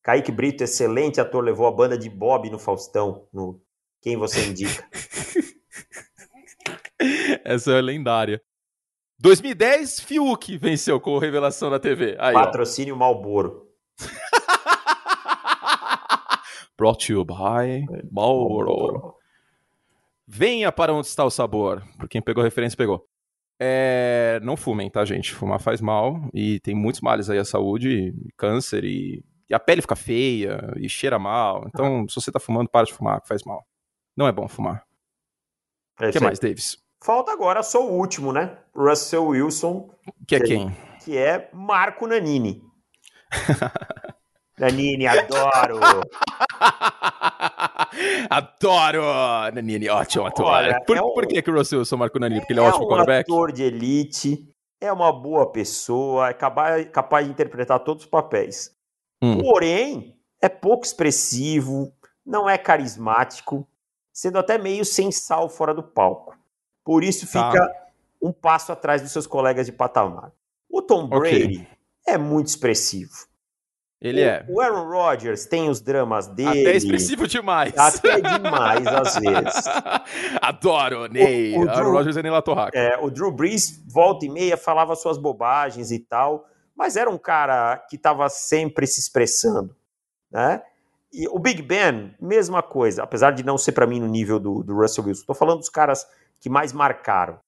Kaique 0.04 0.32
Brito, 0.32 0.64
excelente 0.64 1.20
ator, 1.20 1.44
levou 1.44 1.68
a 1.68 1.72
banda 1.72 1.98
de 1.98 2.10
Bob 2.10 2.50
no 2.50 2.58
Faustão, 2.58 3.28
no 3.34 3.62
Quem 4.02 4.18
Você 4.18 4.46
Indica. 4.46 4.88
Essa 7.44 7.74
é 7.74 7.82
lendária. 7.82 8.42
2010, 9.20 10.00
Fiuk 10.00 10.58
venceu 10.58 11.00
com 11.00 11.18
revelação 11.18 11.70
na 11.70 11.80
TV. 11.80 12.16
Aí, 12.20 12.34
Patrocínio 12.34 12.96
ó. 12.96 12.98
Malboro. 12.98 13.68
Brought 16.78 17.08
to 17.08 17.14
you 17.14 17.26
by 17.26 17.86
Malboro. 18.12 19.16
Venha 20.28 20.72
para 20.72 20.94
onde 20.94 21.08
está 21.08 21.26
o 21.26 21.32
sabor. 21.32 21.84
Por 21.98 22.08
quem 22.08 22.22
pegou 22.22 22.42
a 22.42 22.46
referência, 22.46 22.78
pegou. 22.78 23.08
É, 23.60 24.40
não 24.44 24.56
fumem, 24.56 24.90
tá, 24.90 25.04
gente? 25.04 25.34
Fumar 25.34 25.60
faz 25.60 25.82
mal 25.82 26.30
e 26.34 26.60
tem 26.60 26.76
muitos 26.76 27.02
males 27.02 27.30
aí 27.30 27.40
à 27.40 27.46
saúde, 27.46 28.14
câncer 28.38 28.84
e 28.84 29.24
e 29.50 29.54
a 29.56 29.60
pele 29.60 29.82
fica 29.82 29.96
feia 29.96 30.74
e 30.76 30.90
cheira 30.90 31.18
mal. 31.18 31.64
Então, 31.70 32.06
se 32.10 32.16
você 32.16 32.30
tá 32.30 32.38
fumando, 32.40 32.68
para 32.70 32.86
de 32.86 32.94
fumar, 32.94 33.22
que 33.22 33.30
faz 33.30 33.44
mal. 33.46 33.66
Não 34.16 34.28
é 34.28 34.32
bom 34.34 34.46
fumar. 34.46 34.84
É 36.02 36.10
O 36.10 36.12
que 36.12 36.18
isso 36.18 36.18
aí. 36.18 36.24
mais, 36.26 36.38
Davis? 36.40 36.78
Falta 37.02 37.32
agora 37.32 37.64
só 37.64 37.82
o 37.88 37.94
último, 37.98 38.34
né? 38.34 38.58
Russell 38.76 39.26
Wilson, 39.28 39.90
Que 40.28 40.36
é 40.36 40.40
Que- 40.42 40.46
quem? 40.48 40.76
que 41.02 41.18
é 41.18 41.50
Marco 41.54 42.06
Nanini. 42.06 42.62
Nanini, 44.60 45.08
adoro! 45.08 45.80
Adoro! 48.30 49.02
Nanini, 49.54 49.90
ótimo 49.90 50.26
ator. 50.26 50.46
Olha, 50.46 50.82
por, 50.86 50.98
é 50.98 51.02
um- 51.02 51.14
por 51.14 51.28
que, 51.28 51.42
que 51.42 51.50
o 51.52 51.54
Russell 51.56 51.80
Wilson 51.80 51.98
marcou 51.98 52.20
Nanini? 52.20 52.42
Porque 52.42 52.54
ele 52.54 52.60
é, 52.60 52.64
é 52.64 52.68
ótimo 52.68 52.86
um 52.86 52.90
quarterback? 52.90 53.32
ator 53.32 53.52
de 53.52 53.64
elite, 53.64 54.48
é 54.82 54.92
uma 54.92 55.12
boa 55.12 55.52
pessoa, 55.52 56.30
é 56.30 56.34
capaz, 56.34 56.88
capaz 56.90 57.26
de 57.26 57.32
interpretar 57.32 57.80
todos 57.80 58.04
os 58.04 58.10
papéis. 58.10 58.72
Hum. 59.22 59.40
Porém, 59.40 60.16
é 60.42 60.50
pouco 60.50 60.86
expressivo, 60.86 61.92
não 62.26 62.50
é 62.50 62.58
carismático, 62.58 63.68
sendo 64.14 64.38
até 64.38 64.58
meio 64.58 64.84
sem 64.86 65.12
sal 65.12 65.50
fora 65.50 65.74
do 65.74 65.84
palco. 65.84 66.36
Por 66.84 67.04
isso 67.04 67.32
Tá. 67.32 67.52
fica 67.52 67.88
um 68.22 68.32
passo 68.32 68.72
atrás 68.72 69.02
dos 69.02 69.12
seus 69.12 69.28
colegas 69.28 69.66
de 69.66 69.72
patamar. 69.72 70.32
O 70.70 70.82
Tom. 70.82 71.08
Brady 71.08 71.68
é 72.06 72.18
muito 72.18 72.48
expressivo. 72.48 73.28
Ele 74.00 74.22
o, 74.22 74.26
é. 74.26 74.46
O 74.48 74.62
Aaron 74.62 74.88
Rodgers 74.90 75.46
tem 75.46 75.70
os 75.70 75.82
dramas 75.82 76.28
dele. 76.28 76.62
Até 76.62 76.76
expressivo 76.78 77.28
demais. 77.28 77.76
Até 77.78 78.22
demais, 78.22 78.86
às 78.86 79.16
vezes. 79.16 79.64
Adoro, 80.42 81.08
Ney. 81.08 81.56
O- 81.56 81.60
o 81.66 81.70
Aaron 81.70 81.82
Drew- 81.82 81.92
Rodgers 81.94 82.18
é 82.18 82.22
Ney 82.24 82.32
Latorraca. 82.32 82.78
É, 82.78 82.98
o 82.98 83.10
Drew 83.10 83.32
Brees, 83.32 83.84
volta 83.92 84.26
e 84.26 84.30
meia, 84.30 84.56
falava 84.58 84.96
suas 84.96 85.18
bobagens 85.18 85.92
e 85.92 86.00
tal, 86.00 86.46
mas 86.76 86.96
era 86.96 87.10
um 87.10 87.18
cara 87.18 87.78
que 87.90 87.96
estava 87.96 88.30
sempre 88.30 88.86
se 88.86 89.00
expressando, 89.00 89.76
né? 90.32 90.62
E 91.12 91.28
o 91.30 91.40
Big 91.40 91.62
Ben, 91.62 92.14
mesma 92.22 92.62
coisa, 92.62 93.02
apesar 93.02 93.32
de 93.32 93.44
não 93.44 93.58
ser 93.58 93.72
para 93.72 93.88
mim 93.88 94.00
no 94.00 94.08
nível 94.08 94.40
do, 94.40 94.62
do 94.62 94.76
Russell 94.76 95.06
Wilson. 95.06 95.22
Estou 95.22 95.36
falando 95.36 95.60
dos 95.60 95.70
caras 95.70 96.06
que 96.40 96.50
mais 96.50 96.72
marcaram. 96.74 97.40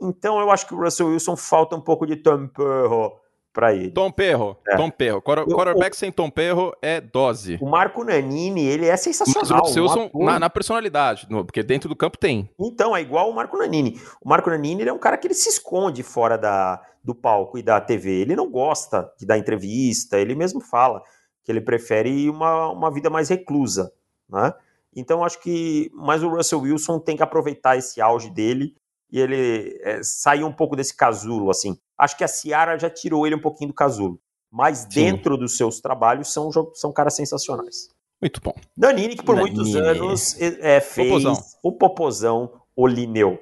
Então 0.00 0.38
eu 0.38 0.50
acho 0.50 0.66
que 0.68 0.74
o 0.74 0.78
Russell 0.78 1.08
Wilson 1.08 1.34
falta 1.34 1.74
um 1.74 1.80
pouco 1.80 2.06
de 2.06 2.14
tempo 2.16 3.18
para 3.56 3.74
ele. 3.74 3.90
Tom 3.90 4.10
Perro. 4.12 4.56
É. 4.68 4.76
Tom 4.76 4.90
Perro. 4.90 5.22
Quarter- 5.22 5.46
Eu- 5.48 5.56
Quarterback 5.56 5.96
sem 5.96 6.12
Tom 6.12 6.28
Perro 6.30 6.72
é 6.82 7.00
dose. 7.00 7.58
O 7.60 7.66
Marco 7.68 8.04
Nanini, 8.04 8.66
ele 8.66 8.84
é 8.86 8.90
Mas 8.90 9.00
o 9.00 9.04
sensacional. 9.04 9.62
Russell 9.64 9.82
um 9.82 9.86
Wilson 9.88 10.04
ator. 10.04 10.24
na, 10.24 10.38
na 10.38 10.50
personalidade, 10.50 11.26
no- 11.30 11.44
porque 11.44 11.62
dentro 11.62 11.88
do 11.88 11.96
campo 11.96 12.18
tem. 12.18 12.50
Então, 12.60 12.94
é 12.94 13.00
igual 13.00 13.30
o 13.30 13.34
Marco 13.34 13.56
Nanini. 13.56 13.98
O 14.22 14.28
Marco 14.28 14.50
Nanini 14.50 14.82
ele 14.82 14.90
é 14.90 14.92
um 14.92 14.98
cara 14.98 15.16
que 15.16 15.26
ele 15.26 15.34
se 15.34 15.48
esconde 15.48 16.02
fora 16.02 16.36
da, 16.36 16.80
do 17.02 17.14
palco 17.14 17.56
e 17.56 17.62
da 17.62 17.80
TV. 17.80 18.10
Ele 18.20 18.36
não 18.36 18.50
gosta 18.50 19.10
de 19.18 19.24
dar 19.24 19.38
entrevista, 19.38 20.18
ele 20.18 20.34
mesmo 20.34 20.60
fala 20.60 21.02
que 21.42 21.50
ele 21.50 21.60
prefere 21.62 22.28
uma, 22.28 22.68
uma 22.70 22.90
vida 22.92 23.08
mais 23.08 23.28
reclusa, 23.30 23.90
né? 24.28 24.52
Então, 24.94 25.22
acho 25.24 25.40
que... 25.40 25.90
Mas 25.94 26.22
o 26.22 26.28
Russell 26.28 26.60
Wilson 26.60 26.98
tem 26.98 27.16
que 27.16 27.22
aproveitar 27.22 27.76
esse 27.76 28.00
auge 28.00 28.30
dele 28.30 28.74
e 29.10 29.20
ele 29.20 29.78
é, 29.82 30.02
sair 30.02 30.44
um 30.44 30.52
pouco 30.52 30.76
desse 30.76 30.96
casulo, 30.96 31.50
assim. 31.50 31.78
Acho 31.96 32.16
que 32.16 32.24
a 32.24 32.28
Ciara 32.28 32.78
já 32.78 32.90
tirou 32.90 33.26
ele 33.26 33.36
um 33.36 33.40
pouquinho 33.40 33.68
do 33.68 33.74
casulo. 33.74 34.20
Mas 34.50 34.78
Sim. 34.78 34.88
dentro 34.88 35.36
dos 35.36 35.56
seus 35.56 35.80
trabalhos 35.80 36.32
são, 36.32 36.50
são 36.74 36.92
caras 36.92 37.14
sensacionais. 37.14 37.88
Muito 38.20 38.40
bom. 38.40 38.54
Nanini, 38.76 39.16
que 39.16 39.22
por 39.22 39.36
muitos 39.36 39.72
Nanini. 39.74 39.98
anos 39.98 40.40
é, 40.40 40.76
é, 40.76 40.80
fez 40.80 41.08
Popozão. 41.08 41.44
o 41.62 41.72
Popozão, 41.72 42.52
o 42.74 42.86
Lineu. 42.86 43.38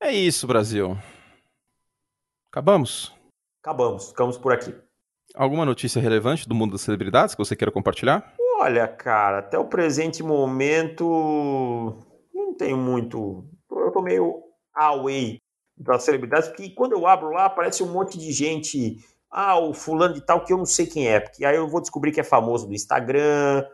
É 0.00 0.12
isso, 0.12 0.46
Brasil. 0.46 0.96
Acabamos? 2.50 3.14
Acabamos, 3.62 4.08
ficamos 4.08 4.36
por 4.36 4.52
aqui. 4.52 4.74
Alguma 5.34 5.64
notícia 5.64 6.00
relevante 6.00 6.48
do 6.48 6.54
mundo 6.54 6.72
das 6.72 6.80
celebridades 6.80 7.34
que 7.34 7.38
você 7.38 7.54
queira 7.54 7.70
compartilhar? 7.70 8.34
Olha, 8.58 8.88
cara, 8.88 9.38
até 9.38 9.58
o 9.58 9.66
presente 9.66 10.22
momento 10.22 11.04
não 12.34 12.54
tenho 12.54 12.76
muito. 12.76 13.44
Eu 13.70 13.92
tô 13.92 14.00
meio 14.00 14.45
away 14.76 15.40
das 15.76 16.04
celebridades, 16.04 16.48
porque 16.48 16.70
quando 16.70 16.92
eu 16.92 17.06
abro 17.06 17.30
lá 17.30 17.46
aparece 17.46 17.82
um 17.82 17.92
monte 17.92 18.16
de 18.18 18.30
gente. 18.32 18.96
Ah, 19.30 19.58
o 19.58 19.74
fulano 19.74 20.14
de 20.14 20.24
tal 20.24 20.44
que 20.44 20.52
eu 20.52 20.56
não 20.56 20.64
sei 20.64 20.86
quem 20.86 21.08
é, 21.08 21.18
porque 21.20 21.44
aí 21.44 21.56
eu 21.56 21.68
vou 21.68 21.80
descobrir 21.80 22.12
que 22.12 22.20
é 22.20 22.24
famoso 22.24 22.66
do 22.66 22.72
Instagram, 22.74 23.66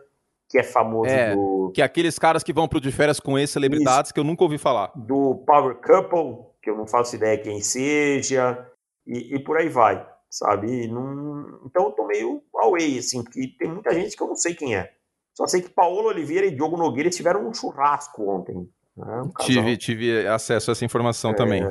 que 0.49 0.57
é 0.57 0.63
famoso 0.63 1.09
É. 1.09 1.33
do, 1.35 1.71
Que 1.73 1.81
é 1.81 1.85
aqueles 1.85 2.17
caras 2.19 2.43
que 2.43 2.51
vão 2.51 2.67
pro 2.67 2.81
de 2.81 2.91
férias 2.91 3.19
com 3.19 3.37
ex-celebridades 3.37 4.11
que 4.11 4.19
eu 4.19 4.23
nunca 4.23 4.43
ouvi 4.43 4.57
falar. 4.57 4.91
do 4.95 5.35
Power 5.45 5.75
Couple, 5.75 6.47
que 6.61 6.69
eu 6.69 6.75
não 6.75 6.85
faço 6.87 7.15
ideia 7.15 7.37
quem 7.37 7.61
seja, 7.61 8.67
e, 9.07 9.35
e 9.35 9.39
por 9.43 9.57
aí 9.57 9.69
vai, 9.69 10.05
sabe? 10.29 10.87
Não- 10.87 11.59
Então 11.65 11.85
eu 11.85 11.91
tô 11.91 12.05
meio 12.07 12.41
away, 12.55 12.97
assim, 12.97 13.23
porque 13.23 13.47
tem 13.57 13.69
muita 13.71 13.93
gente 13.93 14.17
que 14.17 14.23
eu 14.23 14.27
não 14.27 14.35
sei 14.35 14.55
quem 14.55 14.75
é. 14.75 14.91
Só 15.33 15.47
sei 15.47 15.61
que 15.61 15.69
Paulo 15.69 16.07
Oliveira 16.09 16.45
e 16.47 16.51
Diogo 16.55 16.75
Nogueira 16.77 17.09
tiveram 17.09 17.47
um 17.47 17.53
churrasco 17.53 18.27
ontem. 18.29 18.67
Né? 18.95 19.21
Um 19.23 19.29
Tive, 19.43 19.77
tive 19.77 20.27
acesso 20.27 20.71
a 20.71 20.73
essa 20.73 20.85
informação 20.85 21.31
É. 21.31 21.35
também. 21.35 21.63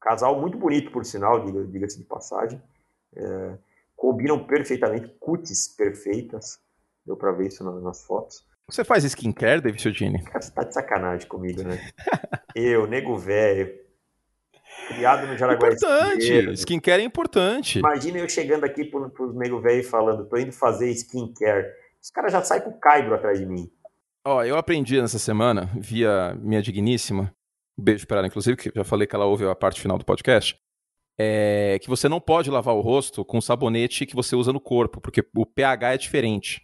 casal 0.00 0.40
muito 0.40 0.56
bonito, 0.56 0.90
por 0.90 1.04
sinal, 1.04 1.44
diga- 1.44 1.64
diga-se 1.66 1.98
de 1.98 2.04
passagem. 2.04 2.60
É, 3.14 3.52
combinam 3.96 4.44
perfeitamente, 4.46 5.08
cutis 5.20 5.68
perfeitas. 5.68 6.58
Deu 7.04 7.16
pra 7.16 7.32
ver 7.32 7.48
isso 7.48 7.62
na- 7.64 7.80
nas 7.80 8.02
fotos. 8.04 8.44
Você 8.68 8.84
faz 8.84 9.04
skincare, 9.04 9.60
David 9.60 9.82
Chiodini? 9.82 10.22
Cara, 10.24 10.40
você 10.40 10.50
tá 10.52 10.62
de 10.62 10.72
sacanagem 10.72 11.26
comigo, 11.28 11.62
né? 11.62 11.76
eu, 12.54 12.86
nego 12.86 13.16
velho, 13.18 13.74
criado 14.88 15.26
no 15.26 15.36
Jaraguá 15.36 15.68
Importante. 15.68 16.22
Esquerdo. 16.22 16.52
Skincare 16.54 17.02
é 17.02 17.04
importante. 17.04 17.78
Imagina 17.80 18.18
eu 18.18 18.28
chegando 18.28 18.64
aqui 18.64 18.84
pro, 18.84 19.10
pros 19.10 19.34
nego 19.34 19.60
velho 19.60 19.82
falando, 19.84 20.26
tô 20.28 20.36
indo 20.36 20.52
fazer 20.52 20.88
skincare. 20.92 21.66
Os 22.02 22.10
caras 22.10 22.32
já 22.32 22.42
saem 22.42 22.62
com 22.62 22.70
o 22.70 22.78
caibro 22.80 23.14
atrás 23.14 23.38
de 23.38 23.46
mim. 23.46 23.70
Ó, 24.26 24.44
eu 24.44 24.56
aprendi 24.56 25.00
nessa 25.00 25.18
semana, 25.18 25.70
via 25.76 26.34
minha 26.34 26.60
digníssima, 26.60 27.34
um 27.78 27.82
beijo 27.82 28.06
pra 28.06 28.18
ela, 28.18 28.26
inclusive, 28.26 28.56
que 28.56 28.68
eu 28.68 28.72
já 28.76 28.84
falei 28.84 29.06
que 29.06 29.16
ela 29.16 29.24
ouve 29.24 29.46
a 29.46 29.54
parte 29.54 29.80
final 29.80 29.96
do 29.96 30.04
podcast, 30.04 30.58
é 31.18 31.78
que 31.80 31.88
você 31.88 32.08
não 32.08 32.20
pode 32.20 32.50
lavar 32.50 32.74
o 32.74 32.80
rosto 32.80 33.24
com 33.24 33.38
o 33.38 33.42
sabonete 33.42 34.06
que 34.06 34.14
você 34.14 34.36
usa 34.36 34.52
no 34.52 34.60
corpo, 34.60 35.00
porque 35.00 35.24
o 35.34 35.46
pH 35.46 35.94
é 35.94 35.98
diferente. 35.98 36.60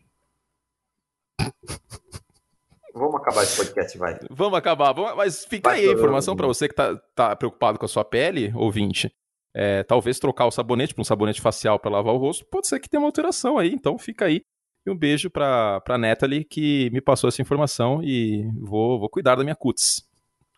Vamos 2.94 3.16
acabar 3.16 3.42
esse 3.42 3.57
podcast, 3.57 3.98
vai. 3.98 4.18
Vamos 4.30 4.59
acabar, 4.59 4.94
mas 5.14 5.44
fica 5.44 5.68
Vai 5.68 5.80
aí 5.80 5.88
a 5.88 5.92
informação 5.92 6.34
pra 6.34 6.46
você 6.46 6.68
que 6.68 6.74
tá, 6.74 6.96
tá 7.14 7.36
preocupado 7.36 7.78
com 7.78 7.84
a 7.84 7.88
sua 7.88 8.04
pele, 8.04 8.52
ouvinte. 8.54 9.11
É, 9.54 9.82
talvez 9.82 10.18
trocar 10.18 10.46
o 10.46 10.50
sabonete 10.50 10.94
pra 10.94 11.02
um 11.02 11.04
sabonete 11.04 11.40
facial 11.40 11.78
pra 11.78 11.90
lavar 11.90 12.14
o 12.14 12.18
rosto, 12.18 12.46
pode 12.50 12.66
ser 12.66 12.80
que 12.80 12.88
tenha 12.88 13.00
uma 13.00 13.09
alteração 13.09 13.59
aí, 13.59 13.72
então 13.72 13.98
fica 13.98 14.26
aí. 14.26 14.42
E 14.87 14.91
um 14.91 14.97
beijo 14.97 15.28
pra, 15.28 15.80
pra 15.80 15.99
Natalie, 15.99 16.45
que 16.45 16.89
me 16.93 17.01
passou 17.01 17.26
essa 17.28 17.43
informação 17.43 18.01
e 18.03 18.49
vou, 18.61 19.01
vou 19.01 19.09
cuidar 19.11 19.34
da 19.34 19.43
minha 19.43 19.57
cutis 19.57 20.07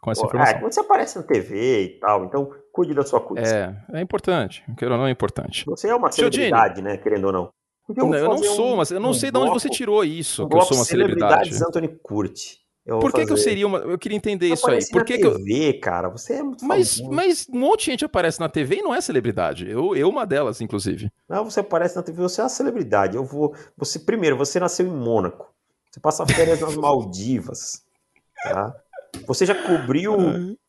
com 0.03 0.11
essa 0.13 0.21
Pô, 0.21 0.27
informação. 0.29 0.57
é, 0.57 0.61
quando 0.61 0.73
você 0.73 0.81
aparece 0.81 1.17
na 1.19 1.23
TV 1.25 1.83
e 1.85 1.89
tal, 1.99 2.25
então 2.27 2.51
cuide 2.73 2.93
da 2.95 3.03
sua 3.05 3.21
cutis. 3.21 3.51
É, 3.51 3.75
é 3.95 4.01
importante. 4.03 4.63
Queira 4.77 4.95
ou 4.95 5.01
não, 5.01 5.07
é 5.07 5.11
importante. 5.11 5.65
Você 5.67 5.89
é 5.89 5.95
uma 5.95 6.13
celebridade, 6.13 6.83
né? 6.83 6.99
Querendo 6.99 7.25
ou 7.29 7.33
não. 7.33 7.51
Então, 7.91 8.11
Não, 8.11 8.19
eu 8.19 8.29
não 8.29 8.39
sou, 8.39 8.75
um- 8.75 8.77
mas 8.77 8.91
eu 8.91 9.01
não 9.01 9.11
um 9.11 9.15
sei 9.15 9.31
de 9.31 9.39
onde 9.39 9.47
bloco- 9.47 9.61
você 9.61 9.71
tirou 9.71 10.05
isso, 10.05 10.45
um 10.45 10.49
que 10.49 10.55
eu 10.57 10.61
sou 10.61 10.69
bloco 10.69 10.75
uma 10.75 10.85
celebridade. 10.85 11.49
Celebridades 11.49 11.63
Anthony 11.63 11.89
Curti. 12.03 12.59
Eu 12.89 13.01
Por 13.01 13.13
que, 13.13 13.19
que 13.27 13.33
eu 13.33 13.37
fazer. 13.37 13.43
seria 13.51 13.67
uma. 13.67 13.79
Eu 13.81 13.99
queria 13.99 14.17
entender 14.17 14.49
isso 14.49 14.67
aí. 14.69 14.79
Por 14.91 15.05
que, 15.05 15.19
que 15.19 15.27
eu. 15.27 15.37
TV, 15.37 15.75
cara, 15.75 16.09
você 16.09 16.35
é 16.37 16.43
muito 16.43 16.65
Mas, 16.65 16.97
famoso. 16.97 17.15
mas 17.15 17.47
um 17.53 17.59
monte 17.59 17.81
de 17.81 17.91
gente 17.91 18.05
aparece 18.07 18.41
na 18.41 18.49
TV 18.49 18.77
e 18.77 18.83
não 18.83 18.95
é 18.95 19.01
celebridade. 19.03 19.69
Eu, 19.71 19.95
eu 19.95 20.09
uma 20.09 20.25
delas, 20.25 20.63
inclusive. 20.63 21.13
Não, 21.29 21.45
você 21.45 21.61
aparece 21.61 21.95
na 21.97 22.03
TV, 22.03 22.23
você 22.23 22.41
é 22.41 22.45
uma 22.45 22.49
celebridade. 22.49 23.15
Eu 23.15 23.25
vou. 23.27 23.55
Você, 23.77 23.99
primeiro, 23.99 24.39
você 24.39 24.59
nasceu 24.59 24.87
em 24.87 24.91
Mônaco. 24.91 25.53
Você 25.91 26.01
passa 26.01 26.27
férias 26.27 26.61
nas 26.61 26.75
Maldivas. 26.81 27.83
Tá? 28.43 28.75
Você 29.27 29.45
já 29.45 29.55
cobriu 29.55 30.17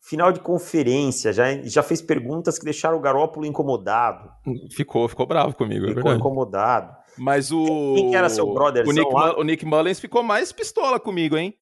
final 0.00 0.32
de 0.32 0.40
conferência, 0.40 1.32
já, 1.32 1.44
já 1.62 1.82
fez 1.82 2.02
perguntas 2.02 2.58
que 2.58 2.64
deixaram 2.64 2.96
o 2.96 3.00
Garópolo 3.00 3.46
incomodado. 3.46 4.28
Ficou, 4.74 5.06
ficou 5.08 5.26
bravo 5.26 5.54
comigo, 5.54 5.84
é 5.84 5.88
Ficou 5.88 6.02
verdade. 6.02 6.20
incomodado. 6.20 6.96
Mas 7.18 7.50
o. 7.52 7.94
Quem 7.94 8.10
que 8.10 8.16
era 8.16 8.28
seu 8.28 8.52
brotherzão 8.52 8.92
o 8.92 8.96
Nick, 8.96 9.14
lá? 9.14 9.26
Mu- 9.34 9.40
o 9.40 9.44
Nick 9.44 9.64
Mullins 9.66 10.00
ficou 10.00 10.22
mais 10.22 10.52
pistola 10.52 10.98
comigo, 11.00 11.36
hein? 11.36 11.54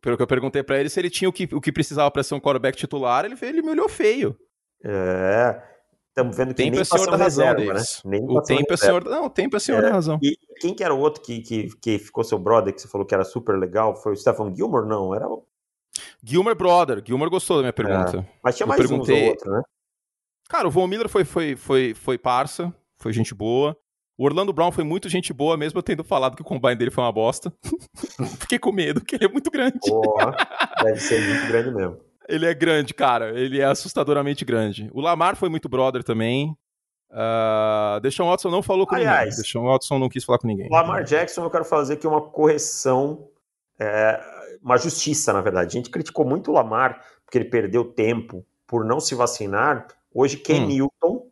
Pelo 0.00 0.16
que 0.16 0.22
eu 0.22 0.26
perguntei 0.26 0.62
pra 0.62 0.78
ele 0.78 0.88
se 0.88 0.98
ele 1.00 1.10
tinha 1.10 1.28
o 1.28 1.32
que, 1.32 1.48
o 1.52 1.60
que 1.60 1.72
precisava 1.72 2.10
pra 2.10 2.22
ser 2.22 2.34
um 2.34 2.40
quarterback 2.40 2.76
titular, 2.76 3.24
ele, 3.24 3.36
ele 3.42 3.62
me 3.62 3.70
olhou 3.70 3.88
feio. 3.88 4.36
É. 4.84 5.62
Estamos 6.08 6.36
vendo 6.36 6.48
que 6.48 6.54
Tempo 6.54 6.72
nem 6.72 6.80
é 6.80 6.84
senhor 6.84 7.10
da 7.10 7.16
razão, 7.16 7.44
reserva, 7.46 7.74
né? 7.74 7.82
Nem 8.04 8.24
O 8.28 8.40
tempo 8.40 8.72
é 8.72 8.76
senhor. 8.76 9.04
Não, 9.04 9.24
o 9.26 9.30
tempo 9.30 9.56
é 9.56 9.58
senhor 9.58 9.82
da 9.82 9.90
razão. 9.90 10.18
E 10.22 10.36
quem 10.60 10.72
que 10.72 10.84
era 10.84 10.94
o 10.94 10.98
outro 11.00 11.20
que, 11.20 11.40
que, 11.40 11.68
que 11.80 11.98
ficou 11.98 12.22
seu 12.22 12.38
brother, 12.38 12.72
que 12.72 12.80
você 12.80 12.86
falou 12.86 13.04
que 13.04 13.14
era 13.14 13.24
super 13.24 13.58
legal? 13.58 13.96
Foi 13.96 14.12
o 14.12 14.16
Stephen 14.16 14.54
Gilmore? 14.54 14.86
Não, 14.86 15.12
era 15.12 15.28
o... 15.28 15.44
Gilmer 16.22 16.54
Brother. 16.54 17.02
Gilmer 17.04 17.28
gostou 17.28 17.56
da 17.56 17.62
minha 17.62 17.72
pergunta. 17.72 18.26
Mas 18.42 18.56
tinha 18.56 18.64
Eu 18.64 18.68
mais 18.68 18.80
uns 18.80 18.88
perguntei- 18.88 19.22
ou 19.24 19.28
outro, 19.30 19.50
né? 19.50 19.62
Cara, 20.48 20.68
o 20.68 20.70
Von 20.70 20.86
Miller 20.86 21.08
foi, 21.08 21.24
foi, 21.24 21.56
foi, 21.56 21.94
foi 21.94 22.16
parça, 22.18 22.72
foi 22.96 23.12
gente 23.12 23.34
boa. 23.34 23.76
O 24.16 24.24
Orlando 24.24 24.52
Brown 24.52 24.70
foi 24.70 24.84
muito 24.84 25.08
gente 25.08 25.32
boa, 25.32 25.56
mesmo 25.56 25.78
eu 25.78 25.82
tendo 25.82 26.04
falado 26.04 26.36
que 26.36 26.42
o 26.42 26.44
combine 26.44 26.76
dele 26.76 26.90
foi 26.90 27.02
uma 27.02 27.12
bosta. 27.12 27.52
Fiquei 28.40 28.58
com 28.58 28.70
medo, 28.70 29.00
porque 29.00 29.16
ele 29.16 29.24
é 29.24 29.28
muito 29.28 29.50
grande. 29.50 29.78
Porra, 29.80 30.36
deve 30.82 31.00
ser 31.00 31.20
muito 31.20 31.46
grande 31.48 31.70
mesmo. 31.72 32.00
Ele 32.28 32.46
é 32.46 32.54
grande, 32.54 32.94
cara. 32.94 33.38
Ele 33.38 33.60
é 33.60 33.64
assustadoramente 33.64 34.44
grande. 34.44 34.88
O 34.94 35.00
Lamar 35.00 35.36
foi 35.36 35.48
muito 35.48 35.68
brother 35.68 36.04
também. 36.04 36.56
Uh, 37.10 38.00
Deshaun 38.00 38.28
Watson 38.28 38.50
não 38.50 38.62
falou 38.62 38.86
com 38.86 38.94
Aliás, 38.94 39.30
ninguém. 39.30 39.42
Deshaun 39.42 39.64
Watson 39.64 39.98
não 39.98 40.08
quis 40.08 40.24
falar 40.24 40.38
com 40.38 40.46
ninguém. 40.46 40.68
Lamar 40.70 41.02
Jackson, 41.04 41.42
eu 41.42 41.50
quero 41.50 41.64
fazer 41.64 41.94
aqui 41.94 42.06
uma 42.06 42.20
correção, 42.20 43.28
é, 43.78 44.20
uma 44.62 44.78
justiça, 44.78 45.32
na 45.32 45.40
verdade. 45.40 45.76
A 45.76 45.80
gente 45.80 45.90
criticou 45.90 46.24
muito 46.24 46.50
o 46.50 46.54
Lamar 46.54 47.00
porque 47.24 47.36
ele 47.36 47.44
perdeu 47.46 47.84
tempo 47.84 48.46
por 48.66 48.84
não 48.84 49.00
se 49.00 49.14
vacinar. 49.14 49.88
Hoje, 50.12 50.36
Ken 50.36 50.62
hum. 50.62 50.66
Newton 50.66 51.26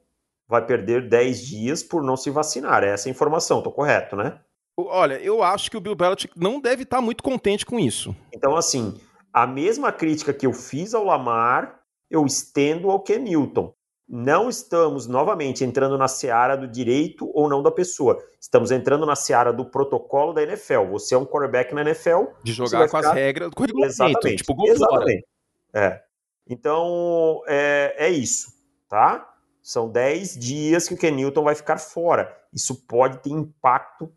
vai 0.52 0.66
perder 0.66 1.08
10 1.08 1.46
dias 1.46 1.82
por 1.82 2.02
não 2.02 2.14
se 2.14 2.28
vacinar. 2.30 2.84
Essa 2.84 3.08
é 3.08 3.10
a 3.10 3.10
informação, 3.10 3.62
tô 3.62 3.72
correto, 3.72 4.14
né? 4.14 4.38
Olha, 4.76 5.14
eu 5.14 5.42
acho 5.42 5.70
que 5.70 5.76
o 5.78 5.80
Bill 5.80 5.94
Belichick 5.94 6.38
não 6.38 6.60
deve 6.60 6.82
estar 6.82 7.00
muito 7.00 7.22
contente 7.22 7.64
com 7.64 7.80
isso. 7.80 8.14
Então, 8.30 8.54
assim, 8.54 9.00
a 9.32 9.46
mesma 9.46 9.90
crítica 9.90 10.32
que 10.32 10.46
eu 10.46 10.52
fiz 10.52 10.92
ao 10.92 11.04
Lamar, 11.04 11.80
eu 12.10 12.26
estendo 12.26 12.90
ao 12.90 13.00
Ken 13.00 13.18
Newton 13.18 13.72
não 14.06 14.50
estamos 14.50 15.06
novamente 15.06 15.64
entrando 15.64 15.96
na 15.96 16.06
seara 16.06 16.54
do 16.54 16.68
direito 16.68 17.30
ou 17.32 17.48
não 17.48 17.62
da 17.62 17.70
pessoa. 17.70 18.22
Estamos 18.38 18.70
entrando 18.70 19.06
na 19.06 19.16
seara 19.16 19.54
do 19.54 19.64
protocolo 19.64 20.34
da 20.34 20.42
NFL. 20.42 20.84
Você 20.90 21.14
é 21.14 21.18
um 21.18 21.24
quarterback 21.24 21.74
na 21.74 21.80
NFL. 21.80 22.24
De 22.42 22.52
jogar 22.52 22.80
com 22.90 22.98
ficar... 22.98 23.08
as 23.08 23.14
regras 23.14 23.50
do 23.50 23.58
regulamento. 23.58 23.90
Exatamente. 23.90 24.36
Tipo, 24.36 24.54
gol 24.54 24.68
Exatamente. 24.68 25.26
É. 25.72 26.02
Então, 26.46 27.40
é, 27.46 27.94
é 27.96 28.10
isso, 28.10 28.52
tá? 28.86 29.31
São 29.62 29.88
10 29.88 30.38
dias 30.38 30.88
que 30.88 30.94
o 30.94 30.96
Ken 30.96 31.12
Newton 31.12 31.44
vai 31.44 31.54
ficar 31.54 31.78
fora. 31.78 32.36
Isso 32.52 32.74
pode 32.86 33.18
ter 33.18 33.30
impacto 33.30 34.12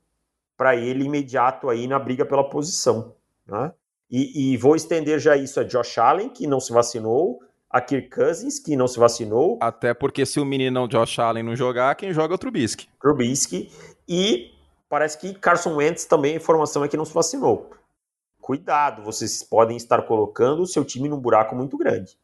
para 0.57 0.75
ele 0.75 1.05
imediato 1.05 1.69
aí 1.69 1.87
na 1.87 1.99
briga 1.99 2.25
pela 2.25 2.49
posição. 2.49 3.13
Né? 3.45 3.71
E, 4.09 4.53
e, 4.53 4.57
vou 4.57 4.75
estender 4.75 5.19
já 5.19 5.37
isso 5.37 5.59
a 5.59 5.63
Josh 5.63 5.97
Allen, 5.97 6.29
que 6.29 6.47
não 6.47 6.59
se 6.59 6.71
vacinou, 6.71 7.39
a 7.69 7.81
Kirk 7.81 8.09
Cousins, 8.09 8.59
que 8.59 8.75
não 8.75 8.87
se 8.87 8.97
vacinou. 8.97 9.59
Até 9.61 9.93
porque 9.93 10.25
se 10.25 10.39
o 10.39 10.45
menino 10.45 10.87
Josh 10.87 11.19
Allen 11.19 11.43
não 11.43 11.55
jogar, 11.55 11.93
quem 11.95 12.13
joga 12.13 12.33
é 12.33 12.35
o 12.35 12.37
Trubisky. 12.37 12.87
Trubisky. 12.99 13.71
E 14.07 14.51
parece 14.89 15.17
que 15.17 15.33
Carson 15.33 15.75
Wentz 15.75 16.05
também, 16.05 16.33
a 16.33 16.37
informação 16.37 16.83
é 16.83 16.87
que 16.87 16.97
não 16.97 17.05
se 17.05 17.13
vacinou. 17.13 17.69
Cuidado, 18.39 19.03
vocês 19.03 19.43
podem 19.43 19.75
estar 19.75 20.03
colocando 20.03 20.61
o 20.61 20.67
seu 20.67 20.85
time 20.85 21.09
num 21.09 21.19
buraco 21.19 21.55
muito 21.55 21.77
grande. 21.77 22.17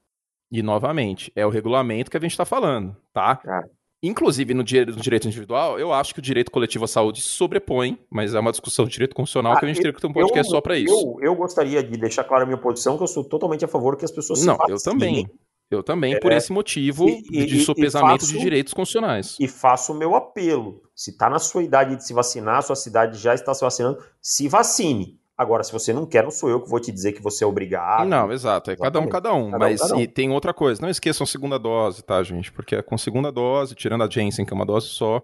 E 0.52 0.62
novamente, 0.62 1.32
é 1.36 1.46
o 1.46 1.50
regulamento 1.50 2.12
que 2.12 2.18
a 2.18 2.20
gente 2.20 2.32
está 2.32 2.46
falando, 2.46 2.96
tá? 3.14 3.42
É. 3.46 3.82
Inclusive, 4.04 4.56
no 4.56 4.64
direito, 4.64 5.28
individual, 5.28 5.80
eu 5.80 5.94
acho 5.94 6.12
que 6.14 6.20
o 6.20 6.24
direito 6.24 6.50
coletivo 6.50 6.86
à 6.86 6.88
saúde 6.88 7.22
sobrepõe, 7.22 8.00
mas 8.10 8.34
é 8.34 8.40
uma 8.40 8.50
discussão 8.50 8.86
de 8.86 8.92
direito 8.92 9.16
constitucional 9.16 9.54
ah, 9.54 9.60
que 9.60 9.66
a 9.66 9.68
gente 9.68 9.78
teria 9.78 9.94
que 9.94 10.02
ter 10.02 10.08
um 10.08 10.14
podcast 10.14 10.52
eu, 10.52 10.56
só 10.56 10.60
para 10.60 10.76
isso. 10.76 10.92
Eu, 10.92 11.18
eu, 11.22 11.36
gostaria 11.36 11.84
de 11.84 11.98
deixar 11.98 12.24
clara 12.24 12.44
a 12.44 12.48
minha 12.48 12.58
posição, 12.58 12.98
que 12.98 13.04
eu 13.04 13.08
sou 13.08 13.24
totalmente 13.24 13.64
a 13.64 13.68
favor 13.68 13.96
que 13.96 14.04
as 14.04 14.12
pessoas 14.12 14.44
Não, 14.44 14.58
eu 14.68 14.82
também. 14.82 15.30
Eu 15.70 15.84
também, 15.84 16.16
é, 16.16 16.20
por 16.20 16.34
esse 16.34 16.52
motivo 16.52 17.08
e, 17.08 17.46
de 17.46 17.62
sopesamento 17.62 18.28
de 18.28 18.38
direitos 18.40 18.74
constitucionais. 18.74 19.38
E 19.40 19.48
faço 19.48 19.94
o 19.94 19.96
meu 19.96 20.16
apelo. 20.16 20.82
Se 20.94 21.12
está 21.12 21.30
na 21.30 21.40
sua 21.40 21.64
idade 21.64 21.96
de 21.96 22.06
se 22.06 22.14
vacinar, 22.14 22.62
sua 22.62 22.76
cidade 22.76 23.18
já 23.18 23.34
está 23.34 23.54
se 23.54 23.62
vacinando, 23.62 24.04
se 24.20 24.50
vacine. 24.50 25.21
Agora, 25.42 25.64
se 25.64 25.72
você 25.72 25.92
não 25.92 26.06
quer, 26.06 26.24
não 26.24 26.30
sou 26.30 26.52
eu 26.52 26.62
que 26.62 26.70
vou 26.70 26.80
te 26.80 26.92
dizer 26.92 27.14
que 27.14 27.22
você 27.22 27.44
é 27.44 27.48
obrigado. 27.48 28.08
Não, 28.08 28.32
exato. 28.32 28.70
É 28.70 28.76
cada 28.76 29.00
um, 29.00 29.08
cada 29.10 29.34
um. 29.34 29.46
Cada 29.50 29.58
mas 29.58 29.82
um, 29.82 29.88
cada 29.88 29.96
um. 29.98 30.06
tem 30.06 30.30
outra 30.30 30.54
coisa. 30.54 30.80
Não 30.80 30.88
esqueçam 30.90 31.24
a 31.24 31.28
segunda 31.28 31.58
dose, 31.58 32.04
tá, 32.04 32.22
gente? 32.22 32.52
Porque 32.52 32.76
é 32.76 32.84
com 32.84 32.96
segunda 32.96 33.32
dose, 33.32 33.74
tirando 33.74 34.04
a 34.04 34.08
Jensen, 34.10 34.46
que 34.46 34.54
é 34.54 34.56
uma 34.56 34.68
dose 34.68 34.90
só, 34.90 35.20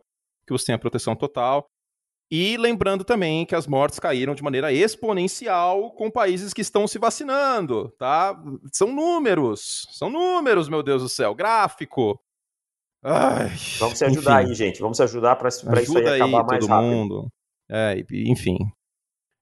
que 0.47 0.51
você 0.51 0.65
tem 0.65 0.75
a 0.75 0.79
proteção 0.79 1.15
total. 1.15 1.67
E 2.31 2.57
lembrando 2.57 3.03
também 3.03 3.45
que 3.45 3.53
as 3.53 3.67
mortes 3.67 3.99
caíram 3.99 4.33
de 4.33 4.41
maneira 4.41 4.73
exponencial 4.73 5.91
com 5.91 6.09
países 6.09 6.51
que 6.51 6.61
estão 6.61 6.87
se 6.87 6.97
vacinando, 6.97 7.89
tá? 7.99 8.35
São 8.73 8.91
números, 8.91 9.85
são 9.91 10.09
números, 10.09 10.67
meu 10.67 10.81
Deus 10.81 11.03
do 11.03 11.09
céu, 11.09 11.35
gráfico. 11.35 12.19
Ai, 13.03 13.51
Vamos 13.77 13.99
se 13.99 14.03
ajudar 14.05 14.41
enfim. 14.41 14.49
aí, 14.49 14.55
gente. 14.55 14.81
Vamos 14.81 14.97
se 14.97 15.03
ajudar 15.03 15.35
para 15.35 15.49
isso 15.49 15.69
aí 15.69 16.21
acabar 16.21 16.43
mais 16.43 16.59
todo 16.59 16.69
rápido. 16.69 16.89
mundo. 16.89 17.27
É, 17.69 18.03
enfim, 18.25 18.57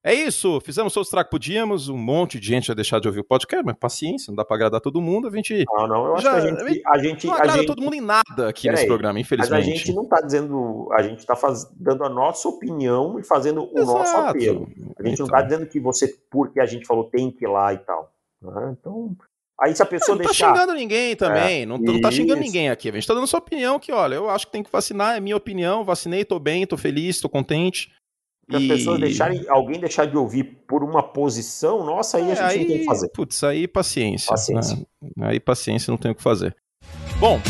é 0.06 0.14
isso, 0.14 0.60
fizemos 0.60 0.94
todos 0.94 1.12
os 1.12 1.22
que 1.22 1.30
podíamos, 1.30 1.88
um 1.88 1.96
monte 1.96 2.38
de 2.38 2.46
gente 2.46 2.68
vai 2.68 2.76
deixar 2.76 3.00
de 3.00 3.08
ouvir 3.08 3.20
o 3.20 3.24
podcast, 3.24 3.64
mas 3.64 3.76
paciência, 3.76 4.30
não 4.30 4.36
dá 4.36 4.44
pra 4.44 4.56
agradar 4.56 4.80
todo 4.80 5.00
mundo, 5.00 5.26
a 5.26 5.30
gente... 5.30 5.64
Não, 5.68 5.88
não, 5.88 6.06
eu 6.06 6.14
acho 6.14 6.22
já, 6.22 6.30
que 6.32 6.36
a 6.36 6.40
gente... 6.40 6.82
A 6.86 6.98
gente 6.98 7.26
não 7.26 7.34
agrada 7.34 7.52
a 7.52 7.56
gente, 7.56 7.66
todo 7.66 7.82
mundo 7.82 7.94
em 7.94 8.00
nada 8.00 8.48
aqui 8.48 8.68
nesse 8.70 8.82
aí, 8.82 8.88
programa, 8.88 9.18
infelizmente. 9.18 9.66
Mas 9.66 9.66
a 9.66 9.76
gente 9.76 9.92
não 9.92 10.04
tá 10.04 10.20
dizendo, 10.20 10.88
a 10.92 11.02
gente 11.02 11.26
tá 11.26 11.34
faz, 11.34 11.68
dando 11.74 12.04
a 12.04 12.08
nossa 12.08 12.48
opinião 12.48 13.18
e 13.18 13.24
fazendo 13.24 13.64
o 13.64 13.78
Exato. 13.78 13.98
nosso 13.98 14.16
apelo. 14.16 14.68
A 14.98 15.02
gente 15.02 15.14
então. 15.14 15.26
não 15.26 15.32
tá 15.32 15.42
dizendo 15.42 15.66
que 15.66 15.80
você, 15.80 16.14
porque 16.30 16.60
a 16.60 16.66
gente 16.66 16.86
falou, 16.86 17.04
tem 17.04 17.30
que 17.30 17.44
ir 17.44 17.48
lá 17.48 17.74
e 17.74 17.78
tal. 17.78 18.12
Né? 18.40 18.76
Então, 18.78 19.16
Aí 19.58 19.74
se 19.74 19.82
a 19.82 19.86
pessoa 19.86 20.14
não, 20.14 20.22
não 20.22 20.30
deixar... 20.30 20.52
tá 20.52 20.54
xingando 20.54 20.74
ninguém 20.74 21.16
também, 21.16 21.62
é, 21.62 21.66
não, 21.66 21.78
não 21.78 21.98
tá 22.00 22.10
xingando 22.10 22.40
ninguém 22.40 22.68
aqui. 22.68 22.90
A 22.90 22.92
gente 22.92 23.06
tá 23.06 23.14
dando 23.14 23.26
sua 23.26 23.38
opinião 23.38 23.78
que, 23.78 23.90
olha, 23.90 24.16
eu 24.16 24.28
acho 24.28 24.46
que 24.46 24.52
tem 24.52 24.62
que 24.62 24.70
vacinar, 24.70 25.16
é 25.16 25.20
minha 25.20 25.36
opinião, 25.36 25.82
vacinei, 25.82 26.26
tô 26.26 26.38
bem, 26.38 26.66
tô 26.66 26.76
feliz, 26.76 27.20
tô 27.20 27.28
contente. 27.28 27.90
Se 28.48 28.56
as 28.56 28.62
pessoas 28.64 29.00
deixarem, 29.00 29.44
alguém 29.48 29.80
deixar 29.80 30.06
de 30.06 30.16
ouvir 30.16 30.44
por 30.68 30.84
uma 30.84 31.02
posição, 31.02 31.84
nossa, 31.84 32.18
aí 32.18 32.30
é, 32.30 32.32
a 32.32 32.34
gente 32.34 32.42
aí, 32.44 32.58
não 32.58 32.66
tem 32.66 32.76
o 32.76 32.78
que 32.80 32.84
fazer. 32.84 33.08
Putz, 33.08 33.42
aí 33.42 33.66
paciência. 33.66 34.28
Paciência. 34.28 34.76
Né? 35.16 35.26
Aí 35.28 35.40
paciência, 35.40 35.90
não 35.90 35.98
tem 35.98 36.12
o 36.12 36.14
que 36.14 36.22
fazer. 36.22 36.54
Bom, 37.18 37.40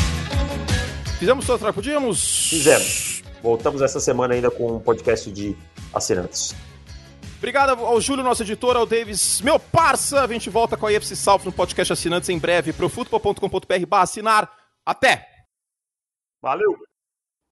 fizemos 1.19 1.47
o 1.47 1.59
que 1.59 1.73
podíamos? 1.73 2.49
Fizemos. 2.49 3.23
Voltamos 3.43 3.83
essa 3.83 4.01
semana 4.01 4.35
ainda 4.35 4.51
com 4.51 4.77
um 4.77 4.81
podcast 4.81 5.31
de 5.31 5.55
assinantes. 5.93 6.55
Obrigado 7.37 7.79
ao 7.85 8.01
Júlio, 8.01 8.25
nosso 8.25 8.43
editor, 8.43 8.77
ao 8.77 8.87
Davis, 8.87 9.43
meu 9.43 9.59
parça. 9.59 10.23
A 10.23 10.27
gente 10.27 10.49
volta 10.49 10.77
com 10.79 10.87
a 10.87 10.93
IFC 10.93 11.15
South 11.15 11.43
no 11.45 11.53
podcast 11.53 11.93
assinantes 11.93 12.31
em 12.31 12.39
breve. 12.39 12.73
Profutbol.com.br 12.73 13.97
assinar. 13.97 14.51
Até! 14.85 15.29
Valeu! 16.43 16.86